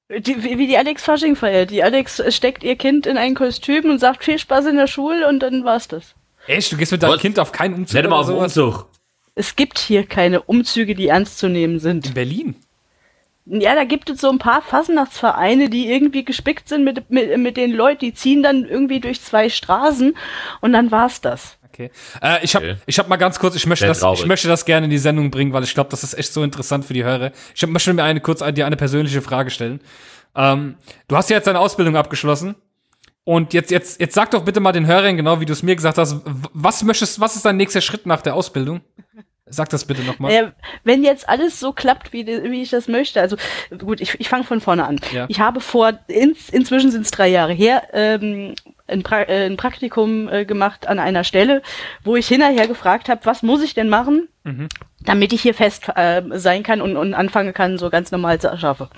Die, 0.09 0.43
wie 0.43 0.57
wie 0.57 0.67
die 0.67 0.75
Alex 0.77 1.03
Fasching 1.03 1.35
feiert. 1.35 1.69
Die 1.69 1.83
Alex 1.83 2.21
steckt 2.35 2.63
ihr 2.63 2.75
Kind 2.75 3.05
in 3.05 3.17
ein 3.17 3.35
Kostüm 3.35 3.85
und 3.89 3.99
sagt 3.99 4.23
viel 4.25 4.39
Spaß 4.39 4.65
in 4.65 4.75
der 4.75 4.87
Schule 4.87 5.27
und 5.29 5.39
dann 5.39 5.63
war's 5.63 5.87
das. 5.87 6.15
Echt? 6.47 6.71
Du 6.71 6.77
gehst 6.77 6.91
mit 6.91 7.03
deinem 7.03 7.13
Was? 7.13 7.21
Kind 7.21 7.39
auf 7.39 7.51
keinen 7.51 7.75
Umzug 7.75 7.95
Nicht 8.01 8.09
mal 8.09 8.17
auf 8.19 8.25
den 8.25 8.35
sowas? 8.35 8.57
Umzug. 8.57 8.87
Es 9.35 9.55
gibt 9.55 9.79
hier 9.79 10.05
keine 10.05 10.41
Umzüge, 10.41 10.95
die 10.95 11.07
ernst 11.07 11.37
zu 11.37 11.47
nehmen 11.47 11.79
sind. 11.79 12.07
In 12.07 12.13
Berlin? 12.15 12.55
Ja, 13.45 13.73
da 13.75 13.83
gibt 13.83 14.09
es 14.09 14.21
so 14.21 14.29
ein 14.29 14.37
paar 14.37 14.61
Fasnachtsvereine, 14.61 15.69
die 15.69 15.89
irgendwie 15.91 16.23
gespickt 16.23 16.69
sind 16.69 16.83
mit, 16.83 17.09
mit, 17.09 17.37
mit 17.37 17.57
den 17.57 17.71
Leuten, 17.71 17.99
die 17.99 18.13
ziehen 18.13 18.43
dann 18.43 18.65
irgendwie 18.65 18.99
durch 18.99 19.21
zwei 19.21 19.49
Straßen 19.49 20.15
und 20.61 20.73
dann 20.73 20.91
war's 20.91 21.21
das. 21.21 21.57
Okay. 21.67 21.89
Äh, 22.21 22.43
ich 22.43 22.55
habe 22.55 22.71
Okay. 22.71 22.79
ich 22.85 22.99
hab 22.99 23.07
mal 23.07 23.15
ganz 23.15 23.39
kurz, 23.39 23.55
ich 23.55 23.65
möchte, 23.65 23.83
Sehr 23.83 23.89
das, 23.89 23.99
traurig. 24.01 24.19
ich 24.21 24.25
möchte 24.27 24.47
das 24.47 24.65
gerne 24.65 24.85
in 24.85 24.89
die 24.91 24.97
Sendung 24.97 25.31
bringen, 25.31 25.53
weil 25.53 25.63
ich 25.63 25.73
glaube, 25.73 25.89
das 25.89 26.03
ist 26.03 26.13
echt 26.13 26.31
so 26.33 26.43
interessant 26.43 26.85
für 26.85 26.93
die 26.93 27.03
Hörer. 27.03 27.31
Ich 27.55 27.63
hab, 27.63 27.69
möchte 27.69 27.93
mir 27.93 28.03
eine 28.03 28.19
kurz 28.21 28.39
dir 28.53 28.65
eine 28.65 28.75
persönliche 28.75 29.21
Frage 29.21 29.49
stellen. 29.49 29.79
Ähm, 30.35 30.75
du 31.07 31.15
hast 31.15 31.29
ja 31.29 31.37
jetzt 31.37 31.47
deine 31.47 31.59
Ausbildung 31.59 31.95
abgeschlossen. 31.95 32.55
Und 33.23 33.53
jetzt, 33.53 33.71
jetzt, 33.71 34.01
jetzt 34.01 34.15
sag 34.15 34.31
doch 34.31 34.43
bitte 34.43 34.59
mal 34.59 34.71
den 34.71 34.87
Hörern, 34.87 35.15
genau 35.15 35.39
wie 35.39 35.45
du 35.45 35.53
es 35.53 35.61
mir 35.63 35.75
gesagt 35.75 35.97
hast, 35.97 36.17
was 36.25 36.83
möchtest, 36.83 37.19
was 37.19 37.35
ist 37.35 37.45
dein 37.45 37.57
nächster 37.57 37.81
Schritt 37.81 38.05
nach 38.05 38.21
der 38.21 38.33
Ausbildung? 38.35 38.81
Sag 39.51 39.69
das 39.69 39.85
bitte 39.85 40.01
nochmal. 40.01 40.31
Äh, 40.31 40.51
wenn 40.83 41.03
jetzt 41.03 41.29
alles 41.29 41.59
so 41.59 41.73
klappt, 41.73 42.13
wie, 42.13 42.25
wie 42.25 42.61
ich 42.61 42.69
das 42.69 42.87
möchte, 42.87 43.21
also 43.21 43.35
gut, 43.77 44.01
ich, 44.01 44.19
ich 44.19 44.29
fange 44.29 44.45
von 44.45 44.61
vorne 44.61 44.87
an. 44.87 44.99
Ja. 45.11 45.25
Ich 45.27 45.39
habe 45.39 45.59
vor, 45.59 45.93
ins, 46.07 46.49
inzwischen 46.49 46.89
sind 46.89 47.01
es 47.01 47.11
drei 47.11 47.27
Jahre 47.27 47.53
her, 47.53 47.83
ähm, 47.93 48.55
ein, 48.87 49.03
pra 49.03 49.21
äh, 49.23 49.45
ein 49.45 49.57
Praktikum 49.57 50.27
äh, 50.29 50.45
gemacht 50.45 50.87
an 50.87 50.99
einer 50.99 51.23
Stelle, 51.23 51.61
wo 52.03 52.15
ich 52.15 52.27
hinterher 52.27 52.67
gefragt 52.67 53.09
habe, 53.09 53.21
was 53.25 53.43
muss 53.43 53.61
ich 53.61 53.73
denn 53.73 53.89
machen, 53.89 54.27
damit 55.01 55.33
ich 55.33 55.41
hier 55.41 55.53
fest 55.53 55.89
äh, 55.95 56.21
sein 56.31 56.63
kann 56.63 56.81
und, 56.81 56.97
und 56.97 57.13
anfangen 57.13 57.53
kann, 57.53 57.77
so 57.77 57.89
ganz 57.89 58.11
normal 58.11 58.39
zu 58.39 58.51
arbeiten. 58.51 58.89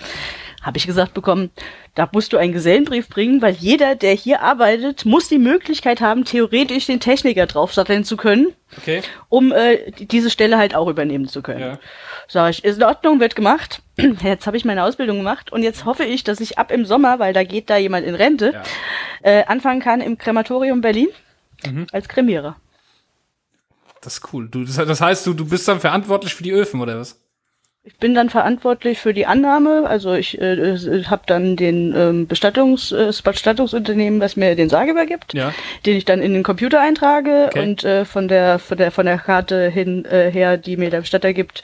Habe 0.63 0.77
ich 0.77 0.87
gesagt 0.87 1.13
bekommen, 1.13 1.51
da 1.93 2.09
musst 2.13 2.31
du 2.33 2.37
einen 2.37 2.53
Gesellenbrief 2.53 3.09
bringen, 3.09 3.41
weil 3.41 3.53
jeder, 3.53 3.95
der 3.95 4.13
hier 4.13 4.41
arbeitet, 4.41 5.05
muss 5.05 5.27
die 5.27 5.37
Möglichkeit 5.37 5.99
haben, 6.01 6.23
theoretisch 6.25 6.85
den 6.85 6.99
Techniker 7.01 7.45
draufsatteln 7.45 8.03
zu 8.05 8.15
können 8.17 8.47
Okay. 8.77 9.01
um 9.29 9.51
äh, 9.51 9.91
die- 9.91 10.07
diese 10.07 10.29
Stelle 10.31 10.57
halt 10.57 10.73
auch 10.73 10.87
übernehmen 10.87 11.27
zu 11.27 11.41
können. 11.43 11.59
Ja. 11.59 11.79
Sag 12.27 12.49
ich, 12.51 12.63
ist 12.63 12.77
in 12.77 12.83
Ordnung, 12.83 13.19
wird 13.19 13.35
gemacht. 13.35 13.81
Jetzt 14.23 14.47
habe 14.47 14.57
ich 14.57 14.65
meine 14.65 14.83
Ausbildung 14.85 15.17
gemacht 15.17 15.51
und 15.51 15.61
jetzt 15.61 15.85
hoffe 15.85 16.05
ich, 16.05 16.23
dass 16.23 16.39
ich 16.39 16.57
ab 16.57 16.71
im 16.71 16.85
Sommer, 16.85 17.19
weil 17.19 17.33
da 17.33 17.43
geht 17.43 17.69
da 17.69 17.77
jemand 17.77 18.07
in 18.07 18.15
Rente, 18.15 18.53
Ja. 18.53 18.63
äh, 19.21 19.43
anfangen 19.45 19.81
kann 19.81 20.01
im 20.01 20.17
Krematorium 20.17 20.81
Berlin 20.81 21.09
Mhm. 21.65 21.85
als 21.91 22.07
Kremierer. 22.09 22.55
Das 24.01 24.15
ist 24.17 24.33
cool. 24.33 24.49
Du, 24.49 24.63
das, 24.65 24.75
das 24.75 24.99
heißt, 25.01 25.25
du, 25.27 25.33
du 25.33 25.45
bist 25.45 25.67
dann 25.67 25.79
verantwortlich 25.79 26.33
für 26.35 26.43
die 26.43 26.51
Öfen, 26.51 26.81
oder 26.81 26.99
was? 26.99 27.19
Ich 27.85 27.97
bin 27.97 28.15
dann 28.15 28.29
verantwortlich 28.29 28.97
für 28.99 29.13
die 29.13 29.25
Annahme, 29.25 29.85
also 29.85 30.13
ich 30.13 30.39
äh, 30.39 31.03
habe 31.03 31.23
dann 31.25 31.57
den 31.57 31.93
ähm, 31.93 32.27
Bestattungs, 32.27 32.93
äh, 32.93 33.07
das 33.07 33.21
Bestattungsunternehmen, 33.21 34.21
was 34.21 34.37
mir 34.37 34.55
den 34.55 34.69
Sarg 34.69 34.87
übergibt, 34.87 35.33
Ja. 35.33 35.53
den 35.85 35.97
ich 35.97 36.05
dann 36.05 36.21
in 36.21 36.33
den 36.33 36.43
Computer 36.43 36.79
eintrage 36.79 37.47
Okay. 37.47 37.59
und 37.61 37.83
äh, 37.83 38.05
von 38.05 38.29
der 38.29 38.59
von 38.59 38.77
der 38.77 38.91
von 38.91 39.05
der 39.05 39.17
Karte 39.17 39.69
hin 39.69 40.05
äh, 40.05 40.31
her, 40.31 40.55
die 40.55 40.77
mir 40.77 40.91
der 40.91 41.01
Bestatter 41.01 41.33
gibt, 41.33 41.61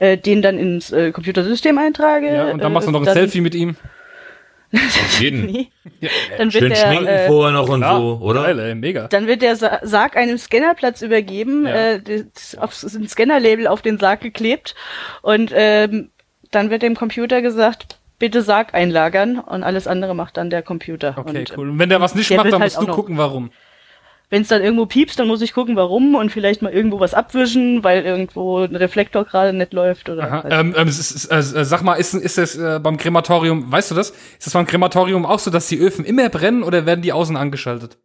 äh, 0.00 0.16
den 0.18 0.42
dann 0.42 0.58
ins 0.58 0.90
äh, 0.90 1.12
Computersystem 1.12 1.78
eintrage. 1.78 2.26
Ja, 2.34 2.44
und 2.50 2.60
dann 2.60 2.72
äh, 2.72 2.74
machst 2.74 2.88
du 2.88 2.92
noch 2.92 3.00
ein 3.02 3.06
dann, 3.06 3.14
Selfie 3.14 3.40
mit 3.40 3.54
ihm. 3.54 3.76
Auf 4.74 5.20
jeden. 5.20 5.46
Nee. 5.52 5.68
Dann 6.36 6.52
wird 6.52 6.62
Schön 6.62 6.68
der, 6.70 6.76
schminken 6.76 7.06
äh, 7.06 7.26
vorher 7.28 7.52
noch 7.52 7.68
und 7.68 7.80
Klar. 7.80 7.98
so, 8.00 8.18
oder? 8.22 8.42
Geil, 8.44 8.58
ey, 8.58 8.74
mega. 8.74 9.06
dann 9.08 9.26
wird 9.26 9.42
der 9.42 9.56
Sa 9.56 9.78
Sarg 9.82 10.16
einem 10.16 10.38
Scannerplatz 10.38 11.02
übergeben, 11.02 11.66
Ja. 11.66 11.92
äh, 11.92 12.00
das, 12.34 12.56
auf 12.56 12.82
ein 12.82 13.06
Scannerlabel 13.06 13.66
auf 13.66 13.82
den 13.82 13.98
Sarg 13.98 14.20
geklebt 14.20 14.74
und 15.22 15.52
ähm, 15.54 16.10
dann 16.50 16.70
wird 16.70 16.82
dem 16.82 16.96
Computer 16.96 17.40
gesagt, 17.42 17.98
bitte 18.18 18.42
Sarg 18.42 18.74
einlagern 18.74 19.38
und 19.38 19.62
alles 19.62 19.86
andere 19.86 20.14
macht 20.14 20.36
dann 20.36 20.50
der 20.50 20.62
Computer. 20.62 21.14
Okay, 21.16 21.38
und, 21.40 21.58
cool. 21.58 21.70
Und 21.70 21.78
wenn 21.78 21.88
der 21.88 22.00
was 22.00 22.14
nicht 22.14 22.30
der 22.30 22.38
macht, 22.38 22.52
dann 22.52 22.60
halt 22.60 22.74
musst 22.74 22.88
du 22.88 22.92
gucken, 22.92 23.18
warum. 23.18 23.50
Wenn 24.32 24.40
es 24.40 24.48
dann 24.48 24.62
irgendwo 24.62 24.86
piepst, 24.86 25.18
dann 25.18 25.28
muss 25.28 25.42
ich 25.42 25.52
gucken, 25.52 25.76
warum 25.76 26.14
und 26.14 26.32
vielleicht 26.32 26.62
mal 26.62 26.72
irgendwo 26.72 26.98
was 27.00 27.12
abwischen, 27.12 27.84
weil 27.84 28.02
irgendwo 28.02 28.60
ein 28.60 28.74
Reflektor 28.74 29.26
gerade 29.26 29.52
nicht 29.52 29.74
läuft 29.74 30.08
oder 30.08 30.46
Ähm, 30.50 30.74
ähm, 30.74 30.88
äh, 30.88 31.36
äh, 31.36 31.42
sag 31.42 31.82
mal, 31.82 31.96
ist, 31.96 32.14
ist 32.14 32.38
das 32.38 32.56
äh, 32.56 32.80
beim 32.82 32.96
Krematorium, 32.96 33.70
weißt 33.70 33.90
du 33.90 33.94
das? 33.94 34.08
Ist 34.08 34.46
das 34.46 34.54
beim 34.54 34.64
Krematorium 34.64 35.26
auch 35.26 35.38
so, 35.38 35.50
dass 35.50 35.66
die 35.66 35.76
Öfen 35.78 36.06
immer 36.06 36.30
brennen 36.30 36.62
oder 36.62 36.86
werden 36.86 37.02
die 37.02 37.12
außen 37.12 37.36
angeschaltet? 37.36 37.98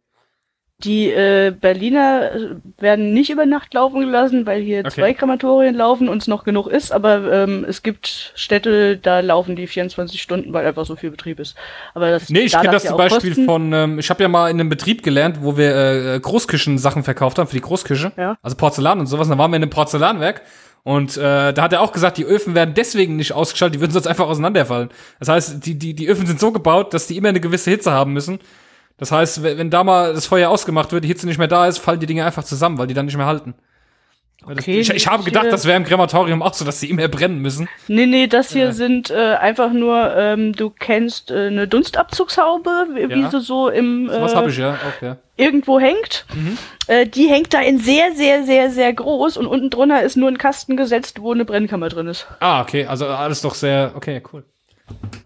Die 0.84 1.10
äh, 1.10 1.52
Berliner 1.60 2.30
äh, 2.32 2.54
werden 2.80 3.12
nicht 3.12 3.30
über 3.30 3.46
Nacht 3.46 3.74
laufen 3.74 3.98
gelassen, 4.00 4.46
weil 4.46 4.62
hier 4.62 4.78
Okay. 4.80 4.90
zwei 4.90 5.12
Krematorien 5.12 5.74
laufen 5.74 6.08
und 6.08 6.22
es 6.22 6.28
noch 6.28 6.44
genug 6.44 6.68
ist, 6.68 6.92
aber 6.92 7.32
ähm, 7.32 7.64
es 7.68 7.82
gibt 7.82 8.32
Städte, 8.36 8.96
da 8.96 9.18
laufen 9.18 9.56
die 9.56 9.66
24 9.66 10.22
Stunden, 10.22 10.52
weil 10.52 10.64
einfach 10.64 10.86
so 10.86 10.94
viel 10.94 11.10
Betrieb 11.10 11.40
ist. 11.40 11.56
Aber 11.94 12.10
das 12.12 12.28
Nee, 12.30 12.42
ich 12.42 12.52
da 12.52 12.60
kenne 12.60 12.72
das 12.74 12.84
das 12.84 12.84
ja 12.84 12.88
zum 12.90 12.98
Beispiel 12.98 13.30
kosten. 13.30 13.44
von, 13.46 13.72
ähm, 13.72 13.98
ich 13.98 14.08
habe 14.08 14.22
ja 14.22 14.28
mal 14.28 14.50
in 14.50 14.60
einem 14.60 14.68
Betrieb 14.68 15.02
gelernt, 15.02 15.38
wo 15.42 15.56
wir 15.56 16.14
äh, 16.14 16.20
Großküchen-Sachen 16.20 17.02
verkauft 17.02 17.38
haben 17.40 17.48
für 17.48 17.56
die 17.56 17.60
Großküche. 17.62 18.12
Ja. 18.16 18.38
Also 18.40 18.56
Porzellan 18.56 19.00
und 19.00 19.06
sowas. 19.06 19.26
Und 19.26 19.32
da 19.32 19.38
waren 19.38 19.50
wir 19.50 19.56
in 19.56 19.62
einem 19.64 19.70
Porzellanwerk. 19.70 20.42
Und 20.84 21.16
äh, 21.16 21.52
da 21.52 21.62
hat 21.62 21.72
er 21.72 21.80
auch 21.80 21.90
gesagt, 21.90 22.18
die 22.18 22.24
Öfen 22.24 22.54
werden 22.54 22.74
deswegen 22.74 23.16
nicht 23.16 23.32
ausgeschaltet, 23.32 23.74
die 23.74 23.80
würden 23.80 23.90
sonst 23.92 24.06
einfach 24.06 24.28
auseinanderfallen. 24.28 24.90
Das 25.18 25.28
heißt, 25.28 25.66
die, 25.66 25.74
die, 25.76 25.94
die 25.94 26.06
Öfen 26.06 26.24
sind 26.28 26.38
so 26.38 26.52
gebaut, 26.52 26.94
dass 26.94 27.08
die 27.08 27.16
immer 27.16 27.30
eine 27.30 27.40
gewisse 27.40 27.70
Hitze 27.72 27.90
haben 27.90 28.12
müssen. 28.12 28.38
Das 28.98 29.12
heißt, 29.12 29.42
wenn, 29.42 29.70
da 29.70 29.84
mal 29.84 30.12
das 30.12 30.26
Feuer 30.26 30.50
ausgemacht 30.50 30.92
wird, 30.92 31.04
die 31.04 31.08
Hitze 31.08 31.26
nicht 31.26 31.38
mehr 31.38 31.48
da 31.48 31.66
ist, 31.66 31.78
fallen 31.78 32.00
die 32.00 32.06
Dinge 32.06 32.24
einfach 32.24 32.44
zusammen, 32.44 32.78
weil 32.78 32.88
die 32.88 32.94
dann 32.94 33.06
nicht 33.06 33.16
mehr 33.16 33.26
halten. 33.26 33.54
Okay, 34.44 34.80
ich, 34.80 34.90
ich 34.90 35.06
habe 35.08 35.24
gedacht, 35.24 35.46
äh, 35.46 35.50
das 35.50 35.66
wäre 35.66 35.76
im 35.76 35.84
Krematorium 35.84 36.42
auch 36.42 36.54
so, 36.54 36.64
dass 36.64 36.80
die 36.80 36.88
immer 36.90 37.08
brennen 37.08 37.40
müssen. 37.40 37.68
Nee, 37.88 38.06
nee, 38.06 38.28
das 38.28 38.52
hier 38.52 38.72
sind 38.72 39.10
äh, 39.10 39.34
einfach 39.34 39.72
nur, 39.72 40.16
ähm, 40.16 40.52
du 40.52 40.70
kennst 40.70 41.30
äh, 41.30 41.48
eine 41.48 41.66
Dunstabzugshaube, 41.68 42.70
wie, 42.94 43.20
Ja. 43.20 43.30
sie 43.30 43.40
so 43.40 43.68
im 43.68 44.08
Was 44.08 44.32
äh, 44.32 44.36
habe 44.36 44.50
ich 44.50 44.56
ja 44.56 44.74
auch, 44.74 45.02
ja. 45.02 45.16
irgendwo 45.36 45.80
hängt. 45.80 46.24
Mhm. 46.34 46.56
Äh, 46.86 47.06
die 47.06 47.28
hängt 47.28 47.52
da 47.52 47.60
in 47.60 47.78
sehr, 47.78 48.12
sehr, 48.14 48.44
sehr, 48.44 48.70
sehr 48.70 48.92
groß 48.92 49.36
und 49.36 49.46
unten 49.46 49.70
drunter 49.70 50.02
ist 50.02 50.16
nur 50.16 50.28
ein 50.28 50.38
Kasten 50.38 50.76
gesetzt, 50.76 51.20
wo 51.20 51.32
eine 51.32 51.44
Brennkammer 51.44 51.88
drin 51.88 52.06
ist. 52.06 52.26
Ah, 52.40 52.62
okay, 52.62 52.86
also 52.86 53.06
alles 53.06 53.42
doch 53.42 53.54
sehr, 53.54 53.92
okay, 53.96 54.22
cool. 54.32 54.44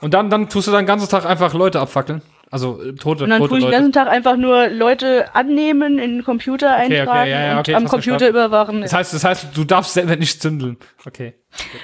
Und 0.01 0.14
dann, 0.14 0.31
dann 0.31 0.49
tust 0.49 0.68
du 0.68 0.73
den 0.73 0.87
ganzen 0.87 1.09
Tag 1.09 1.27
einfach 1.27 1.55
Leute 1.55 1.81
abfackeln. 1.81 2.23
Also 2.53 2.82
äh, 2.82 2.92
tote, 2.92 3.24
Und 3.24 3.30
dann 3.30 3.38
tote 3.38 3.48
tue 3.48 3.59
ich 3.61 3.64
den 3.64 3.72
ganzen 3.72 3.92
Tag 3.92 4.09
einfach 4.09 4.36
nur 4.36 4.68
Leute 4.68 5.34
annehmen, 5.34 5.98
in 5.98 6.16
den 6.16 6.24
Computer 6.24 6.74
Okay, 6.74 6.84
okay, 6.84 7.00
eintragen 7.00 7.30
ja, 7.30 7.40
ja, 7.46 7.53
und 7.55 7.61
okay, 7.61 7.74
am 7.74 7.82
fast 7.84 7.94
Computer 7.94 8.28
überwachen. 8.28 8.82
Das 8.82 8.92
heißt, 8.92 9.14
das 9.14 9.24
heißt, 9.24 9.57
du 9.57 9.64
darfst 9.64 9.94
selber 9.94 10.16
nicht 10.16 10.42
zündeln. 10.42 10.76
Okay. 11.07 11.32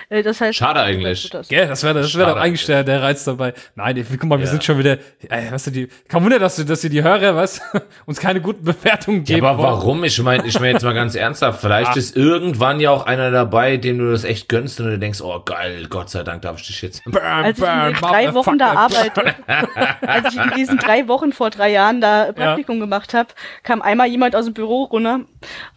Äh, 0.08 0.22
das 0.22 0.40
heißt, 0.40 0.56
Schade 0.58 0.80
eigentlich. 0.80 1.28
Das. 1.30 1.50
Ja, 1.50 1.66
das 1.66 1.82
wäre 1.82 1.94
das 1.94 2.14
wär 2.16 2.24
doch 2.26 2.32
Schade. 2.32 2.40
eigentlich 2.40 2.66
der, 2.66 2.84
der 2.84 3.02
Reiz 3.02 3.24
dabei. 3.24 3.52
Nein, 3.74 4.04
guck 4.10 4.24
mal, 4.24 4.38
wir 4.38 4.44
Ja. 4.46 4.50
sind 4.50 4.64
schon 4.64 4.78
wieder, 4.78 4.98
ey, 5.28 5.50
weißt 5.52 5.66
du, 5.68 5.70
die, 5.70 5.88
kein 6.08 6.22
Wunder, 6.24 6.38
dass, 6.38 6.56
du, 6.56 6.64
dass 6.64 6.82
wir 6.82 6.90
die 6.90 7.02
Hörer, 7.02 7.34
weißt 7.36 7.60
du, 7.72 7.80
uns 8.06 8.18
keine 8.20 8.40
guten 8.40 8.64
Bewertungen 8.64 9.24
Ja, 9.24 9.34
geben. 9.36 9.46
aber 9.46 9.58
wollen. 9.62 9.68
warum? 9.72 10.04
Ich 10.04 10.20
meine, 10.22 10.46
ich 10.46 10.54
meine 10.58 10.72
jetzt 10.72 10.82
mal 10.84 10.94
ganz 10.94 11.14
ernsthaft, 11.14 11.60
vielleicht 11.60 11.96
ist 11.96 12.16
irgendwann 12.16 12.80
ja 12.80 12.90
auch 12.90 13.06
einer 13.06 13.30
dabei, 13.30 13.76
dem 13.76 13.98
du 13.98 14.10
das 14.10 14.24
echt 14.24 14.48
gönnst 14.48 14.80
und 14.80 14.86
du 14.86 14.98
denkst, 14.98 15.20
oh 15.20 15.40
geil, 15.44 15.86
Gott 15.90 16.10
sei 16.10 16.22
Dank 16.22 16.42
darf 16.42 16.60
ich 16.60 16.66
dich 16.66 16.82
jetzt. 16.82 17.04
Burn, 17.04 17.22
Als 17.22 17.58
ich 17.58 17.64
in 17.64 17.70
burn, 17.70 17.94
drei 18.00 18.34
Wochen 18.34 18.58
da 18.58 18.72
arbeite, 18.72 19.34
als 20.06 20.34
ich 20.34 20.40
in 20.40 20.50
diesen 20.56 20.78
drei 20.78 21.08
Wochen 21.08 21.32
vor 21.32 21.50
drei 21.50 21.70
Jahren 21.70 22.00
da 22.00 22.32
Praktikum 22.32 22.80
gemacht 22.80 23.14
habe, 23.14 23.28
kam 23.62 23.82
einmal 23.82 24.06
jemand 24.08 24.34
aus 24.36 24.44
dem 24.46 24.54
Büro 24.54 24.84
runter, 24.84 25.20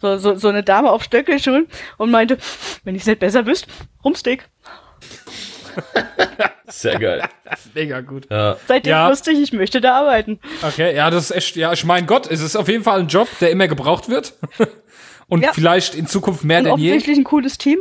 so, 0.00 0.16
so, 0.18 0.34
so 0.36 0.48
eine 0.48 0.62
Dame 0.62 0.90
auf 0.90 1.02
Stöckelschuhen 1.02 1.66
und 1.98 2.10
meinte, 2.10 2.38
wenn 2.84 2.94
ich 2.94 3.02
es 3.02 3.06
nicht 3.06 3.18
besser 3.20 3.46
wüsste, 3.46 3.68
Rumstick. 4.04 4.48
Sehr 6.68 6.98
geil. 6.98 7.22
Mega 7.74 8.00
gut. 8.00 8.26
Ja. 8.30 8.56
Seitdem 8.66 8.90
Ja. 8.90 9.10
wusste 9.10 9.30
ich, 9.32 9.40
ich 9.40 9.52
möchte 9.52 9.80
da 9.80 9.94
arbeiten. 10.00 10.38
Okay, 10.62 10.94
ja, 10.94 11.10
das 11.10 11.30
ist 11.30 11.36
echt, 11.36 11.56
ja, 11.56 11.72
ich 11.72 11.84
mein 11.84 12.06
Gott, 12.06 12.26
es 12.30 12.40
ist 12.40 12.56
auf 12.56 12.68
jeden 12.68 12.84
Fall 12.84 13.00
ein 13.00 13.08
Job, 13.08 13.28
der 13.40 13.50
immer 13.50 13.68
gebraucht 13.68 14.08
wird. 14.08 14.34
Und 15.28 15.42
Ja. 15.42 15.52
vielleicht 15.52 15.94
in 15.94 16.06
Zukunft 16.06 16.44
mehr 16.44 16.58
Und 16.58 16.64
denn 16.64 16.76
je. 16.78 16.88
offensichtlich 16.90 17.18
ein 17.18 17.24
cooles 17.24 17.56
Team. 17.58 17.78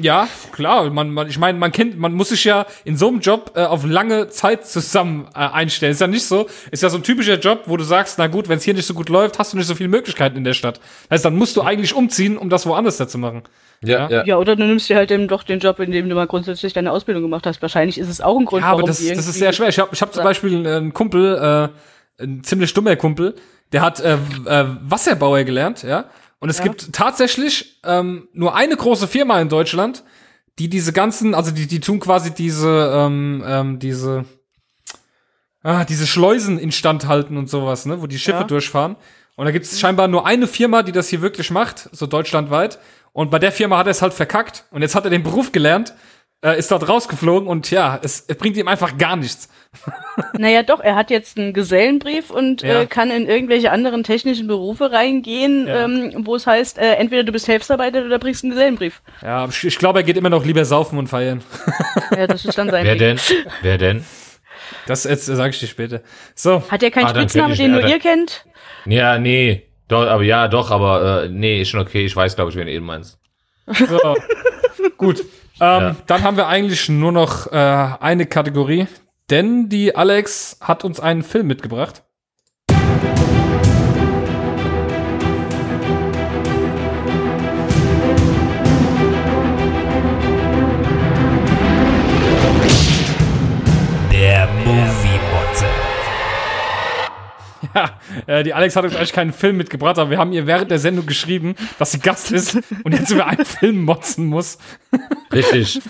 Ja, 0.00 0.26
klar. 0.52 0.88
Man, 0.88 1.10
man, 1.10 1.28
ich 1.28 1.38
meine, 1.38 1.58
man 1.58 1.70
kennt, 1.70 1.98
man 1.98 2.14
muss 2.14 2.30
sich 2.30 2.44
ja 2.44 2.64
in 2.84 2.96
so 2.96 3.08
einem 3.08 3.20
Job 3.20 3.52
äh, 3.56 3.64
auf 3.64 3.84
lange 3.84 4.28
Zeit 4.28 4.66
zusammen 4.66 5.28
äh, 5.34 5.40
einstellen. 5.40 5.92
Ist 5.92 6.00
ja 6.00 6.06
nicht 6.06 6.24
so. 6.24 6.46
Ist 6.70 6.82
ja 6.82 6.88
so 6.88 6.96
ein 6.96 7.02
typischer 7.02 7.38
Job, 7.38 7.64
wo 7.66 7.76
du 7.76 7.84
sagst, 7.84 8.18
na 8.18 8.26
gut, 8.26 8.48
wenn 8.48 8.56
es 8.56 8.64
hier 8.64 8.72
nicht 8.72 8.86
so 8.86 8.94
gut 8.94 9.10
läuft, 9.10 9.38
hast 9.38 9.52
du 9.52 9.58
nicht 9.58 9.66
so 9.66 9.74
viele 9.74 9.90
Möglichkeiten 9.90 10.38
in 10.38 10.44
der 10.44 10.54
Stadt. 10.54 10.80
Heißt, 11.10 11.26
dann 11.26 11.36
musst 11.36 11.56
du 11.56 11.60
eigentlich 11.60 11.94
umziehen, 11.94 12.38
um 12.38 12.48
das 12.48 12.64
woanders 12.64 12.96
da 12.96 13.06
zu 13.06 13.18
machen. 13.18 13.42
Ja, 13.84 14.08
ja. 14.08 14.24
Ja, 14.24 14.38
oder 14.38 14.56
du 14.56 14.64
nimmst 14.64 14.88
dir 14.88 14.96
halt 14.96 15.10
eben 15.10 15.28
doch 15.28 15.42
den 15.42 15.58
Job, 15.58 15.78
in 15.80 15.90
dem 15.90 16.08
du 16.08 16.14
mal 16.14 16.26
grundsätzlich 16.26 16.72
deine 16.72 16.90
Ausbildung 16.90 17.22
gemacht 17.22 17.46
hast. 17.46 17.60
Wahrscheinlich 17.60 17.98
ist 17.98 18.08
es 18.08 18.22
auch 18.22 18.38
ein 18.38 18.46
Grund, 18.46 18.62
Ja, 18.62 18.68
aber 18.68 18.78
warum 18.78 18.88
das, 18.88 19.06
das 19.06 19.28
ist 19.28 19.34
sehr 19.34 19.52
schwer. 19.52 19.68
Ich 19.68 19.78
habe 19.78 19.90
ich 19.92 20.00
hab 20.00 20.14
zum 20.14 20.24
Beispiel 20.24 20.66
einen 20.66 20.94
Kumpel, 20.94 21.70
äh, 22.18 22.22
ein 22.22 22.42
ziemlich 22.44 22.70
stummer 22.70 22.96
Kumpel, 22.96 23.34
der 23.72 23.82
hat 23.82 24.00
äh, 24.00 24.14
äh, 24.46 24.64
Wasserbauer 24.82 25.44
gelernt, 25.44 25.82
ja. 25.82 26.06
Und 26.42 26.48
es 26.48 26.58
Ja. 26.58 26.64
gibt 26.64 26.92
tatsächlich 26.92 27.78
ähm, 27.84 28.26
nur 28.32 28.56
eine 28.56 28.76
große 28.76 29.06
Firma 29.06 29.40
in 29.40 29.48
Deutschland, 29.48 30.02
die 30.58 30.68
diese 30.68 30.92
ganzen, 30.92 31.36
also 31.36 31.52
die, 31.52 31.68
die 31.68 31.78
tun 31.78 32.00
quasi 32.00 32.34
diese, 32.34 32.92
ähm, 32.92 33.44
ähm, 33.46 33.78
diese, 33.78 34.24
ah, 35.62 35.84
diese 35.84 36.04
Schleusen 36.08 36.58
instand 36.58 37.06
halten 37.06 37.36
und 37.36 37.48
sowas, 37.48 37.86
ne, 37.86 38.02
wo 38.02 38.08
die 38.08 38.18
Schiffe 38.18 38.38
Ja. 38.40 38.44
durchfahren. 38.44 38.96
Und 39.36 39.44
da 39.44 39.52
gibt 39.52 39.66
es 39.66 39.78
scheinbar 39.78 40.08
nur 40.08 40.26
eine 40.26 40.48
Firma, 40.48 40.82
die 40.82 40.90
das 40.90 41.08
hier 41.08 41.22
wirklich 41.22 41.52
macht, 41.52 41.88
so 41.92 42.06
deutschlandweit. 42.08 42.80
Und 43.12 43.30
bei 43.30 43.38
der 43.38 43.52
Firma 43.52 43.78
hat 43.78 43.86
er 43.86 43.92
es 43.92 44.02
halt 44.02 44.12
verkackt. 44.12 44.64
Und 44.72 44.82
jetzt 44.82 44.96
hat 44.96 45.04
er 45.04 45.10
den 45.10 45.22
Beruf 45.22 45.52
gelernt, 45.52 45.94
äh, 46.44 46.58
ist 46.58 46.70
dort 46.70 46.88
rausgeflogen 46.88 47.48
und 47.48 47.70
ja, 47.70 47.98
es, 48.02 48.24
es 48.26 48.36
bringt 48.36 48.56
ihm 48.56 48.68
einfach 48.68 48.96
gar 48.98 49.16
nichts. 49.16 49.48
Naja, 50.36 50.62
doch, 50.62 50.80
er 50.80 50.94
hat 50.96 51.10
jetzt 51.10 51.38
einen 51.38 51.54
Gesellenbrief 51.54 52.30
und 52.30 52.60
Ja. 52.60 52.82
äh, 52.82 52.86
kann 52.86 53.10
in 53.10 53.26
irgendwelche 53.26 53.70
anderen 53.70 54.04
technischen 54.04 54.46
Berufe 54.46 54.92
reingehen, 54.92 55.66
Ja. 55.66 55.84
ähm, 55.84 56.12
wo 56.26 56.36
es 56.36 56.46
heißt, 56.46 56.76
äh, 56.78 56.94
entweder 56.96 57.24
du 57.24 57.32
bist 57.32 57.46
Hilfsarbeiter 57.46 58.04
oder 58.04 58.18
bringst 58.18 58.44
einen 58.44 58.52
Gesellenbrief. 58.52 59.00
Ja, 59.22 59.46
ich, 59.48 59.64
ich 59.64 59.78
glaube, 59.78 60.00
er 60.00 60.02
geht 60.02 60.18
immer 60.18 60.28
noch 60.28 60.44
lieber 60.44 60.64
saufen 60.66 60.98
und 60.98 61.06
feiern. 61.08 61.42
Ja, 62.16 62.26
das 62.26 62.44
ist 62.44 62.58
dann 62.58 62.68
sein 62.70 62.84
Wer 62.84 62.92
Weg. 62.92 62.98
denn? 62.98 63.20
Wer 63.62 63.78
denn? 63.78 64.04
Das 64.86 65.04
jetzt 65.04 65.24
sage 65.26 65.50
ich 65.50 65.58
dir 65.60 65.66
später. 65.66 66.02
So, 66.34 66.62
Hat 66.70 66.82
er 66.82 66.90
keinen 66.90 67.06
Ah, 67.06 67.14
Spitznamen, 67.14 67.56
den 67.56 67.70
nur 67.72 67.80
dann- 67.80 67.90
ihr 67.90 67.98
kennt? 67.98 68.44
Ja, 68.84 69.18
nee. 69.18 69.62
Doch, 69.88 70.06
aber 70.06 70.22
ja, 70.24 70.48
doch, 70.48 70.70
aber 70.70 71.24
äh, 71.24 71.28
nee, 71.30 71.62
ist 71.62 71.70
schon 71.70 71.80
okay. 71.80 72.04
Ich 72.04 72.14
weiß, 72.14 72.34
glaube 72.36 72.50
ich, 72.50 72.56
wen 72.56 72.66
du 72.66 72.72
eben 72.72 72.84
meinst. 72.84 73.18
so. 73.66 73.98
gut. 74.98 75.24
Ähm, 75.62 75.82
Ja. 75.82 75.96
Dann 76.06 76.22
haben 76.24 76.36
wir 76.36 76.48
eigentlich 76.48 76.88
nur 76.88 77.12
noch 77.12 77.46
äh, 77.52 77.56
eine 77.56 78.26
Kategorie, 78.26 78.88
denn 79.30 79.68
die 79.68 79.94
Alex 79.94 80.58
hat 80.60 80.84
uns 80.84 80.98
einen 80.98 81.22
Film 81.22 81.46
mitgebracht. 81.46 82.02
Der 94.10 94.48
Movie. 94.64 95.11
Ja, 97.74 98.00
äh, 98.26 98.42
die 98.42 98.54
Alex 98.54 98.76
hat 98.76 98.84
uns 98.84 98.94
eigentlich 98.96 99.12
keinen 99.12 99.32
Film 99.32 99.56
mitgebracht, 99.56 99.98
aber 99.98 100.10
wir 100.10 100.18
haben 100.18 100.32
ihr 100.32 100.46
während 100.46 100.70
der 100.70 100.78
Sendung 100.78 101.06
geschrieben, 101.06 101.54
dass 101.78 101.92
sie 101.92 102.00
Gast 102.00 102.30
ist 102.32 102.58
und 102.84 102.92
jetzt 102.92 103.10
über 103.10 103.26
einen 103.26 103.44
Film 103.44 103.84
motzen 103.84 104.26
muss. 104.26 104.58
Richtig. 105.32 105.80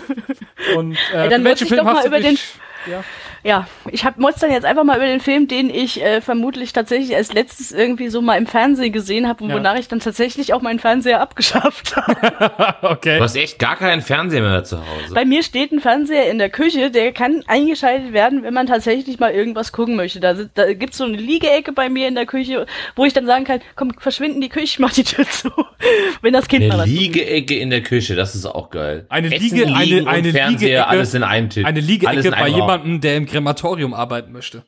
Und 0.75 0.97
äh, 1.13 1.23
Ey, 1.23 1.29
dann 1.29 1.43
welchen 1.43 1.75
mal 1.75 1.85
hast 1.95 2.03
du 2.03 2.07
über 2.07 2.19
dich- 2.19 2.55
Ja. 2.89 3.03
Ja, 3.45 3.67
ich 3.91 4.05
hab 4.05 4.17
Mods 4.17 4.39
dann 4.39 4.51
jetzt 4.51 4.63
einfach 4.63 4.85
mal 4.85 4.95
über 4.95 5.05
den 5.05 5.19
Film, 5.19 5.49
den 5.49 5.69
ich 5.69 6.01
äh, 6.01 6.21
vermutlich 6.21 6.71
tatsächlich 6.71 7.13
als 7.15 7.33
letztes 7.33 7.73
irgendwie 7.73 8.07
so 8.07 8.21
mal 8.21 8.37
im 8.37 8.47
Fernsehen 8.47 8.93
gesehen 8.93 9.27
habe, 9.27 9.43
Ja. 9.45 9.53
wonach 9.55 9.77
ich 9.77 9.89
dann 9.89 9.99
tatsächlich 9.99 10.53
auch 10.53 10.61
meinen 10.61 10.79
Fernseher 10.79 11.19
abgeschafft 11.19 11.95
habe. 11.97 12.75
okay. 12.83 13.17
Du 13.17 13.23
hast 13.23 13.35
echt 13.35 13.59
gar 13.59 13.75
keinen 13.75 14.01
Fernseher 14.01 14.41
mehr 14.41 14.63
zu 14.63 14.77
Hause. 14.77 15.13
Bei 15.13 15.25
mir 15.25 15.43
steht 15.43 15.73
ein 15.73 15.81
Fernseher 15.81 16.31
in 16.31 16.37
der 16.37 16.49
Küche, 16.49 16.89
der 16.89 17.11
kann 17.11 17.43
eingeschaltet 17.47 18.13
werden, 18.13 18.43
wenn 18.43 18.53
man 18.53 18.65
tatsächlich 18.67 19.19
mal 19.19 19.31
irgendwas 19.31 19.73
gucken 19.73 19.97
möchte. 19.97 20.21
Da, 20.21 20.33
da 20.53 20.71
gibt's 20.73 20.97
so 20.97 21.03
eine 21.03 21.17
Liegeecke 21.17 21.73
bei 21.73 21.89
mir 21.89 22.07
in 22.07 22.15
der 22.15 22.25
Küche, 22.25 22.65
wo 22.95 23.03
ich 23.03 23.11
dann 23.11 23.25
sagen 23.25 23.43
kann, 23.43 23.59
komm, 23.75 23.91
verschwinden 23.99 24.39
die 24.39 24.47
Küche, 24.49 24.63
ich 24.65 24.79
mach 24.79 24.93
die 24.93 25.03
Tür 25.03 25.25
zu. 25.27 25.49
wenn 26.21 26.31
das 26.31 26.47
Kind 26.47 26.67
mal 26.69 26.75
Eine 26.75 26.83
was 26.83 26.89
guckt. 26.89 26.99
Liegeecke 27.01 27.57
in 27.59 27.69
der 27.71 27.81
Küche, 27.83 28.15
das 28.15 28.35
ist 28.35 28.45
auch 28.45 28.69
geil. 28.69 29.05
Eine 29.09 29.27
Essen, 29.35 29.43
Liege- 29.57 29.65
eine- 29.67 30.07
eine 30.09 30.27
und 30.29 30.31
Fernseher, 30.33 30.83
Liegeecke- 30.85 30.87
alles 30.87 31.13
in 31.13 31.23
einem 31.23 31.49
Tisch. 31.49 31.65
Eine 31.65 31.81
Liegeecke 31.81 32.19
in 32.21 32.31
bei 32.31 32.41
Raum. 32.43 32.55
jemandem, 32.55 33.01
der 33.01 33.17
im 33.17 33.25
Krematorium 33.33 33.93
arbeiten 33.93 34.31
möchte. 34.31 34.63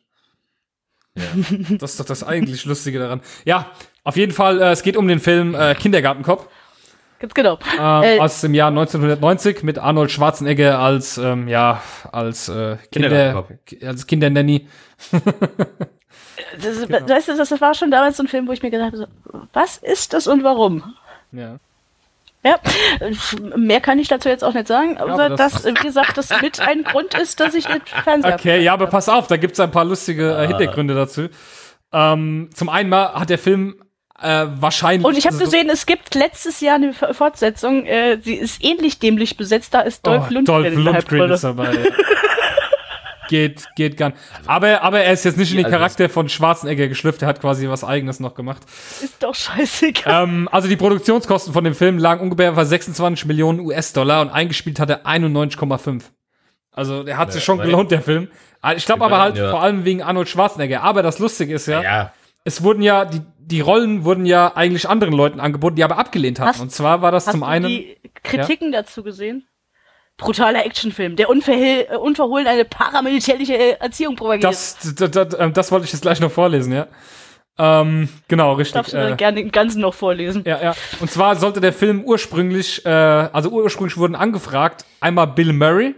Das 1.80 1.92
ist 1.92 2.00
doch 2.00 2.06
das 2.06 2.24
eigentlich 2.24 2.66
Lustige 2.66 3.00
daran. 3.00 3.22
Ja, 3.46 3.72
auf 4.04 4.18
jeden 4.18 4.34
Fall, 4.34 4.62
äh, 4.62 4.72
es 4.72 4.84
geht 4.84 4.98
um 4.98 5.08
den 5.08 5.20
Film 5.20 5.56
äh, 5.56 5.74
Kindergartenkopf 5.76 6.48
Ganz 7.20 7.34
genau. 7.34 7.58
äh, 7.80 8.18
Äh, 8.18 8.20
aus 8.20 8.42
dem 8.42 8.54
Jahr 8.54 8.68
1990 8.68 9.64
mit 9.64 9.80
Arnold 9.80 10.12
Schwarzenegger 10.12 10.80
als, 10.80 11.18
ähm, 11.18 11.48
ja, 11.48 11.82
als 12.12 12.50
äh, 12.50 12.78
Kinder, 12.92 13.46
als 13.84 14.06
Kindernanny. 14.06 14.68
das, 16.62 16.88
genau. 16.88 17.08
weißt 17.10 17.30
du, 17.30 17.38
das 17.38 17.62
war 17.62 17.74
schon 17.74 17.92
damals 17.92 18.18
so 18.18 18.24
ein 18.24 18.28
Film, 18.28 18.48
wo 18.48 18.52
ich 18.52 18.62
mir 18.62 18.72
gedacht 18.72 18.88
habe, 18.94 18.98
so, 18.98 19.08
was 19.54 19.78
ist 19.78 20.14
das 20.14 20.28
und 20.28 20.44
warum? 20.44 20.84
Ja. 21.32 21.58
Ja, 22.46 22.60
mehr 23.56 23.82
kann 23.82 23.98
ich 23.98 24.08
dazu 24.08 24.30
jetzt 24.30 24.44
auch 24.44 24.54
nicht 24.54 24.68
sagen, 24.68 24.98
aber, 24.98 25.14
aber 25.14 25.30
das- 25.36 25.66
wie 25.66 25.74
gesagt, 25.74 26.16
das 26.18 26.30
mit 26.42 26.60
ein 26.60 26.84
Grund 26.84 27.16
ist, 27.16 27.40
dass 27.40 27.56
ich 27.56 27.68
nicht 27.68 27.90
Fernseher 27.90 28.36
Okay, 28.36 28.62
ja, 28.62 28.74
aber 28.74 28.86
pass 28.86 29.10
auf, 29.10 29.26
da 29.26 29.38
gibt's 29.38 29.60
ein 29.60 29.72
paar 29.72 29.84
lustige 29.84 30.38
äh, 30.38 30.48
Hintergründe 30.48 30.94
dazu. 30.94 31.28
Ähm, 31.92 32.50
zum 32.54 32.70
einen 32.70 32.90
mal 32.90 33.14
hat 33.16 33.32
der 33.32 33.40
Film 33.40 33.82
äh, 34.22 34.46
wahrscheinlich. 34.60 35.06
Und 35.06 35.18
ich 35.18 35.26
habe 35.26 35.36
so- 35.38 35.44
gesehen, 35.44 35.70
es 35.72 35.88
gibt 35.88 36.14
letztes 36.14 36.62
Jahr 36.62 36.76
eine 36.76 36.94
Fortsetzung, 36.94 37.86
äh, 37.88 38.20
sie 38.22 38.36
ist 38.36 38.64
ähnlich 38.64 39.00
dämlich 39.00 39.38
besetzt, 39.38 39.74
da 39.74 39.82
ist 39.82 40.06
Dolph 40.06 40.28
oh, 40.30 40.34
Lundgren 40.36 40.64
Dolph 40.64 40.76
Lundgren 40.76 41.32
ist 41.32 41.44
dabei. 41.44 41.74
Ja. 41.74 41.80
geht, 43.28 43.66
geht 43.76 43.98
gar 43.98 44.10
nicht. 44.10 44.20
Aber, 44.46 44.82
aber 44.82 45.00
er 45.02 45.14
ist 45.14 45.26
jetzt 45.26 45.38
nicht 45.38 45.52
in 45.52 45.58
den 45.58 45.66
Also- 45.66 45.78
Charakter 45.78 46.10
von 46.10 46.30
Schwarzenegger 46.30 46.88
geschlüpft, 46.88 47.22
er 47.22 47.28
hat 47.28 47.42
quasi 47.42 47.68
was 47.70 47.84
eigenes 47.84 48.20
noch 48.20 48.36
gemacht. 48.36 48.64
Ist 49.04 49.22
doch 49.24 49.36
scheißegal. 49.36 50.24
ähm, 50.24 50.50
also 50.52 50.68
die 50.68 50.76
Produktionskosten 50.76 51.54
von 51.54 51.64
dem 51.64 51.76
Film 51.76 51.98
lagen 51.98 52.22
ungefähr 52.22 52.52
bei 52.52 52.64
26 52.66 53.26
Millionen 53.26 53.60
US-Dollar 53.60 54.22
und 54.22 54.30
eingespielt 54.30 54.80
hat 54.80 54.90
er 54.90 55.06
91,5. 55.06 56.04
Also 56.72 57.04
der 57.04 57.18
hat 57.18 57.32
sich 57.32 57.44
schon 57.44 57.60
gelohnt, 57.60 57.92
der 57.92 58.02
Film. 58.02 58.28
Ich 58.76 58.86
glaube 58.86 59.06
aber 59.06 59.20
halt 59.20 59.38
ja. 59.38 59.50
vor 59.52 59.62
allem 59.62 59.86
wegen 59.86 60.02
Arnold 60.02 60.28
Schwarzenegger. 60.28 60.82
Aber 60.84 61.04
das 61.04 61.20
Lustige 61.20 61.54
ist 61.54 61.68
ja, 61.68 61.82
Ja. 61.82 62.14
es 62.44 62.64
wurden 62.64 62.82
ja, 62.82 63.06
die, 63.06 63.22
die 63.40 63.62
Rollen 63.62 64.04
wurden 64.04 64.26
ja 64.26 64.54
eigentlich 64.56 64.90
anderen 64.90 65.14
Leuten 65.14 65.40
angeboten, 65.40 65.76
die 65.76 65.84
aber 65.84 65.98
abgelehnt 65.98 66.40
hatten. 66.40 66.50
Hast- 66.50 66.60
und 66.62 66.72
zwar 66.72 67.02
war 67.02 67.12
das 67.12 67.28
Hast 67.28 67.32
zum 67.34 67.42
du 67.42 67.46
einen. 67.48 67.68
die 67.70 67.98
Kritiken 68.24 68.72
dazu 68.72 69.04
gesehen? 69.04 69.46
Brutaler 70.18 70.66
Actionfilm, 70.66 71.16
der 71.16 71.30
unverhell, 71.30 71.88
äh, 71.90 71.98
unverhohlen 71.98 72.48
eine 72.48 72.64
paramilitärische 72.66 73.54
äh, 73.54 73.72
Erziehung 73.80 74.16
propagiert. 74.16 74.46
Das, 74.46 74.78
das, 74.96 75.12
das, 75.12 75.36
ähm, 75.38 75.54
das 75.54 75.72
wollte 75.72 75.86
ich 75.86 75.92
jetzt 75.92 76.02
gleich 76.02 76.20
noch 76.20 76.32
vorlesen, 76.32 76.72
ja. 76.74 76.88
Ähm, 77.58 78.10
genau, 78.28 78.54
richtig. 78.54 78.74
darfst 78.74 78.94
du 78.94 78.98
äh, 78.98 79.16
gerne 79.16 79.38
den 79.38 79.52
ganzen 79.52 79.82
noch 79.82 79.94
vorlesen. 79.94 80.44
Ja, 80.46 80.62
ja. 80.62 80.76
Und 81.00 81.10
zwar 81.10 81.36
sollte 81.36 81.62
der 81.62 81.74
Film 81.74 82.04
ursprünglich, 82.04 82.86
äh, 82.86 82.90
also 82.90 83.50
ursprünglich 83.50 83.98
wurden 83.98 84.16
angefragt, 84.16 84.86
einmal 85.00 85.28
Bill 85.28 85.54
Murray 85.54 85.96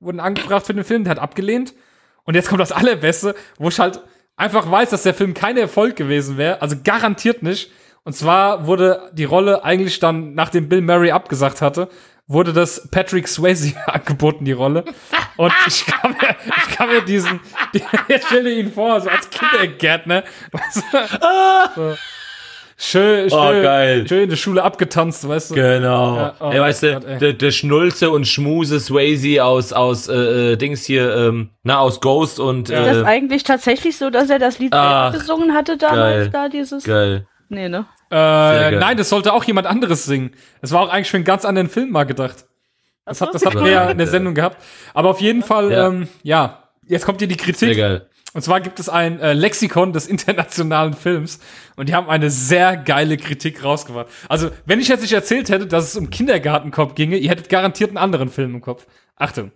wurden 0.00 0.20
angefragt 0.20 0.66
für 0.66 0.74
den 0.74 0.84
Film, 0.84 1.04
der 1.04 1.12
hat 1.12 1.18
abgelehnt. 1.18 1.74
Und 2.24 2.34
jetzt 2.34 2.48
kommt 2.48 2.60
das 2.60 2.72
Allerbeste, 2.72 3.34
wo 3.58 3.68
ich 3.68 3.78
halt 3.78 4.00
einfach 4.36 4.70
weiß, 4.70 4.90
dass 4.90 5.02
der 5.02 5.14
Film 5.14 5.34
kein 5.34 5.56
Erfolg 5.56 5.96
gewesen 5.96 6.36
wäre, 6.36 6.62
also 6.62 6.76
garantiert 6.82 7.42
nicht. 7.42 7.70
Und 8.04 8.14
zwar 8.14 8.66
wurde 8.66 9.10
die 9.12 9.24
Rolle 9.24 9.64
eigentlich 9.64 9.98
dann, 9.98 10.34
nachdem 10.34 10.68
Bill 10.68 10.82
Murray 10.82 11.10
abgesagt 11.10 11.62
hatte, 11.62 11.88
wurde 12.26 12.52
das 12.52 12.88
Patrick 12.90 13.28
Swayze 13.28 13.74
angeboten, 13.86 14.44
die 14.44 14.52
Rolle. 14.52 14.84
Und 15.36 15.52
ich 15.66 15.84
kann 15.86 16.12
mir, 16.12 16.36
ich 16.56 16.76
kann 16.76 16.88
mir 16.88 17.02
diesen, 17.02 17.40
die, 17.74 17.82
jetzt 18.08 18.26
stell 18.26 18.44
dir 18.44 18.58
ihn 18.58 18.72
vor, 18.72 19.00
so 19.00 19.08
als 19.10 19.28
Kindergärtner. 19.30 20.24
Du? 21.74 21.90
so. 21.90 21.96
Schön, 22.76 23.30
schön, 23.30 23.38
Oh, 23.38 23.62
geil. 23.62 24.04
schön 24.08 24.24
in 24.24 24.30
der 24.30 24.36
Schule 24.36 24.62
abgetanzt, 24.62 25.26
weißt 25.28 25.52
du? 25.52 25.54
Genau. 25.54 26.16
Ja, 26.16 26.34
oh 26.40 26.50
ey, 26.50 26.60
weißt 26.60 26.82
du, 26.82 26.92
Gott, 26.94 27.20
der, 27.20 27.32
der 27.32 27.50
Schnulze 27.52 28.10
und 28.10 28.26
Schmuse 28.26 28.80
Swayze 28.80 29.44
aus, 29.44 29.72
aus 29.72 30.08
äh, 30.08 30.52
äh, 30.52 30.56
Dings 30.56 30.84
hier, 30.84 31.14
ähm, 31.14 31.50
na, 31.62 31.78
aus 31.78 32.00
Ghost 32.00 32.40
und 32.40 32.70
Ist 32.70 32.76
das 32.76 32.96
äh, 32.98 33.04
eigentlich 33.04 33.44
tatsächlich 33.44 33.96
so, 33.96 34.10
dass 34.10 34.28
er 34.28 34.40
das 34.40 34.58
Lied 34.58 34.72
Ach, 34.74 35.12
gesungen 35.12 35.54
hatte 35.54 35.76
damals, 35.78 36.16
geil. 36.24 36.30
da 36.32 36.48
dieses? 36.48 36.82
geil. 36.82 37.26
Nee, 37.48 37.68
ne? 37.68 37.86
Äh, 38.16 38.70
nein, 38.78 38.96
das 38.96 39.08
sollte 39.08 39.32
auch 39.32 39.44
jemand 39.44 39.66
anderes 39.66 40.04
singen. 40.04 40.30
Es 40.60 40.70
war 40.72 40.82
auch 40.82 40.88
eigentlich 40.88 41.10
für 41.10 41.16
einen 41.16 41.24
ganz 41.24 41.44
anderen 41.44 41.68
Film 41.68 41.90
mal 41.90 42.04
gedacht. 42.04 42.46
Das, 43.06 43.20
hat, 43.20 43.34
das 43.34 43.44
hatten 43.44 43.62
wir 43.64 43.70
ja 43.72 43.90
in 43.90 43.98
der 43.98 44.06
Sendung 44.06 44.34
gehabt. 44.34 44.62
Aber 44.94 45.10
auf 45.10 45.20
jeden 45.20 45.42
Fall, 45.42 45.70
Ja. 45.72 45.88
ähm, 45.88 46.08
ja, 46.22 46.68
jetzt 46.86 47.04
kommt 47.04 47.20
hier 47.20 47.28
die 47.28 47.34
Sehr 47.34 47.44
Kritik. 47.44 47.76
geil. 47.76 48.08
Und 48.32 48.42
zwar 48.42 48.60
gibt 48.60 48.80
es 48.80 48.88
ein 48.88 49.20
äh, 49.20 49.32
Lexikon 49.32 49.92
des 49.92 50.06
internationalen 50.08 50.94
Films 50.94 51.38
und 51.76 51.88
die 51.88 51.94
haben 51.94 52.08
eine 52.08 52.30
sehr 52.30 52.76
geile 52.76 53.16
Kritik 53.16 53.62
rausgebracht. 53.62 54.06
Also, 54.28 54.50
wenn 54.66 54.80
ich 54.80 54.88
jetzt 54.88 55.02
nicht 55.02 55.12
erzählt 55.12 55.50
hätte, 55.50 55.66
dass 55.68 55.84
es 55.84 55.96
um 55.96 56.10
Kindergartenkopf 56.10 56.94
ginge, 56.96 57.16
ihr 57.16 57.30
hättet 57.30 57.48
garantiert 57.48 57.90
einen 57.90 57.98
anderen 57.98 58.30
Film 58.30 58.54
im 58.56 58.60
Kopf. 58.60 58.86
Achtung. 59.16 59.52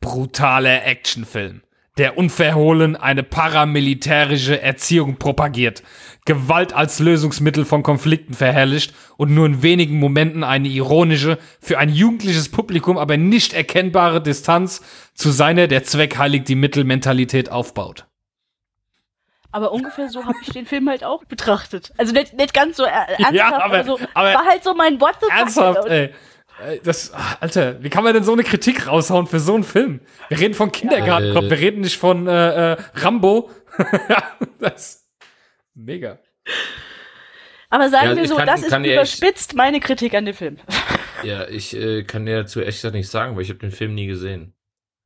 Brutaler 0.00 0.84
Actionfilm, 0.84 1.62
der 1.96 2.18
unverhohlen 2.18 2.94
eine 2.96 3.22
paramilitärische 3.22 4.60
Erziehung 4.60 5.16
propagiert, 5.16 5.82
Gewalt 6.26 6.72
als 6.72 6.98
Lösungsmittel 6.98 7.64
von 7.64 7.82
Konflikten 7.82 8.34
verherrlicht 8.34 8.92
und 9.16 9.32
nur 9.34 9.46
in 9.46 9.62
wenigen 9.62 9.98
Momenten 9.98 10.44
eine 10.44 10.68
ironische, 10.68 11.38
für 11.60 11.78
ein 11.78 11.88
jugendliches 11.88 12.50
Publikum 12.50 12.98
aber 12.98 13.16
nicht 13.16 13.52
erkennbare 13.54 14.20
Distanz 14.20 14.82
zu 15.14 15.30
seiner 15.30 15.68
der 15.68 15.84
Zweck 15.84 16.18
heiligt 16.18 16.48
die 16.48 16.56
Mittelmentalität 16.56 17.50
aufbaut. 17.50 18.06
Aber 19.52 19.72
ungefähr 19.72 20.10
so 20.10 20.24
habe 20.24 20.36
ich 20.42 20.50
den 20.50 20.66
Film 20.66 20.88
halt 20.88 21.02
auch 21.04 21.24
betrachtet. 21.24 21.92
Also 21.96 22.12
nicht, 22.12 22.34
nicht 22.34 22.52
ganz 22.52 22.76
so 22.76 22.84
ernsthaft, 22.84 23.32
Ja, 23.32 23.54
aber- 23.54 23.64
aber, 23.64 23.84
so, 23.84 23.98
aber- 24.12 24.34
war 24.34 24.44
halt 24.44 24.62
so 24.64 24.74
mein 24.74 25.00
What 25.00 25.14
the 25.20 25.26
fuck. 25.26 25.38
Ernsthaft, 25.38 25.84
ey. 25.88 26.12
Ey, 26.64 26.80
Das, 26.82 27.12
ah, 27.12 27.36
Alter, 27.40 27.82
wie 27.82 27.90
kann 27.90 28.02
man 28.04 28.14
denn 28.14 28.24
so 28.24 28.32
eine 28.32 28.42
Kritik 28.42 28.86
raushauen 28.86 29.26
für 29.26 29.40
so 29.40 29.54
einen 29.54 29.64
Film? 29.64 30.00
Wir 30.28 30.38
reden 30.40 30.54
von 30.54 30.72
Kindergartenkopf, 30.72 31.44
Äh. 31.46 31.50
wir 31.50 31.58
reden 31.58 31.80
nicht 31.82 31.96
von 31.98 32.26
äh, 32.26 32.72
äh, 32.72 32.76
Rambo. 32.94 33.50
ja, 34.08 34.22
das 34.58 35.06
mega. 35.74 36.18
Aber 37.68 37.88
sagen 37.90 38.10
Ja, 38.10 38.16
wir 38.16 38.28
so, 38.28 38.36
kann- 38.36 38.46
das 38.46 38.62
ist 38.62 38.70
kann 38.70 38.84
dir 38.84 38.94
überspitzt 38.94 39.54
meine 39.54 39.80
Kritik 39.80 40.14
an 40.14 40.24
dem 40.24 40.34
Film. 40.34 40.56
Ja, 41.22 41.48
ich 41.48 41.74
äh, 41.74 42.04
kann 42.04 42.26
dir 42.26 42.42
dazu 42.42 42.60
echt 42.60 42.84
nicht 42.92 43.08
sagen, 43.08 43.34
weil 43.34 43.42
ich 43.42 43.48
habe 43.48 43.58
den 43.58 43.70
Film 43.72 43.94
nie 43.94 44.06
gesehen. 44.06 44.52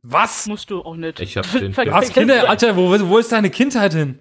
Was? 0.03 0.47
Musst 0.49 0.69
du 0.71 0.83
auch 0.83 0.97
nicht. 0.97 1.21
Ich 1.21 1.37
hab 1.37 1.45
den- 1.53 1.75
hast 1.77 1.79
vergiss- 1.79 2.13
Kinder, 2.13 2.49
Alter, 2.51 2.77
wo, 2.77 2.91
wo 3.09 3.19
ist 3.19 3.31
deine 3.31 3.49
Kindheit 3.49 3.95
hin? 3.95 4.19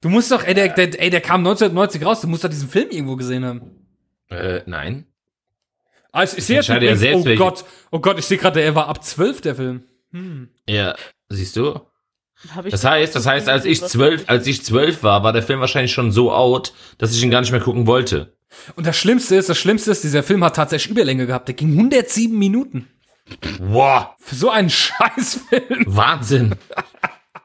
Du 0.00 0.08
musst 0.08 0.32
doch, 0.32 0.42
ey, 0.42 0.54
der, 0.54 0.68
der, 0.68 0.98
ey, 1.00 1.10
der 1.10 1.20
kam 1.20 1.40
1990 1.40 2.04
raus, 2.06 2.22
du 2.22 2.26
musst 2.26 2.42
doch 2.42 2.48
diesen 2.48 2.70
Film 2.70 2.88
irgendwo 2.90 3.16
gesehen 3.16 3.44
haben. 3.44 3.86
Äh, 4.30 4.62
nein. 4.64 5.04
Also, 6.12 6.36
ich 6.38 6.44
sehe 6.44 6.56
jetzt 6.56 6.68
übrigens, 6.68 7.00
selbst, 7.00 7.26
oh 7.26 7.34
Gott, 7.36 7.64
oh 7.90 7.98
Gott, 8.00 8.18
ich 8.18 8.26
sehe 8.26 8.38
gerade, 8.38 8.60
er 8.60 8.74
war 8.74 8.88
ab 8.88 9.04
12, 9.04 9.40
der 9.40 9.54
Film. 9.54 9.84
Ja, 10.68 10.96
siehst 11.28 11.56
du? 11.56 11.80
Das 12.70 12.84
heißt, 12.84 13.14
das 13.14 13.26
heißt, 13.26 13.48
als 13.48 13.64
ich 13.64 13.82
zwölf, 13.82 14.24
als 14.26 14.46
ich 14.46 14.64
zwölf 14.64 15.02
war, 15.02 15.22
war 15.22 15.32
der 15.32 15.42
Film 15.42 15.60
wahrscheinlich 15.60 15.92
schon 15.92 16.10
so 16.10 16.32
out, 16.32 16.72
dass 16.98 17.14
ich 17.14 17.22
ihn 17.22 17.30
gar 17.30 17.42
nicht 17.42 17.52
mehr 17.52 17.60
gucken 17.60 17.86
wollte. 17.86 18.34
Und 18.76 18.86
das 18.86 18.96
Schlimmste 18.96 19.36
ist, 19.36 19.48
das 19.48 19.58
Schlimmste 19.58 19.90
ist, 19.90 20.02
dieser 20.02 20.22
Film 20.22 20.42
hat 20.42 20.56
tatsächlich 20.56 20.90
Überlänge 20.90 21.26
gehabt. 21.26 21.48
Der 21.48 21.54
ging 21.54 21.72
107 21.72 22.36
Minuten. 22.36 22.88
Wow, 23.60 24.08
Für 24.18 24.34
so 24.34 24.50
einen 24.50 24.70
Scheißfilm. 24.70 25.84
Wahnsinn. 25.86 26.54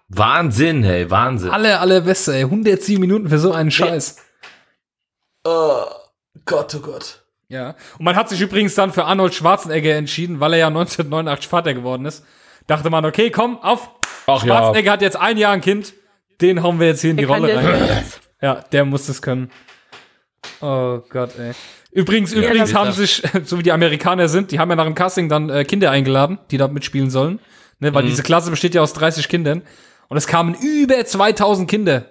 Wahnsinn, 0.07 0.83
hey, 0.83 1.11
Wahnsinn. 1.11 1.51
Alle, 1.51 1.79
alle 1.79 2.01
Beste, 2.01 2.33
ey. 2.33 2.43
107 2.43 2.99
Minuten 2.99 3.29
für 3.29 3.37
so 3.39 3.51
einen 3.51 3.71
Scheiß. 3.71 4.17
Oh, 5.43 5.83
Gott, 6.45 6.73
oh 6.75 6.79
Gott. 6.79 7.24
Ja. 7.47 7.75
Und 7.97 8.05
man 8.05 8.15
hat 8.15 8.29
sich 8.29 8.41
übrigens 8.41 8.75
dann 8.75 8.91
für 8.91 9.05
Arnold 9.05 9.33
Schwarzenegger 9.35 9.95
entschieden, 9.95 10.39
weil 10.39 10.53
er 10.53 10.59
ja 10.59 10.67
1989 10.67 11.47
Vater 11.47 11.73
geworden 11.73 12.05
ist. 12.05 12.25
Dachte 12.67 12.89
man, 12.89 13.05
okay, 13.05 13.29
komm, 13.29 13.59
auf. 13.59 13.91
Ach 14.27 14.43
ja. 14.43 14.55
Schwarzenegger 14.57 14.91
hat 14.93 15.01
jetzt 15.01 15.17
ein 15.17 15.37
Jahr 15.37 15.53
ein 15.53 15.61
Kind. 15.61 15.93
Den 16.41 16.63
hauen 16.63 16.79
wir 16.79 16.87
jetzt 16.87 17.01
hier 17.01 17.11
in 17.11 17.17
die 17.17 17.25
Der 17.25 17.33
kann 17.35 17.41
Rolle 17.45 17.55
rein. 17.57 18.03
Ja, 18.41 18.55
der 18.71 18.85
muss 18.85 19.05
das 19.07 19.21
können. 19.21 19.51
Oh 20.61 20.99
Gott, 21.09 21.37
ey. 21.37 21.53
Übrigens, 21.91 22.33
übrigens 22.33 22.71
das- 22.71 22.73
haben 22.79 22.91
sich, 22.91 23.23
so 23.45 23.57
wie 23.59 23.63
die 23.63 23.71
Amerikaner 23.71 24.27
sind, 24.27 24.51
die 24.51 24.59
haben 24.59 24.69
ja 24.69 24.75
nach 24.75 24.83
dem 24.85 24.95
Casting 24.95 25.29
dann 25.29 25.49
äh, 25.49 25.63
Kinder 25.63 25.91
eingeladen, 25.91 26.39
die 26.51 26.57
da 26.57 26.67
mitspielen 26.67 27.09
sollen. 27.09 27.39
Ne, 27.79 27.93
weil 27.93 28.05
diese 28.05 28.23
Klasse 28.23 28.49
besteht 28.51 28.73
ja 28.73 28.81
aus 28.81 28.93
30 28.93 29.27
Kindern. 29.27 29.61
Und 30.07 30.17
es 30.17 30.27
kamen 30.27 30.55
über 30.55 31.03
2000 31.05 31.69
Kinder 31.69 32.05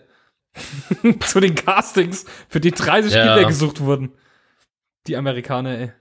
zu 1.20 1.40
den 1.40 1.54
Castings, 1.54 2.24
für 2.48 2.60
die 2.60 2.70
30 2.70 3.12
Ja. 3.12 3.34
Kinder 3.34 3.48
gesucht 3.48 3.80
wurden. 3.80 4.12
Die 5.06 5.16
Amerikaner, 5.16 5.78
ey. 5.78 5.92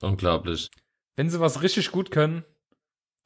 Unglaublich. 0.00 0.70
Wenn 1.16 1.30
sie 1.30 1.40
was 1.40 1.62
richtig 1.62 1.90
gut 1.90 2.10
können, 2.10 2.44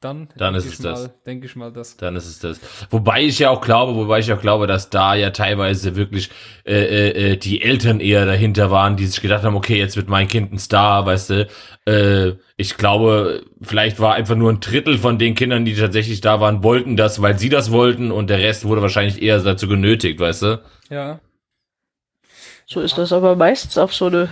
dann, 0.03 0.27
Dann 0.35 0.53
ist 0.53 0.65
ich 0.65 0.73
es 0.73 0.79
das. 0.79 1.01
mal, 1.03 1.13
denke 1.25 1.45
ich 1.45 1.55
mal 1.55 1.71
das. 1.71 1.95
Dann 1.95 2.17
ist 2.17 2.25
es 2.25 2.39
das. 2.39 2.59
Wobei 2.89 3.23
ich 3.23 3.39
ja 3.39 3.49
auch 3.51 3.61
glaube, 3.61 3.95
wobei 3.95 4.19
ich 4.19 4.33
auch 4.33 4.41
glaube, 4.41 4.67
dass 4.67 4.89
da 4.89 5.15
ja 5.15 5.29
teilweise 5.29 5.95
wirklich 5.95 6.29
äh, 6.65 6.73
äh, 6.73 7.31
äh, 7.31 7.37
die 7.37 7.61
Eltern 7.61 8.01
eher 8.01 8.25
dahinter 8.25 8.69
waren, 8.69 8.97
die 8.97 9.05
sich 9.05 9.21
gedacht 9.21 9.43
haben, 9.43 9.55
okay, 9.55 9.77
jetzt 9.77 9.95
wird 9.95 10.09
mein 10.09 10.27
Kind 10.27 10.51
ein 10.51 10.59
Star, 10.59 11.05
weißt 11.05 11.29
du. 11.29 11.47
Äh, 11.85 12.33
ich 12.57 12.75
glaube, 12.75 13.45
vielleicht 13.61 14.01
war 14.01 14.15
einfach 14.15 14.35
nur 14.35 14.51
ein 14.51 14.59
Drittel 14.59 14.97
von 14.97 15.17
den 15.17 15.35
Kindern, 15.35 15.63
die 15.63 15.75
tatsächlich 15.75 16.19
da 16.19 16.41
waren, 16.41 16.63
wollten 16.63 16.97
das, 16.97 17.21
weil 17.21 17.39
sie 17.39 17.49
das 17.49 17.71
wollten 17.71 18.11
und 18.11 18.29
der 18.29 18.39
Rest 18.39 18.65
wurde 18.65 18.81
wahrscheinlich 18.81 19.21
eher 19.21 19.39
dazu 19.39 19.69
genötigt, 19.69 20.19
weißt 20.19 20.41
du. 20.41 20.63
Ja. 20.89 21.21
So 22.65 22.81
ist 22.81 22.97
das 22.97 23.13
aber 23.13 23.37
meistens 23.37 23.77
auf 23.77 23.93
so 23.93 24.07
eine 24.07 24.27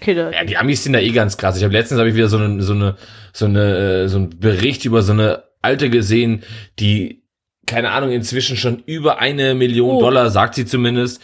Kinder. 0.00 0.32
Ja, 0.32 0.44
die 0.44 0.56
Amis 0.56 0.84
sind 0.84 0.92
da 0.92 1.00
eh 1.00 1.10
ganz 1.10 1.36
krass. 1.36 1.56
Ich 1.56 1.64
habe 1.64 1.72
letztens 1.72 1.98
habe 1.98 2.08
ich 2.08 2.14
wieder 2.14 2.28
so 2.28 2.38
eine 2.38 2.62
so 2.62 2.72
eine 2.72 2.96
so 3.32 3.44
eine 3.46 4.04
äh, 4.04 4.08
so 4.08 4.18
einen 4.18 4.30
Bericht 4.38 4.84
über 4.84 5.02
so 5.02 5.12
eine 5.12 5.44
alte 5.62 5.90
gesehen, 5.90 6.42
die 6.78 7.24
keine 7.66 7.90
Ahnung 7.90 8.10
inzwischen 8.10 8.56
schon 8.56 8.82
über 8.86 9.18
eine 9.18 9.54
Million 9.54 9.96
Oh. 9.96 10.00
Dollar, 10.00 10.30
sagt 10.30 10.54
sie 10.54 10.66
zumindest, 10.66 11.22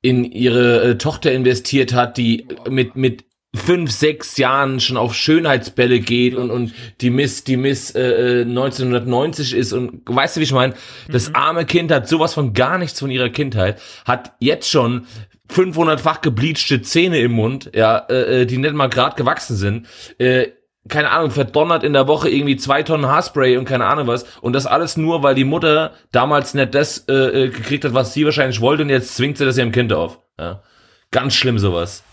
in 0.00 0.24
ihre 0.24 0.82
äh, 0.82 0.98
Tochter 0.98 1.32
investiert 1.32 1.92
hat, 1.92 2.16
die 2.16 2.46
mit 2.68 2.96
mit 2.96 3.24
fünf, 3.56 3.90
sechs 3.90 4.36
Jahren 4.36 4.80
schon 4.80 4.96
auf 4.96 5.14
Schönheitsbälle 5.14 6.00
geht 6.00 6.34
und, 6.34 6.50
und 6.50 6.74
die 7.00 7.10
Miss, 7.10 7.44
die 7.44 7.56
Miss 7.56 7.90
äh, 7.94 8.40
äh, 8.40 8.42
1990 8.42 9.54
ist 9.54 9.72
und 9.72 10.02
weißt 10.06 10.36
du, 10.36 10.40
wie 10.40 10.44
ich 10.44 10.52
meine? 10.52 10.74
Das 11.08 11.34
arme 11.34 11.64
Kind 11.64 11.90
hat 11.90 12.08
sowas 12.08 12.34
von 12.34 12.52
gar 12.52 12.78
nichts 12.78 13.00
von 13.00 13.10
ihrer 13.10 13.30
Kindheit, 13.30 13.80
hat 14.04 14.32
jetzt 14.40 14.70
schon 14.70 15.06
500-fach 15.50 16.20
gebleachte 16.20 16.82
Zähne 16.82 17.18
im 17.20 17.32
Mund, 17.32 17.70
ja, 17.74 17.98
äh, 18.08 18.42
äh, 18.42 18.46
die 18.46 18.58
nicht 18.58 18.74
mal 18.74 18.88
grad 18.88 19.16
gewachsen 19.16 19.56
sind, 19.56 19.86
äh, 20.18 20.48
keine 20.88 21.10
Ahnung, 21.10 21.30
verdonnert 21.30 21.82
in 21.82 21.92
der 21.92 22.06
Woche 22.06 22.28
irgendwie 22.30 22.56
zwei 22.56 22.82
Tonnen 22.82 23.06
Haarspray 23.06 23.56
und 23.56 23.64
keine 23.64 23.86
Ahnung 23.86 24.06
was. 24.06 24.24
Und 24.40 24.52
das 24.52 24.66
alles 24.66 24.96
nur, 24.96 25.22
weil 25.22 25.34
die 25.34 25.44
Mutter 25.44 25.94
damals 26.12 26.54
nicht 26.54 26.74
das 26.74 27.06
äh, 27.08 27.12
äh, 27.12 27.48
gekriegt 27.48 27.84
hat, 27.84 27.94
was 27.94 28.14
sie 28.14 28.24
wahrscheinlich 28.24 28.60
wollte 28.60 28.84
und 28.84 28.88
jetzt 28.90 29.16
zwingt 29.16 29.36
sie 29.38 29.44
das 29.44 29.58
ihrem 29.58 29.72
Kind 29.72 29.92
auf. 29.92 30.20
Ja. 30.38 30.62
Ganz 31.10 31.34
schlimm 31.34 31.58
sowas. 31.58 32.04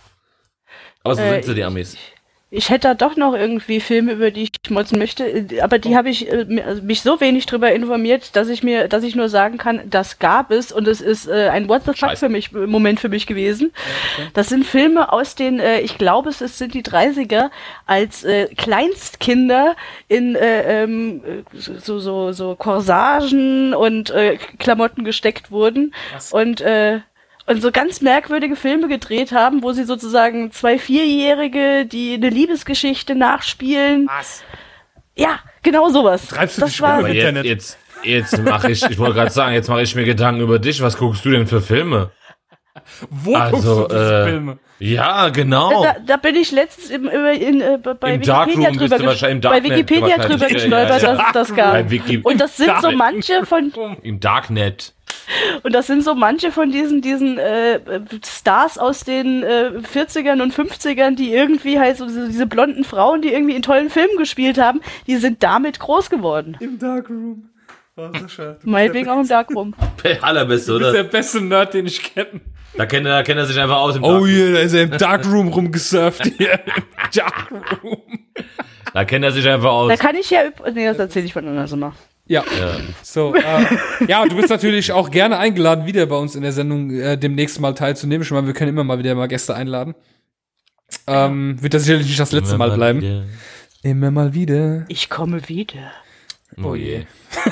Aber 1.03 1.15
so 1.15 1.21
Äh, 1.21 1.33
sind 1.33 1.45
sie, 1.45 1.55
die 1.55 1.63
Amis. 1.63 1.93
Ich 1.93 2.12
hätte 2.69 2.87
da 2.89 2.93
doch 2.93 3.15
noch 3.15 3.33
irgendwie 3.33 3.79
Filme, 3.79 4.11
über 4.13 4.29
die 4.31 4.43
ich 4.43 4.51
schmotzen 4.65 4.99
möchte, 4.99 5.43
aber 5.61 5.79
die 5.79 5.95
habe 5.97 6.09
ich 6.09 6.31
äh, 6.31 6.45
also 6.65 6.81
mich 6.83 7.01
so 7.01 7.19
wenig 7.19 7.45
drüber 7.47 7.71
informiert, 7.71 8.35
dass 8.35 8.47
ich 8.47 8.61
mir, 8.63 8.87
dass 8.87 9.03
ich 9.03 9.15
nur 9.15 9.27
sagen 9.27 9.57
kann, 9.57 9.81
das 9.89 10.19
gab 10.19 10.51
es 10.51 10.71
und 10.71 10.87
es 10.87 11.01
ist 11.01 11.27
äh, 11.27 11.49
ein 11.49 11.67
What 11.67 11.81
the 11.85 11.93
fuck 11.93 12.17
für 12.17 12.29
mich 12.29 12.53
äh, 12.53 12.67
Moment 12.67 12.99
für 12.99 13.09
mich 13.09 13.25
gewesen. 13.25 13.71
Das 14.35 14.49
sind 14.49 14.65
Filme 14.65 15.11
aus 15.11 15.35
den, 15.35 15.59
äh, 15.59 15.79
ich 15.81 15.97
glaube, 15.97 16.29
es 16.29 16.41
ist- 16.41 16.57
sind 16.59 16.73
die 16.75 16.83
30er, 16.83 17.49
als 17.87 18.23
äh, 18.23 18.47
Kleinstkinder 18.55 19.75
in 20.07 20.35
äh, 20.35 20.83
ähm, 20.83 21.21
äh, 21.25 21.43
so 21.57 21.99
so 21.99 22.31
so 22.31 22.55
Corsagen 22.55 23.73
und 23.73 24.13
Klamotten 24.59 25.03
gesteckt 25.03 25.49
wurden 25.51 25.93
und 26.31 26.61
äh, 26.61 26.99
und 27.45 27.61
so 27.61 27.71
ganz 27.71 28.01
merkwürdige 28.01 28.55
Filme 28.55 28.87
gedreht 28.87 29.31
haben, 29.31 29.63
wo 29.63 29.73
sie 29.73 29.83
sozusagen 29.83 30.51
zwei 30.51 30.79
Vierjährige, 30.79 31.85
die 31.85 32.13
eine 32.15 32.29
Liebesgeschichte 32.29 33.15
nachspielen. 33.15 34.07
Was? 34.07 34.43
Ja, 35.15 35.39
genau 35.61 35.89
sowas. 35.89 36.27
Treibst 36.27 36.57
du 36.57 36.61
das 36.61 36.81
war, 36.81 37.07
jetzt, 37.07 37.15
Internet. 37.17 37.45
jetzt, 37.45 37.77
jetzt 38.03 38.37
mache 38.41 38.71
ich, 38.71 38.83
ich 38.83 38.97
wollte 38.97 39.15
gerade 39.15 39.31
sagen, 39.31 39.53
jetzt 39.53 39.67
mache 39.69 39.81
ich 39.81 39.95
mir 39.95 40.05
Gedanken 40.05 40.41
über 40.41 40.59
dich. 40.59 40.81
Was 40.81 40.97
guckst 40.97 41.23
du 41.25 41.31
denn 41.31 41.47
für 41.47 41.61
Filme? 41.61 42.11
Wo 43.09 43.35
Also, 43.35 43.51
guckst 43.55 43.67
du 43.67 43.87
diese 43.95 44.21
äh, 44.21 44.29
Filme? 44.29 44.59
Ja, 44.79 45.29
genau. 45.29 45.83
da, 45.83 45.95
da 46.05 46.17
bin 46.17 46.35
ich 46.35 46.51
letztens 46.51 46.89
im, 46.89 47.07
in, 47.07 47.61
äh, 47.61 47.77
bei 47.77 48.15
Im 48.15 48.21
Wikipedia 48.21 48.71
drüber, 48.71 49.29
im 49.29 49.41
bei 49.41 49.59
Darknet 49.59 49.63
Wikipedia 49.63 50.17
drüber 50.17 50.47
Ja, 50.47 50.53
gestolpert, 50.53 51.01
ja, 51.01 51.09
ja. 51.09 51.15
dass 51.15 51.27
es 51.27 51.33
das 51.33 51.55
gab. 51.55 51.89
Wiki, 51.89 52.17
Und 52.17 52.41
das 52.41 52.57
sind 52.57 52.71
so 52.81 52.91
manche 52.91 53.45
von 53.45 53.71
Im 54.01 54.19
Darknet. 54.19 54.92
Und 55.63 55.73
das 55.73 55.87
sind 55.87 56.03
so 56.03 56.15
manche 56.15 56.51
von 56.51 56.71
diesen 56.71 57.01
diesen 57.01 57.37
äh, 57.37 57.79
Stars 58.25 58.77
aus 58.77 59.03
den 59.03 59.43
äh, 59.43 59.71
40ern 59.93 60.41
und 60.41 60.53
50ern, 60.53 61.15
die 61.15 61.33
irgendwie 61.33 61.79
halt 61.79 61.97
so 61.97 62.05
diese, 62.05 62.27
diese 62.27 62.45
blonden 62.45 62.83
Frauen, 62.83 63.21
die 63.21 63.31
irgendwie 63.33 63.55
in 63.55 63.61
tollen 63.61 63.89
Filmen 63.89 64.17
gespielt 64.17 64.57
haben, 64.57 64.81
die 65.07 65.17
sind 65.17 65.43
damit 65.43 65.79
groß 65.79 66.09
geworden. 66.09 66.57
Im 66.59 66.77
Darkroom. 66.79 67.49
Oh, 67.95 68.07
so 68.19 68.27
schade. 68.27 68.57
Meinetwegen 68.63 69.07
auch 69.09 69.19
im 69.19 69.27
Darkroom. 69.27 69.75
Allerbeste, 70.21 70.71
Du 70.71 70.77
bist 70.79 70.89
oder? 70.89 71.03
der 71.03 71.03
beste 71.03 71.41
Nerd, 71.41 71.73
den 71.75 71.85
ich 71.85 72.01
kenne. 72.01 72.41
Da 72.75 72.87
kennt 72.87 73.05
er, 73.05 73.17
da 73.17 73.23
kennt 73.23 73.37
er 73.37 73.45
sich 73.45 73.59
einfach 73.59 73.77
aus 73.77 73.95
im 73.95 74.03
Oh 74.03 74.07
Darkroom. 74.13 74.29
yeah, 74.29 74.51
da 74.53 74.59
ist 74.59 74.73
er 74.73 74.81
im 74.83 74.97
Darkroom 74.97 75.47
rumgesurft 75.49 76.25
hier. 76.37 76.53
Im 76.75 76.83
Darkroom. 77.13 78.01
Da 78.95 79.05
kennt 79.05 79.23
er 79.25 79.31
sich 79.31 79.47
einfach 79.47 79.69
aus. 79.71 79.89
Da 79.89 79.95
kann 79.95 80.15
ich 80.15 80.29
ja, 80.31 80.41
nee, 80.73 80.85
das 80.87 80.97
erzähle 80.97 81.25
ich 81.27 81.33
von 81.33 81.47
anders 81.47 81.71
immer. 81.71 81.93
Ja. 82.25 82.43
Ja. 82.57 82.77
So, 83.01 83.35
äh, 83.35 83.65
ja, 84.07 84.25
du 84.25 84.35
bist 84.35 84.49
natürlich 84.49 84.91
auch 84.91 85.11
gerne 85.11 85.37
eingeladen, 85.37 85.85
wieder 85.85 86.05
bei 86.05 86.15
uns 86.15 86.35
in 86.35 86.41
der 86.41 86.53
Sendung 86.53 86.91
äh, 86.91 87.17
demnächst 87.17 87.59
mal 87.59 87.73
teilzunehmen. 87.73 88.23
Ich 88.23 88.31
meine, 88.31 88.47
wir 88.47 88.53
können 88.53 88.69
immer 88.69 88.83
mal 88.83 88.99
wieder 88.99 89.13
mal 89.15 89.27
Gäste 89.27 89.55
einladen. 89.55 89.93
Ähm, 91.07 91.61
wird 91.61 91.73
das 91.73 91.83
sicherlich 91.83 92.07
nicht 92.07 92.19
das 92.19 92.31
letzte 92.31 92.57
Mal 92.57 92.71
bleiben. 92.71 93.25
Immer 93.81 94.11
mal 94.11 94.33
wieder. 94.33 94.85
Ich 94.87 95.09
komme 95.09 95.49
wieder. 95.49 95.91
Oh 96.61 96.75
je. 96.75 97.05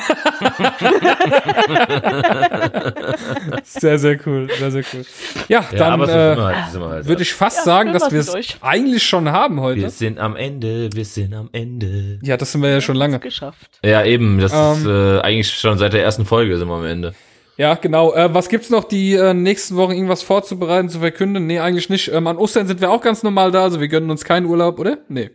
Sehr, 3.63 3.99
sehr 3.99 4.17
cool, 4.25 4.47
sehr, 4.59 4.71
sehr 4.71 4.83
cool. 4.93 5.05
Ja, 5.47 5.65
Ja, 5.71 5.77
dann 5.77 5.99
so 5.99 6.05
äh, 6.11 6.35
halt, 6.35 6.55
halt. 6.75 7.07
würde 7.07 7.21
ich 7.23 7.33
fast 7.33 7.59
Ja, 7.59 7.63
sagen, 7.63 7.93
dass 7.93 8.11
wir 8.11 8.19
es 8.19 8.33
eigentlich 8.61 9.03
schon 9.03 9.31
haben 9.31 9.61
heute. 9.61 9.81
wir 9.81 9.89
sind 9.89 10.19
am 10.19 10.35
Ende, 10.35 10.89
wir 10.93 11.05
sind 11.05 11.33
am 11.33 11.49
Ende. 11.51 12.19
Ja, 12.21 12.37
das 12.37 12.51
sind 12.51 12.61
wir 12.61 12.69
ja 12.69 12.81
schon 12.81 12.95
lange. 12.95 13.19
Geschafft. 13.19 13.69
Ja, 13.83 14.03
eben, 14.03 14.39
das 14.39 14.51
ist 14.53 14.85
Ähm. 14.85 15.17
äh, 15.17 15.21
eigentlich 15.21 15.51
schon 15.53 15.77
seit 15.77 15.93
der 15.93 16.03
ersten 16.03 16.25
Folge 16.25 16.57
sind 16.57 16.67
wir 16.67 16.75
am 16.75 16.85
Ende. 16.85 17.13
Ja, 17.57 17.75
genau. 17.75 18.13
Äh, 18.13 18.33
was 18.33 18.49
gibt's 18.49 18.69
noch, 18.69 18.85
die 18.85 19.13
äh, 19.13 19.33
nächsten 19.33 19.75
Wochen 19.75 19.91
irgendwas 19.91 20.23
vorzubereiten, 20.23 20.89
zu 20.89 20.99
verkünden? 20.99 21.45
Nee, 21.45 21.59
eigentlich 21.59 21.89
nicht. 21.89 22.11
Ähm, 22.11 22.25
an 22.27 22.37
Ostern 22.37 22.65
sind 22.67 22.81
wir 22.81 22.89
auch 22.89 23.01
ganz 23.01 23.23
normal 23.23 23.51
da, 23.51 23.63
also 23.63 23.79
wir 23.79 23.87
gönnen 23.87 24.09
uns 24.09 24.23
keinen 24.23 24.45
Urlaub, 24.45 24.79
oder? 24.79 24.97
Nee. 25.09 25.31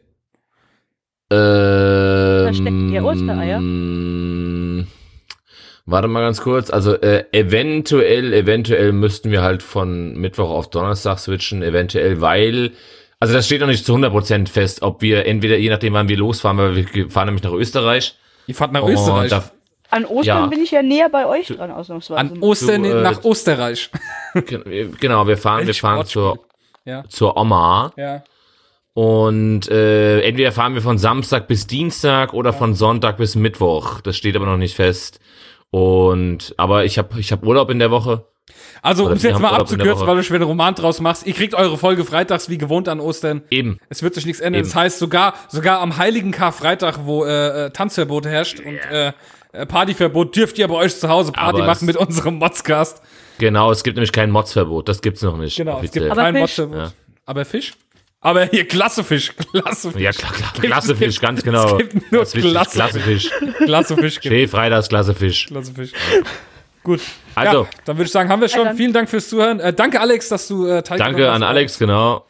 Ähm, 1.30 2.44
Verstecken 2.44 2.92
ihr 2.92 3.04
Ostereier? 3.04 3.60
Warte 5.88 6.08
mal 6.08 6.20
ganz 6.20 6.40
kurz. 6.40 6.70
Also 6.70 6.94
äh, 6.94 7.24
eventuell, 7.32 8.32
eventuell 8.32 8.92
müssten 8.92 9.30
wir 9.30 9.42
halt 9.42 9.62
von 9.62 10.16
Mittwoch 10.16 10.50
auf 10.50 10.70
Donnerstag 10.70 11.18
switchen, 11.18 11.62
eventuell, 11.62 12.20
weil, 12.20 12.72
also 13.20 13.34
das 13.34 13.46
steht 13.46 13.60
noch 13.60 13.68
nicht 13.68 13.84
zu 13.86 13.94
100% 13.94 14.48
fest, 14.48 14.82
ob 14.82 15.00
wir 15.02 15.26
entweder, 15.26 15.56
je 15.56 15.70
nachdem 15.70 15.92
wann 15.94 16.08
wir 16.08 16.16
losfahren, 16.16 16.58
weil 16.58 16.76
wir 16.92 17.10
fahren 17.10 17.26
nämlich 17.26 17.44
nach 17.44 17.52
Österreich. 17.52 18.16
Ihr 18.48 18.54
fahrt 18.54 18.72
nach 18.72 18.86
Österreich. 18.86 19.30
da, 19.30 19.44
An 19.90 20.04
Ostern 20.04 20.24
Ja. 20.44 20.46
bin 20.46 20.60
ich 20.62 20.70
ja 20.72 20.82
näher 20.82 21.08
bei 21.08 21.26
euch 21.26 21.46
dran, 21.48 21.70
ausnahmsweise. 21.70 22.18
an 22.20 22.38
Ostern 22.40 22.82
Du, 22.82 22.88
äh, 22.90 23.02
nach 23.02 23.24
Österreich. 23.24 23.90
genau, 25.00 25.26
wir 25.26 25.36
fahren, 25.36 25.66
wir 25.66 25.74
fahren 25.74 26.04
zur, 26.06 26.38
Ja, 26.84 27.04
zur 27.08 27.36
Oma. 27.36 27.92
ja. 27.96 28.22
Und 28.96 29.68
äh, 29.68 30.22
entweder 30.22 30.52
fahren 30.52 30.72
wir 30.72 30.80
von 30.80 30.96
Samstag 30.96 31.48
bis 31.48 31.66
Dienstag 31.66 32.32
oder 32.32 32.54
von 32.54 32.74
Sonntag 32.74 33.18
bis 33.18 33.36
Mittwoch. 33.36 34.00
Das 34.00 34.16
steht 34.16 34.34
aber 34.36 34.46
noch 34.46 34.56
nicht 34.56 34.74
fest. 34.74 35.20
Und 35.68 36.54
aber 36.56 36.86
ich 36.86 36.96
habe 36.96 37.20
ich 37.20 37.30
hab 37.30 37.44
Urlaub 37.44 37.68
in 37.68 37.78
der 37.78 37.90
Woche. 37.90 38.24
Also, 38.80 39.04
um 39.04 39.12
es 39.12 39.22
jetzt 39.22 39.38
mal 39.38 39.48
Urlaub 39.48 39.60
abzukürzen, 39.60 40.06
weil 40.06 40.16
du 40.16 40.22
schon 40.22 40.36
wieder 40.36 40.44
einen 40.44 40.52
Roman 40.52 40.74
draus 40.74 41.02
machst. 41.02 41.26
Ihr 41.26 41.34
kriegt 41.34 41.54
eure 41.54 41.76
Folge 41.76 42.06
freitags 42.06 42.48
wie 42.48 42.56
gewohnt 42.56 42.88
an 42.88 43.00
Ostern. 43.00 43.42
Eben. 43.50 43.78
Es 43.90 44.02
wird 44.02 44.14
sich 44.14 44.24
nichts 44.24 44.40
ändern. 44.40 44.60
Eben. 44.60 44.68
Das 44.70 44.74
heißt, 44.74 44.98
sogar, 44.98 45.34
sogar 45.50 45.80
am 45.80 45.98
heiligen 45.98 46.30
Karfreitag, 46.30 47.00
wo 47.04 47.26
äh, 47.26 47.66
äh, 47.66 47.70
Tanzverbot 47.72 48.24
herrscht 48.24 48.60
und 48.60 48.78
äh, 48.90 49.12
äh, 49.52 49.66
Partyverbot, 49.66 50.34
dürft 50.34 50.58
ihr 50.58 50.68
bei 50.68 50.74
euch 50.74 50.98
zu 50.98 51.10
Hause 51.10 51.32
Party 51.32 51.58
Aber 51.58 51.66
machen 51.66 51.84
mit 51.84 51.96
unserem 51.96 52.36
Modscast. 52.36 53.02
Genau, 53.36 53.70
es 53.70 53.84
gibt 53.84 53.98
nämlich 53.98 54.12
kein 54.12 54.30
Modsverbot. 54.30 54.88
Das 54.88 55.02
gibt's 55.02 55.20
noch 55.20 55.36
nicht. 55.36 55.54
Genau, 55.54 55.82
es 55.82 55.92
gibt 55.92 55.96
offiziell. 55.96 56.10
Aber 56.12 56.22
kein 56.22 56.34
Fisch. 56.34 56.40
Modsverbot. 56.40 56.78
Ja. 56.78 56.92
Aber 57.26 57.44
Fisch? 57.44 57.74
Aber 58.26 58.44
hier, 58.46 58.66
klasse 58.66 59.04
Fisch, 59.04 59.32
klasse 59.52 59.92
Fisch. 59.92 60.00
Ja, 60.02 60.10
klar, 60.10 60.32
klar. 60.32 60.52
Klasse 60.60 60.96
Fisch, 60.96 61.20
ganz 61.20 61.42
genau. 61.44 61.78
es 61.78 61.88
gibt 61.90 62.12
nur 62.12 62.20
Das 62.22 62.28
ist 62.30 62.34
wichtig, 62.36 62.50
klasse- 62.50 62.70
klasse 62.74 63.00
Fisch. 63.00 63.30
Klasse 63.64 63.96
Fisch. 63.96 64.20
gibt- 64.20 64.34
Schee, 64.34 64.48
Freitags, 64.48 64.88
klasse 64.88 65.14
Fisch. 65.14 65.46
Klasse 65.46 65.72
Fisch. 65.72 65.92
Gut. 66.82 67.00
Also, 67.36 67.62
ja, 67.64 67.68
dann 67.84 67.96
würde 67.96 68.06
ich 68.06 68.12
sagen, 68.12 68.28
haben 68.28 68.40
wir 68.40 68.48
schon. 68.48 68.76
Vielen 68.76 68.92
Dank 68.92 69.08
fürs 69.08 69.28
Zuhören. 69.28 69.60
Äh, 69.60 69.72
danke, 69.72 70.00
Alex, 70.00 70.28
dass 70.28 70.48
du 70.48 70.66
äh, 70.66 70.82
teilgenommen 70.82 70.98
danke 71.16 71.28
hast. 71.28 71.36
an 71.36 71.42
Alex, 71.44 71.78
genau. 71.78 72.26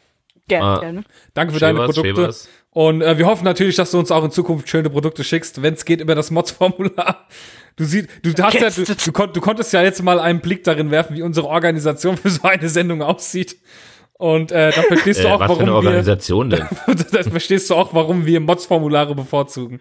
Gerne, 0.47 0.65
Ah. 0.65 0.79
gerne. 0.79 1.03
Danke 1.33 1.53
für 1.53 1.59
Schön 1.59 1.75
deine 1.75 1.87
was, 1.87 1.95
schön 1.95 2.03
Produkte. 2.03 2.27
was. 2.29 2.49
Und 2.71 3.01
äh, 3.01 3.17
wir 3.17 3.25
hoffen 3.25 3.43
natürlich, 3.43 3.75
dass 3.75 3.89
du 3.89 3.97
uns 3.97 4.11
auch 4.11 4.23
in 4.23 4.29
Zukunft 4.31 4.69
schöne 4.69 4.89
Produkte 4.91 5.23
schickst, 5.23 5.61
wenn 5.63 5.73
es 5.73 5.83
geht 5.83 5.99
über 5.99 6.13
das 6.13 6.29
Mods-Formular. 6.31 7.27
Du 7.75 7.83
siehst, 7.85 8.07
du 8.23 8.33
hast 8.43 8.53
ja, 8.55 8.69
du, 8.69 8.83
du, 8.95 9.11
kon 9.11 9.33
du 9.33 9.41
konntest 9.41 9.73
ja 9.73 9.81
jetzt 9.81 10.01
mal 10.03 10.19
einen 10.19 10.41
Blick 10.41 10.63
darin 10.63 10.89
werfen, 10.91 11.15
wie 11.15 11.21
unsere 11.23 11.47
Organisation 11.47 12.17
für 12.17 12.29
so 12.29 12.43
eine 12.43 12.69
Sendung 12.69 13.01
aussieht. 13.01 13.57
Und 14.17 14.51
äh, 14.51 14.71
dann 14.71 14.85
verstehst 14.85 15.23
du 15.23 15.27
Äh, 15.27 15.31
auch, 15.31 15.39
was 15.39 15.51
für 15.53 15.59
eine 15.59 15.71
warum 15.71 15.83
wir, 15.83 15.89
Organisation 15.89 16.49
denn? 16.49 16.65
dann 17.11 17.23
verstehst 17.31 17.69
du 17.69 17.75
auch, 17.75 17.93
warum 17.93 18.25
wir 18.25 18.39
Mods-Formulare 18.39 19.13
bevorzugen. 19.13 19.79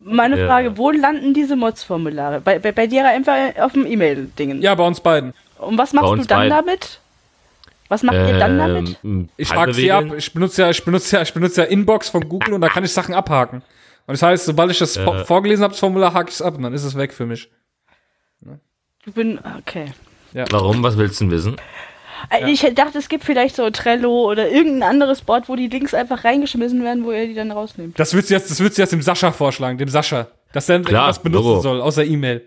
Meine 0.00 0.38
Ja. 0.38 0.46
Frage, 0.46 0.76
wo 0.76 0.90
landen 0.90 1.34
diese 1.34 1.54
Mods-Formulare? 1.56 2.40
Bei, 2.40 2.58
bei, 2.58 2.72
bei 2.72 2.86
dir 2.86 3.08
einfach 3.08 3.36
auf 3.60 3.72
dem 3.72 3.86
E-Mail-Dingen. 3.86 4.60
Ja, 4.60 4.74
bei 4.74 4.84
uns 4.86 5.00
beiden. 5.00 5.32
Und 5.58 5.78
was 5.78 5.92
machst 5.92 6.10
du 6.12 6.16
dann 6.16 6.48
beiden. 6.48 6.50
damit? 6.50 7.00
Was 7.88 8.02
macht 8.02 8.16
ihr 8.16 8.36
dann 8.38 8.58
damit? 8.58 8.96
Ähm, 9.04 9.28
Ich 9.36 9.48
frage 9.48 9.72
sie 9.72 9.92
ab. 9.92 10.04
Ich 10.16 10.32
benutze 10.34 10.62
ja, 10.62 10.70
ich 10.70 10.84
benutze 10.84 11.16
ja, 11.16 11.22
ich 11.22 11.32
benutze 11.32 11.62
ja 11.62 11.68
Inbox 11.68 12.08
von 12.08 12.28
Google 12.28 12.54
und 12.54 12.60
da 12.60 12.68
kann 12.68 12.84
ich 12.84 12.92
Sachen 12.92 13.14
abhaken. 13.14 13.62
Und 14.08 14.12
das 14.12 14.22
heißt, 14.22 14.44
sobald 14.46 14.70
ich 14.72 14.78
das 14.78 14.96
vor- 14.98 15.24
vorgelesen 15.24 15.62
habe, 15.62 15.72
das 15.72 15.80
Formular, 15.80 16.12
hake 16.12 16.28
ich 16.28 16.34
es 16.34 16.42
ab 16.42 16.56
und 16.56 16.62
dann 16.64 16.72
ist 16.74 16.82
es 16.84 16.96
weg 16.96 17.12
für 17.14 17.26
mich. 17.26 17.48
Ich 19.06 19.14
bin, 19.14 19.38
okay. 19.58 19.92
Warum? 20.50 20.82
Was 20.82 20.98
willst 20.98 21.20
du 21.20 21.24
denn 21.26 21.30
wissen? 21.30 21.56
Äh, 22.30 22.50
Ich 22.50 22.62
dachte, 22.74 22.98
es 22.98 23.08
gibt 23.08 23.24
vielleicht 23.24 23.56
so 23.56 23.68
Trello 23.70 24.30
oder 24.30 24.48
irgendein 24.48 24.90
anderes 24.90 25.22
Board, 25.22 25.48
wo 25.48 25.56
die 25.56 25.68
Links 25.68 25.94
einfach 25.94 26.24
reingeschmissen 26.24 26.82
werden, 26.82 27.04
wo 27.04 27.12
ihr 27.12 27.26
die 27.26 27.34
dann 27.34 27.50
rausnehmt. 27.50 27.98
Das 27.98 28.14
würdest 28.14 28.30
du 28.30 28.34
jetzt, 28.34 28.50
das 28.50 28.60
würdest 28.60 28.78
du 28.78 28.82
jetzt 28.82 28.92
dem 28.92 29.02
Sascha 29.02 29.32
vorschlagen, 29.32 29.78
dem 29.78 29.88
Sascha. 29.88 30.28
Dass 30.52 30.68
er 30.68 30.76
irgendwas 30.76 31.22
benutzen 31.22 31.46
Logo. 31.48 31.60
soll, 31.60 31.80
außer 31.80 32.04
E-Mail. 32.04 32.42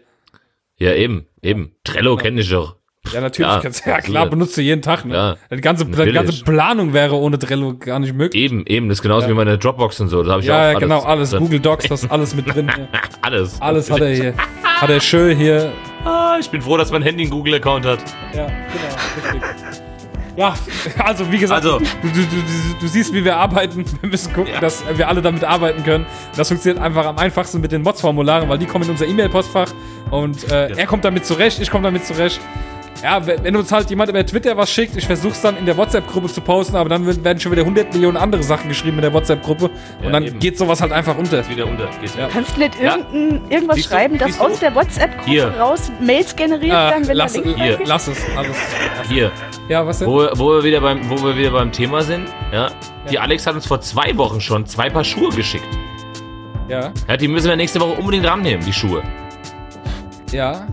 Ja, 0.78 0.94
eben, 0.94 1.28
eben. 1.41 1.76
Trello 1.84 2.16
kenne 2.16 2.41
ich 2.41 2.50
doch. 2.50 2.76
Ja, 3.14 3.22
natürlich. 3.22 3.52
Ja, 3.52 3.60
kannst, 3.61 3.86
ja, 3.86 3.99
klar, 4.02 4.26
benutzt 4.27 4.56
du 4.57 4.61
jeden 4.61 4.81
Tag. 4.81 5.06
Ne? 5.06 5.14
Ja, 5.14 5.36
die, 5.56 5.61
ganze, 5.61 5.86
die 5.86 6.11
ganze 6.11 6.44
Planung 6.44 6.94
wäre 6.94 7.15
ohne 7.15 7.38
Trello 7.40 7.76
gar 7.77 7.99
nicht 7.99 8.14
möglich. 8.14 8.41
Eben, 8.44 8.65
eben. 8.65 8.90
Das 8.90 8.99
ist 8.99 9.02
genauso 9.02 9.27
wie 9.27 9.34
meine 9.34 9.57
Dropbox 9.57 9.99
und 10.02 10.10
so. 10.10 10.23
Da 10.23 10.31
habe 10.31 10.41
ich 10.41 10.48
Ja, 10.48 10.53
auch 10.56 10.60
ja, 10.60 10.68
alles 10.69 10.80
genau, 10.80 10.99
alles. 11.02 11.30
drin. 11.31 11.40
Google 11.40 11.60
Docs, 11.60 11.88
das 11.88 12.03
ist 12.03 12.11
alles 12.11 12.36
mit 12.36 12.53
drin. 12.53 12.69
Hier. 12.76 12.88
Alles. 13.22 13.61
Alles 13.61 13.91
hat 13.91 13.99
er 14.02 14.10
hier. 14.14 14.34
Hat 14.64 14.90
er 14.90 14.99
schön 15.02 15.38
hier. 15.38 15.72
Ah, 16.06 16.38
ich 16.40 16.49
bin 16.49 16.61
froh, 16.61 16.77
dass 16.77 16.91
mein 16.91 17.02
Handy 17.03 17.23
einen 17.23 17.31
Google-Account 17.31 17.86
hat. 17.86 17.99
Ja, 18.34 18.45
genau, 18.45 19.34
richtig. 19.34 19.81
Ja, 20.38 20.53
also 21.03 21.30
wie 21.31 21.38
gesagt, 21.38 21.65
Also- 21.65 21.80
du, 21.80 21.86
du, 22.02 22.07
du, 22.14 22.22
du, 22.22 22.80
du 22.80 22.88
siehst, 22.88 23.14
wie 23.14 23.26
wir 23.26 23.36
arbeiten. 23.36 23.84
Wir 24.02 24.10
müssen 24.10 24.31
gucken, 24.34 24.53
Ja. 24.53 24.61
dass 24.61 24.84
wir 24.95 25.07
alle 25.10 25.22
damit 25.22 25.44
arbeiten 25.44 25.84
können. 25.84 26.06
Das 26.38 26.48
funktioniert 26.48 26.81
einfach 26.81 27.06
am 27.06 27.18
einfachsten 27.18 27.60
mit 27.60 27.73
den 27.73 27.81
Mods-Formularen, 27.81 28.48
weil 28.48 28.57
die 28.57 28.65
kommen 28.65 28.86
in 28.86 28.91
unser 28.91 29.06
E-Mail-Postfach 29.06 29.68
und 30.11 30.49
äh, 30.49 30.69
er 30.69 30.86
kommt 30.88 31.03
damit 31.03 31.26
zurecht, 31.26 31.60
ich 31.61 31.69
komme 31.69 31.84
damit 31.84 32.06
zurecht. 32.06 32.40
Ja, 33.01 33.26
wenn 33.26 33.55
uns 33.55 33.71
halt 33.71 33.89
jemand 33.89 34.09
über 34.09 34.26
Twitter 34.26 34.57
was 34.57 34.69
schickt, 34.69 34.97
ich 34.97 35.05
versuch's 35.05 35.41
dann 35.41 35.55
in 35.55 35.65
der 35.65 35.77
WhatsApp-Gruppe 35.77 36.27
zu 36.27 36.41
posten, 36.41 36.76
aber 36.76 36.89
dann 36.89 37.05
werden 37.23 37.39
schon 37.39 37.51
wieder 37.53 37.61
100 37.61 37.93
Millionen 37.93 38.17
andere 38.17 38.43
Sachen 38.43 38.67
geschrieben 38.67 38.97
in 38.97 39.03
der 39.03 39.13
WhatsApp-Gruppe 39.13 39.65
und 39.99 40.03
Ja, 40.03 40.09
dann 40.11 40.26
eben. 40.26 40.39
geht 40.39 40.57
sowas 40.57 40.81
halt 40.81 40.91
einfach 40.91 41.17
unter. 41.17 41.47
Wieder 41.47 41.65
unter. 41.65 41.88
Geht's 42.01 42.15
Ja. 42.17 42.27
Kannst 42.27 42.57
du 42.57 42.59
nicht 42.59 42.73
Ja. 42.81 42.97
irgendein, 42.97 43.49
irgendwas 43.49 43.76
Siehst 43.77 43.89
du- 43.89 43.93
schreiben, 43.95 44.17
du? 44.17 44.26
aus 44.26 44.59
der 44.59 44.76
WhatsApp-Gruppe 44.76 45.53
raus 45.57 45.91
Mails 46.01 46.35
generiert 46.35 46.71
Äh, 46.73 46.91
werden, 46.91 47.07
wenn 47.07 47.15
lass, 47.17 47.34
der 47.34 47.43
Link 47.45 47.57
hier. 47.57 47.80
lass 47.85 48.07
es, 48.09 48.17
alles. 48.35 48.57
Hier, 49.07 49.31
Ja, 49.69 49.85
was 49.88 49.99
denn? 49.99 50.07
wo, 50.09 50.27
wo, 50.35 50.49
wir 50.55 50.63
wieder 50.65 50.81
beim, 50.81 51.09
wo 51.09 51.15
wir 51.23 51.38
wieder 51.38 51.51
beim 51.51 51.71
Thema 51.71 52.01
sind. 52.01 52.27
Ja, 52.51 52.67
Die 53.09 53.17
Alex 53.17 53.47
hat 53.47 53.55
uns 53.55 53.65
vor 53.65 53.80
zwei 53.80 54.15
Wochen 54.17 54.41
schon 54.41 54.65
zwei 54.65 54.89
Paar 54.89 55.03
Schuhe 55.05 55.30
geschickt. 55.34 55.63
Ja, 56.67 56.91
Ja, 57.07 57.15
die 57.17 57.27
müssen 57.30 57.47
wir 57.47 57.55
nächste 57.55 57.80
Woche 57.80 57.93
unbedingt 57.99 58.27
rannehmen, 58.27 58.63
die 58.65 58.73
Schuhe. 58.73 59.01
ja. 60.34 60.67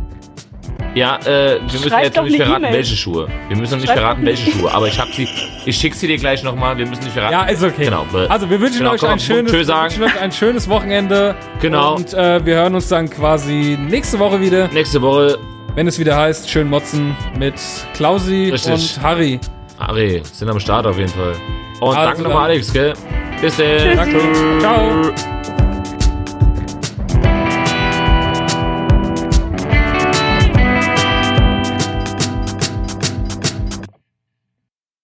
Ja, 0.96 1.18
äh, 1.26 1.56
wir 1.56 1.60
müssen 1.62 1.88
Schreib 1.90 2.04
jetzt 2.04 2.16
noch 2.16 2.24
nicht 2.24 2.36
verraten, 2.36 2.64
E-Mail. 2.64 2.72
welche 2.72 2.96
Schuhe. 2.96 3.28
Wir 3.48 3.56
müssen 3.58 3.72
noch 3.74 3.80
nicht 3.82 3.92
verraten, 3.92 4.24
welche 4.24 4.50
Schuhe. 4.50 4.72
Aber 4.72 4.88
ich 4.88 4.98
hab 4.98 5.08
sie, 5.12 5.28
ich 5.66 5.76
schick 5.76 5.94
sie 5.94 6.06
dir 6.06 6.16
gleich 6.16 6.42
nochmal. 6.42 6.78
Wir 6.78 6.86
müssen 6.86 7.04
nicht 7.04 7.12
verraten. 7.12 7.34
Ja, 7.34 7.44
ist 7.44 7.62
okay. 7.62 7.84
Genau. 7.84 8.06
Also 8.30 8.48
wir 8.48 8.58
wünschen 8.58 8.78
Genau, 8.78 8.92
euch 8.92 9.00
komm, 9.00 9.10
ein 9.10 9.20
schönes, 9.20 9.52
wir 9.52 9.58
wünschen 9.68 10.02
euch 10.04 10.20
ein 10.22 10.32
schönes 10.32 10.66
Wochenende. 10.70 11.34
Genau. 11.60 11.96
Und 11.96 12.14
äh, 12.14 12.44
wir 12.46 12.54
hören 12.56 12.74
uns 12.74 12.88
dann 12.88 13.10
quasi 13.10 13.76
nächste 13.78 14.18
Woche 14.18 14.40
wieder, 14.40 14.68
Nächste 14.68 15.02
Woche, 15.02 15.38
wenn 15.74 15.86
es 15.86 15.98
wieder 15.98 16.16
heißt, 16.16 16.48
schön 16.48 16.70
motzen 16.70 17.14
mit 17.38 17.54
Klausi 17.92 18.48
Richtig. 18.52 18.72
und 18.96 19.02
Harry. 19.02 19.38
Ari, 19.76 20.22
sind 20.32 20.48
am 20.48 20.58
Start 20.58 20.86
auf 20.86 20.96
jeden 20.96 21.10
Fall. 21.10 21.34
Und 21.80 21.88
Also 21.94 22.08
danke 22.08 22.22
nochmal. 22.22 22.44
Alex, 22.44 22.72
gell? 22.72 22.94
Bis 23.42 23.54
dann. 23.58 23.96
Danke. 23.96 24.20
Ciao. 24.60 25.65